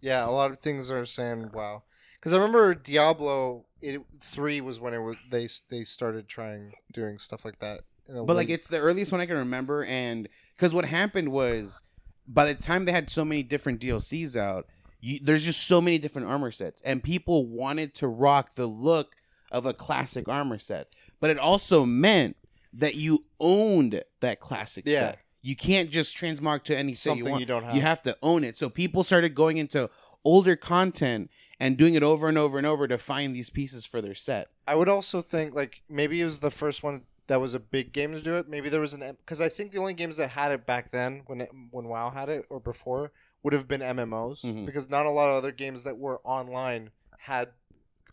Yeah, 0.00 0.24
a 0.24 0.30
lot 0.30 0.50
of 0.50 0.60
things 0.60 0.90
are 0.90 1.04
saying 1.04 1.50
wow. 1.52 1.82
Because 2.20 2.32
I 2.34 2.36
remember 2.36 2.74
Diablo 2.74 3.64
it, 3.80 4.00
three 4.20 4.60
was 4.60 4.80
when 4.80 4.94
it 4.94 4.98
was 4.98 5.16
they 5.30 5.48
they 5.70 5.84
started 5.84 6.28
trying 6.28 6.72
doing 6.92 7.18
stuff 7.18 7.44
like 7.44 7.58
that. 7.60 7.82
in 8.08 8.16
a 8.16 8.24
But 8.24 8.36
like 8.36 8.50
it's 8.50 8.68
the 8.68 8.78
earliest 8.78 9.12
one 9.12 9.20
I 9.20 9.26
can 9.26 9.36
remember, 9.36 9.84
and 9.84 10.28
because 10.56 10.74
what 10.74 10.84
happened 10.84 11.30
was, 11.30 11.82
by 12.26 12.46
the 12.46 12.54
time 12.54 12.84
they 12.84 12.92
had 12.92 13.10
so 13.10 13.24
many 13.24 13.42
different 13.42 13.80
DLCs 13.80 14.36
out, 14.36 14.66
you, 15.00 15.20
there's 15.22 15.44
just 15.44 15.66
so 15.66 15.80
many 15.80 15.98
different 15.98 16.26
armor 16.28 16.50
sets, 16.50 16.82
and 16.82 17.02
people 17.02 17.46
wanted 17.46 17.94
to 17.96 18.08
rock 18.08 18.54
the 18.56 18.66
look 18.66 19.14
of 19.52 19.64
a 19.64 19.72
classic 19.72 20.28
armor 20.28 20.58
set. 20.58 20.94
But 21.20 21.30
it 21.30 21.38
also 21.38 21.84
meant 21.84 22.36
that 22.72 22.96
you 22.96 23.24
owned 23.40 24.02
that 24.20 24.40
classic 24.40 24.84
Yeah. 24.86 24.98
set. 24.98 25.18
You 25.40 25.56
can't 25.56 25.88
just 25.88 26.16
transmog 26.16 26.64
to 26.64 26.76
any 26.76 26.92
set 26.94 27.16
you 27.16 27.24
want. 27.24 27.40
you 27.40 27.46
don't 27.46 27.62
have. 27.64 27.74
You 27.76 27.80
have 27.80 28.02
to 28.02 28.18
own 28.22 28.44
it. 28.44 28.56
So 28.56 28.68
people 28.68 29.04
started 29.04 29.34
going 29.34 29.56
into 29.56 29.88
older 30.24 30.56
content 30.56 31.30
and 31.60 31.76
doing 31.76 31.94
it 31.94 32.02
over 32.02 32.28
and 32.28 32.38
over 32.38 32.58
and 32.58 32.66
over 32.66 32.86
to 32.88 32.98
find 32.98 33.34
these 33.34 33.50
pieces 33.50 33.84
for 33.84 34.00
their 34.00 34.14
set. 34.14 34.48
I 34.66 34.74
would 34.74 34.88
also 34.88 35.22
think 35.22 35.54
like 35.54 35.82
maybe 35.88 36.20
it 36.20 36.24
was 36.24 36.40
the 36.40 36.50
first 36.50 36.82
one 36.82 37.02
that 37.26 37.40
was 37.40 37.52
a 37.54 37.60
big 37.60 37.92
game 37.92 38.12
to 38.12 38.20
do 38.22 38.36
it. 38.36 38.48
Maybe 38.48 38.68
there 38.68 38.80
was 38.80 38.94
an 38.94 39.00
because 39.18 39.40
I 39.40 39.48
think 39.48 39.72
the 39.72 39.78
only 39.78 39.94
games 39.94 40.16
that 40.16 40.28
had 40.30 40.52
it 40.52 40.66
back 40.66 40.90
then 40.92 41.22
when 41.26 41.40
it, 41.42 41.50
when 41.70 41.88
WoW 41.88 42.10
had 42.10 42.28
it 42.28 42.46
or 42.48 42.60
before 42.60 43.12
would 43.42 43.52
have 43.52 43.68
been 43.68 43.80
MMOs 43.82 44.42
Mhm. 44.44 44.66
because 44.66 44.88
not 44.88 45.06
a 45.06 45.10
lot 45.10 45.30
of 45.30 45.36
other 45.36 45.52
games 45.52 45.84
that 45.84 45.98
were 45.98 46.20
online 46.24 46.90
had 47.18 47.50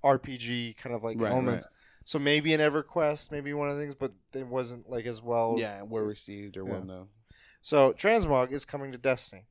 RPG 0.04 0.78
kind 0.78 0.96
of 0.96 1.04
like 1.04 1.20
Right, 1.20 1.32
elements. 1.32 1.68
So 2.04 2.20
maybe 2.20 2.54
an 2.54 2.60
EverQuest, 2.62 3.32
maybe 3.32 3.54
one 3.54 3.70
of 3.70 3.76
the 3.78 3.82
things, 3.82 3.96
but 3.96 4.14
it 4.34 4.46
wasn't 4.46 4.88
like 4.90 5.06
as 5.06 5.22
well. 5.22 5.56
Yeah, 5.58 5.82
were 5.82 6.06
received 6.06 6.56
or 6.58 6.64
Yeah. 6.66 6.72
well 6.74 6.84
known. 6.84 7.08
So 7.62 7.94
Transmog 7.94 8.52
is 8.52 8.64
coming 8.66 8.92
to 8.92 8.98
Destiny, 9.00 9.48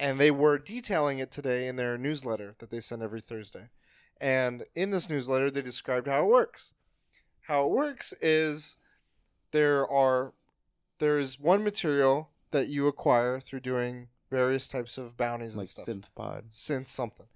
and 0.00 0.18
they 0.18 0.30
were 0.30 0.58
detailing 0.58 1.18
it 1.18 1.30
today 1.30 1.66
in 1.66 1.76
their 1.76 1.98
newsletter 1.98 2.54
that 2.58 2.70
they 2.70 2.80
send 2.80 3.02
every 3.02 3.20
Thursday. 3.20 3.68
And 4.20 4.64
in 4.74 4.90
this 4.90 5.08
newsletter, 5.08 5.50
they 5.50 5.62
described 5.62 6.08
how 6.08 6.22
it 6.24 6.28
works. 6.28 6.72
How 7.42 7.64
it 7.66 7.70
works 7.70 8.12
is 8.20 8.76
there 9.52 9.86
are 9.88 10.32
there 10.98 11.18
is 11.18 11.38
one 11.38 11.62
material 11.62 12.30
that 12.50 12.68
you 12.68 12.86
acquire 12.88 13.38
through 13.40 13.60
doing 13.60 14.08
various 14.30 14.68
types 14.68 14.98
of 14.98 15.16
bounties 15.16 15.50
and 15.52 15.60
Like 15.60 15.68
stuff. 15.68 15.86
synth 15.86 16.14
pod. 16.14 16.50
Synth 16.50 16.88
something. 16.88 17.26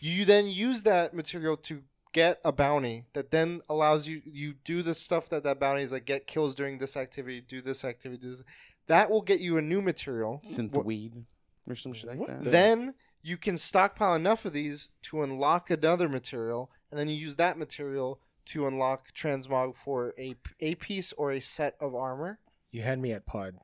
You 0.00 0.24
then 0.24 0.46
use 0.46 0.82
that 0.84 1.14
material 1.14 1.56
to 1.56 1.82
get 2.12 2.40
a 2.44 2.52
bounty 2.52 3.04
that 3.14 3.30
then 3.30 3.60
allows 3.68 4.06
you 4.06 4.22
you 4.24 4.54
do 4.64 4.82
the 4.82 4.94
stuff 4.94 5.28
that 5.30 5.42
that 5.44 5.58
bounty 5.58 5.82
is 5.82 5.92
like 5.92 6.04
get 6.04 6.26
kills 6.26 6.54
during 6.54 6.78
this 6.78 6.96
activity, 6.96 7.40
do 7.40 7.60
this 7.60 7.84
activity, 7.84 8.20
do 8.20 8.30
this. 8.30 8.44
That 8.86 9.10
will 9.10 9.22
get 9.22 9.40
you 9.40 9.56
a 9.56 9.62
new 9.62 9.82
material. 9.82 10.42
synth 10.46 10.84
weed 10.84 11.24
or 11.70 11.74
some 11.76 11.92
shit 11.92 12.10
like 12.10 12.18
What 12.18 12.28
that. 12.28 12.44
the- 12.44 12.50
Then 12.50 12.94
you 13.22 13.36
can 13.36 13.58
stockpile 13.58 14.14
enough 14.14 14.44
of 14.44 14.52
these 14.52 14.90
to 15.02 15.22
unlock 15.22 15.70
another 15.70 16.08
material, 16.08 16.70
and 16.90 16.98
then 16.98 17.08
you 17.08 17.16
use 17.16 17.36
that 17.36 17.58
material 17.58 18.20
to 18.46 18.66
unlock 18.66 19.12
transmog 19.12 19.74
for 19.76 20.14
a, 20.18 20.34
a 20.60 20.74
piece 20.76 21.12
or 21.14 21.32
a 21.32 21.40
set 21.40 21.76
of 21.80 21.94
armor. 21.94 22.38
You 22.70 22.82
had 22.82 22.98
me 22.98 23.12
at 23.12 23.26
Pod. 23.26 23.56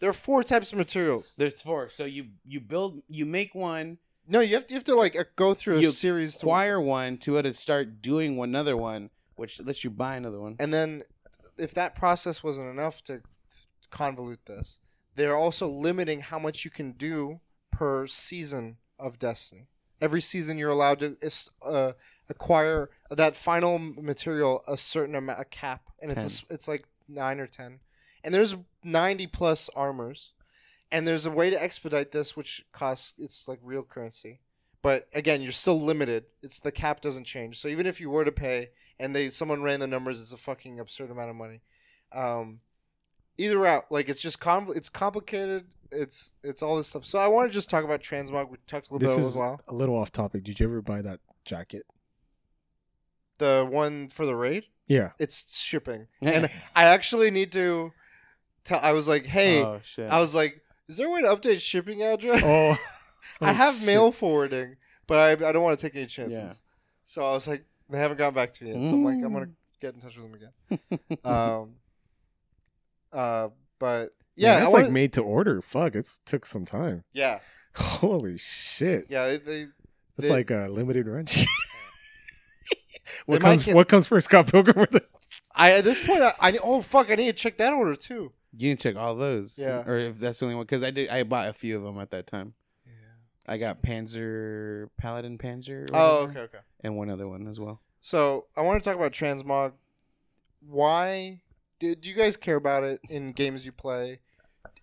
There 0.00 0.08
are 0.08 0.14
four 0.14 0.44
types 0.44 0.72
of 0.72 0.78
materials. 0.78 1.34
There's 1.36 1.60
four. 1.60 1.90
So 1.90 2.04
you 2.04 2.28
you 2.44 2.60
build 2.60 3.02
you 3.08 3.26
make 3.26 3.54
one, 3.54 3.98
No, 4.28 4.40
you 4.40 4.54
have 4.54 4.66
to, 4.68 4.72
you 4.72 4.76
have 4.76 4.84
to 4.84 4.94
like 4.94 5.16
uh, 5.18 5.24
go 5.34 5.54
through 5.54 5.78
a 5.78 5.80
You 5.80 5.90
series 5.90 6.36
to 6.36 6.46
acquire 6.46 6.80
one 6.80 7.18
to 7.18 7.42
to 7.42 7.52
start 7.52 8.00
doing 8.00 8.36
one 8.36 8.50
another 8.50 8.76
one, 8.76 9.10
which 9.36 9.60
lets 9.60 9.82
you 9.82 9.90
buy 9.90 10.14
another 10.16 10.40
one. 10.40 10.54
And 10.60 10.72
then, 10.72 11.02
if 11.58 11.74
that 11.74 11.94
process 11.96 12.42
wasn't 12.44 12.70
enough 12.70 13.02
to 13.04 13.22
convolute 13.90 14.44
this, 14.46 14.78
they're 15.18 15.36
also 15.36 15.66
limiting 15.66 16.20
how 16.20 16.38
much 16.38 16.64
you 16.64 16.70
can 16.70 16.92
do 16.92 17.40
per 17.70 18.06
season 18.06 18.76
of 18.98 19.18
Destiny. 19.18 19.68
Every 20.00 20.20
season, 20.20 20.58
you're 20.58 20.70
allowed 20.70 21.00
to 21.00 21.16
uh, 21.64 21.92
acquire 22.28 22.90
that 23.10 23.36
final 23.36 23.78
material 23.78 24.62
a 24.68 24.76
certain 24.76 25.14
amount, 25.16 25.40
a 25.40 25.44
cap, 25.44 25.82
and 26.00 26.12
it's 26.12 26.42
a 26.42 26.54
it's 26.54 26.68
like 26.68 26.84
nine 27.08 27.40
or 27.40 27.48
ten. 27.48 27.80
And 28.22 28.32
there's 28.32 28.54
ninety 28.84 29.26
plus 29.26 29.68
armors, 29.74 30.32
and 30.92 31.06
there's 31.06 31.26
a 31.26 31.30
way 31.32 31.50
to 31.50 31.60
expedite 31.60 32.12
this, 32.12 32.36
which 32.36 32.64
costs 32.72 33.14
it's 33.18 33.48
like 33.48 33.58
real 33.62 33.82
currency. 33.82 34.40
But 34.82 35.08
again, 35.12 35.42
you're 35.42 35.50
still 35.50 35.80
limited. 35.80 36.26
It's 36.42 36.60
the 36.60 36.70
cap 36.70 37.00
doesn't 37.00 37.24
change. 37.24 37.58
So 37.58 37.66
even 37.66 37.86
if 37.86 38.00
you 38.00 38.10
were 38.10 38.24
to 38.24 38.32
pay, 38.32 38.70
and 39.00 39.16
they 39.16 39.30
someone 39.30 39.62
ran 39.62 39.80
the 39.80 39.88
numbers, 39.88 40.20
it's 40.20 40.32
a 40.32 40.36
fucking 40.36 40.78
absurd 40.78 41.10
amount 41.10 41.30
of 41.30 41.36
money. 41.36 41.60
Um, 42.12 42.60
either 43.38 43.58
route, 43.58 43.86
like 43.90 44.08
it's 44.08 44.20
just 44.20 44.40
com- 44.40 44.72
it's 44.76 44.88
complicated. 44.88 45.64
It's 45.90 46.34
it's 46.44 46.62
all 46.62 46.76
this 46.76 46.88
stuff. 46.88 47.04
So 47.06 47.18
I 47.18 47.28
want 47.28 47.48
to 47.50 47.52
just 47.54 47.70
talk 47.70 47.82
about 47.84 48.02
transmog. 48.02 48.50
We 48.50 48.58
talked 48.66 48.90
a 48.90 48.92
little 48.92 49.06
This 49.06 49.16
bit 49.16 49.24
is 49.24 49.32
as 49.32 49.36
well. 49.38 49.60
a 49.68 49.74
little 49.74 49.96
off 49.96 50.12
topic. 50.12 50.44
Did 50.44 50.60
you 50.60 50.66
ever 50.68 50.82
buy 50.82 51.00
that 51.02 51.20
jacket? 51.44 51.86
The 53.38 53.66
one 53.68 54.08
for 54.08 54.26
the 54.26 54.34
raid. 54.34 54.66
Yeah. 54.86 55.10
It's 55.18 55.58
shipping, 55.58 56.06
and 56.22 56.50
I 56.74 56.84
actually 56.84 57.30
need 57.30 57.52
to. 57.52 57.92
Tell. 58.64 58.80
I 58.82 58.92
was 58.92 59.08
like, 59.08 59.24
hey, 59.24 59.62
oh 59.62 59.80
shit. 59.82 60.10
I 60.10 60.20
was 60.20 60.34
like, 60.34 60.60
is 60.88 60.96
there 60.98 61.06
a 61.06 61.10
way 61.10 61.22
to 61.22 61.28
update 61.28 61.60
shipping 61.60 62.02
address? 62.02 62.42
Oh. 62.44 62.76
I 63.40 63.50
Oh, 63.50 63.52
have 63.52 63.74
shit. 63.74 63.86
mail 63.86 64.10
forwarding, 64.12 64.76
but 65.06 65.42
I, 65.42 65.48
I 65.48 65.52
don't 65.52 65.62
want 65.62 65.78
to 65.78 65.86
take 65.86 65.94
any 65.96 66.06
chances. 66.06 66.38
Yeah. 66.38 66.52
So 67.04 67.26
I 67.26 67.32
was 67.32 67.46
like, 67.46 67.64
they 67.90 67.98
haven't 67.98 68.16
gotten 68.16 68.34
back 68.34 68.52
to 68.54 68.64
me 68.64 68.70
yet. 68.72 68.88
So 68.88 68.94
I'm 68.94 69.04
like, 69.04 69.14
I'm 69.16 69.32
gonna 69.32 69.46
Mm. 69.46 69.52
get 69.80 69.94
in 69.94 70.00
touch 70.00 70.16
with 70.16 70.26
them 70.26 70.34
again. 70.34 71.18
um. 71.24 71.74
Uh. 73.12 73.48
But 73.78 74.12
Yeah, 74.34 74.58
yeah, 74.58 74.64
it's 74.64 74.74
I 74.74 74.82
like 74.82 74.90
made 74.90 75.12
to 75.14 75.22
order. 75.22 75.62
Fuck, 75.62 75.94
it's 75.94 76.20
took 76.26 76.44
some 76.46 76.64
time. 76.64 77.04
yeah, 77.12 77.38
Holy 77.76 78.36
shit. 78.38 79.06
yeah. 79.08 79.26
They, 79.28 79.36
they 79.38 79.60
It's 80.16 80.26
They- 80.26 80.30
like 80.30 80.50
a 80.50 80.68
limited 80.68 81.06
run. 81.06 81.26
what 83.26 83.40
comes 83.40 83.62
get- 83.62 83.74
what 83.76 83.88
comes 83.88 84.06
first, 84.06 84.26
Scott 84.26 84.50
Pilgrim 84.50 84.78
or 84.78 84.86
the 84.86 85.04
I 85.54 85.72
at 85.72 85.84
this 85.84 86.04
point 86.04 86.22
I, 86.22 86.32
I 86.40 86.58
oh 86.62 86.82
fuck 86.82 87.10
I 87.10 87.14
need 87.16 87.26
to 87.26 87.32
check 87.32 87.56
that 87.58 87.72
order 87.72 87.96
too. 87.96 88.32
you 88.56 88.70
can 88.70 88.78
check 88.78 88.96
all 88.96 89.14
those. 89.16 89.58
Yeah. 89.58 89.82
Or 89.86 89.96
if 89.96 90.18
that's 90.18 90.38
the 90.40 90.46
only 90.46 90.54
one, 90.56 90.64
because 90.64 90.82
I 90.84 90.90
did. 90.90 91.08
I 91.08 91.22
bought 91.24 91.48
a 91.48 91.52
few 91.52 91.76
of 91.76 91.82
them 91.82 91.98
at 91.98 92.10
that 92.10 92.26
time. 92.26 92.54
Yeah, 92.86 92.92
I 93.54 93.58
got 93.58 93.82
Panzer 93.82 94.88
Paladin 94.98 95.38
Panzer. 95.38 95.84
or 95.90 95.94
Oh 95.94 96.20
whatever, 96.26 96.30
okay 96.30 96.40
okay. 96.40 96.58
And 96.82 96.96
one 96.96 97.10
other 97.10 97.28
one 97.28 97.46
as 97.48 97.58
well. 97.60 97.80
So 98.00 98.46
I 98.56 98.60
want 98.62 98.82
to 98.82 98.88
talk 98.88 98.96
about 98.96 99.12
transmog. 99.12 99.72
Why 100.66 101.42
do, 101.78 101.94
do 101.94 102.08
you 102.08 102.14
guys 102.14 102.36
care 102.36 102.56
about 102.56 102.84
it 102.84 103.00
in 103.08 103.32
games 103.32 103.64
you 103.64 103.72
play? 103.72 104.20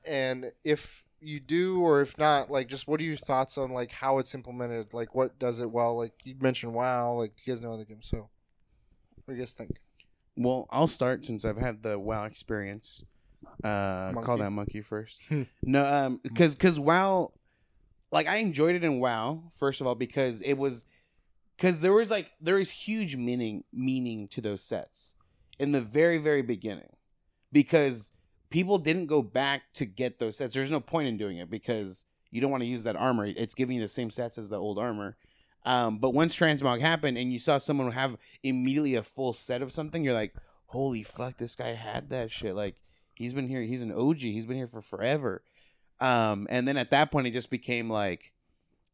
And 0.06 0.52
if 0.64 1.04
you 1.20 1.40
do 1.40 1.82
or 1.82 2.02
if 2.02 2.18
not, 2.18 2.52
like 2.52 2.68
just 2.68 2.88
what 2.88 3.00
are 3.00 3.04
your 3.04 3.18
thoughts 3.18 3.58
on 3.58 3.72
like 3.72 3.92
how 3.92 4.20
it's 4.20 4.34
implemented? 4.36 4.94
Like 4.94 5.16
what 5.16 5.38
does 5.40 5.60
it 5.60 5.70
well? 5.70 5.98
Like 5.98 6.14
you 6.24 6.36
mentioned 6.40 6.74
WoW, 6.74 7.14
like 7.14 7.34
you 7.44 7.54
guys 7.54 7.62
know 7.62 7.74
other 7.74 7.86
games, 7.86 8.08
so 8.08 8.30
what 9.26 9.34
do 9.34 9.34
you 9.34 9.40
guys 9.40 9.54
think? 9.54 9.78
Well, 10.38 10.68
I'll 10.70 10.88
start 10.88 11.26
since 11.26 11.46
I've 11.46 11.58
had 11.58 11.82
the 11.82 11.98
WoW 11.98 12.26
experience. 12.26 13.04
Uh, 13.64 14.12
Monkey. 14.14 14.26
call 14.26 14.38
that 14.38 14.52
monkey 14.52 14.82
first. 14.82 15.22
No, 15.62 15.86
um, 15.86 16.20
because 16.24 16.56
because 16.56 16.80
WoW, 16.80 17.32
like 18.12 18.28
I 18.28 18.38
enjoyed 18.38 18.76
it 18.76 18.84
in 18.84 19.00
WoW 19.00 19.44
first 19.56 19.82
of 19.82 19.88
all 19.88 19.96
because 19.96 20.42
it 20.42 20.54
was, 20.54 20.86
because 21.56 21.82
there 21.82 21.94
was 21.94 22.12
like 22.12 22.32
there 22.42 22.60
is 22.60 22.72
huge 22.72 23.16
meaning 23.16 23.64
meaning 23.72 24.28
to 24.30 24.42
those 24.42 24.64
sets 24.64 25.16
in 25.60 25.72
the 25.72 25.82
very 25.82 26.18
very 26.18 26.42
beginning, 26.42 26.96
because 27.52 28.12
people 28.50 28.78
didn't 28.78 29.08
go 29.08 29.22
back 29.22 29.64
to 29.74 29.86
get 29.86 30.20
those 30.20 30.38
sets. 30.38 30.54
There's 30.54 30.72
no 30.72 30.80
point 30.80 31.08
in 31.08 31.18
doing 31.18 31.38
it 31.38 31.50
because 31.50 32.06
you 32.32 32.42
don't 32.42 32.52
want 32.52 32.64
to 32.64 32.68
use 32.68 32.84
that 32.84 32.96
armor. 32.96 33.26
It's 33.26 33.56
giving 33.56 33.76
you 33.76 33.82
the 33.82 33.88
same 33.88 34.10
stats 34.10 34.38
as 34.38 34.50
the 34.50 34.60
old 34.60 34.80
armor. 34.80 35.18
Um, 35.66 35.98
but 35.98 36.12
once 36.12 36.36
transmog 36.36 36.80
happened 36.80 37.18
and 37.18 37.34
you 37.34 37.40
saw 37.40 37.58
someone 37.58 37.92
have 37.92 38.18
immediately 38.44 38.96
a 38.96 39.04
full 39.04 39.34
set 39.34 39.62
of 39.62 39.72
something, 39.72 40.04
you're 40.04 40.14
like, 40.14 40.36
holy 40.68 41.02
fuck, 41.02 41.38
this 41.38 41.56
guy 41.56 41.70
had 41.70 42.10
that 42.10 42.32
shit. 42.32 42.56
Like 42.56 42.76
he's 43.16 43.34
been 43.34 43.48
here, 43.48 43.62
he's 43.62 43.82
an 43.82 43.92
OG, 43.92 44.20
he's 44.20 44.46
been 44.46 44.58
here 44.58 44.68
for 44.68 44.82
forever. 44.82 45.44
Um, 46.00 46.46
and 46.50 46.68
then 46.68 46.78
at 46.78 46.92
that 46.92 47.12
point, 47.12 47.28
it 47.28 47.32
just 47.32 47.50
became 47.50 47.90
like, 47.90 48.32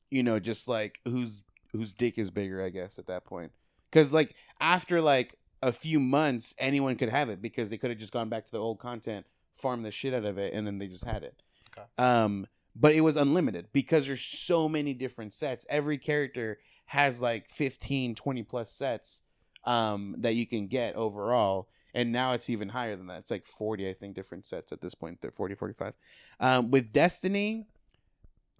you 0.09 0.23
know, 0.23 0.39
just 0.39 0.67
like 0.67 0.99
whose 1.05 1.43
whose 1.71 1.93
dick 1.93 2.17
is 2.17 2.31
bigger, 2.31 2.63
I 2.63 2.69
guess, 2.69 2.99
at 2.99 3.07
that 3.07 3.25
point. 3.25 3.51
Because 3.89 4.13
like 4.13 4.35
after 4.59 5.01
like 5.01 5.35
a 5.61 5.71
few 5.71 5.99
months, 5.99 6.53
anyone 6.57 6.95
could 6.95 7.09
have 7.09 7.29
it 7.29 7.41
because 7.41 7.69
they 7.69 7.77
could 7.77 7.89
have 7.89 7.99
just 7.99 8.13
gone 8.13 8.29
back 8.29 8.45
to 8.45 8.51
the 8.51 8.57
old 8.57 8.79
content, 8.79 9.25
farmed 9.55 9.85
the 9.85 9.91
shit 9.91 10.13
out 10.13 10.25
of 10.25 10.37
it, 10.37 10.53
and 10.53 10.65
then 10.65 10.79
they 10.79 10.87
just 10.87 11.03
had 11.03 11.23
it. 11.23 11.41
Okay. 11.77 11.87
Um, 11.97 12.47
but 12.75 12.93
it 12.93 13.01
was 13.01 13.17
unlimited 13.17 13.67
because 13.73 14.07
there's 14.07 14.21
so 14.21 14.69
many 14.69 14.93
different 14.93 15.33
sets. 15.33 15.65
Every 15.69 15.97
character 15.97 16.59
has 16.85 17.21
like 17.21 17.49
15, 17.49 18.15
20 18.15 18.43
plus 18.43 18.71
sets 18.71 19.21
um, 19.65 20.15
that 20.19 20.35
you 20.35 20.47
can 20.47 20.67
get 20.67 20.95
overall. 20.95 21.67
And 21.93 22.11
now 22.11 22.33
it's 22.33 22.49
even 22.49 22.69
higher 22.69 22.95
than 22.95 23.07
that. 23.07 23.19
It's 23.19 23.31
like 23.31 23.45
40, 23.45 23.89
I 23.89 23.93
think, 23.93 24.15
different 24.15 24.47
sets 24.47 24.71
at 24.71 24.81
this 24.81 24.95
point. 24.95 25.19
They're 25.21 25.31
40, 25.31 25.55
45. 25.55 25.93
Um, 26.39 26.71
with 26.71 26.93
Destiny, 26.93 27.67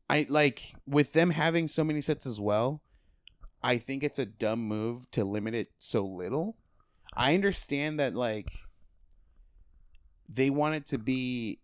I 0.10 0.26
like 0.28 0.74
with 0.86 1.14
them 1.14 1.30
having 1.30 1.70
so 1.70 1.84
many 1.84 2.02
sets 2.02 2.26
as 2.26 2.40
well. 2.40 2.82
I 3.64 3.78
think 3.78 4.04
it's 4.04 4.20
a 4.20 4.26
dumb 4.26 4.60
move 4.60 5.10
to 5.12 5.24
limit 5.24 5.54
it 5.54 5.70
so 5.80 6.04
little. 6.06 6.58
I 7.16 7.34
understand 7.34 8.00
that 8.00 8.16
like 8.16 8.52
they 10.30 10.50
want 10.50 10.76
it 10.76 10.86
to 10.88 10.98
be 10.98 11.60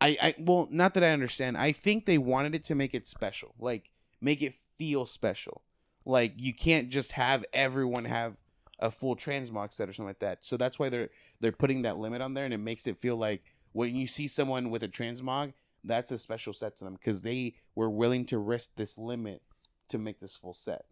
I 0.00 0.16
I 0.20 0.34
well, 0.38 0.68
not 0.70 0.94
that 0.94 1.04
I 1.04 1.10
understand. 1.10 1.56
I 1.56 1.72
think 1.72 2.06
they 2.06 2.18
wanted 2.18 2.54
it 2.54 2.64
to 2.64 2.74
make 2.74 2.94
it 2.94 3.06
special. 3.06 3.54
Like 3.58 3.90
make 4.20 4.42
it 4.42 4.54
feel 4.78 5.06
special. 5.06 5.62
Like 6.04 6.34
you 6.36 6.54
can't 6.54 6.88
just 6.88 7.12
have 7.12 7.44
everyone 7.52 8.04
have 8.04 8.36
a 8.78 8.90
full 8.90 9.16
transmog 9.16 9.72
set 9.72 9.88
or 9.88 9.92
something 9.92 10.08
like 10.08 10.18
that. 10.20 10.44
So 10.44 10.56
that's 10.56 10.78
why 10.78 10.88
they're 10.88 11.10
they're 11.40 11.52
putting 11.52 11.82
that 11.82 11.98
limit 11.98 12.20
on 12.20 12.34
there 12.34 12.44
and 12.44 12.54
it 12.54 12.58
makes 12.58 12.86
it 12.86 12.98
feel 13.00 13.16
like 13.16 13.42
when 13.72 13.94
you 13.94 14.06
see 14.06 14.28
someone 14.28 14.70
with 14.70 14.82
a 14.82 14.88
transmog, 14.88 15.52
that's 15.84 16.10
a 16.10 16.18
special 16.18 16.52
set 16.52 16.76
to 16.78 16.84
them 16.84 16.94
because 16.94 17.22
they 17.22 17.54
were 17.74 17.90
willing 17.90 18.24
to 18.26 18.38
risk 18.38 18.70
this 18.76 18.98
limit 18.98 19.42
to 19.88 19.98
make 19.98 20.18
this 20.18 20.34
full 20.34 20.54
set. 20.54 20.86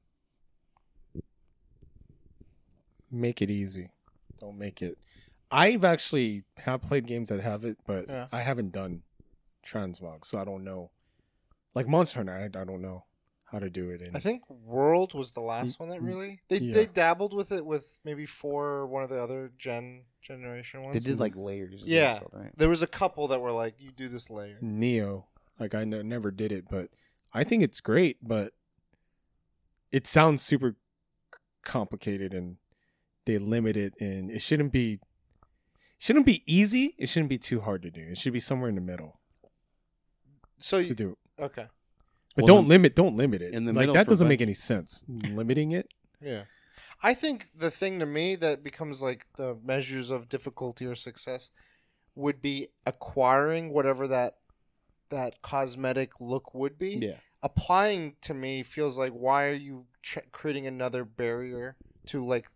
Make 3.14 3.42
it 3.42 3.50
easy. 3.50 3.90
Don't 4.38 4.58
make 4.58 4.82
it. 4.82 4.98
I've 5.50 5.84
actually 5.84 6.44
have 6.58 6.82
played 6.82 7.06
games 7.06 7.28
that 7.28 7.40
have 7.40 7.64
it, 7.64 7.78
but 7.86 8.08
Yeah. 8.08 8.28
I 8.32 8.40
haven't 8.40 8.72
done 8.72 9.02
transmog, 9.64 10.24
so 10.24 10.38
I 10.38 10.44
don't 10.44 10.64
know. 10.64 10.90
Like 11.74 11.88
Monster 11.88 12.20
Hunter, 12.20 12.34
I, 12.34 12.44
I 12.44 12.64
don't 12.64 12.82
know 12.82 13.04
how 13.44 13.58
to 13.58 13.70
do 13.70 13.90
it. 13.90 14.02
In, 14.02 14.16
I 14.16 14.20
think 14.20 14.42
World 14.48 15.14
was 15.14 15.32
the 15.32 15.40
last 15.40 15.78
one 15.78 15.88
that 15.90 16.02
really 16.02 16.40
they 16.48 16.58
Yeah. 16.58 16.74
they 16.74 16.86
dabbled 16.86 17.32
with 17.34 17.52
it 17.52 17.64
with 17.64 17.98
maybe 18.04 18.26
four 18.26 18.66
or 18.66 18.86
one 18.86 19.02
of 19.02 19.10
the 19.10 19.22
other 19.22 19.52
gen 19.56 20.04
generation 20.20 20.82
ones. 20.82 20.94
They 20.94 21.00
did 21.00 21.12
mm-hmm. 21.12 21.20
like 21.20 21.36
layers. 21.36 21.74
is 21.74 21.80
what 21.82 21.88
it's 21.88 21.90
Yeah. 21.92 22.18
called, 22.18 22.30
right? 22.32 22.52
There 22.56 22.68
was 22.68 22.82
a 22.82 22.86
couple 22.86 23.28
that 23.28 23.40
were 23.40 23.52
like, 23.52 23.80
you 23.80 23.92
do 23.92 24.08
this 24.08 24.30
layer. 24.30 24.58
Neo. 24.60 25.26
Like 25.58 25.74
I 25.74 25.84
never 25.84 26.30
did 26.30 26.50
it, 26.50 26.64
but 26.68 26.90
I 27.32 27.44
think 27.44 27.62
it's 27.62 27.80
great. 27.80 28.16
But 28.20 28.54
it 29.92 30.06
sounds 30.08 30.42
super 30.42 30.74
complicated, 31.62 32.34
and 32.34 32.56
they 33.26 33.38
limit 33.38 33.76
it, 33.76 33.94
and 34.00 34.30
it 34.30 34.40
shouldn't 34.42 34.72
be. 34.72 35.00
Shouldn't 35.98 36.26
be 36.26 36.42
easy. 36.46 36.94
It 36.98 37.08
shouldn't 37.08 37.30
be 37.30 37.38
too 37.38 37.60
hard 37.60 37.82
to 37.82 37.90
do. 37.90 38.02
It 38.10 38.18
should 38.18 38.32
be 38.34 38.40
somewhere 38.40 38.68
in 38.68 38.74
the 38.74 38.80
middle 38.82 39.20
So 40.58 40.82
to 40.82 40.88
you, 40.88 40.94
do. 40.94 41.18
okay, 41.38 41.66
But 42.34 42.44
Well, 42.44 42.46
don't 42.46 42.64
in- 42.64 42.68
limit. 42.68 42.94
Don't 42.94 43.16
limit 43.16 43.40
it. 43.42 43.54
in 43.54 43.64
the 43.64 43.72
like 43.72 43.92
that 43.92 44.06
doesn't 44.08 44.28
make 44.28 44.40
any 44.42 44.54
sense. 44.54 45.04
Limiting 45.08 45.72
it. 45.72 45.88
yeah. 46.20 46.44
I 47.02 47.12
think 47.14 47.48
the 47.54 47.70
thing 47.70 47.98
to 48.00 48.06
me 48.06 48.34
that 48.36 48.62
becomes 48.62 49.02
like 49.02 49.26
the 49.36 49.56
measures 49.62 50.10
of 50.10 50.28
difficulty 50.28 50.86
or 50.86 50.94
success 50.94 51.50
would 52.14 52.40
be 52.40 52.68
acquiring 52.86 53.70
whatever 53.72 54.06
that 54.08 54.38
that 55.10 55.42
cosmetic 55.42 56.20
look 56.20 56.54
would 56.54 56.78
be. 56.78 56.94
Yeah. 56.96 57.16
applying 57.42 58.16
to 58.22 58.32
me 58.34 58.62
feels 58.62 58.96
like 58.98 59.12
why 59.12 59.46
are 59.46 59.52
you 59.52 59.86
ch- 60.02 60.18
creating 60.32 60.66
another 60.66 61.04
barrier 61.04 61.76
to 62.06 62.24
like 62.24 62.50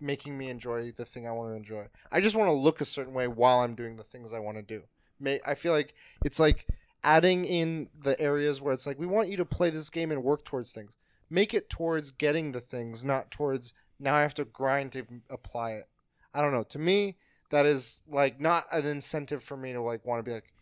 making 0.00 0.36
me 0.36 0.48
enjoy 0.48 0.92
the 0.92 1.04
thing 1.04 1.26
I 1.26 1.32
want 1.32 1.50
to 1.50 1.56
enjoy? 1.56 1.86
I 2.10 2.20
just 2.20 2.36
want 2.36 2.48
to 2.48 2.52
look 2.52 2.80
a 2.80 2.84
certain 2.84 3.14
way 3.14 3.26
while 3.28 3.60
I'm 3.60 3.74
doing 3.74 3.96
the 3.96 4.04
things 4.04 4.32
I 4.32 4.38
want 4.38 4.56
to 4.56 4.62
do. 4.62 4.82
May 5.20 5.40
I 5.44 5.54
feel 5.54 5.72
like 5.72 5.94
it's 6.24 6.38
like 6.38 6.66
adding 7.04 7.44
in 7.44 7.88
the 8.00 8.18
areas 8.20 8.60
where 8.60 8.72
it's 8.72 8.86
like 8.86 8.98
we 8.98 9.06
want 9.06 9.28
you 9.28 9.36
to 9.36 9.44
play 9.44 9.70
this 9.70 9.90
game 9.90 10.10
and 10.10 10.22
work 10.22 10.44
towards 10.44 10.72
things. 10.72 10.96
Make 11.30 11.52
it 11.52 11.68
towards 11.68 12.10
getting 12.10 12.52
the 12.52 12.60
things, 12.60 13.04
not 13.04 13.30
towards 13.30 13.74
now 14.00 14.14
I 14.14 14.22
have 14.22 14.34
to 14.34 14.44
grind 14.44 14.92
to 14.92 15.04
apply 15.28 15.72
it. 15.72 15.88
I 16.32 16.40
don't 16.40 16.52
know. 16.52 16.62
To 16.64 16.78
me, 16.78 17.16
that 17.50 17.66
is 17.66 18.02
like 18.08 18.40
not 18.40 18.66
an 18.72 18.86
incentive 18.86 19.42
for 19.42 19.56
me 19.56 19.72
to 19.72 19.80
like 19.80 20.04
want 20.04 20.20
to 20.20 20.22
be 20.22 20.34
like 20.34 20.52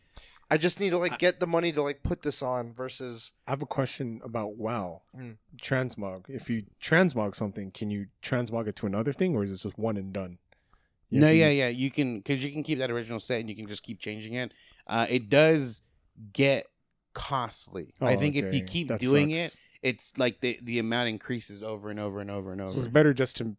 I 0.51 0.57
just 0.59 0.79
need 0.79 0.91
to 0.91 0.99
like 0.99 1.19
get 1.19 1.41
the 1.41 1.47
money 1.47 1.73
to 1.73 1.83
like 1.83 2.03
put 2.05 2.23
this 2.23 2.41
on 2.43 2.73
versus 2.73 3.33
I 3.47 3.51
have 3.51 3.63
a 3.63 3.67
question 3.67 4.21
about 4.25 4.57
WoW 4.57 5.03
Mm. 5.17 5.37
transmog. 5.61 6.27
If 6.29 6.49
you 6.49 6.65
transmog 6.81 7.35
something, 7.35 7.71
can 7.73 7.91
you 7.91 8.07
transmog 8.23 8.69
it 8.69 8.77
to 8.77 8.87
another 8.87 9.13
thing, 9.13 9.35
or 9.35 9.43
is 9.45 9.51
it 9.51 9.57
just 9.63 9.77
one 9.79 9.97
and 9.97 10.13
done? 10.13 10.39
You 11.11 11.21
no, 11.21 11.27
have 11.27 11.35
to 11.35 11.37
yeah, 11.39 11.49
use- 11.49 11.59
yeah. 11.59 11.69
You 11.69 11.91
can 11.91 12.19
because 12.19 12.45
you 12.45 12.53
can 12.53 12.63
keep 12.63 12.79
that 12.79 12.91
original 12.91 13.19
set 13.21 13.41
and 13.41 13.49
you 13.51 13.57
can 13.57 13.67
just 13.67 13.83
keep 13.83 13.99
changing 13.99 14.35
it. 14.35 14.53
Uh, 14.87 15.07
it 15.09 15.29
does 15.29 15.83
get 16.33 16.67
costly. 17.13 17.95
I 18.01 18.15
Oh, 18.15 18.19
think 18.19 18.37
if 18.37 18.55
you 18.55 18.63
keep 18.63 18.89
That 18.89 19.01
doing 19.01 19.31
sucks. 19.31 19.55
it, 19.55 19.61
it's 19.83 20.19
like 20.19 20.41
the 20.41 20.59
the 20.63 20.79
amount 20.79 21.09
increases 21.09 21.63
over 21.63 21.91
and 21.91 21.99
over 21.99 22.21
and 22.21 22.31
over 22.31 22.53
and 22.53 22.61
over. 22.61 22.71
So 22.71 22.79
it's 22.79 22.87
better 22.89 23.13
just 23.15 23.37
to 23.39 23.57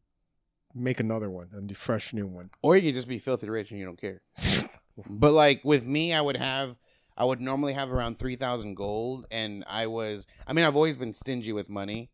make 0.73 0.99
another 0.99 1.29
one, 1.29 1.49
a 1.69 1.73
fresh 1.73 2.13
new 2.13 2.27
one. 2.27 2.49
or 2.61 2.75
you 2.77 2.83
can 2.89 2.95
just 2.95 3.07
be 3.07 3.17
filthy 3.19 3.49
rich 3.49 3.71
and 3.71 3.79
you 3.79 3.85
don't 3.85 3.99
care. 3.99 4.21
But 5.09 5.33
like 5.33 5.61
with 5.63 5.85
me, 5.85 6.13
I 6.13 6.21
would 6.21 6.37
have, 6.37 6.77
I 7.17 7.25
would 7.25 7.41
normally 7.41 7.73
have 7.73 7.91
around 7.91 8.19
three 8.19 8.35
thousand 8.35 8.75
gold, 8.75 9.25
and 9.31 9.63
I 9.67 9.87
was, 9.87 10.27
I 10.45 10.53
mean, 10.53 10.65
I've 10.65 10.75
always 10.75 10.97
been 10.97 11.13
stingy 11.13 11.53
with 11.53 11.69
money, 11.69 12.09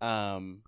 um, 0.00 0.62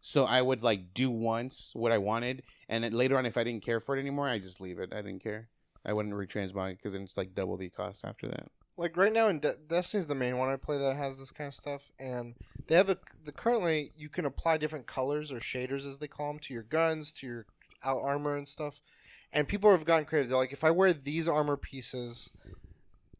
so 0.00 0.24
I 0.24 0.42
would 0.42 0.62
like 0.62 0.92
do 0.94 1.10
once 1.10 1.70
what 1.74 1.92
I 1.92 1.98
wanted, 1.98 2.42
and 2.68 2.84
then 2.84 2.92
later 2.92 3.16
on, 3.16 3.26
if 3.26 3.36
I 3.36 3.44
didn't 3.44 3.64
care 3.64 3.80
for 3.80 3.96
it 3.96 4.00
anymore, 4.00 4.28
I 4.28 4.38
just 4.38 4.60
leave 4.60 4.78
it. 4.78 4.92
I 4.92 4.96
didn't 5.02 5.22
care. 5.22 5.48
I 5.84 5.92
wouldn't 5.92 6.14
retransmog 6.14 6.72
it 6.72 6.78
because 6.78 6.92
then 6.94 7.02
it's 7.02 7.16
like 7.16 7.34
double 7.34 7.56
the 7.56 7.68
cost 7.68 8.04
after 8.04 8.26
that. 8.28 8.48
like 8.76 8.96
right 8.96 9.12
now 9.12 9.28
in 9.28 9.38
De- 9.40 9.56
Destiny's 9.68 10.06
the 10.06 10.14
main 10.14 10.38
one 10.38 10.48
I 10.48 10.56
play 10.56 10.78
that 10.78 10.96
has 10.96 11.18
this 11.18 11.30
kind 11.30 11.48
of 11.48 11.54
stuff, 11.54 11.90
and 11.98 12.34
they 12.66 12.74
have 12.74 12.88
a 12.88 12.98
the 13.24 13.32
currently 13.32 13.92
you 13.96 14.08
can 14.08 14.24
apply 14.24 14.56
different 14.56 14.86
colors 14.86 15.30
or 15.30 15.40
shaders 15.40 15.86
as 15.86 15.98
they 15.98 16.08
call 16.08 16.28
them 16.32 16.38
to 16.40 16.54
your 16.54 16.62
guns, 16.64 17.12
to 17.12 17.26
your 17.26 17.46
out 17.84 18.00
armor 18.02 18.36
and 18.36 18.48
stuff. 18.48 18.80
And 19.34 19.48
people 19.48 19.70
have 19.70 19.84
gotten 19.84 20.04
creative. 20.04 20.30
They're 20.30 20.38
like, 20.38 20.52
if 20.52 20.64
I 20.64 20.70
wear 20.70 20.92
these 20.92 21.28
armor 21.28 21.56
pieces, 21.56 22.30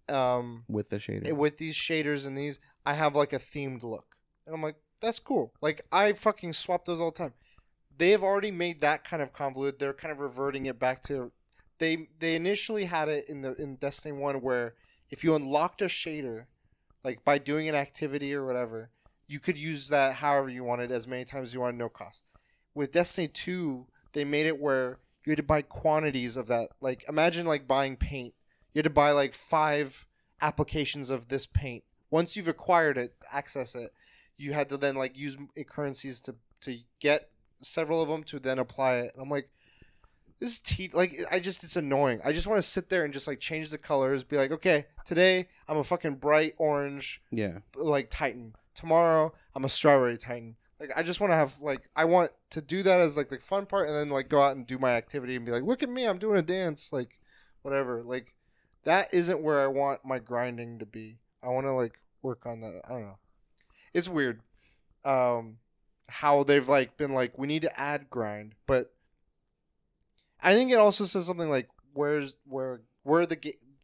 um, 0.09 0.65
with 0.69 0.91
the 0.91 0.97
shader. 0.97 1.33
with 1.33 1.59
these 1.59 1.75
shaders 1.75 2.27
and 2.27 2.39
these, 2.39 2.61
I 2.87 2.95
have 2.95 3.15
like 3.15 3.33
a 3.33 3.39
themed 3.39 3.83
look. 3.83 4.17
And 4.47 4.55
I'm 4.55 4.63
like, 4.63 4.77
that's 5.01 5.19
cool. 5.19 5.53
Like 5.61 5.85
I 5.91 6.13
fucking 6.13 6.53
swap 6.53 6.85
those 6.85 7.01
all 7.01 7.11
the 7.11 7.19
time. 7.19 7.35
They 7.97 8.11
have 8.11 8.23
already 8.23 8.51
made 8.51 8.81
that 8.81 9.05
kind 9.05 9.23
of 9.23 9.33
convoluted. 9.33 9.79
They're 9.79 9.93
kind 9.93 10.13
of 10.13 10.21
reverting 10.21 10.67
it 10.67 10.79
back 10.79 11.03
to 11.05 11.33
they 11.79 12.09
they 12.19 12.35
initially 12.35 12.85
had 12.85 13.09
it 13.09 13.29
in 13.29 13.43
the 13.43 13.55
in 13.57 13.77
Destiny 13.77 14.13
1 14.13 14.41
where 14.41 14.75
if 15.11 15.25
you 15.25 15.35
unlocked 15.35 15.83
a 15.83 15.87
shader 15.87 16.47
like 17.03 17.25
by 17.25 17.39
doing 17.39 17.69
an 17.69 17.75
activity 17.75 18.35
or 18.35 18.45
whatever, 18.45 18.91
you 19.27 19.41
could 19.41 19.59
use 19.59 19.89
that 19.89 20.15
however 20.15 20.49
you 20.49 20.65
wanted 20.65 20.91
as 20.91 21.07
many 21.07 21.25
times 21.25 21.49
as 21.49 21.55
you 21.55 21.61
wanted 21.61 21.77
no 21.77 21.89
cost. 21.89 22.23
With 22.75 22.93
Destiny 22.93 23.29
2, 23.29 23.87
they 24.13 24.25
made 24.25 24.47
it 24.47 24.59
where 24.59 24.99
you 25.25 25.31
had 25.31 25.39
to 25.39 25.43
buy 25.43 25.63
quantities 25.63 26.37
of 26.37 26.47
that. 26.49 26.71
Like 26.81 27.05
imagine 27.09 27.47
like 27.47 27.67
buying 27.67 27.97
paint. 27.97 28.35
You 28.73 28.81
had 28.81 28.85
to 28.85 28.91
buy 28.91 29.13
like 29.13 29.35
5 29.35 30.07
applications 30.41 31.11
of 31.11 31.29
this 31.29 31.47
paint. 31.47 31.85
Once 32.11 32.37
you've 32.37 32.49
acquired 32.49 32.99
it, 32.99 33.15
access 33.33 33.75
it, 33.75 33.93
you 34.37 34.53
had 34.53 34.69
to 34.69 34.77
then 34.77 34.97
like 34.97 35.17
use 35.17 35.37
currencies 35.69 36.21
to 36.23 36.35
to 36.63 36.79
get 37.01 37.31
several 37.61 38.03
of 38.03 38.09
them 38.09 38.23
to 38.25 38.39
then 38.39 38.59
apply 38.59 38.97
it. 38.97 39.13
And 39.15 39.23
I'm 39.23 39.31
like, 39.31 39.49
this 40.41 40.53
is 40.53 40.59
te- 40.59 40.91
like 40.93 41.15
I 41.31 41.41
just 41.41 41.65
it's 41.65 41.77
annoying. 41.77 42.21
I 42.25 42.33
just 42.33 42.47
want 42.47 42.59
to 42.59 42.69
sit 42.69 42.89
there 42.89 43.05
and 43.05 43.13
just 43.13 43.27
like 43.27 43.41
change 43.41 43.71
the 43.71 43.79
colors, 43.79 44.25
be 44.25 44.37
like, 44.37 44.51
okay, 44.53 44.87
today 45.05 45.49
I'm 45.69 45.79
a 45.79 45.85
fucking 45.85 46.17
bright 46.17 46.55
orange 46.59 47.23
yeah. 47.31 47.59
like 47.75 48.11
Titan. 48.11 48.55
Tomorrow 48.75 49.33
I'm 49.55 49.65
a 49.65 49.69
strawberry 49.69 50.19
Titan. 50.19 50.57
Like 50.81 50.91
I 50.97 51.03
just 51.03 51.21
want 51.21 51.33
to 51.33 51.37
have 51.37 51.61
like 51.61 51.89
I 51.97 52.05
want 52.05 52.33
to 52.55 52.63
do 52.63 52.85
that 52.85 53.01
as 53.01 53.17
like 53.17 53.31
the 53.31 53.39
fun 53.39 53.67
part, 53.67 53.89
and 53.89 53.97
then 53.97 54.11
like 54.11 54.29
go 54.29 54.41
out 54.41 54.55
and 54.55 54.65
do 54.65 54.79
my 54.79 54.93
activity 54.93 55.35
and 55.35 55.45
be 55.45 55.51
like, 55.51 55.65
look 55.65 55.83
at 55.83 55.89
me, 55.89 56.07
I'm 56.07 56.19
doing 56.19 56.39
a 56.39 56.43
dance, 56.43 56.93
like 56.93 57.19
whatever. 57.63 58.01
Like 58.05 58.33
that 58.85 59.13
isn't 59.13 59.43
where 59.43 59.61
I 59.61 59.67
want 59.67 60.05
my 60.05 60.21
grinding 60.21 60.79
to 60.79 60.87
be. 60.87 61.19
I 61.43 61.49
want 61.49 61.67
to 61.67 61.73
like 61.73 62.01
work 62.23 62.47
on 62.47 62.61
that. 62.61 62.83
I 62.85 62.91
don't 62.91 63.03
know. 63.03 63.19
It's 63.93 64.09
weird. 64.09 64.41
Um, 65.05 65.57
how 66.09 66.45
they've 66.45 66.69
like 66.69 66.97
been 66.97 67.13
like 67.13 67.37
we 67.37 67.49
need 67.49 67.63
to 67.63 67.81
add 67.81 68.09
grind, 68.09 68.55
but 68.69 68.93
I 70.41 70.55
think 70.55 70.71
it 70.71 70.79
also 70.79 71.07
says 71.07 71.27
something 71.27 71.51
like 71.51 71.69
where's 71.93 72.37
where 72.47 72.83
where 73.03 73.27
the 73.27 73.37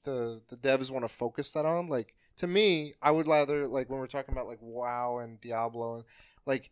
the 0.04 0.42
the 0.48 0.56
devs 0.56 0.92
want 0.92 1.02
to 1.04 1.08
focus 1.08 1.50
that 1.54 1.66
on. 1.66 1.88
Like 1.88 2.14
to 2.36 2.46
me, 2.46 2.94
I 3.02 3.10
would 3.10 3.26
rather 3.26 3.66
like 3.66 3.90
when 3.90 3.98
we're 3.98 4.06
talking 4.06 4.32
about 4.32 4.46
like 4.46 4.58
WoW 4.60 5.18
and 5.18 5.40
Diablo 5.40 5.96
and 5.96 6.04
like 6.46 6.70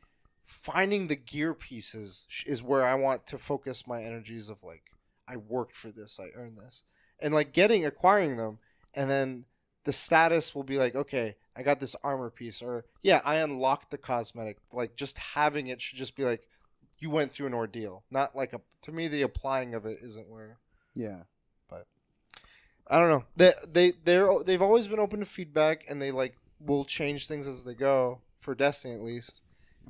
finding 0.48 1.08
the 1.08 1.14
gear 1.14 1.52
pieces 1.52 2.26
is 2.46 2.62
where 2.62 2.82
I 2.82 2.94
want 2.94 3.26
to 3.26 3.36
focus 3.38 3.86
my 3.86 4.02
energies 4.02 4.48
of 4.48 4.64
like 4.64 4.82
I 5.28 5.36
worked 5.36 5.76
for 5.76 5.90
this, 5.90 6.18
I 6.18 6.30
earned 6.34 6.56
this. 6.56 6.84
And 7.20 7.34
like 7.34 7.52
getting 7.52 7.84
acquiring 7.84 8.38
them 8.38 8.58
and 8.94 9.10
then 9.10 9.44
the 9.84 9.92
status 9.92 10.54
will 10.54 10.62
be 10.62 10.78
like, 10.78 10.94
okay, 10.94 11.36
I 11.54 11.62
got 11.62 11.80
this 11.80 11.94
armor 12.02 12.30
piece 12.30 12.62
or 12.62 12.86
yeah, 13.02 13.20
I 13.26 13.36
unlocked 13.36 13.90
the 13.90 13.98
cosmetic. 13.98 14.56
Like 14.72 14.96
just 14.96 15.18
having 15.18 15.66
it 15.66 15.82
should 15.82 15.98
just 15.98 16.16
be 16.16 16.24
like 16.24 16.48
you 16.98 17.10
went 17.10 17.30
through 17.30 17.48
an 17.48 17.54
ordeal. 17.54 18.04
Not 18.10 18.34
like 18.34 18.54
a 18.54 18.62
to 18.82 18.92
me 18.92 19.06
the 19.06 19.22
applying 19.22 19.74
of 19.74 19.84
it 19.84 19.98
isn't 20.02 20.30
where 20.30 20.56
Yeah. 20.94 21.24
But 21.68 21.86
I 22.86 22.98
don't 22.98 23.10
know. 23.10 23.24
They 23.36 23.52
they 23.70 23.92
they're 24.02 24.30
they've 24.44 24.62
always 24.62 24.88
been 24.88 24.98
open 24.98 25.20
to 25.20 25.26
feedback 25.26 25.84
and 25.90 26.00
they 26.00 26.10
like 26.10 26.38
will 26.58 26.86
change 26.86 27.28
things 27.28 27.46
as 27.46 27.64
they 27.64 27.74
go 27.74 28.22
for 28.40 28.54
Destiny 28.54 28.94
at 28.94 29.02
least. 29.02 29.42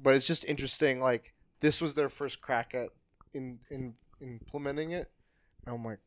But 0.02 0.14
it's 0.14 0.26
just 0.26 0.44
interesting. 0.44 1.00
Like 1.00 1.34
this 1.60 1.80
was 1.80 1.94
their 1.94 2.08
first 2.08 2.40
crack 2.40 2.74
at 2.74 2.90
in 3.34 3.58
in 3.70 3.94
implementing 4.20 4.92
it. 4.92 5.10
And 5.66 5.74
I'm 5.74 5.84
like, 5.84 5.98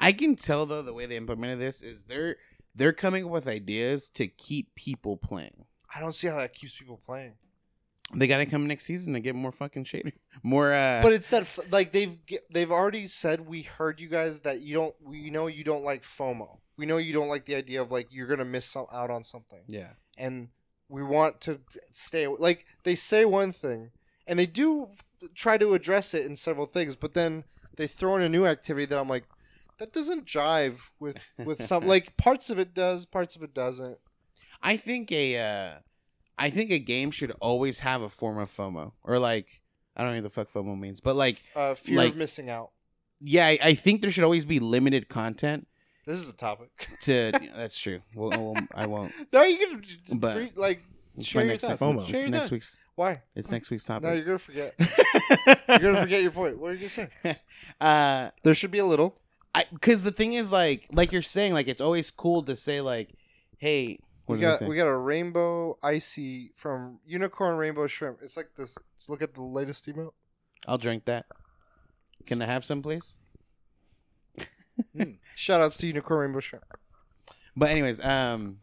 I 0.00 0.12
can 0.12 0.36
tell 0.36 0.66
though 0.66 0.82
the 0.82 0.92
way 0.94 1.06
they 1.06 1.16
implemented 1.16 1.60
this 1.60 1.82
is 1.82 2.04
they're 2.04 2.36
they're 2.74 2.92
coming 2.92 3.24
up 3.24 3.30
with 3.30 3.46
ideas 3.46 4.10
to 4.10 4.26
keep 4.26 4.74
people 4.74 5.16
playing. 5.16 5.64
I 5.94 6.00
don't 6.00 6.14
see 6.14 6.26
how 6.26 6.36
that 6.38 6.54
keeps 6.54 6.76
people 6.76 7.00
playing. 7.04 7.34
They 8.12 8.26
got 8.26 8.38
to 8.38 8.46
come 8.46 8.66
next 8.66 8.84
season 8.84 9.14
to 9.14 9.20
get 9.20 9.34
more 9.34 9.50
fucking 9.50 9.84
shader, 9.84 10.12
more. 10.42 10.74
uh 10.74 11.00
But 11.02 11.12
it's 11.14 11.30
that 11.30 11.48
like 11.72 11.92
they've 11.92 12.18
they've 12.50 12.70
already 12.70 13.06
said 13.06 13.46
we 13.46 13.62
heard 13.62 13.98
you 14.00 14.08
guys 14.08 14.40
that 14.40 14.60
you 14.60 14.74
don't 14.74 14.94
we 15.02 15.30
know 15.30 15.46
you 15.46 15.64
don't 15.64 15.84
like 15.84 16.02
FOMO. 16.02 16.58
We 16.76 16.86
know 16.86 16.96
you 16.96 17.12
don't 17.12 17.28
like 17.28 17.46
the 17.46 17.54
idea 17.54 17.80
of 17.80 17.90
like 17.90 18.08
you're 18.10 18.26
gonna 18.26 18.44
miss 18.44 18.66
some, 18.66 18.86
out 18.92 19.10
on 19.10 19.24
something. 19.24 19.62
yeah, 19.68 19.90
and 20.18 20.48
we 20.88 21.02
want 21.02 21.40
to 21.40 21.60
stay 21.92 22.26
like 22.26 22.66
they 22.84 22.94
say 22.94 23.24
one 23.24 23.52
thing 23.52 23.90
and 24.26 24.38
they 24.38 24.46
do 24.46 24.88
try 25.34 25.56
to 25.58 25.74
address 25.74 26.14
it 26.14 26.26
in 26.26 26.36
several 26.36 26.66
things 26.66 26.96
but 26.96 27.14
then 27.14 27.44
they 27.76 27.86
throw 27.86 28.16
in 28.16 28.22
a 28.22 28.28
new 28.28 28.44
activity 28.46 28.84
that 28.86 28.98
i'm 28.98 29.08
like 29.08 29.24
that 29.78 29.92
doesn't 29.92 30.24
jive 30.26 30.90
with 31.00 31.16
with 31.44 31.62
some 31.62 31.86
like 31.94 32.16
parts 32.16 32.50
of 32.50 32.58
it 32.58 32.74
does 32.74 33.06
parts 33.06 33.34
of 33.34 33.42
it 33.42 33.52
doesn't. 33.54 33.98
I 34.62 34.76
think 34.76 35.10
a, 35.10 35.36
uh 35.38 35.78
I 36.38 36.48
think 36.50 36.70
a 36.70 36.78
game 36.78 37.10
should 37.10 37.32
always 37.40 37.80
have 37.80 38.00
a 38.00 38.08
form 38.08 38.38
of 38.38 38.50
FOMO 38.50 38.92
or 39.02 39.18
like 39.18 39.60
I 39.96 40.02
don't 40.02 40.12
know 40.12 40.16
what 40.18 40.22
the 40.22 40.30
fuck 40.30 40.52
FOMO 40.52 40.78
means, 40.78 41.00
but 41.00 41.16
like 41.16 41.42
uh, 41.56 41.74
fear 41.74 41.96
Like- 41.98 42.12
of 42.12 42.16
missing 42.16 42.48
out. 42.50 42.70
Yeah, 43.20 43.46
I, 43.46 43.58
I 43.62 43.74
think 43.74 44.00
there 44.02 44.10
should 44.10 44.24
always 44.24 44.44
be 44.44 44.60
limited 44.60 45.08
content 45.08 45.66
this 46.06 46.20
is 46.20 46.28
a 46.28 46.34
topic 46.34 46.70
to. 47.02 47.32
that's 47.56 47.78
true. 47.78 48.00
Well, 48.14 48.30
well, 48.30 48.54
I 48.74 48.86
won't. 48.86 49.12
no 49.32 49.42
you 49.42 49.58
can 49.58 49.82
j- 49.82 49.96
j- 50.06 50.14
But- 50.14 50.54
bre- 50.54 50.60
like 50.60 50.82
It's 51.16 51.26
Share 51.26 51.40
my 51.42 51.44
your 51.44 51.52
next 51.54 51.64
thoughts. 51.64 51.80
FOMO. 51.80 52.06
Share 52.06 52.14
It's 52.14 52.22
your 52.22 52.30
next 52.30 52.40
thoughts. 52.42 52.50
week's. 52.52 52.76
why 52.96 53.22
It's 53.34 53.50
next 53.50 53.70
week's 53.70 53.84
topic. 53.84 54.04
no 54.08 54.12
you're 54.14 54.24
gonna 54.24 54.38
forget 54.38 54.74
you're 55.68 55.78
gonna 55.78 56.02
forget 56.02 56.22
your 56.22 56.30
point 56.32 56.58
what 56.58 56.70
are 56.70 56.74
you 56.74 56.88
gonna 56.88 57.08
say 57.24 57.36
uh, 57.80 58.30
there 58.42 58.54
should 58.54 58.70
be 58.70 58.78
a 58.78 58.86
little 58.86 59.16
I 59.54 59.64
because 59.72 60.02
the 60.02 60.10
thing 60.12 60.32
is 60.34 60.50
like 60.52 60.86
like 60.92 61.12
you're 61.12 61.22
saying 61.22 61.52
like 61.54 61.68
it's 61.68 61.80
always 61.80 62.10
cool 62.10 62.42
to 62.42 62.56
say 62.56 62.80
like, 62.80 63.10
hey, 63.58 63.98
what 64.26 64.36
we 64.36 64.40
did 64.40 64.46
I 64.46 64.50
got 64.52 64.58
say? 64.60 64.66
we 64.68 64.76
got 64.76 64.88
a 64.88 64.96
rainbow 64.96 65.78
icy 65.82 66.50
from 66.56 66.98
unicorn 67.06 67.56
rainbow 67.56 67.86
shrimp 67.86 68.18
it's 68.22 68.36
like 68.36 68.50
this 68.56 68.76
let's 68.96 69.08
look 69.08 69.22
at 69.22 69.34
the 69.34 69.42
latest 69.42 69.86
emote 69.86 70.12
I'll 70.66 70.78
drink 70.78 71.04
that. 71.04 71.26
Can 72.26 72.40
I 72.40 72.46
have 72.46 72.64
some, 72.64 72.80
please? 72.80 73.12
Shout 75.34 75.60
outs 75.60 75.76
to 75.78 75.86
Unicorn 75.86 76.20
Rainbow 76.20 76.40
Shrimp. 76.40 76.64
But 77.56 77.70
anyways, 77.70 78.00
um, 78.04 78.58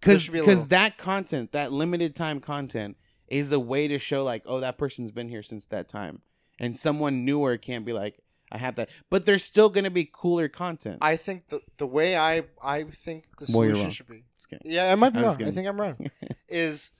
because 0.00 0.26
be 0.26 0.32
because 0.38 0.46
little- 0.46 0.66
that 0.66 0.98
content, 0.98 1.52
that 1.52 1.72
limited 1.72 2.14
time 2.14 2.40
content, 2.40 2.96
is 3.28 3.52
a 3.52 3.60
way 3.60 3.88
to 3.88 3.98
show 3.98 4.24
like, 4.24 4.42
oh, 4.46 4.60
that 4.60 4.78
person's 4.78 5.10
been 5.10 5.28
here 5.28 5.42
since 5.42 5.66
that 5.66 5.88
time, 5.88 6.22
and 6.58 6.76
someone 6.76 7.24
newer 7.24 7.56
can't 7.56 7.84
be 7.84 7.92
like, 7.92 8.18
I 8.50 8.58
have 8.58 8.76
that, 8.76 8.88
but 9.10 9.26
there's 9.26 9.44
still 9.44 9.68
gonna 9.68 9.90
be 9.90 10.08
cooler 10.10 10.48
content. 10.48 10.98
I 11.02 11.16
think 11.16 11.48
the 11.48 11.60
the 11.76 11.86
way 11.86 12.16
I 12.16 12.44
I 12.62 12.84
think 12.84 13.24
the 13.38 13.46
solution 13.46 13.82
wrong. 13.82 13.90
should 13.90 14.08
be. 14.08 14.24
Yeah, 14.64 14.90
I 14.90 14.94
might 14.94 15.10
be 15.10 15.18
I 15.18 15.22
was 15.22 15.38
wrong. 15.38 15.48
I 15.48 15.50
think 15.50 15.68
I'm 15.68 15.80
wrong. 15.80 15.96
is 16.48 16.92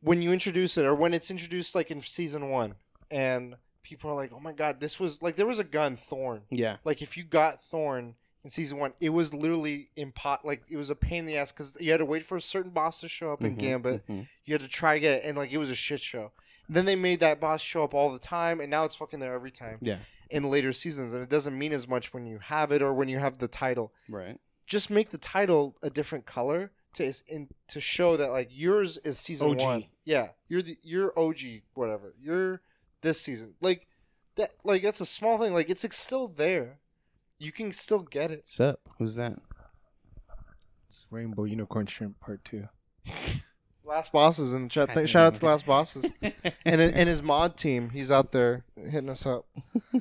when 0.00 0.22
you 0.22 0.32
introduce 0.32 0.78
it 0.78 0.86
or 0.86 0.94
when 0.94 1.12
it's 1.12 1.30
introduced 1.30 1.74
like 1.74 1.90
in 1.90 2.00
season 2.00 2.48
one 2.48 2.74
and 3.10 3.56
people 3.82 4.10
are 4.10 4.14
like, 4.14 4.32
"Oh 4.32 4.40
my 4.40 4.52
god, 4.52 4.80
this 4.80 4.98
was 5.00 5.22
like 5.22 5.36
there 5.36 5.46
was 5.46 5.58
a 5.58 5.64
gun 5.64 5.96
Thorn." 5.96 6.42
yeah, 6.50 6.76
Like 6.84 7.02
if 7.02 7.16
you 7.16 7.24
got 7.24 7.62
Thorn 7.62 8.14
in 8.44 8.50
season 8.50 8.78
1, 8.78 8.94
it 9.00 9.10
was 9.10 9.32
literally 9.32 9.88
impot 9.96 10.44
like 10.44 10.62
it 10.68 10.76
was 10.76 10.90
a 10.90 10.94
pain 10.96 11.20
in 11.20 11.26
the 11.26 11.36
ass 11.36 11.52
cuz 11.52 11.76
you 11.80 11.90
had 11.92 11.98
to 11.98 12.04
wait 12.04 12.24
for 12.24 12.36
a 12.36 12.40
certain 12.42 12.70
boss 12.72 13.00
to 13.00 13.08
show 13.08 13.30
up 13.32 13.42
in 13.42 13.56
Mhm, 13.56 13.60
Gambit. 13.60 14.06
mhm. 14.08 14.28
You 14.44 14.54
had 14.54 14.62
to 14.62 14.68
try 14.68 14.98
get 14.98 15.18
it 15.18 15.24
and 15.24 15.36
like 15.38 15.52
it 15.52 15.58
was 15.58 15.70
a 15.70 15.74
shit 15.76 16.00
show. 16.00 16.32
then 16.68 16.84
they 16.84 16.96
made 16.96 17.20
that 17.20 17.40
boss 17.40 17.60
show 17.60 17.82
up 17.82 17.92
all 17.92 18.10
the 18.12 18.18
time 18.20 18.60
and 18.60 18.70
now 18.70 18.84
it's 18.84 18.94
fucking 18.94 19.20
there 19.20 19.34
every 19.34 19.50
time. 19.50 19.78
yeah, 19.82 19.98
in 20.30 20.44
later 20.50 20.72
seasons, 20.72 21.12
and 21.12 21.22
it 21.22 21.28
doesn't 21.28 21.58
mean 21.58 21.72
as 21.72 21.86
much 21.86 22.14
when 22.14 22.24
you 22.24 22.38
have 22.38 22.72
it 22.72 22.80
or 22.80 22.94
when 22.94 23.08
you 23.08 23.18
have 23.18 23.38
the 23.38 23.48
title. 23.48 23.92
right. 24.08 24.38
Just 24.66 24.88
make 24.88 25.10
the 25.10 25.18
title 25.18 25.76
a 25.82 25.90
different 25.90 26.24
color 26.24 26.70
to 26.94 27.12
in, 27.26 27.48
to 27.68 27.80
show 27.80 28.16
that 28.16 28.30
like 28.30 28.48
yours 28.50 28.96
is 28.98 29.18
season 29.18 29.50
OG. 29.50 29.60
one. 29.60 29.84
Yeah, 30.04 30.30
you're 30.48 30.62
the 30.62 30.78
you're 30.82 31.12
OG 31.18 31.62
whatever. 31.74 32.14
You're 32.18 32.62
this 33.02 33.20
season 33.20 33.54
like 33.60 33.86
that. 34.36 34.52
Like 34.64 34.82
that's 34.82 35.00
a 35.00 35.06
small 35.06 35.38
thing. 35.38 35.52
Like 35.52 35.68
it's 35.68 35.84
like, 35.84 35.92
still 35.92 36.28
there. 36.28 36.78
You 37.38 37.52
can 37.52 37.72
still 37.72 38.00
get 38.00 38.30
it. 38.30 38.40
What's 38.44 38.60
up? 38.60 38.80
Who's 38.98 39.16
that? 39.16 39.36
It's 40.86 41.06
Rainbow 41.10 41.44
Unicorn 41.44 41.86
Shrimp 41.86 42.18
Part 42.20 42.44
Two. 42.44 42.68
Last 43.84 44.12
bosses 44.12 44.52
in 44.52 44.64
the 44.64 44.68
chat. 44.68 44.94
Th- 44.94 45.08
shout 45.08 45.26
out 45.26 45.34
to 45.34 45.44
Last 45.44 45.66
Bosses 45.66 46.04
and 46.22 46.80
and 46.80 47.08
his 47.08 47.22
mod 47.22 47.56
team. 47.56 47.90
He's 47.90 48.10
out 48.10 48.30
there 48.32 48.64
hitting 48.76 49.10
us 49.10 49.26
up. 49.26 49.44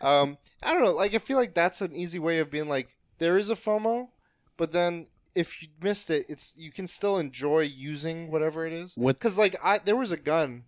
um, 0.00 0.36
I 0.62 0.74
don't 0.74 0.82
know. 0.82 0.92
Like 0.92 1.14
I 1.14 1.18
feel 1.18 1.38
like 1.38 1.54
that's 1.54 1.80
an 1.80 1.94
easy 1.94 2.18
way 2.18 2.38
of 2.40 2.50
being 2.50 2.68
like 2.68 2.88
there 3.18 3.38
is 3.38 3.48
a 3.50 3.54
FOMO, 3.54 4.08
but 4.56 4.72
then 4.72 5.06
if 5.34 5.62
you 5.62 5.68
missed 5.82 6.10
it, 6.10 6.26
it's 6.28 6.52
you 6.56 6.70
can 6.70 6.86
still 6.86 7.18
enjoy 7.18 7.60
using 7.60 8.30
whatever 8.30 8.66
it 8.66 8.72
is. 8.72 8.94
What- 8.96 9.16
Because 9.16 9.38
like 9.38 9.56
I 9.64 9.78
there 9.78 9.96
was 9.96 10.12
a 10.12 10.16
gun 10.18 10.64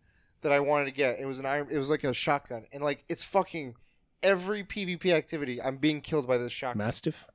that 0.47 0.53
I 0.53 0.61
wanted 0.61 0.85
to 0.85 0.93
get. 0.93 1.19
It 1.19 1.27
was 1.27 1.41
an 1.41 1.47
iron. 1.47 1.67
It 1.69 1.77
was 1.77 1.91
like 1.91 2.05
a 2.05 2.15
shotgun, 2.15 2.67
and 2.73 2.85
like 2.85 3.03
it's 3.09 3.25
fucking 3.25 3.75
every 4.23 4.63
PvP 4.63 5.13
activity. 5.13 5.61
I'm 5.61 5.77
being 5.79 6.01
killed 6.01 6.29
by 6.29 6.39
this 6.39 6.53
shotgun 6.53 6.87
Mastiff. 6.87 7.27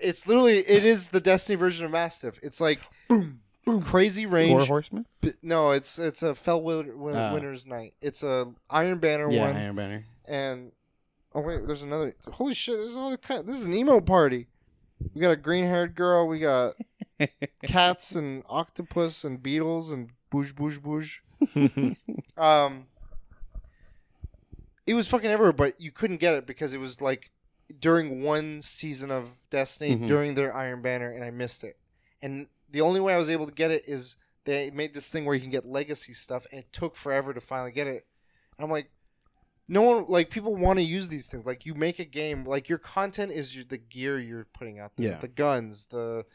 it's 0.00 0.26
literally 0.26 0.58
it 0.60 0.82
is 0.82 1.08
the 1.08 1.20
Destiny 1.20 1.56
version 1.56 1.84
of 1.84 1.90
Mastiff. 1.90 2.40
It's 2.42 2.62
like 2.62 2.80
boom, 3.08 3.40
boom, 3.66 3.82
crazy 3.82 4.24
range. 4.24 4.50
Four 4.52 4.64
Horsemen. 4.64 5.04
B- 5.20 5.32
No, 5.42 5.72
it's 5.72 5.98
it's 5.98 6.22
a 6.22 6.34
Fell 6.34 6.62
Win- 6.62 6.98
Win- 6.98 7.16
Ah. 7.16 7.34
Winter's 7.34 7.66
Night. 7.66 7.92
It's 8.00 8.22
a 8.22 8.52
Iron 8.70 8.98
Banner 8.98 9.30
Yeah, 9.30 9.46
one, 9.48 9.56
Iron 9.56 9.76
Banner. 9.76 10.06
and 10.24 10.72
oh 11.34 11.40
wait, 11.42 11.66
there's 11.66 11.82
another. 11.82 12.14
Holy 12.32 12.54
shit! 12.54 12.78
There's 12.78 12.96
all 12.96 13.10
the 13.10 13.18
kind. 13.18 13.46
This 13.46 13.60
is 13.60 13.66
an 13.66 13.74
emo 13.74 14.00
party. 14.00 14.46
We 15.14 15.20
got 15.20 15.32
a 15.32 15.36
green 15.36 15.66
haired 15.66 15.94
girl. 15.94 16.26
We 16.26 16.38
got 16.38 16.76
cats 17.62 18.14
and 18.14 18.42
octopus 18.48 19.22
and 19.24 19.42
beetles 19.42 19.90
and 19.90 20.10
boosh 20.32 20.52
boosh 20.54 20.78
boosh. 20.80 21.18
Um, 22.36 22.86
it 24.86 24.94
was 24.94 25.08
fucking 25.08 25.30
everywhere, 25.30 25.52
but 25.52 25.80
you 25.80 25.90
couldn't 25.90 26.18
get 26.18 26.34
it 26.34 26.46
because 26.46 26.72
it 26.72 26.78
was 26.78 27.00
like 27.00 27.30
during 27.80 28.22
one 28.22 28.60
season 28.62 29.10
of 29.10 29.36
Destiny 29.50 29.96
Mhm. 29.96 30.06
during 30.06 30.34
their 30.34 30.54
Iron 30.54 30.82
Banner, 30.82 31.10
and 31.10 31.24
I 31.24 31.30
missed 31.30 31.64
it. 31.64 31.78
And 32.20 32.48
the 32.70 32.80
only 32.82 33.00
way 33.00 33.14
I 33.14 33.18
was 33.18 33.30
able 33.30 33.46
to 33.46 33.52
get 33.52 33.70
it 33.70 33.88
is 33.88 34.16
they 34.44 34.70
made 34.70 34.92
this 34.92 35.08
thing 35.08 35.24
where 35.24 35.34
you 35.34 35.40
can 35.40 35.50
get 35.50 35.64
legacy 35.64 36.12
stuff, 36.12 36.46
and 36.50 36.60
it 36.60 36.72
took 36.72 36.96
forever 36.96 37.32
to 37.32 37.40
finally 37.40 37.72
get 37.72 37.86
it. 37.86 38.06
And 38.58 38.64
I'm 38.64 38.70
like, 38.70 38.90
no 39.66 39.80
one 39.80 40.04
like 40.08 40.28
people 40.28 40.54
want 40.54 40.78
to 40.78 40.84
use 40.84 41.08
these 41.08 41.26
things. 41.28 41.46
Like 41.46 41.64
you 41.64 41.74
make 41.74 41.98
a 41.98 42.04
game, 42.04 42.44
like 42.44 42.68
your 42.68 42.76
content 42.78 43.32
is 43.32 43.56
your, 43.56 43.64
the 43.64 43.78
gear 43.78 44.18
you're 44.18 44.44
putting 44.52 44.78
out 44.78 44.92
there, 44.96 45.12
Yeah. 45.12 45.18
the 45.18 45.28
guns, 45.28 45.86
the 45.86 46.26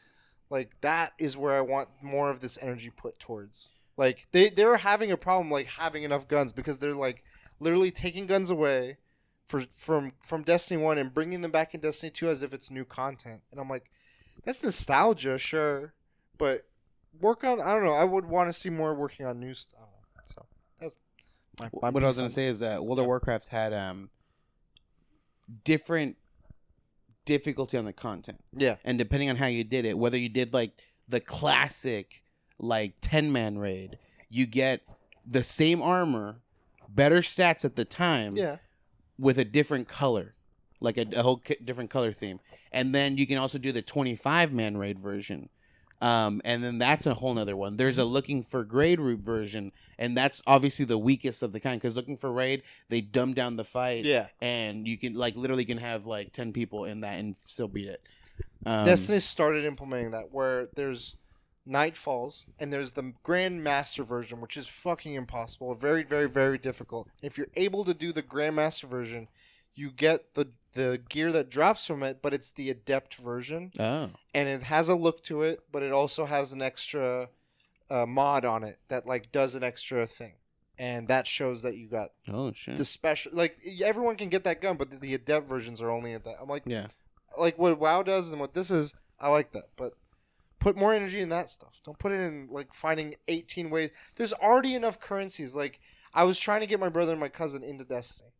like 0.50 0.80
that 0.80 1.12
is 1.18 1.36
where 1.36 1.52
I 1.52 1.60
want 1.60 1.88
more 2.02 2.28
of 2.30 2.40
this 2.40 2.58
energy 2.60 2.90
put 2.90 3.20
towards. 3.20 3.68
Like 4.00 4.26
they 4.32 4.48
they're 4.48 4.78
having 4.78 5.12
a 5.12 5.16
problem 5.18 5.50
like 5.50 5.66
having 5.66 6.04
enough 6.04 6.26
guns 6.26 6.52
because 6.52 6.78
they're 6.78 6.94
like 6.94 7.22
literally 7.60 7.90
taking 7.90 8.24
guns 8.24 8.48
away 8.48 8.96
for 9.44 9.60
from 9.60 10.12
from 10.22 10.42
Destiny 10.42 10.82
1 10.82 10.96
and 10.96 11.12
bringing 11.12 11.42
them 11.42 11.50
back 11.50 11.74
in 11.74 11.82
Destiny 11.82 12.10
2 12.10 12.30
as 12.30 12.42
if 12.42 12.54
it's 12.54 12.70
new 12.70 12.86
content. 12.86 13.42
And 13.50 13.60
I'm 13.60 13.68
like 13.68 13.90
that's 14.42 14.62
nostalgia, 14.62 15.36
sure, 15.36 15.92
but 16.38 16.62
work 17.20 17.44
on 17.44 17.60
I 17.60 17.74
don't 17.74 17.84
know, 17.84 17.92
I 17.92 18.04
would 18.04 18.24
want 18.24 18.48
to 18.48 18.58
see 18.58 18.70
more 18.70 18.94
working 18.94 19.26
on 19.26 19.38
new 19.38 19.52
stuff. 19.52 19.80
So 20.34 20.46
that's 20.80 20.94
my, 21.60 21.68
my 21.82 21.90
what 21.90 22.02
I 22.02 22.06
was 22.06 22.16
gonna 22.16 22.30
say 22.30 22.46
is 22.46 22.60
that 22.60 22.82
World 22.82 23.00
of 23.00 23.02
Yeah. 23.02 23.08
Warcraft 23.08 23.48
had 23.48 23.74
um 23.74 24.08
different 25.64 26.16
difficulty 27.26 27.76
on 27.76 27.84
the 27.84 27.92
content, 27.92 28.42
Yeah. 28.56 28.76
and 28.82 28.96
depending 28.98 29.28
on 29.28 29.36
how 29.36 29.46
you 29.46 29.62
did 29.62 29.84
it, 29.84 29.98
whether 29.98 30.16
you 30.16 30.30
did 30.30 30.54
like 30.54 30.72
the 31.06 31.20
classic 31.20 32.22
like 32.60 32.94
ten 33.00 33.32
man 33.32 33.58
raid, 33.58 33.98
you 34.28 34.46
get 34.46 34.82
the 35.26 35.42
same 35.44 35.82
armor, 35.82 36.36
better 36.88 37.20
stats 37.20 37.64
at 37.64 37.76
the 37.76 37.84
time, 37.84 38.36
Yeah. 38.36 38.56
with 39.18 39.38
a 39.38 39.44
different 39.44 39.88
color, 39.88 40.34
like 40.80 40.96
a, 40.96 41.06
a 41.14 41.22
whole 41.22 41.42
different 41.64 41.90
color 41.90 42.12
theme. 42.12 42.40
And 42.72 42.94
then 42.94 43.16
you 43.18 43.26
can 43.26 43.38
also 43.38 43.58
do 43.58 43.72
the 43.72 43.82
25 43.82 44.52
man 44.52 44.76
raid 44.76 44.98
version. 44.98 45.48
Um, 46.02 46.40
and 46.46 46.64
then 46.64 46.78
that's 46.78 47.04
a 47.04 47.12
whole 47.12 47.34
nother 47.34 47.54
one. 47.56 47.76
There's 47.76 47.98
a 47.98 48.04
looking 48.04 48.42
for 48.42 48.64
grade 48.64 48.98
route 49.00 49.20
version, 49.20 49.70
and 49.98 50.16
that's 50.16 50.40
obviously 50.46 50.86
the 50.86 50.96
weakest 50.96 51.42
of 51.42 51.52
the 51.52 51.60
kind 51.60 51.78
because 51.78 51.94
looking 51.94 52.16
for 52.16 52.32
raid, 52.32 52.62
they 52.88 53.02
dumb 53.02 53.34
down 53.34 53.56
the 53.56 53.64
fight, 53.64 54.06
Yeah. 54.06 54.28
and 54.40 54.88
you 54.88 54.96
can 54.96 55.12
like 55.14 55.36
literally 55.36 55.66
can 55.66 55.76
have 55.76 56.06
like 56.06 56.32
10 56.32 56.54
people 56.54 56.86
in 56.86 57.00
that 57.02 57.18
and 57.18 57.36
still 57.44 57.68
beat 57.68 57.88
it. 57.88 58.00
Um, 58.64 58.86
Destiny 58.86 59.20
started 59.20 59.66
implementing 59.66 60.12
that 60.12 60.32
where 60.32 60.68
there's 60.74 61.16
Nightfalls 61.70 62.46
and 62.58 62.72
there's 62.72 62.92
the 62.92 63.12
Grandmaster 63.24 64.04
version 64.04 64.40
which 64.40 64.56
is 64.56 64.66
fucking 64.66 65.14
impossible 65.14 65.74
very 65.74 66.02
very 66.02 66.28
very 66.28 66.58
difficult. 66.58 67.08
If 67.22 67.38
you're 67.38 67.48
able 67.54 67.84
to 67.84 67.94
do 67.94 68.12
the 68.12 68.22
Grandmaster 68.22 68.84
version 68.84 69.28
you 69.74 69.90
get 69.90 70.34
the 70.34 70.48
the 70.72 71.00
gear 71.08 71.32
that 71.32 71.50
drops 71.50 71.86
from 71.86 72.02
it 72.02 72.20
but 72.22 72.34
it's 72.34 72.50
the 72.50 72.70
adept 72.70 73.14
version. 73.16 73.72
Oh, 73.78 74.10
and 74.34 74.48
it 74.48 74.62
has 74.62 74.88
a 74.88 74.94
look 74.94 75.22
to 75.24 75.42
it 75.42 75.60
but 75.70 75.82
it 75.82 75.92
also 75.92 76.24
has 76.26 76.52
an 76.52 76.62
extra 76.62 77.28
uh, 77.90 78.06
mod 78.06 78.44
on 78.44 78.64
it 78.64 78.78
that 78.88 79.06
like 79.06 79.30
does 79.32 79.54
an 79.54 79.62
extra 79.62 80.06
thing. 80.06 80.34
And 80.78 81.08
that 81.08 81.26
shows 81.26 81.62
that 81.62 81.76
you 81.76 81.88
got 81.88 82.08
oh 82.32 82.52
shit. 82.54 82.78
the 82.78 82.86
special 82.86 83.32
like 83.34 83.56
everyone 83.84 84.16
can 84.16 84.30
get 84.30 84.44
that 84.44 84.62
gun 84.62 84.76
but 84.76 84.90
the, 84.90 84.96
the 84.96 85.14
adept 85.14 85.48
versions 85.48 85.80
are 85.80 85.90
only 85.90 86.14
at 86.14 86.24
that. 86.24 86.36
I'm 86.40 86.48
like 86.48 86.62
yeah, 86.64 86.86
like 87.38 87.58
what 87.58 87.78
WoW 87.78 88.02
does 88.02 88.30
and 88.30 88.40
what 88.40 88.54
this 88.54 88.70
is, 88.70 88.94
I 89.18 89.28
like 89.28 89.52
that. 89.52 89.68
But 89.76 89.92
put 90.60 90.76
more 90.76 90.92
energy 90.92 91.18
in 91.20 91.30
that 91.30 91.50
stuff. 91.50 91.80
Don't 91.84 91.98
put 91.98 92.12
it 92.12 92.20
in 92.20 92.48
like 92.50 92.72
finding 92.72 93.14
18 93.28 93.70
ways. 93.70 93.90
There's 94.14 94.32
already 94.32 94.74
enough 94.74 95.00
currencies. 95.00 95.56
Like 95.56 95.80
I 96.14 96.24
was 96.24 96.38
trying 96.38 96.60
to 96.60 96.66
get 96.66 96.78
my 96.78 96.88
brother 96.88 97.12
and 97.12 97.20
my 97.20 97.28
cousin 97.28 97.64
into 97.64 97.84
Destiny, 97.84 98.30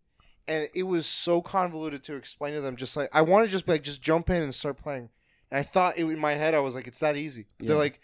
and 0.46 0.68
it 0.74 0.84
was 0.84 1.06
so 1.06 1.40
convoluted 1.42 2.04
to 2.04 2.14
explain 2.14 2.54
to 2.54 2.60
them. 2.60 2.76
Just 2.76 2.96
like 2.96 3.08
I 3.12 3.22
want 3.22 3.46
to 3.46 3.50
just 3.50 3.66
be 3.66 3.72
like 3.72 3.82
just 3.82 4.02
jump 4.02 4.30
in 4.30 4.42
and 4.42 4.54
start 4.54 4.76
playing. 4.76 5.08
And 5.50 5.58
I 5.58 5.62
thought 5.62 5.98
it, 5.98 6.04
in 6.04 6.18
my 6.18 6.32
head 6.32 6.54
I 6.54 6.60
was 6.60 6.74
like 6.74 6.86
it's 6.86 7.00
that 7.00 7.16
easy. 7.16 7.46
But 7.58 7.66
They're 7.68 7.76
like. 7.76 8.00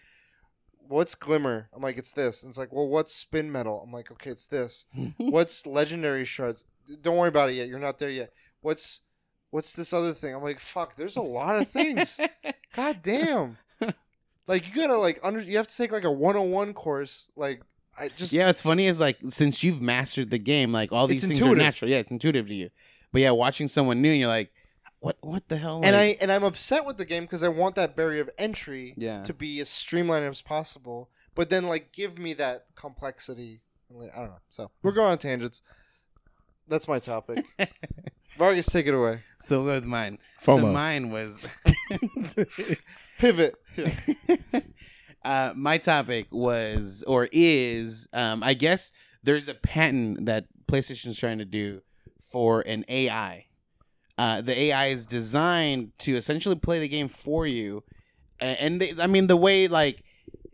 What's 0.88 1.16
glimmer? 1.16 1.68
I'm 1.74 1.82
like, 1.82 1.98
it's 1.98 2.12
this. 2.12 2.44
And 2.44 2.50
it's 2.50 2.58
like, 2.58 2.72
well, 2.72 2.86
what's 2.86 3.24
spinmetal? 3.24 3.82
I'm 3.82 3.90
like, 3.90 4.12
okay, 4.12 4.30
it's 4.30 4.46
this. 4.46 4.86
What's 5.16 5.66
legendary 5.66 6.24
shards? 6.24 6.64
Don't 7.02 7.16
worry 7.16 7.26
about 7.28 7.50
it 7.50 7.54
yet. 7.54 7.66
You're 7.66 7.80
not 7.80 7.98
there 7.98 8.08
yet. 8.08 8.30
What's 8.60 9.00
what's 9.50 9.72
this 9.72 9.92
other 9.92 10.12
thing? 10.12 10.32
I'm 10.32 10.44
like, 10.44 10.60
fuck, 10.60 10.94
there's 10.94 11.16
a 11.16 11.22
lot 11.22 11.60
of 11.60 11.66
things. 11.66 12.20
God 12.76 13.00
damn. 13.02 13.58
Like 14.46 14.68
you 14.68 14.74
gotta 14.74 14.98
like 14.98 15.18
under 15.22 15.40
you 15.40 15.56
have 15.56 15.66
to 15.66 15.76
take 15.76 15.92
like 15.92 16.04
a 16.04 16.10
101 16.10 16.74
course. 16.74 17.28
Like 17.36 17.62
I 17.98 18.08
just 18.16 18.32
yeah, 18.32 18.46
what's 18.46 18.62
funny 18.62 18.86
is 18.86 19.00
like 19.00 19.18
since 19.28 19.62
you've 19.62 19.80
mastered 19.80 20.30
the 20.30 20.38
game, 20.38 20.72
like 20.72 20.92
all 20.92 21.06
these 21.06 21.22
things 21.22 21.38
intuitive. 21.38 21.58
are 21.58 21.62
natural. 21.62 21.90
Yeah, 21.90 21.98
it's 21.98 22.10
intuitive 22.10 22.46
to 22.48 22.54
you. 22.54 22.70
But 23.12 23.22
yeah, 23.22 23.30
watching 23.30 23.68
someone 23.68 24.02
new, 24.02 24.10
and 24.10 24.20
you're 24.20 24.28
like, 24.28 24.52
what? 25.00 25.16
What 25.20 25.48
the 25.48 25.56
hell? 25.56 25.80
and 25.82 25.96
Like, 25.96 26.18
I 26.18 26.22
and 26.22 26.30
I'm 26.30 26.44
upset 26.44 26.84
with 26.84 26.98
the 26.98 27.04
game 27.04 27.24
because 27.24 27.42
I 27.42 27.48
want 27.48 27.74
that 27.76 27.96
barrier 27.96 28.22
of 28.22 28.30
entry 28.38 28.94
yeah, 28.96 29.22
to 29.22 29.32
be 29.32 29.60
as 29.60 29.68
streamlined 29.68 30.24
as 30.24 30.42
possible. 30.42 31.10
But 31.34 31.50
then 31.50 31.64
like 31.64 31.92
give 31.92 32.18
me 32.18 32.32
that 32.34 32.66
complexity. 32.74 33.60
I 33.90 34.18
don't 34.18 34.28
know. 34.28 34.40
So 34.50 34.70
we're 34.82 34.92
going 34.92 35.12
on 35.12 35.18
tangents. 35.18 35.62
That's 36.68 36.88
my 36.88 36.98
topic. 36.98 37.44
Vargas, 38.38 38.66
take 38.66 38.86
it 38.86 38.94
away. 38.94 39.22
so 39.40 39.64
with 39.64 39.84
mine. 39.84 40.18
So 40.42 40.58
FOMO. 40.58 40.72
mine 40.72 41.08
was. 41.08 41.46
Pivot. 43.18 43.54
Yeah. 43.76 43.92
uh, 45.24 45.52
my 45.54 45.78
topic 45.78 46.26
was 46.30 47.04
or 47.06 47.28
is 47.32 48.08
um, 48.12 48.42
I 48.42 48.54
guess 48.54 48.92
there's 49.22 49.48
a 49.48 49.54
patent 49.54 50.26
that 50.26 50.46
PlayStation's 50.66 51.18
trying 51.18 51.38
to 51.38 51.44
do 51.44 51.82
for 52.30 52.60
an 52.62 52.84
AI. 52.88 53.46
Uh, 54.18 54.40
the 54.40 54.58
AI 54.58 54.86
is 54.86 55.04
designed 55.04 55.92
to 55.98 56.16
essentially 56.16 56.56
play 56.56 56.78
the 56.80 56.88
game 56.88 57.08
for 57.08 57.46
you, 57.46 57.82
and 58.40 58.80
they, 58.80 58.94
I 58.98 59.06
mean 59.06 59.26
the 59.26 59.36
way 59.36 59.68
like 59.68 60.02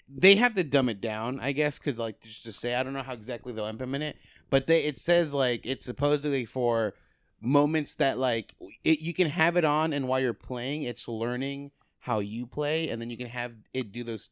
they 0.08 0.34
have 0.36 0.54
to 0.54 0.64
dumb 0.64 0.88
it 0.88 1.00
down. 1.00 1.40
I 1.40 1.52
guess 1.52 1.78
could 1.78 1.98
like 1.98 2.20
just 2.20 2.42
to 2.44 2.52
say 2.52 2.74
I 2.74 2.82
don't 2.82 2.92
know 2.92 3.02
how 3.02 3.12
exactly 3.12 3.52
they'll 3.52 3.66
implement 3.66 4.04
it, 4.04 4.16
but 4.50 4.66
they 4.66 4.84
it 4.84 4.98
says 4.98 5.32
like 5.32 5.64
it's 5.64 5.86
supposedly 5.86 6.44
for 6.44 6.94
moments 7.42 7.96
that 7.96 8.18
like 8.18 8.54
it, 8.84 9.00
you 9.00 9.12
can 9.12 9.28
have 9.28 9.56
it 9.56 9.64
on 9.64 9.92
and 9.92 10.06
while 10.06 10.20
you're 10.20 10.32
playing 10.32 10.82
it's 10.82 11.08
learning 11.08 11.70
how 11.98 12.20
you 12.20 12.46
play 12.46 12.88
and 12.88 13.00
then 13.00 13.10
you 13.10 13.16
can 13.16 13.26
have 13.26 13.52
it 13.74 13.92
do 13.92 14.04
those 14.04 14.30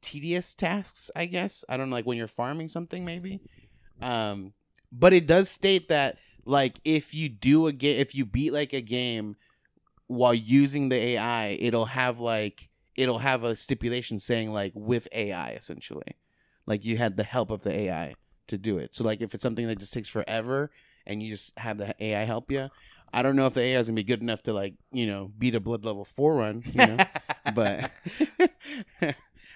tedious 0.00 0.54
tasks 0.54 1.10
i 1.16 1.26
guess. 1.26 1.64
I 1.68 1.76
don't 1.76 1.90
know 1.90 1.96
like 1.96 2.06
when 2.06 2.18
you're 2.18 2.28
farming 2.28 2.68
something 2.68 3.04
maybe. 3.04 3.40
Um 4.00 4.52
but 4.90 5.12
it 5.12 5.26
does 5.26 5.48
state 5.48 5.88
that 5.88 6.18
like 6.44 6.80
if 6.84 7.14
you 7.14 7.28
do 7.28 7.66
a 7.66 7.72
game 7.72 8.00
if 8.00 8.14
you 8.14 8.24
beat 8.24 8.52
like 8.52 8.72
a 8.72 8.80
game 8.80 9.36
while 10.06 10.34
using 10.34 10.88
the 10.88 10.96
ai 10.96 11.56
it'll 11.60 11.86
have 11.86 12.20
like 12.20 12.68
it'll 12.96 13.18
have 13.18 13.42
a 13.44 13.56
stipulation 13.56 14.18
saying 14.18 14.52
like 14.52 14.72
with 14.74 15.08
ai 15.12 15.52
essentially. 15.52 16.16
Like 16.66 16.84
you 16.84 16.96
had 16.98 17.16
the 17.16 17.24
help 17.24 17.50
of 17.50 17.62
the 17.62 17.72
ai 17.72 18.14
to 18.48 18.58
do 18.58 18.78
it. 18.78 18.94
So 18.94 19.02
like 19.02 19.20
if 19.20 19.34
it's 19.34 19.42
something 19.42 19.66
that 19.66 19.78
just 19.78 19.92
takes 19.92 20.08
forever 20.08 20.70
and 21.06 21.22
you 21.22 21.30
just 21.30 21.56
have 21.58 21.78
the 21.78 21.94
ai 22.02 22.24
help 22.24 22.50
you 22.50 22.68
i 23.12 23.22
don't 23.22 23.36
know 23.36 23.46
if 23.46 23.54
the 23.54 23.60
ai 23.60 23.80
is 23.80 23.88
gonna 23.88 23.96
be 23.96 24.02
good 24.02 24.20
enough 24.20 24.42
to 24.42 24.52
like 24.52 24.74
you 24.92 25.06
know 25.06 25.30
beat 25.38 25.54
a 25.54 25.60
blood 25.60 25.84
level 25.84 26.04
four 26.04 26.34
run 26.36 26.62
you 26.66 26.86
know 26.86 26.96
but 27.54 27.90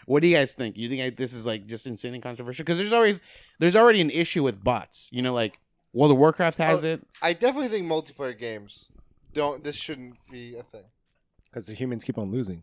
what 0.07 0.23
do 0.23 0.29
you 0.29 0.37
guys 0.37 0.53
think? 0.53 0.77
You 0.77 0.89
think 0.89 1.03
I, 1.03 1.11
this 1.11 1.33
is 1.33 1.45
like 1.47 1.67
just 1.67 1.87
insanely 1.87 2.21
controversial? 2.21 2.65
Because 2.65 2.79
there's 2.79 2.93
always 2.93 3.23
there's 3.59 3.75
already 3.77 4.01
an 4.01 4.11
issue 4.11 4.43
with 4.43 4.63
bots. 4.63 5.11
You 5.13 5.21
know, 5.23 5.35
like 5.35 5.59
World 5.93 6.13
of 6.13 6.19
Warcraft 6.19 6.59
has 6.59 6.85
Oh, 6.85 6.89
it. 6.89 7.07
I 7.23 7.33
definitely 7.33 7.69
think 7.69 7.87
multiplayer 7.91 8.39
games 8.39 8.89
don't. 9.33 9.65
This 9.65 9.75
shouldn't 9.75 10.15
be 10.31 10.57
a 10.57 10.63
thing. 10.63 10.85
Because 11.51 11.67
the 11.67 11.75
humans 11.75 12.05
keep 12.05 12.19
on 12.19 12.31
losing. 12.31 12.63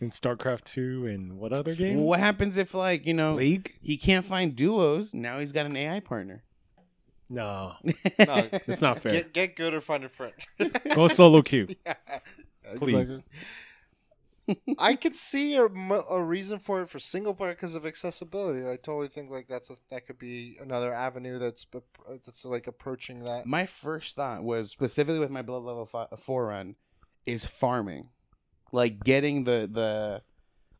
In 0.00 0.10
StarCraft 0.10 0.64
2 0.64 1.06
and 1.06 1.38
what 1.38 1.52
other 1.52 1.74
games? 1.74 2.00
What 2.00 2.18
happens 2.18 2.56
if 2.56 2.74
like 2.74 3.06
you 3.06 3.14
know 3.14 3.34
League? 3.36 3.76
he 3.80 3.96
can't 3.96 4.24
find 4.24 4.56
duos? 4.56 5.14
Now 5.14 5.38
he's 5.38 5.52
got 5.52 5.66
an 5.66 5.76
AI 5.76 6.00
partner. 6.00 6.42
No. 7.30 7.74
No, 7.82 7.94
It's 8.66 8.82
not 8.82 9.00
fair. 9.00 9.12
get 9.12 9.32
get 9.32 9.56
good 9.56 9.74
or 9.74 9.80
find 9.80 10.04
a 10.04 10.08
friend. 10.08 10.32
Go 10.94 11.08
solo 11.08 11.42
queue. 11.42 11.68
Yeah, 12.66 12.76
Please. 12.76 13.22
exactly. 14.46 14.76
I 14.78 14.94
could 14.94 15.16
see 15.16 15.56
a, 15.56 15.64
a 15.64 16.22
reason 16.22 16.58
for 16.58 16.82
it 16.82 16.88
for 16.88 16.98
single 16.98 17.34
player 17.34 17.52
because 17.52 17.74
of 17.74 17.86
accessibility. 17.86 18.60
I 18.68 18.76
totally 18.76 19.08
think 19.08 19.30
like 19.30 19.48
that's 19.48 19.70
a, 19.70 19.76
that 19.90 20.06
could 20.06 20.18
be 20.18 20.58
another 20.60 20.92
avenue 20.92 21.38
that's 21.38 21.66
that's 22.24 22.44
like 22.44 22.66
approaching 22.66 23.20
that. 23.24 23.46
My 23.46 23.64
first 23.64 24.16
thought 24.16 24.42
was 24.44 24.70
specifically 24.70 25.18
with 25.18 25.30
my 25.30 25.40
blood 25.42 25.62
level 25.62 25.86
fi- 25.86 26.08
uh, 26.12 26.16
four 26.16 26.46
run 26.48 26.76
is 27.24 27.46
farming, 27.46 28.08
like 28.70 29.02
getting 29.02 29.44
the 29.44 29.68
the 29.70 30.22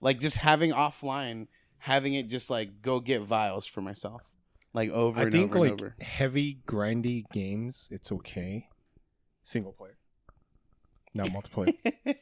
like 0.03 0.21
just 0.21 0.37
having 0.37 0.73
offline, 0.73 1.47
having 1.79 2.13
it 2.13 2.29
just 2.29 2.51
like 2.51 2.83
go 2.83 3.01
get 3.01 3.23
vials 3.23 3.67
for 3.67 3.81
myself, 3.81 4.31
like 4.75 4.91
over 4.91 5.21
I 5.21 5.23
and 5.25 5.33
think 5.33 5.53
over 5.53 5.61
like 5.61 5.71
and 5.73 5.81
over. 5.81 5.97
heavy 6.01 6.59
grindy 6.67 7.25
games, 7.33 7.89
it's 7.91 8.13
okay. 8.13 8.69
Single 9.43 9.73
player, 9.73 9.97
not 11.15 11.29
multiplayer. 11.29 11.75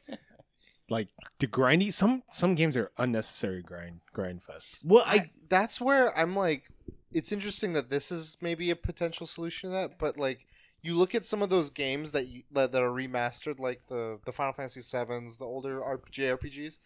like 0.89 1.09
the 1.39 1.47
grindy, 1.47 1.91
some 1.91 2.23
some 2.29 2.55
games 2.55 2.77
are 2.77 2.91
unnecessary 2.97 3.61
grind 3.61 4.01
grind 4.13 4.43
fest. 4.43 4.85
well, 4.85 5.03
I, 5.05 5.15
I 5.15 5.29
that's 5.49 5.81
where 5.81 6.17
I'm 6.17 6.35
like, 6.35 6.69
it's 7.11 7.31
interesting 7.31 7.73
that 7.73 7.89
this 7.89 8.11
is 8.11 8.37
maybe 8.39 8.69
a 8.69 8.75
potential 8.75 9.25
solution 9.25 9.69
to 9.69 9.75
that, 9.75 9.97
but 9.97 10.17
like 10.17 10.45
you 10.83 10.95
look 10.95 11.15
at 11.15 11.25
some 11.25 11.41
of 11.41 11.49
those 11.49 11.69
games 11.69 12.11
that 12.11 12.27
you, 12.27 12.43
that, 12.51 12.73
that 12.73 12.83
are 12.83 12.91
remastered, 12.91 13.59
like 13.59 13.87
the 13.87 14.19
the 14.25 14.31
Final 14.31 14.53
Fantasy 14.53 14.81
Sevens, 14.81 15.37
the 15.37 15.45
older 15.45 15.79
RPG, 15.79 16.37
JRPGs, 16.39 16.77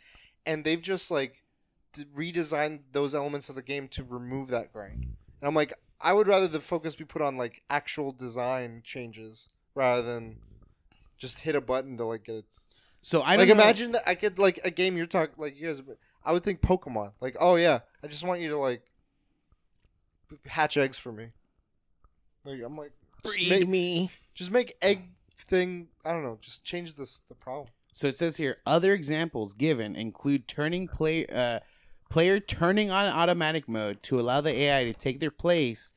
and 0.46 0.64
they've 0.64 0.82
just 0.82 1.12
like 1.12 1.44
redesigned 2.16 2.82
those 2.92 3.16
elements 3.16 3.50
of 3.50 3.56
the 3.56 3.64
game 3.64 3.88
to 3.90 4.04
remove 4.04 4.50
that 4.50 4.72
grind. 4.72 5.08
And 5.42 5.48
I'm 5.48 5.56
like, 5.56 5.74
I 6.00 6.14
would 6.14 6.28
rather 6.28 6.48
the 6.48 6.60
focus 6.60 6.96
be 6.96 7.06
put 7.06 7.22
on 7.22 7.38
like 7.38 7.64
actual 7.70 8.12
design 8.12 8.82
changes 8.84 9.50
rather 9.76 10.02
than 10.02 10.38
just 11.18 11.40
hit 11.40 11.56
a 11.56 11.62
button 11.62 11.98
to 11.98 12.06
like 12.06 12.24
get 12.24 12.36
it. 12.36 12.46
so 13.02 13.22
I 13.22 13.36
like 13.36 13.48
know- 13.48 13.54
imagine 13.56 13.92
that 13.94 14.04
I 14.08 14.16
could 14.16 14.40
like 14.40 14.60
a 14.64 14.72
game 14.72 14.98
you're 14.98 15.06
talking 15.08 15.36
like 15.38 15.60
you 15.60 15.68
guys. 15.68 15.82
I 16.24 16.32
would 16.34 16.44
think 16.44 16.62
Pokemon. 16.62 17.14
Like, 17.22 17.38
oh 17.40 17.56
yeah, 17.56 17.80
I 18.04 18.08
just 18.08 18.24
want 18.24 18.42
you 18.42 18.50
to 18.50 18.58
like 18.58 18.82
hatch 20.46 20.78
eggs 20.78 20.98
for 20.98 21.12
me. 21.12 21.30
Like, 22.44 22.62
I'm 22.64 22.78
like, 22.78 22.92
just 23.26 23.50
make, 23.50 23.68
me. 23.68 24.12
just 24.34 24.52
make 24.52 24.76
egg 24.82 25.10
thing. 25.48 25.88
I 26.06 26.14
don't 26.14 26.24
know. 26.24 26.38
Just 26.42 26.64
change 26.64 26.96
this 26.96 27.22
the 27.30 27.36
problem. 27.36 27.70
So 27.92 28.08
it 28.08 28.18
says 28.18 28.38
here 28.38 28.58
other 28.66 28.94
examples 28.94 29.54
given 29.54 29.96
include 29.96 30.48
turning 30.48 30.88
play 30.88 31.26
uh, 31.28 31.60
player 32.10 32.40
turning 32.40 32.90
on 32.92 33.06
automatic 33.06 33.68
mode 33.68 34.02
to 34.04 34.20
allow 34.20 34.42
the 34.42 34.54
AI 34.54 34.84
to 34.86 34.94
take 34.94 35.20
their 35.20 35.32
place 35.32 35.92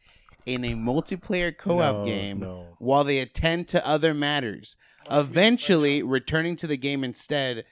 in 0.47 0.65
a 0.65 0.74
multiplayer 0.74 1.57
co-op 1.57 1.97
No, 1.97 2.05
game 2.05 2.41
no. 2.41 2.66
while 2.78 3.05
they 3.05 3.19
attend 3.19 3.69
to 3.69 3.87
other 3.87 4.15
matters, 4.15 4.77
eventually 5.11 6.03
returning 6.03 6.57
to 6.57 6.66
the 6.66 6.77
game 6.77 7.05
instead 7.05 7.65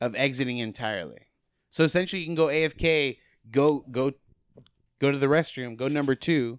of 0.00 0.14
exiting 0.16 0.58
entirely. 0.58 1.26
So 1.70 1.84
essentially, 1.84 2.20
you 2.20 2.26
can 2.26 2.34
go 2.34 2.46
AFK, 2.46 3.18
go 3.50 3.84
go 3.90 4.12
go 5.00 5.10
to 5.10 5.18
the 5.18 5.26
restroom, 5.28 5.76
go 5.76 5.88
number 5.88 6.14
two, 6.14 6.58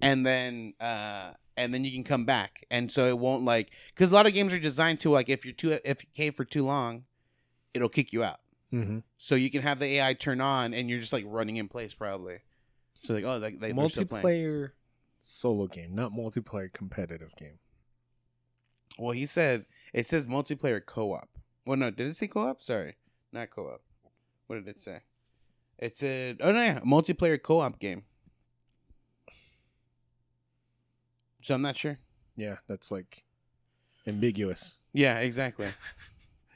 and 0.00 0.26
then 0.26 0.74
uh, 0.80 1.32
and 1.56 1.72
then 1.72 1.84
you 1.84 1.92
can 1.92 2.04
come 2.04 2.24
back. 2.24 2.64
And 2.70 2.90
so 2.90 3.06
it 3.08 3.18
won't 3.18 3.44
like 3.44 3.70
because 3.94 4.10
a 4.10 4.14
lot 4.14 4.26
of 4.26 4.34
games 4.34 4.52
are 4.52 4.58
designed 4.58 5.00
to 5.00 5.10
like 5.10 5.28
if 5.28 5.44
you're 5.44 5.54
too 5.54 5.78
AFK 5.84 6.34
for 6.34 6.44
too 6.44 6.64
long, 6.64 7.04
it'll 7.72 7.88
kick 7.88 8.12
you 8.12 8.22
out. 8.22 8.40
Mm-hmm. 8.72 8.98
So 9.18 9.34
you 9.34 9.50
can 9.50 9.62
have 9.62 9.78
the 9.78 9.86
AI 9.86 10.14
turn 10.14 10.40
on, 10.40 10.74
and 10.74 10.88
you're 10.88 11.00
just 11.00 11.12
like 11.12 11.24
running 11.26 11.56
in 11.56 11.68
place 11.68 11.94
probably. 11.94 12.38
So 12.94 13.14
like 13.14 13.24
oh 13.24 13.38
like 13.38 13.60
they, 13.60 13.72
playing. 13.72 13.88
Multiplayer 13.88 14.70
solo 15.18 15.66
game, 15.66 15.94
not 15.94 16.12
multiplayer 16.12 16.72
competitive 16.72 17.34
game. 17.36 17.58
Well, 18.98 19.12
he 19.12 19.26
said 19.26 19.66
it 19.92 20.06
says 20.06 20.26
multiplayer 20.26 20.84
co-op. 20.84 21.28
Well, 21.64 21.76
no, 21.76 21.90
did 21.90 22.08
it 22.08 22.16
say 22.16 22.28
co-op? 22.28 22.62
Sorry, 22.62 22.96
not 23.32 23.50
co-op. 23.50 23.82
What 24.46 24.56
did 24.56 24.68
it 24.68 24.80
say? 24.80 25.00
It 25.78 25.96
said 25.96 26.38
oh 26.40 26.52
no, 26.52 26.62
yeah, 26.62 26.80
multiplayer 26.80 27.42
co-op 27.42 27.78
game. 27.78 28.04
So 31.42 31.54
I'm 31.54 31.62
not 31.62 31.76
sure. 31.76 31.98
Yeah, 32.36 32.56
that's 32.68 32.90
like 32.90 33.24
ambiguous. 34.06 34.78
Yeah, 34.92 35.18
exactly. 35.20 35.68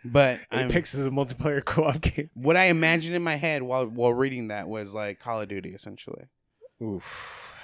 But 0.05 0.41
I'm, 0.51 0.71
Apex 0.71 0.95
is 0.95 1.07
a 1.07 1.11
multiplayer 1.11 1.65
co-op 1.65 2.01
game. 2.01 2.31
what 2.35 2.57
I 2.57 2.65
imagined 2.65 3.17
in 3.17 3.23
my 3.23 3.37
head 3.37 3.63
while 3.63 3.87
while 3.87 4.13
reading 4.13 4.49
that 4.49 4.69
was 4.69 4.95
like 4.95 5.19
Call 5.19 5.41
of 5.41 5.49
Duty, 5.49 5.71
essentially. 5.71 6.25
Oof. 6.83 7.55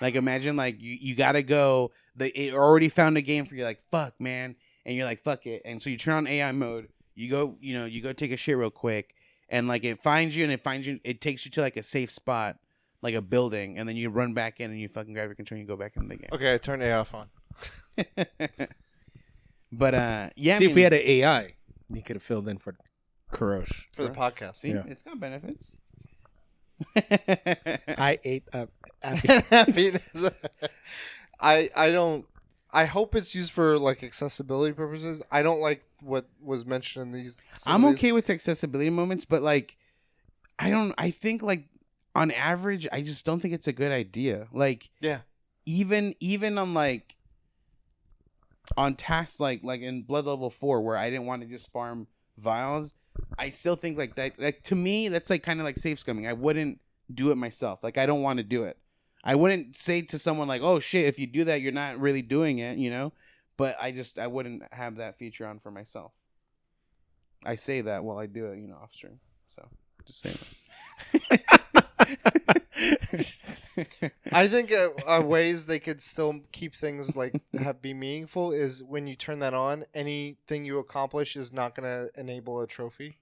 Like 0.00 0.14
imagine 0.14 0.56
like 0.56 0.80
you, 0.80 0.96
you 1.00 1.14
gotta 1.14 1.42
go. 1.42 1.90
The 2.16 2.28
it 2.38 2.54
already 2.54 2.88
found 2.88 3.16
a 3.16 3.22
game 3.22 3.44
for 3.46 3.54
you. 3.54 3.64
Like 3.64 3.80
fuck 3.90 4.20
man, 4.20 4.56
and 4.86 4.96
you're 4.96 5.04
like 5.04 5.20
fuck 5.20 5.46
it. 5.46 5.62
And 5.64 5.82
so 5.82 5.90
you 5.90 5.96
turn 5.96 6.14
on 6.14 6.26
AI 6.26 6.52
mode. 6.52 6.88
You 7.14 7.30
go 7.30 7.56
you 7.60 7.78
know 7.78 7.84
you 7.84 8.00
go 8.00 8.12
take 8.12 8.32
a 8.32 8.36
shit 8.36 8.56
real 8.56 8.70
quick, 8.70 9.14
and 9.48 9.68
like 9.68 9.84
it 9.84 9.98
finds 9.98 10.36
you 10.36 10.44
and 10.44 10.52
it 10.52 10.62
finds 10.62 10.86
you. 10.86 11.00
It 11.04 11.20
takes 11.20 11.44
you 11.44 11.50
to 11.52 11.60
like 11.60 11.76
a 11.76 11.82
safe 11.82 12.10
spot, 12.10 12.56
like 13.02 13.14
a 13.14 13.22
building, 13.22 13.76
and 13.76 13.88
then 13.88 13.96
you 13.96 14.08
run 14.08 14.34
back 14.34 14.60
in 14.60 14.70
and 14.70 14.80
you 14.80 14.88
fucking 14.88 15.12
grab 15.12 15.26
your 15.26 15.34
controller 15.34 15.60
and 15.60 15.68
you 15.68 15.74
go 15.74 15.78
back 15.78 15.96
in 15.96 16.08
the 16.08 16.16
game. 16.16 16.30
Okay, 16.32 16.54
I 16.54 16.58
turned 16.58 16.82
AI 16.82 16.96
off 16.96 17.14
on. 17.14 17.28
but 19.72 19.94
uh 19.94 20.30
yeah, 20.36 20.54
I 20.54 20.58
See, 20.58 20.66
if 20.66 20.74
we 20.74 20.82
had 20.82 20.92
an 20.92 21.02
AI, 21.02 21.54
he 21.92 22.02
could 22.02 22.16
have 22.16 22.22
filled 22.22 22.48
in 22.48 22.58
for 22.58 22.74
Kurosh. 23.32 23.84
for 23.92 24.02
the 24.02 24.10
podcast. 24.10 24.56
see 24.56 24.70
Yeah. 24.70 24.84
it's 24.86 25.02
got 25.02 25.18
benefits. 25.20 25.74
I 26.96 28.18
ate 28.24 28.44
a. 28.52 28.68
Happiness. 29.02 30.02
I 31.40 31.70
I 31.76 31.90
don't. 31.90 32.24
I 32.70 32.84
hope 32.84 33.14
it's 33.14 33.34
used 33.34 33.52
for 33.52 33.78
like 33.78 34.02
accessibility 34.04 34.74
purposes. 34.74 35.22
I 35.32 35.42
don't 35.42 35.60
like 35.60 35.82
what 36.02 36.26
was 36.40 36.66
mentioned 36.66 37.06
in 37.06 37.12
these. 37.22 37.38
some 37.54 37.72
I'm 37.74 37.84
of 37.84 37.90
these. 37.92 37.98
okay 37.98 38.12
with 38.12 38.28
accessibility 38.30 38.90
moments, 38.90 39.24
but 39.24 39.42
like, 39.42 39.76
I 40.58 40.70
don't. 40.70 40.94
I 40.98 41.10
think 41.10 41.42
like 41.42 41.68
on 42.14 42.30
average, 42.30 42.86
I 42.92 43.02
just 43.02 43.24
don't 43.24 43.40
think 43.40 43.54
it's 43.54 43.66
a 43.66 43.72
good 43.72 43.92
idea. 43.92 44.48
Like, 44.52 44.90
Yeah. 45.00 45.20
even 45.66 46.14
even 46.20 46.58
on 46.58 46.74
like 46.74 47.16
on 48.76 48.94
tasks 48.94 49.40
like 49.40 49.60
like 49.62 49.80
in 49.80 50.02
Blood 50.02 50.26
Level 50.26 50.50
Four, 50.50 50.82
where 50.82 50.96
I 50.96 51.10
didn't 51.10 51.26
want 51.26 51.42
to 51.42 51.48
just 51.48 51.70
farm 51.70 52.06
vials, 52.36 52.94
I 53.38 53.50
still 53.50 53.76
think 53.76 53.98
like 53.98 54.16
that. 54.16 54.38
Like 54.38 54.62
to 54.64 54.74
me, 54.74 55.08
that's 55.08 55.30
like 55.30 55.42
kind 55.42 55.60
of 55.60 55.64
like 55.64 55.78
save 55.78 55.98
scumming. 55.98 56.28
I 56.28 56.32
wouldn't 56.32 56.80
do 57.12 57.30
it 57.30 57.36
myself. 57.36 57.82
Like 57.82 57.98
I 57.98 58.06
don't 58.06 58.22
want 58.22 58.38
to 58.38 58.44
do 58.44 58.64
it. 58.64 58.76
I 59.24 59.34
wouldn't 59.34 59.76
say 59.76 60.02
to 60.02 60.18
someone 60.18 60.48
like, 60.48 60.62
"Oh 60.62 60.80
shit, 60.80 61.06
if 61.06 61.18
you 61.18 61.26
do 61.26 61.44
that, 61.44 61.60
you're 61.60 61.72
not 61.72 61.98
really 61.98 62.22
doing 62.22 62.58
it," 62.58 62.78
you 62.78 62.90
know. 62.90 63.12
But 63.56 63.76
I 63.80 63.90
just 63.90 64.18
I 64.18 64.26
wouldn't 64.26 64.62
have 64.72 64.96
that 64.96 65.18
feature 65.18 65.46
on 65.46 65.58
for 65.58 65.70
myself. 65.70 66.12
I 67.44 67.56
say 67.56 67.80
that 67.82 68.04
while 68.04 68.18
I 68.18 68.26
do 68.26 68.46
it, 68.46 68.58
you 68.58 68.68
know, 68.68 68.76
off 68.76 68.92
stream. 68.94 69.20
So 69.48 69.68
just 70.04 70.20
saying. 70.20 71.38
I 74.32 74.48
think 74.48 74.72
uh, 74.72 74.88
uh, 75.06 75.22
ways 75.22 75.66
they 75.66 75.78
could 75.78 76.00
still 76.00 76.40
keep 76.52 76.74
things 76.74 77.16
like 77.16 77.40
have 77.60 77.82
be 77.82 77.94
meaningful 77.94 78.52
is 78.52 78.82
when 78.82 79.06
you 79.06 79.14
turn 79.16 79.38
that 79.40 79.54
on, 79.54 79.84
anything 79.94 80.64
you 80.64 80.78
accomplish 80.78 81.36
is 81.36 81.52
not 81.52 81.74
going 81.74 81.88
to 81.88 82.20
enable 82.20 82.60
a 82.60 82.66
trophy. 82.66 83.18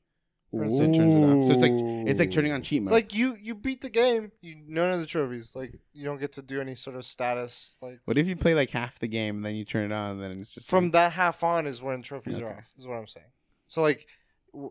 For 0.52 0.64
instance, 0.64 0.96
it 0.96 1.00
turns 1.00 1.14
it 1.14 1.22
off. 1.22 1.44
So 1.44 1.52
it's 1.52 1.60
like 1.60 1.72
it's 2.08 2.20
like 2.20 2.30
turning 2.30 2.52
on 2.52 2.62
cheat 2.62 2.82
It's 2.82 2.90
mode. 2.90 2.94
like 2.96 3.14
you 3.14 3.36
you 3.40 3.54
beat 3.54 3.80
the 3.82 3.90
game, 3.90 4.30
you 4.40 4.56
none 4.66 4.90
of 4.90 5.00
the 5.00 5.06
trophies. 5.06 5.54
Like 5.54 5.78
you 5.92 6.04
don't 6.04 6.18
get 6.18 6.32
to 6.34 6.42
do 6.42 6.60
any 6.60 6.74
sort 6.74 6.96
of 6.96 7.04
status. 7.04 7.76
Like 7.82 8.00
what 8.04 8.16
if 8.16 8.26
you 8.26 8.36
play 8.36 8.54
like 8.54 8.70
half 8.70 8.98
the 8.98 9.08
game 9.08 9.36
and 9.36 9.44
then 9.44 9.56
you 9.56 9.64
turn 9.64 9.90
it 9.90 9.94
on 9.94 10.12
and 10.12 10.22
then 10.22 10.40
it's 10.40 10.54
just 10.54 10.70
from 10.70 10.84
like, 10.84 10.92
that 10.92 11.12
half 11.12 11.42
on 11.44 11.66
is 11.66 11.82
when 11.82 12.00
trophies 12.00 12.38
are 12.38 12.48
off. 12.48 12.70
Is 12.78 12.86
what 12.86 12.96
I'm 12.96 13.06
saying. 13.06 13.26
So 13.68 13.82
like, 13.82 13.98
w- 13.98 14.06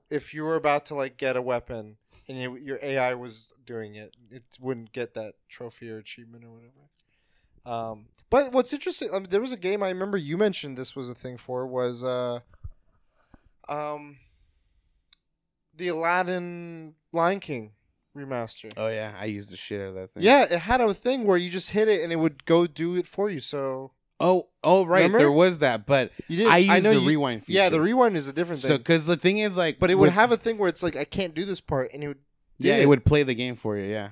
if 0.09 0.33
you 0.33 0.43
were 0.43 0.55
about 0.55 0.85
to 0.87 0.95
like 0.95 1.17
get 1.17 1.35
a 1.35 1.41
weapon 1.41 1.97
and 2.27 2.39
you, 2.39 2.55
your 2.55 2.79
AI 2.81 3.13
was 3.13 3.53
doing 3.65 3.95
it, 3.95 4.15
it 4.31 4.43
wouldn't 4.59 4.91
get 4.91 5.13
that 5.13 5.35
trophy 5.49 5.89
or 5.89 5.97
achievement 5.97 6.43
or 6.43 6.51
whatever. 6.51 6.71
Um, 7.65 8.05
but 8.29 8.51
what's 8.51 8.73
interesting, 8.73 9.09
I 9.11 9.19
mean, 9.19 9.27
there 9.29 9.41
was 9.41 9.51
a 9.51 9.57
game 9.57 9.81
I 9.81 9.89
remember 9.89 10.17
you 10.17 10.37
mentioned 10.37 10.77
this 10.77 10.95
was 10.95 11.09
a 11.09 11.15
thing 11.15 11.37
for 11.37 11.65
was 11.65 12.03
uh, 12.03 12.39
um, 13.67 14.17
the 15.75 15.87
Aladdin 15.87 16.93
Lion 17.11 17.39
King 17.39 17.71
remaster. 18.15 18.71
oh 18.77 18.87
yeah, 18.87 19.13
I 19.19 19.25
used 19.25 19.51
the 19.51 19.57
shit 19.57 19.81
out 19.81 19.89
of 19.89 19.95
that 19.95 20.13
thing. 20.13 20.23
Yeah, 20.23 20.43
it 20.43 20.59
had 20.59 20.79
a 20.79 20.93
thing 20.93 21.25
where 21.25 21.37
you 21.37 21.49
just 21.49 21.71
hit 21.71 21.87
it 21.87 22.01
and 22.01 22.13
it 22.13 22.17
would 22.17 22.45
go 22.45 22.67
do 22.67 22.95
it 22.95 23.07
for 23.07 23.29
you. 23.29 23.39
So 23.39 23.91
Oh 24.19 24.47
oh 24.63 24.85
right, 24.85 24.99
Remember? 24.99 25.17
there 25.17 25.31
was 25.31 25.59
that, 25.59 25.85
but 25.85 26.11
you 26.29 26.37
did. 26.37 26.47
I 26.47 26.57
used 26.59 26.83
know 26.83 26.93
the 26.93 27.01
you- 27.01 27.07
rewind 27.09 27.43
feature. 27.43 27.57
Yeah, 27.59 27.69
the 27.69 27.81
rewind 27.81 28.15
is 28.15 28.27
a 28.29 28.33
different 28.33 28.61
thing. 28.61 28.69
so 28.69 28.77
because 28.77 29.05
the 29.05 29.17
thing 29.17 29.39
is 29.39 29.57
like, 29.57 29.77
But 29.79 29.91
it 29.91 29.95
would 29.95 30.05
with- 30.07 30.13
have 30.13 30.31
a 30.31 30.37
thing 30.37 30.57
where 30.57 30.69
it's 30.69 30.81
like 30.81 30.95
I 30.95 31.03
can't 31.03 31.33
do 31.33 31.43
this 31.43 31.59
part, 31.61 31.91
and 31.93 32.03
it 32.03 32.07
would. 32.07 32.19
yeah, 32.57 32.75
did. 32.75 32.83
it 32.83 32.87
would 32.87 33.03
play 33.05 33.23
the 33.23 33.35
game 33.35 33.55
for 33.55 33.75
you. 33.77 33.83
Yeah, 33.91 34.11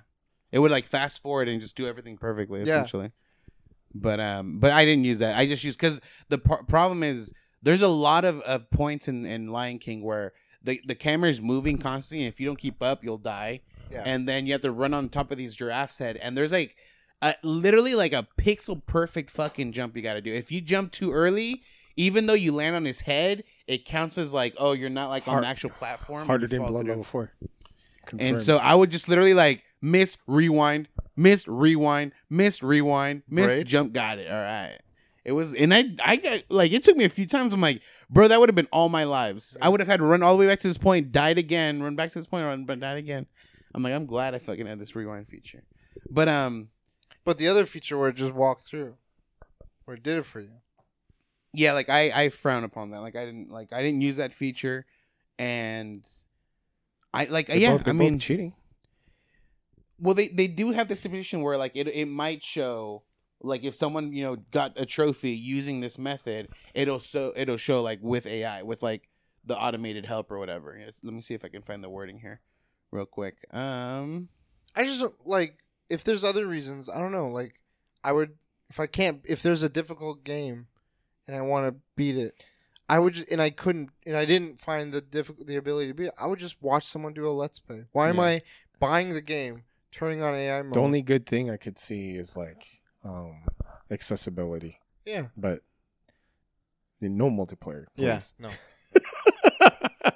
it 0.51 0.59
would 0.59 0.71
like 0.71 0.87
fast 0.87 1.21
forward 1.21 1.47
and 1.47 1.61
just 1.61 1.75
do 1.77 1.87
everything 1.87 2.17
perfectly. 2.17 2.59
Yeah. 2.59 2.77
Essentially, 2.79 3.11
but 3.95 4.19
um, 4.19 4.59
but 4.59 4.71
I 4.71 4.83
didn't 4.85 5.05
use 5.05 5.19
that. 5.19 5.37
I 5.37 5.45
just 5.45 5.63
used 5.63 5.77
because 5.79 6.01
the 6.29 6.37
par- 6.37 6.63
problem 6.63 7.01
is 7.03 7.31
there's 7.61 7.81
a 7.81 7.87
lot 7.87 8.25
of, 8.25 8.41
of 8.41 8.69
points 8.71 9.07
in, 9.07 9.25
in 9.25 9.47
Lion 9.47 9.79
King 9.79 10.03
where 10.03 10.33
the 10.61 10.81
the 10.85 10.95
camera 10.95 11.29
is 11.29 11.41
moving 11.41 11.77
constantly, 11.77 12.25
and 12.25 12.33
if 12.33 12.39
you 12.41 12.45
don't 12.45 12.59
keep 12.59 12.81
up, 12.83 13.03
you'll 13.03 13.17
die. 13.17 13.61
Yeah. 13.91 14.01
and 14.05 14.27
then 14.27 14.47
you 14.47 14.53
have 14.53 14.61
to 14.61 14.71
run 14.71 14.93
on 14.95 15.07
top 15.07 15.29
of 15.31 15.37
these 15.37 15.55
giraffes 15.55 15.99
head 15.99 16.17
and 16.17 16.35
there's 16.35 16.51
like 16.51 16.75
a, 17.29 17.35
literally 17.43 17.95
like 17.95 18.13
a 18.13 18.27
pixel 18.37 18.85
perfect 18.85 19.29
fucking 19.31 19.71
jump 19.71 19.95
you 19.95 20.01
got 20.03 20.13
to 20.13 20.21
do 20.21 20.31
if 20.33 20.51
you 20.51 20.61
jump 20.61 20.91
too 20.91 21.11
early 21.11 21.61
even 21.95 22.25
though 22.25 22.33
you 22.33 22.51
land 22.51 22.75
on 22.75 22.85
his 22.85 23.01
head 23.01 23.43
it 23.67 23.85
counts 23.85 24.17
as 24.17 24.33
like 24.33 24.53
oh 24.57 24.71
you're 24.73 24.89
not 24.89 25.09
like 25.09 25.27
on 25.27 25.41
the 25.41 25.47
actual 25.47 25.69
platform 25.69 26.25
harder 26.27 26.47
than 26.47 26.59
fall 26.59 26.69
Blood 26.69 26.85
through. 26.85 26.91
Level 26.91 27.03
Four. 27.03 27.31
and 28.19 28.41
so 28.41 28.57
i 28.57 28.75
would 28.75 28.91
just 28.91 29.07
literally 29.07 29.33
like 29.33 29.63
miss 29.81 30.17
rewind 30.27 30.87
miss 31.15 31.47
rewind 31.47 32.11
miss 32.29 32.61
rewind 32.61 33.23
miss 33.29 33.53
Braid? 33.53 33.67
jump 33.67 33.93
got 33.93 34.17
it 34.19 34.29
all 34.29 34.37
right 34.41 34.79
It 35.25 35.31
was, 35.31 35.53
and 35.53 35.73
I, 35.73 35.85
I 36.03 36.17
got 36.17 36.41
like 36.49 36.73
it 36.73 36.83
took 36.83 36.97
me 36.97 37.05
a 37.05 37.09
few 37.09 37.25
times. 37.25 37.53
I'm 37.53 37.61
like, 37.61 37.81
bro, 38.09 38.27
that 38.27 38.41
would 38.41 38.49
have 38.49 38.57
been 38.57 38.67
all 38.73 38.89
my 38.89 39.05
lives. 39.05 39.55
I 39.61 39.69
would 39.69 39.79
have 39.79 39.87
had 39.87 40.01
to 40.01 40.05
run 40.05 40.21
all 40.21 40.33
the 40.35 40.39
way 40.41 40.47
back 40.47 40.59
to 40.59 40.67
this 40.67 40.77
point, 40.77 41.13
died 41.13 41.37
again, 41.37 41.81
run 41.81 41.95
back 41.95 42.11
to 42.11 42.19
this 42.19 42.27
point, 42.27 42.43
run, 42.45 42.65
but 42.65 42.81
died 42.81 42.97
again. 42.97 43.25
I'm 43.73 43.81
like, 43.83 43.93
I'm 43.93 44.05
glad 44.05 44.35
I 44.35 44.39
fucking 44.39 44.67
had 44.67 44.79
this 44.79 44.97
rewind 44.97 45.29
feature. 45.29 45.63
But 46.09 46.27
um, 46.27 46.67
But 47.25 47.37
the 47.37 47.47
other 47.47 47.65
feature 47.65 47.97
where 47.97 48.09
it 48.09 48.15
just 48.15 48.33
walked 48.33 48.63
through, 48.63 48.95
where 49.85 49.95
it 49.97 50.03
did 50.03 50.17
it 50.17 50.25
for 50.25 50.41
you. 50.41 50.51
yeah, 51.53 51.71
like 51.73 51.89
I, 51.89 52.11
I 52.11 52.29
frown 52.29 52.63
upon 52.63 52.91
that. 52.91 53.01
Like 53.01 53.15
I 53.15 53.25
didn't, 53.25 53.49
like 53.51 53.71
I 53.71 53.81
didn't 53.81 54.01
use 54.01 54.17
that 54.17 54.33
feature, 54.33 54.85
and 55.39 56.03
I 57.13 57.25
like, 57.25 57.47
They're 57.47 57.57
yeah, 57.57 57.71
both- 57.71 57.81
I 57.81 57.83
they're 57.85 57.93
mean, 57.93 58.19
cheating. 58.19 58.53
Well, 59.99 60.15
they 60.15 60.27
they 60.27 60.47
do 60.47 60.71
have 60.71 60.87
the 60.89 60.95
stipulation 60.95 61.41
where 61.41 61.57
like 61.57 61.73
it 61.75 61.87
it 61.87 62.07
might 62.07 62.43
show 62.43 63.03
like 63.41 63.63
if 63.63 63.75
someone 63.75 64.11
you 64.11 64.23
know 64.23 64.35
got 64.51 64.73
a 64.75 64.85
trophy 64.85 65.31
using 65.31 65.79
this 65.79 65.97
method, 65.97 66.49
it'll 66.73 66.99
so 66.99 67.31
it'll 67.35 67.57
show 67.57 67.81
like 67.81 67.99
with 68.01 68.25
AI 68.25 68.63
with 68.63 68.83
like 68.83 69.07
the 69.45 69.55
automated 69.57 70.05
help 70.05 70.29
or 70.31 70.39
whatever. 70.39 70.77
Yes, 70.77 70.95
let 71.03 71.13
me 71.13 71.21
see 71.21 71.33
if 71.35 71.45
I 71.45 71.47
can 71.49 71.61
find 71.61 71.83
the 71.83 71.89
wording 71.89 72.19
here, 72.19 72.41
real 72.91 73.05
quick. 73.05 73.37
Um, 73.53 74.27
I 74.75 74.83
just 74.85 74.99
don't- 75.01 75.15
like 75.27 75.57
if 75.93 76.03
there's 76.03 76.23
other 76.23 76.47
reasons. 76.47 76.89
I 76.89 76.99
don't 76.99 77.11
know. 77.11 77.27
Like 77.27 77.59
I 78.03 78.11
would 78.11 78.31
if 78.69 78.79
I 78.79 78.87
can't 78.87 79.21
if 79.25 79.43
there's 79.43 79.63
a 79.63 79.69
difficult 79.69 80.23
game 80.23 80.67
and 81.27 81.37
I 81.37 81.41
want 81.41 81.67
to 81.67 81.79
beat 81.95 82.17
it. 82.17 82.43
I 82.89 82.99
would 82.99 83.13
just, 83.13 83.31
and 83.31 83.41
I 83.41 83.49
couldn't 83.49 83.91
and 84.05 84.17
I 84.17 84.25
didn't 84.25 84.59
find 84.59 84.91
the 84.91 85.01
difficult 85.01 85.47
the 85.47 85.55
ability 85.55 85.87
to 85.89 85.93
beat 85.93 86.07
it. 86.07 86.13
I 86.17 86.27
would 86.27 86.39
just 86.39 86.61
watch 86.61 86.85
someone 86.85 87.13
do 87.13 87.27
a 87.27 87.29
let's 87.29 87.59
play. 87.59 87.85
Why 87.91 88.09
am 88.09 88.19
I 88.19 88.41
buying 88.79 89.09
the 89.09 89.21
game, 89.21 89.63
turning 89.91 90.21
on 90.21 90.33
AI 90.33 90.61
mode? 90.63 90.73
The 90.73 90.81
only 90.81 91.01
good 91.01 91.25
thing 91.25 91.49
I 91.49 91.57
could 91.57 91.77
see 91.77 92.11
is 92.11 92.35
like 92.35 92.81
um 93.05 93.43
accessibility, 93.89 94.79
yeah. 95.05 95.27
but 95.37 95.61
no 96.99 97.29
multiplayer. 97.29 97.85
Yeah. 97.95 98.19
No. 98.39 98.49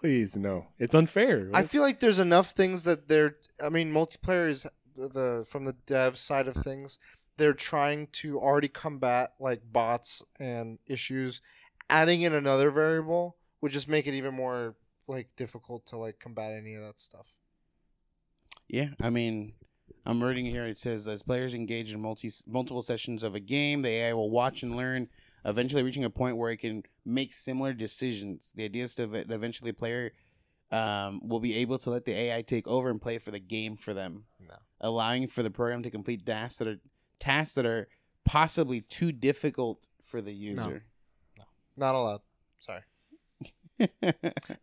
please 0.00 0.36
no. 0.36 0.66
It's 0.78 0.94
unfair. 0.94 1.50
I 1.52 1.64
feel 1.64 1.82
like 1.82 2.00
there's 2.00 2.18
enough 2.18 2.50
things 2.50 2.84
that 2.84 3.08
they're. 3.08 3.36
I 3.62 3.68
mean, 3.68 3.92
multiplayer 3.92 4.48
is 4.48 4.66
the 4.96 5.44
from 5.48 5.64
the 5.64 5.74
dev 5.86 6.18
side 6.18 6.48
of 6.48 6.54
things. 6.56 6.98
They're 7.36 7.54
trying 7.54 8.08
to 8.12 8.38
already 8.38 8.68
combat 8.68 9.32
like 9.40 9.62
bots 9.72 10.22
and 10.38 10.78
issues. 10.86 11.40
Adding 11.88 12.22
in 12.22 12.34
another 12.34 12.70
variable 12.70 13.36
would 13.60 13.72
just 13.72 13.88
make 13.88 14.06
it 14.06 14.14
even 14.14 14.34
more 14.34 14.76
like 15.06 15.28
difficult 15.36 15.86
to 15.86 15.96
like 15.96 16.18
combat 16.20 16.52
any 16.52 16.74
of 16.74 16.82
that 16.82 17.00
stuff. 17.00 17.34
yeah, 18.68 18.90
I 19.00 19.10
mean, 19.10 19.54
I'm 20.06 20.22
reading 20.22 20.46
here. 20.46 20.66
It 20.66 20.78
says 20.78 21.06
as 21.08 21.22
players 21.22 21.54
engage 21.54 21.92
in 21.92 22.00
multi 22.00 22.30
multiple 22.46 22.82
sessions 22.82 23.22
of 23.22 23.34
a 23.34 23.40
game, 23.40 23.82
the 23.82 23.88
AI 23.88 24.12
will 24.14 24.30
watch 24.30 24.62
and 24.62 24.76
learn, 24.76 25.08
eventually 25.44 25.82
reaching 25.82 26.04
a 26.04 26.10
point 26.10 26.36
where 26.36 26.50
it 26.50 26.58
can 26.58 26.84
make 27.04 27.34
similar 27.34 27.72
decisions. 27.72 28.52
The 28.54 28.64
idea 28.64 28.84
is 28.84 28.94
to 28.96 29.02
ev- 29.04 29.30
eventually 29.30 29.72
player 29.72 30.12
um, 30.70 31.20
will 31.26 31.40
be 31.40 31.56
able 31.56 31.78
to 31.78 31.90
let 31.90 32.04
the 32.04 32.12
AI 32.12 32.42
take 32.42 32.66
over 32.68 32.90
and 32.90 33.00
play 33.00 33.18
for 33.18 33.30
the 33.30 33.40
game 33.40 33.76
for 33.76 33.92
them. 33.94 34.24
No. 34.40 34.54
Allowing 34.80 35.26
for 35.26 35.42
the 35.42 35.50
program 35.50 35.82
to 35.82 35.90
complete 35.90 36.24
tasks 36.24 36.58
that 36.58 36.68
are 36.68 36.78
tasks 37.18 37.54
that 37.54 37.66
are 37.66 37.88
possibly 38.24 38.80
too 38.82 39.12
difficult 39.12 39.88
for 40.02 40.20
the 40.20 40.32
user. 40.32 40.84
No. 41.38 41.44
Not 41.76 41.94
allowed. 41.94 42.20
Sorry. 42.58 42.80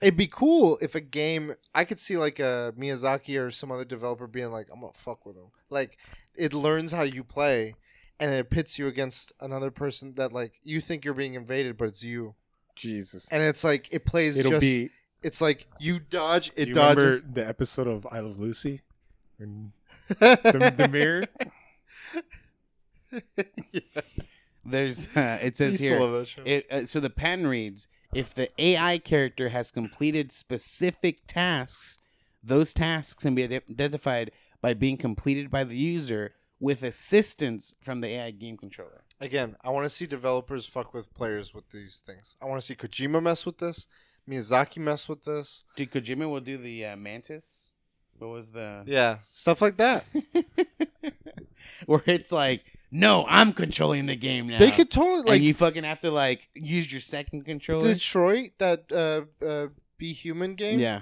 It'd 0.01 0.17
be 0.17 0.27
cool 0.27 0.77
if 0.81 0.93
a 0.95 1.01
game 1.01 1.55
I 1.73 1.85
could 1.85 1.99
see 1.99 2.17
like 2.17 2.39
a 2.39 2.73
Miyazaki 2.77 3.39
or 3.43 3.49
some 3.51 3.71
other 3.71 3.85
developer 3.85 4.27
being 4.27 4.51
like, 4.51 4.67
I'm 4.71 4.81
gonna 4.81 4.93
fuck 4.93 5.25
with 5.25 5.35
them. 5.35 5.47
Like 5.69 5.97
it 6.35 6.53
learns 6.53 6.91
how 6.91 7.01
you 7.01 7.23
play 7.23 7.73
and 8.19 8.31
it 8.31 8.49
pits 8.49 8.77
you 8.77 8.87
against 8.87 9.33
another 9.41 9.71
person 9.71 10.13
that 10.15 10.33
like 10.33 10.59
you 10.63 10.79
think 10.81 11.03
you're 11.03 11.13
being 11.15 11.33
invaded, 11.33 11.77
but 11.77 11.85
it's 11.87 12.03
you. 12.03 12.35
Jesus. 12.75 13.27
And 13.31 13.41
it's 13.41 13.63
like 13.63 13.87
it 13.91 14.05
plays 14.05 14.37
It'll 14.37 14.51
just 14.51 14.61
be. 14.61 14.91
it's 15.23 15.41
like 15.41 15.65
you 15.79 15.99
dodge, 15.99 16.49
It 16.49 16.55
Do 16.55 16.61
it 16.61 16.67
you 16.69 16.73
dodges. 16.75 16.95
remember 17.03 17.27
the 17.33 17.47
episode 17.47 17.87
of 17.87 18.05
I 18.11 18.19
Love 18.19 18.37
Lucy? 18.37 18.81
When 19.37 19.71
the, 20.07 20.73
the 20.75 20.87
mirror. 20.87 21.25
There's 24.65 25.07
uh, 25.15 25.39
it 25.41 25.57
says 25.57 25.79
here. 25.79 25.99
love 25.99 26.11
that 26.11 26.27
show. 26.27 26.41
It, 26.45 26.67
uh, 26.71 26.85
so 26.85 26.99
the 26.99 27.09
pen 27.09 27.47
reads: 27.47 27.87
If 28.13 28.33
the 28.33 28.49
AI 28.61 28.97
character 28.97 29.49
has 29.49 29.71
completed 29.71 30.31
specific 30.31 31.21
tasks, 31.25 31.99
those 32.43 32.73
tasks 32.73 33.23
can 33.23 33.35
be 33.35 33.43
identified 33.43 34.31
by 34.61 34.73
being 34.73 34.97
completed 34.97 35.49
by 35.49 35.63
the 35.63 35.77
user 35.77 36.33
with 36.59 36.83
assistance 36.83 37.75
from 37.81 38.01
the 38.01 38.07
AI 38.07 38.31
game 38.31 38.57
controller. 38.57 39.03
Again, 39.21 39.55
I 39.63 39.69
want 39.69 39.85
to 39.85 39.89
see 39.89 40.05
developers 40.05 40.65
fuck 40.65 40.93
with 40.93 41.13
players 41.13 41.53
with 41.53 41.69
these 41.69 42.01
things. 42.05 42.35
I 42.41 42.45
want 42.45 42.59
to 42.59 42.65
see 42.65 42.75
Kojima 42.75 43.21
mess 43.21 43.45
with 43.45 43.59
this, 43.59 43.87
Miyazaki 44.29 44.77
mess 44.77 45.07
with 45.07 45.23
this. 45.23 45.63
Dude, 45.75 45.91
Kojima 45.91 46.29
will 46.29 46.41
do 46.41 46.57
the 46.57 46.85
uh, 46.85 46.95
Mantis. 46.97 47.69
What 48.19 48.29
was 48.29 48.49
the? 48.49 48.83
Yeah, 48.85 49.19
stuff 49.29 49.61
like 49.61 49.77
that. 49.77 50.05
Where 51.85 52.01
it's 52.05 52.31
like, 52.31 52.63
no, 52.91 53.25
I'm 53.27 53.53
controlling 53.53 54.05
the 54.07 54.15
game 54.15 54.47
now. 54.47 54.57
They 54.59 54.71
could 54.71 54.89
totally 54.89 55.17
like 55.19 55.27
like 55.27 55.41
you 55.41 55.53
fucking 55.53 55.83
have 55.83 55.99
to 56.01 56.11
like 56.11 56.49
use 56.53 56.91
your 56.91 57.01
second 57.01 57.45
controller. 57.45 57.93
Detroit, 57.93 58.51
that 58.57 58.91
uh, 58.91 59.45
uh, 59.45 59.67
Be 59.97 60.13
Human 60.13 60.55
game. 60.55 60.79
yeah, 60.79 61.01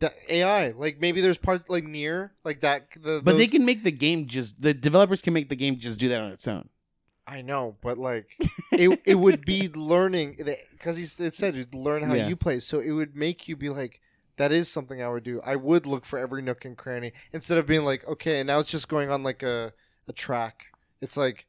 the 0.00 0.12
AI. 0.28 0.70
Like 0.70 1.00
maybe 1.00 1.20
there's 1.20 1.38
parts 1.38 1.68
like 1.68 1.84
near 1.84 2.32
like 2.44 2.60
that. 2.62 2.88
The, 3.00 3.20
but 3.22 3.36
they 3.36 3.46
can 3.46 3.64
make 3.64 3.84
the 3.84 3.92
game 3.92 4.26
just. 4.26 4.60
The 4.62 4.74
developers 4.74 5.22
can 5.22 5.32
make 5.34 5.48
the 5.48 5.56
game 5.56 5.78
just 5.78 5.98
do 5.98 6.08
that 6.08 6.20
on 6.20 6.32
its 6.32 6.48
own. 6.48 6.68
I 7.26 7.42
know, 7.42 7.76
but 7.82 7.98
like 7.98 8.34
it, 8.72 9.00
it 9.04 9.16
would 9.16 9.44
be 9.44 9.68
learning 9.68 10.38
because 10.72 10.96
he's 10.96 11.20
it 11.20 11.34
said 11.34 11.74
learn 11.74 12.02
how 12.02 12.14
Yeah. 12.14 12.26
you 12.28 12.36
play, 12.36 12.58
so 12.58 12.80
it 12.80 12.90
would 12.90 13.14
make 13.14 13.46
you 13.48 13.54
be 13.56 13.68
like. 13.68 14.00
That 14.38 14.52
is 14.52 14.70
something 14.70 15.02
I 15.02 15.08
would 15.08 15.24
do. 15.24 15.40
I 15.44 15.56
would 15.56 15.86
look 15.86 16.04
for 16.04 16.18
every 16.18 16.42
nook 16.42 16.64
and 16.64 16.76
cranny 16.76 17.12
instead 17.32 17.58
of 17.58 17.66
being 17.66 17.84
like, 17.84 18.06
okay, 18.06 18.42
now 18.42 18.58
it's 18.58 18.70
just 18.70 18.88
going 18.88 19.10
on 19.10 19.22
like 19.22 19.42
a, 19.42 19.72
a 20.08 20.12
track. 20.12 20.66
It's 21.00 21.16
like, 21.16 21.46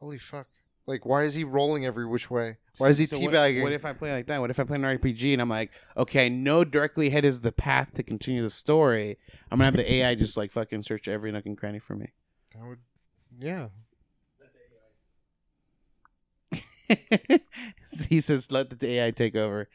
holy 0.00 0.18
fuck! 0.18 0.46
Like, 0.86 1.06
why 1.06 1.24
is 1.24 1.34
he 1.34 1.44
rolling 1.44 1.86
every 1.86 2.06
which 2.06 2.30
way? 2.30 2.58
Why 2.78 2.88
is 2.88 2.98
he 2.98 3.06
So 3.06 3.18
teabagging? 3.18 3.62
What, 3.62 3.72
if 3.72 3.84
I 3.84 3.92
play 3.92 4.12
like 4.12 4.26
that? 4.26 4.40
What 4.40 4.50
if 4.50 4.60
I 4.60 4.64
play 4.64 4.76
an 4.76 4.82
RPG 4.82 5.32
and 5.32 5.40
I'm 5.40 5.48
like, 5.48 5.70
okay, 5.96 6.26
I 6.26 6.28
know 6.28 6.64
directly 6.64 7.06
ahead 7.06 7.24
is 7.24 7.40
the 7.40 7.52
path 7.52 7.94
to 7.94 8.02
continue 8.02 8.42
the 8.42 8.50
story. 8.50 9.18
I'm 9.50 9.58
gonna 9.58 9.64
have 9.66 9.76
the 9.76 9.90
AI 9.94 10.14
just 10.14 10.36
like 10.36 10.50
fucking 10.50 10.82
search 10.82 11.08
every 11.08 11.32
nook 11.32 11.46
and 11.46 11.56
cranny 11.56 11.78
for 11.78 11.94
me. 11.96 12.12
I 12.60 12.66
would, 12.68 12.78
yeah. 13.38 13.68
he 18.08 18.20
says, 18.20 18.50
"Let 18.50 18.78
the 18.78 18.98
AI 18.98 19.10
take 19.10 19.34
over." 19.36 19.68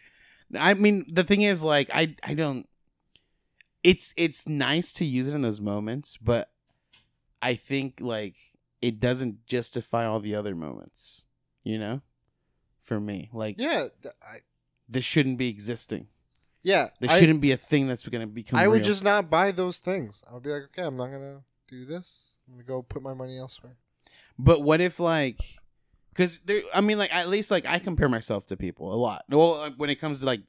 I 0.58 0.74
mean, 0.74 1.06
the 1.12 1.24
thing 1.24 1.42
is, 1.42 1.64
like, 1.64 1.90
I 1.94 2.16
I 2.24 2.34
don't. 2.34 2.68
It's 3.84 4.14
it's 4.18 4.48
nice 4.48 4.92
to 4.94 5.06
use 5.06 5.28
it 5.28 5.34
in 5.34 5.42
those 5.42 5.62
moments, 5.62 6.18
but 6.18 6.52
I 7.42 7.56
think 7.56 8.00
like 8.02 8.36
it 8.82 9.00
doesn't 9.00 9.46
justify 9.46 10.06
all 10.06 10.20
the 10.20 10.36
other 10.36 10.56
moments. 10.56 11.28
You 11.64 11.78
know, 11.78 12.02
for 12.82 13.00
me, 13.00 13.30
like 13.32 13.56
Yeah, 13.58 13.88
I, 14.22 14.38
this 14.88 15.06
shouldn't 15.06 15.38
be 15.38 15.48
existing. 15.50 16.08
yeah. 16.64 16.90
This 17.00 17.12
I- 17.12 17.20
shouldn't 17.20 17.42
be 17.42 17.52
a 17.52 17.58
thing 17.58 17.88
that's 17.88 18.08
going 18.08 18.22
to 18.22 18.28
become. 18.28 18.58
I 18.60 18.68
would 18.68 18.80
real. 18.80 18.88
just 18.88 19.04
not 19.04 19.30
buy 19.30 19.52
those 19.52 19.80
things. 19.80 20.24
I 20.30 20.34
would 20.34 20.44
be 20.44 20.50
like, 20.50 20.64
okay, 20.64 20.84
I'm 20.84 20.98
not 20.98 21.08
gonna 21.12 21.42
do 21.68 21.86
this. 21.86 22.24
I'm 22.48 22.56
gonna 22.56 22.64
go 22.64 22.82
put 22.82 23.02
my 23.04 23.14
money 23.14 23.38
elsewhere. 23.38 23.78
But 24.38 24.62
what 24.62 24.82
if 24.82 25.00
like, 25.00 25.59
because 26.20 26.40
there? 26.44 26.62
I 26.74 26.82
mean, 26.82 26.98
like 26.98 27.14
at 27.16 27.30
least 27.30 27.50
like 27.50 27.66
I 27.66 27.80
compare 27.80 28.10
myself 28.10 28.46
to 28.48 28.58
people 28.58 28.94
a 28.94 28.96
lot. 28.96 29.24
Well, 29.30 29.58
like, 29.58 29.76
when 29.78 29.90
it 29.90 29.96
comes 29.96 30.20
to 30.20 30.26
like 30.26 30.41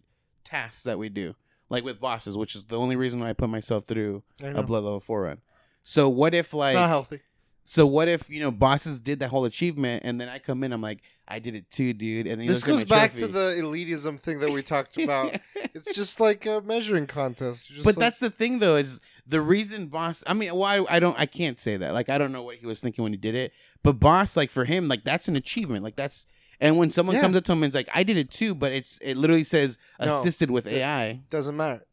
tasks 0.45 0.83
that 0.83 0.99
we 0.99 1.09
do, 1.09 1.37
like 1.69 1.85
with 1.85 2.01
bosses, 2.01 2.37
which 2.37 2.57
is 2.57 2.65
the 2.65 2.77
only 2.77 2.97
reason 2.97 3.21
why 3.21 3.29
I 3.29 3.33
put 3.35 3.49
myself 3.49 3.85
through 3.85 4.25
a 4.43 4.63
blood 4.63 4.83
level 4.83 4.99
four 4.99 5.23
run. 5.23 5.39
So 5.85 6.09
what 6.09 6.35
if 6.35 6.47
it's 6.47 6.55
like? 6.55 6.75
not 6.75 6.89
healthy. 6.89 7.21
So 7.65 7.87
what 7.87 8.09
if 8.09 8.29
you 8.29 8.41
know 8.41 8.51
bosses 8.51 9.01
did 9.01 9.21
that 9.21 9.29
whole 9.29 9.45
achievement 9.45 10.03
and 10.05 10.21
then 10.21 10.29
I 10.29 10.41
come 10.41 10.65
in, 10.65 10.73
I'm 10.73 10.83
like, 10.83 11.03
I 11.29 11.39
did 11.39 11.55
it 11.55 11.71
too, 11.71 11.93
dude. 11.93 12.27
And 12.27 12.41
then 12.41 12.49
This 12.49 12.65
goes 12.65 12.83
back 12.83 13.15
to 13.17 13.29
the 13.29 13.55
elitism 13.59 14.19
thing 14.19 14.41
that 14.41 14.51
we 14.51 14.63
talked 14.63 14.99
about. 14.99 15.39
it's 15.55 15.95
just 15.95 16.19
like 16.19 16.47
a 16.47 16.61
measuring 16.63 17.07
contest. 17.07 17.71
You're 17.71 17.77
just 17.77 17.85
but 17.85 17.97
like- 17.97 18.01
that's 18.01 18.19
the 18.19 18.31
thing 18.31 18.59
though 18.59 18.75
is 18.75 19.01
the 19.31 19.41
reason 19.41 19.87
boss 19.87 20.23
i 20.27 20.35
mean 20.35 20.55
why 20.55 20.85
i 20.89 20.99
don't 21.01 21.19
i 21.19 21.27
can't 21.27 21.59
say 21.61 21.77
that 21.77 21.95
like 21.95 22.09
i 22.09 22.19
don't 22.19 22.33
know 22.33 22.43
what 22.43 22.57
he 22.57 22.67
was 22.67 22.81
thinking 22.81 23.03
when 23.03 23.13
he 23.13 23.17
did 23.17 23.35
it 23.35 23.53
but 23.83 23.95
boss 24.01 24.37
like 24.37 24.51
for 24.51 24.65
him 24.65 24.89
like 24.89 25.05
that's 25.05 25.29
an 25.29 25.37
achievement 25.37 25.83
like 25.85 25.97
that's 25.97 26.27
and 26.61 26.77
when 26.77 26.91
someone 26.91 27.17
Yeah. 27.17 27.23
comes 27.23 27.37
up 27.37 27.45
to 27.45 27.53
him 27.53 27.63
and 27.63 27.71
is 27.71 27.75
like 27.75 27.89
i 27.95 28.03
did 28.03 28.17
it 28.17 28.31
too 28.31 28.55
but 28.55 28.73
it's 28.73 28.99
it 29.03 29.17
literally 29.17 29.45
says 29.45 29.79
No, 30.01 30.19
assisted 30.21 30.51
with 30.51 30.65
the- 30.65 30.77
ai 30.83 31.21
doesn't 31.31 31.57
matter. 31.57 31.87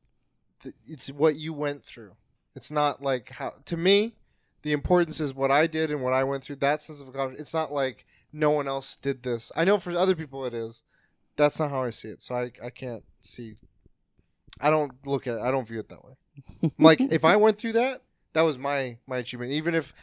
Th- 0.63 0.75
It's 0.87 1.09
what 1.11 1.35
you 1.35 1.53
went 1.53 1.83
through. 1.85 2.13
It's 2.55 2.71
not 2.71 3.01
like 3.03 3.29
how 3.29 3.53
to 3.65 3.77
me. 3.77 4.15
The 4.63 4.73
importance 4.73 5.19
is 5.19 5.33
what 5.33 5.51
I 5.51 5.67
did 5.67 5.91
and 5.91 6.01
what 6.01 6.13
I 6.13 6.23
went 6.23 6.43
through. 6.43 6.55
That 6.57 6.81
sense 6.81 6.99
of 6.99 7.07
accomplishment. 7.07 7.39
It's 7.39 7.53
not 7.53 7.71
like 7.71 8.05
no 8.33 8.49
one 8.49 8.67
else 8.67 8.95
did 8.97 9.21
this. 9.21 9.51
I 9.55 9.63
know 9.65 9.77
for 9.77 9.91
other 9.91 10.15
people 10.15 10.43
it 10.45 10.55
is. 10.55 10.81
That's 11.35 11.59
not 11.59 11.69
how 11.69 11.83
I 11.83 11.91
see 11.91 12.07
it. 12.09 12.23
So 12.23 12.33
I 12.35 12.51
I 12.63 12.71
can't 12.71 13.03
see. 13.21 13.55
I 14.59 14.71
don't 14.71 14.93
look 15.05 15.27
at 15.27 15.35
it. 15.35 15.41
I 15.41 15.51
don't 15.51 15.67
view 15.67 15.79
it 15.79 15.89
that 15.89 16.03
way. 16.03 16.13
Like 16.77 16.99
if 17.01 17.23
I 17.33 17.35
went 17.35 17.57
through 17.57 17.73
that, 17.73 18.01
that 18.33 18.41
was 18.41 18.57
my 18.57 18.97
my 19.07 19.17
achievement. 19.17 19.51
Even 19.51 19.75
if 19.75 19.93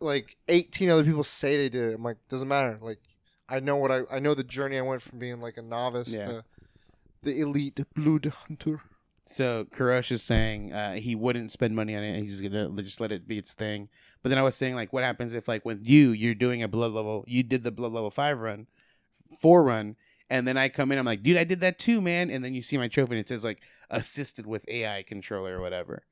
like 0.00 0.36
18 0.48 0.90
other 0.90 1.04
people 1.04 1.24
say 1.24 1.56
they 1.56 1.68
did 1.68 1.90
it, 1.90 1.94
I'm 1.94 2.02
like 2.02 2.16
doesn't 2.28 2.48
matter. 2.48 2.78
Like 2.80 2.98
I 3.48 3.60
know 3.60 3.76
what 3.76 3.90
I 3.90 4.02
I 4.10 4.18
know 4.18 4.34
the 4.34 4.44
journey 4.44 4.78
I 4.78 4.82
went 4.82 5.02
from 5.02 5.18
being 5.18 5.40
like 5.40 5.56
a 5.56 5.62
novice 5.62 6.08
Yeah. 6.08 6.26
to 6.26 6.44
the 7.22 7.40
elite 7.40 7.80
blood 7.94 8.26
hunter. 8.46 8.80
So 9.24 9.66
Kurosh 9.66 10.10
is 10.10 10.22
saying 10.22 10.72
uh, 10.72 10.94
he 10.94 11.14
wouldn't 11.14 11.52
spend 11.52 11.76
money 11.76 11.94
on 11.94 12.02
it. 12.02 12.20
He's 12.22 12.40
gonna 12.40 12.68
just 12.82 13.00
let 13.00 13.12
it 13.12 13.28
be 13.28 13.38
its 13.38 13.54
thing. 13.54 13.88
But 14.22 14.30
then 14.30 14.38
I 14.38 14.42
was 14.42 14.56
saying 14.56 14.74
like, 14.74 14.92
what 14.92 15.04
happens 15.04 15.34
if 15.34 15.46
like 15.46 15.64
with 15.64 15.86
you, 15.86 16.10
you're 16.10 16.34
doing 16.34 16.62
a 16.62 16.68
blood 16.68 16.92
level, 16.92 17.24
you 17.28 17.42
did 17.44 17.62
the 17.62 17.70
blood 17.70 17.92
level 17.92 18.10
five 18.10 18.38
run, 18.40 18.66
four 19.40 19.62
run, 19.62 19.96
and 20.30 20.46
then 20.46 20.56
I 20.56 20.68
come 20.68 20.92
in, 20.92 20.98
I'm 20.98 21.04
like, 21.04 21.22
dude, 21.22 21.36
I 21.36 21.44
did 21.44 21.60
that 21.60 21.78
too, 21.78 22.00
man. 22.00 22.30
And 22.30 22.44
then 22.44 22.54
you 22.54 22.62
see 22.62 22.78
my 22.78 22.88
trophy 22.88 23.12
and 23.12 23.20
it 23.20 23.28
says 23.28 23.44
like 23.44 23.60
assisted 23.90 24.46
with 24.46 24.64
AI 24.68 25.02
controller 25.02 25.58
or 25.58 25.60
whatever. 25.60 26.04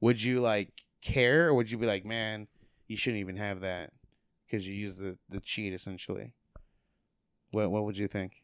Would 0.00 0.22
you 0.22 0.40
like 0.40 0.84
care 1.02 1.48
or 1.48 1.54
would 1.54 1.70
you 1.70 1.78
be 1.78 1.86
like, 1.86 2.04
man, 2.04 2.48
you 2.86 2.96
shouldn't 2.96 3.20
even 3.20 3.36
have 3.36 3.60
that 3.60 3.92
because 4.46 4.66
you 4.66 4.74
use 4.74 4.96
the 4.96 5.18
the 5.28 5.40
cheat 5.40 5.72
essentially? 5.72 6.32
What 7.50 7.70
what 7.70 7.84
would 7.84 7.98
you 7.98 8.08
think? 8.08 8.42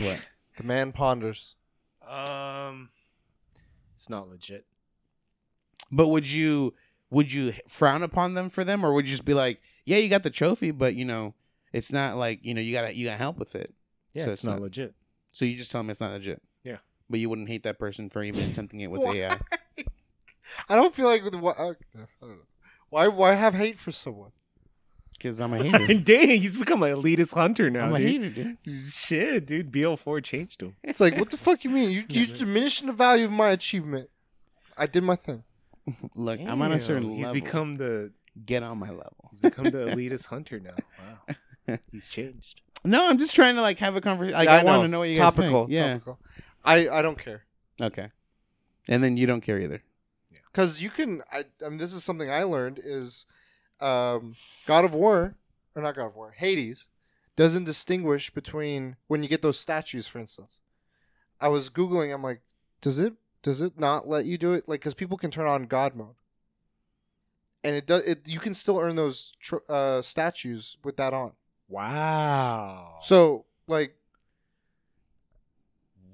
What? 0.00 0.20
The 0.56 0.62
man 0.62 0.92
ponders. 0.92 1.56
Um, 2.08 2.90
it's 3.96 4.08
not 4.08 4.28
legit. 4.28 4.64
But 5.90 6.06
would 6.06 6.30
you 6.30 6.74
would 7.10 7.32
you 7.32 7.54
frown 7.66 8.04
upon 8.04 8.34
them 8.34 8.48
for 8.48 8.62
them, 8.62 8.84
or 8.84 8.92
would 8.92 9.06
you 9.06 9.10
just 9.10 9.24
be 9.24 9.34
like, 9.34 9.60
yeah, 9.84 9.96
you 9.96 10.08
got 10.08 10.22
the 10.22 10.30
trophy, 10.30 10.70
but 10.70 10.94
you 10.94 11.04
know, 11.04 11.34
it's 11.74 11.92
not 11.92 12.16
like 12.16 12.44
you 12.44 12.54
know 12.54 12.60
you 12.60 12.72
got 12.72 12.94
you 12.96 13.06
got 13.06 13.18
help 13.18 13.36
with 13.38 13.54
it. 13.54 13.74
Yeah, 14.14 14.24
So 14.24 14.30
it's, 14.30 14.40
it's 14.40 14.44
not, 14.46 14.52
not- 14.54 14.62
legit. 14.62 14.94
So 15.32 15.44
you 15.44 15.56
just 15.56 15.70
tell 15.72 15.80
them 15.80 15.90
it's 15.90 16.00
not 16.00 16.12
legit. 16.12 16.40
Yeah. 16.62 16.76
But 17.10 17.20
you 17.20 17.28
wouldn't 17.28 17.48
hate 17.48 17.64
that 17.64 17.78
person 17.78 18.08
for 18.08 18.22
even 18.22 18.48
attempting 18.50 18.80
it 18.80 18.90
with? 18.90 19.02
AI. 19.02 19.38
I 20.68 20.74
don't 20.76 20.94
feel 20.94 21.06
like 21.06 21.24
with 21.24 21.34
what 21.34 21.58
I 21.58 21.62
don't 21.64 21.78
know. 22.22 22.36
Why 22.90 23.08
why 23.08 23.34
have 23.34 23.54
hate 23.54 23.78
for 23.78 23.92
someone? 23.92 24.30
Because 25.12 25.40
I'm 25.40 25.52
a 25.54 25.62
hater. 25.62 25.94
Dang, 26.00 26.28
he's 26.40 26.56
become 26.56 26.82
an 26.82 26.94
elitist 26.96 27.34
hunter 27.34 27.70
now. 27.70 27.86
I'm 27.86 27.94
a 27.94 27.98
dude. 27.98 28.08
hater, 28.34 28.56
dude. 28.64 28.82
Shit, 28.84 29.46
dude. 29.46 29.72
BL4 29.72 30.22
changed 30.22 30.62
him. 30.62 30.76
It's 30.84 31.00
like 31.00 31.18
what 31.18 31.30
the 31.30 31.36
fuck 31.36 31.64
you 31.64 31.70
mean? 31.70 31.90
You 31.90 32.04
you 32.08 32.26
diminishing 32.26 32.86
the 32.86 32.92
value 32.92 33.24
of 33.26 33.32
my 33.32 33.50
achievement. 33.50 34.10
I 34.76 34.86
did 34.86 35.02
my 35.02 35.16
thing. 35.16 35.44
Look, 36.14 36.40
I'm 36.40 36.60
on 36.62 36.72
a 36.72 36.80
certain 36.80 37.14
he's 37.14 37.24
level. 37.26 37.34
become 37.40 37.76
the 37.76 38.12
Get 38.44 38.62
on 38.62 38.78
my 38.78 38.90
level. 38.90 39.28
he's 39.30 39.40
become 39.40 39.64
the 39.70 39.86
elitist 39.86 40.26
hunter 40.26 40.58
now. 40.58 40.74
Wow, 41.28 41.34
he's 41.92 42.08
changed. 42.08 42.60
No, 42.84 43.08
I'm 43.08 43.18
just 43.18 43.34
trying 43.34 43.54
to 43.54 43.62
like 43.62 43.78
have 43.78 43.96
a 43.96 44.00
conversation. 44.00 44.36
Like, 44.38 44.46
Yeah, 44.48 44.56
I, 44.60 44.64
want 44.64 44.82
to 44.82 44.88
know 44.88 44.98
what 45.00 45.08
you 45.08 45.16
guys 45.16 45.34
topical. 45.34 45.62
think. 45.64 45.72
Yeah. 45.74 45.92
Topical. 45.94 46.18
I 46.64 46.88
I 46.88 47.02
don't 47.02 47.18
care. 47.18 47.44
Okay. 47.80 48.10
And 48.88 49.02
then 49.02 49.16
you 49.16 49.26
don't 49.26 49.40
care 49.40 49.58
either. 49.60 49.82
because 50.52 50.82
you 50.82 50.90
can 50.90 51.22
I, 51.32 51.44
I 51.64 51.68
mean 51.70 51.78
this 51.78 51.92
is 51.94 52.04
something 52.04 52.30
i 52.30 52.42
learned 52.42 52.78
is 52.84 53.26
um, 53.80 54.36
god 54.66 54.84
of 54.84 54.94
war 54.94 55.34
or 55.74 55.82
not 55.82 55.96
god 55.96 56.06
of 56.06 56.14
war 56.16 56.34
hades 56.36 56.88
doesn't 57.34 57.64
distinguish 57.64 58.30
between 58.30 58.96
when 59.08 59.22
you 59.22 59.28
get 59.28 59.40
those 59.42 59.58
statues 59.58 60.06
for 60.06 60.18
instance 60.20 60.60
i 61.40 61.48
was 61.48 61.70
googling 61.70 62.14
i'm 62.14 62.22
like 62.22 62.40
does 62.82 62.98
it 62.98 63.14
does 63.42 63.60
it 63.62 63.78
not 63.78 64.06
let 64.06 64.26
you 64.26 64.36
do 64.38 64.52
it 64.52 64.68
like 64.68 64.80
because 64.80 64.94
people 64.94 65.16
can 65.16 65.30
turn 65.30 65.46
on 65.46 65.64
god 65.64 65.96
mode 65.96 66.14
and 67.64 67.74
it 67.74 67.86
does 67.86 68.02
it 68.04 68.28
you 68.28 68.38
can 68.38 68.54
still 68.54 68.78
earn 68.78 68.94
those 68.96 69.34
tr- 69.40 69.64
uh, 69.68 70.00
statues 70.02 70.76
with 70.84 70.96
that 70.98 71.12
on 71.14 71.32
Wow. 71.68 72.98
so 73.02 73.44
like 73.66 73.96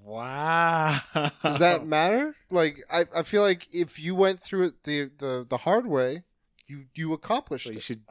wow. 0.03 1.01
does 1.45 1.59
that 1.59 1.87
matter 1.87 2.35
like 2.51 2.79
I, 2.93 3.07
I 3.15 3.23
feel 3.23 3.43
like 3.43 3.69
if 3.73 3.99
you 3.99 4.15
went 4.15 4.41
through 4.41 4.67
it 4.67 4.83
the 4.85 5.11
the, 5.19 5.47
the 5.49 5.59
hard 5.59 5.87
way 5.87 6.25
you 6.67 6.85
you 6.95 7.13
accomplished 7.13 7.67
So 7.67 7.73
you 7.73 7.79
it 7.79 7.83
should 7.83 8.03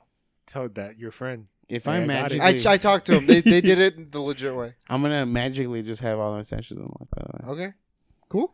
tell 0.50 0.68
that 0.70 1.00
your 1.00 1.12
friend. 1.12 1.48
If 1.70 1.86
Yeah, 1.86 1.94
I 1.94 1.96
I 1.96 2.00
got 2.00 2.08
magically, 2.08 2.68
I, 2.68 2.74
I 2.74 2.78
talked 2.78 3.06
to 3.06 3.14
them. 3.14 3.28
They, 3.28 3.42
they 3.42 3.62
did 3.62 3.78
it 3.78 4.12
the 4.12 4.20
legit 4.20 4.56
way. 4.56 4.74
I'm 4.90 5.02
gonna 5.02 5.26
magically 5.26 5.84
just 5.84 6.02
have 6.02 6.20
all 6.20 6.36
my 6.36 6.42
statues 6.42 6.78
unlocked. 6.78 7.12
By 7.16 7.22
the 7.22 7.48
way, 7.48 7.54
Okay, 7.54 7.74
cool. 8.28 8.54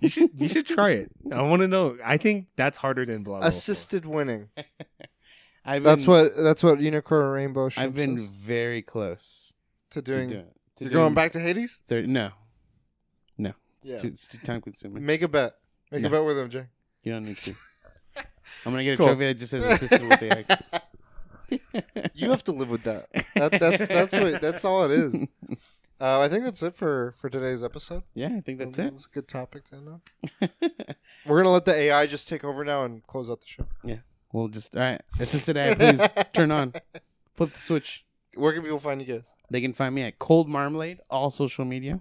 You 0.00 0.08
should 0.08 0.30
you 0.36 0.48
should 0.48 0.66
try 0.66 0.90
it. 0.90 1.10
I 1.32 1.42
want 1.42 1.60
to 1.60 1.68
know. 1.68 1.96
I 2.04 2.16
think 2.16 2.46
that's 2.56 2.78
harder 2.78 3.04
than 3.04 3.22
blah. 3.22 3.32
blah, 3.32 3.40
blah. 3.40 3.48
Assisted 3.48 4.06
winning. 4.06 4.50
I've 5.64 5.82
That's 5.82 6.04
been, 6.06 6.12
what 6.14 6.36
that's 6.36 6.62
what 6.62 6.80
Unicorn 6.80 7.30
Rainbow. 7.30 7.68
I've 7.76 7.94
been 7.94 8.16
says 8.18 8.26
very 8.28 8.82
close 8.82 9.52
to 9.90 10.00
to 10.02 10.12
doing. 10.12 10.28
doing. 10.28 10.44
To 10.76 10.84
you're 10.84 10.90
doing 10.92 11.02
going 11.04 11.14
back 11.14 11.32
to 11.32 11.40
Hades. 11.40 11.80
Thir- 11.86 12.02
no, 12.06 12.30
no, 13.36 13.52
it's, 13.82 13.92
Yeah. 13.92 13.98
too, 13.98 14.08
it's 14.08 14.26
too 14.28 14.38
time 14.38 14.60
consuming. 14.62 15.04
Make 15.04 15.20
a 15.22 15.28
bet. 15.28 15.54
Make 15.92 16.02
No. 16.02 16.08
a 16.08 16.10
bet 16.12 16.24
with 16.24 16.38
him, 16.38 16.48
Jay. 16.50 16.66
You 17.02 17.12
don't 17.12 17.24
need 17.26 17.36
to. 17.38 17.54
I'm 18.64 18.72
gonna 18.72 18.84
get 18.84 18.94
a 18.94 18.96
Cool. 18.96 19.06
trophy 19.08 19.24
that 19.26 19.34
just 19.38 19.50
says 19.50 19.64
assisted 19.64 20.02
with 20.08 20.20
the 20.20 20.38
egg. 20.38 20.46
You 22.14 22.30
have 22.30 22.44
to 22.44 22.52
live 22.52 22.70
with 22.70 22.84
that. 22.84 23.08
that 23.34 23.50
that's 23.58 23.86
that's 23.88 24.12
what 24.12 24.40
that's 24.40 24.64
all 24.64 24.84
it 24.84 24.92
is. 24.92 25.14
Uh, 26.00 26.20
I 26.20 26.28
think 26.28 26.44
that's 26.44 26.62
it 26.62 26.74
for 26.74 27.10
for 27.18 27.28
today's 27.28 27.64
episode. 27.64 28.04
Yeah, 28.14 28.28
I 28.36 28.40
think 28.40 28.60
that's 28.60 28.78
it. 28.78 28.86
It's 28.94 29.06
a 29.06 29.08
good 29.10 29.26
topic 29.26 29.64
to 29.70 29.76
end 29.76 29.88
on. 29.88 30.00
We're 31.26 31.38
gonna 31.38 31.50
let 31.50 31.64
the 31.64 31.74
AI 31.74 32.06
just 32.06 32.28
take 32.28 32.44
over 32.44 32.64
now 32.64 32.84
and 32.84 33.04
close 33.06 33.28
out 33.28 33.40
the 33.40 33.48
show. 33.48 33.66
We'll 34.32 34.48
just 34.48 34.76
all 34.76 34.82
right. 34.82 35.00
Assisted 35.18 35.56
ad, 35.56 35.78
please 35.78 36.08
turn 36.32 36.50
on. 36.50 36.74
Flip 37.34 37.52
the 37.52 37.58
switch. 37.58 38.04
Where 38.34 38.52
can 38.52 38.62
people 38.62 38.78
find 38.78 39.00
you 39.00 39.14
guys? 39.14 39.24
They 39.50 39.60
can 39.60 39.72
find 39.72 39.94
me 39.94 40.02
at 40.02 40.18
Cold 40.18 40.48
Marmalade, 40.48 41.00
all 41.10 41.30
social 41.30 41.64
media. 41.64 42.00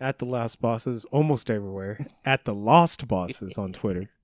At 0.00 0.18
the 0.18 0.24
last 0.24 0.60
bosses, 0.60 1.04
almost 1.06 1.50
everywhere. 1.50 2.06
At 2.24 2.44
the 2.44 2.54
lost 2.54 3.06
bosses 3.06 3.58
on 3.58 3.72
Twitter. 3.72 4.08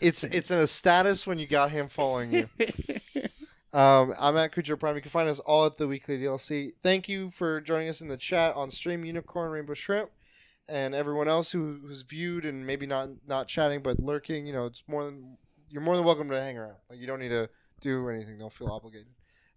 It's 0.00 0.24
it's 0.24 0.50
in 0.50 0.60
a 0.60 0.66
status 0.66 1.26
when 1.26 1.38
you 1.38 1.46
got 1.46 1.70
him 1.70 1.88
following 1.88 2.32
you. 2.32 2.48
Um, 3.72 4.14
I'm 4.18 4.36
at 4.38 4.52
Creature 4.52 4.78
Prime. 4.78 4.96
You 4.96 5.02
can 5.02 5.10
find 5.10 5.28
us 5.28 5.40
all 5.40 5.66
at 5.66 5.76
the 5.76 5.86
weekly 5.86 6.18
DLC. 6.18 6.72
Thank 6.82 7.08
you 7.08 7.28
for 7.28 7.60
joining 7.60 7.88
us 7.88 8.00
in 8.00 8.08
the 8.08 8.16
chat 8.16 8.56
on 8.56 8.70
stream, 8.70 9.04
Unicorn 9.04 9.50
Rainbow 9.50 9.74
Shrimp, 9.74 10.10
and 10.68 10.94
everyone 10.94 11.28
else 11.28 11.50
who, 11.50 11.80
who's 11.86 12.02
viewed 12.02 12.44
and 12.44 12.66
maybe 12.66 12.86
not 12.86 13.08
not 13.26 13.48
chatting 13.48 13.82
but 13.82 13.98
lurking. 14.00 14.46
You 14.46 14.52
know, 14.52 14.66
it's 14.66 14.82
more 14.86 15.04
than 15.04 15.36
you're 15.70 15.82
more 15.82 15.96
than 15.96 16.04
welcome 16.04 16.28
to 16.30 16.40
hang 16.40 16.58
around. 16.58 16.76
Like 16.90 16.98
you 16.98 17.06
don't 17.06 17.20
need 17.20 17.30
to 17.30 17.48
do 17.80 18.08
anything. 18.08 18.38
Don't 18.38 18.52
feel 18.52 18.68
obligated. 18.68 19.08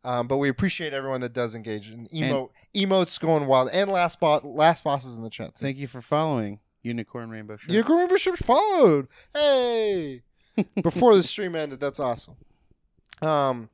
Um, 0.03 0.27
but 0.27 0.37
we 0.37 0.49
appreciate 0.49 0.93
everyone 0.93 1.21
that 1.21 1.33
does 1.33 1.53
engage 1.53 1.89
and 1.89 2.09
emote 2.09 2.49
emotes 2.75 3.19
going 3.19 3.45
wild 3.45 3.69
and 3.71 3.89
last 3.91 4.19
bot 4.19 4.43
last 4.45 4.83
bosses 4.83 5.15
in 5.15 5.23
the 5.23 5.29
chat. 5.29 5.55
Too. 5.55 5.63
Thank 5.63 5.77
you 5.77 5.87
for 5.87 6.01
following 6.01 6.59
Unicorn 6.81 7.29
Rainbow 7.29 7.57
Shrimp. 7.57 7.73
Unicorn 7.73 7.99
Rainbow 7.99 8.17
Shrimp 8.17 8.39
followed. 8.39 9.07
Hey, 9.33 10.23
before 10.81 11.15
the 11.15 11.23
stream 11.23 11.55
ended. 11.55 11.79
That's 11.79 11.99
awesome. 11.99 12.35
Um, 13.21 13.69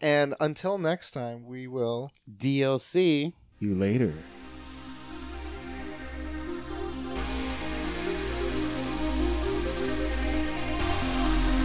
and 0.00 0.36
until 0.38 0.78
next 0.78 1.10
time, 1.10 1.44
we 1.44 1.66
will. 1.66 2.12
DLC. 2.36 3.32
You 3.58 3.74
later. 3.74 4.14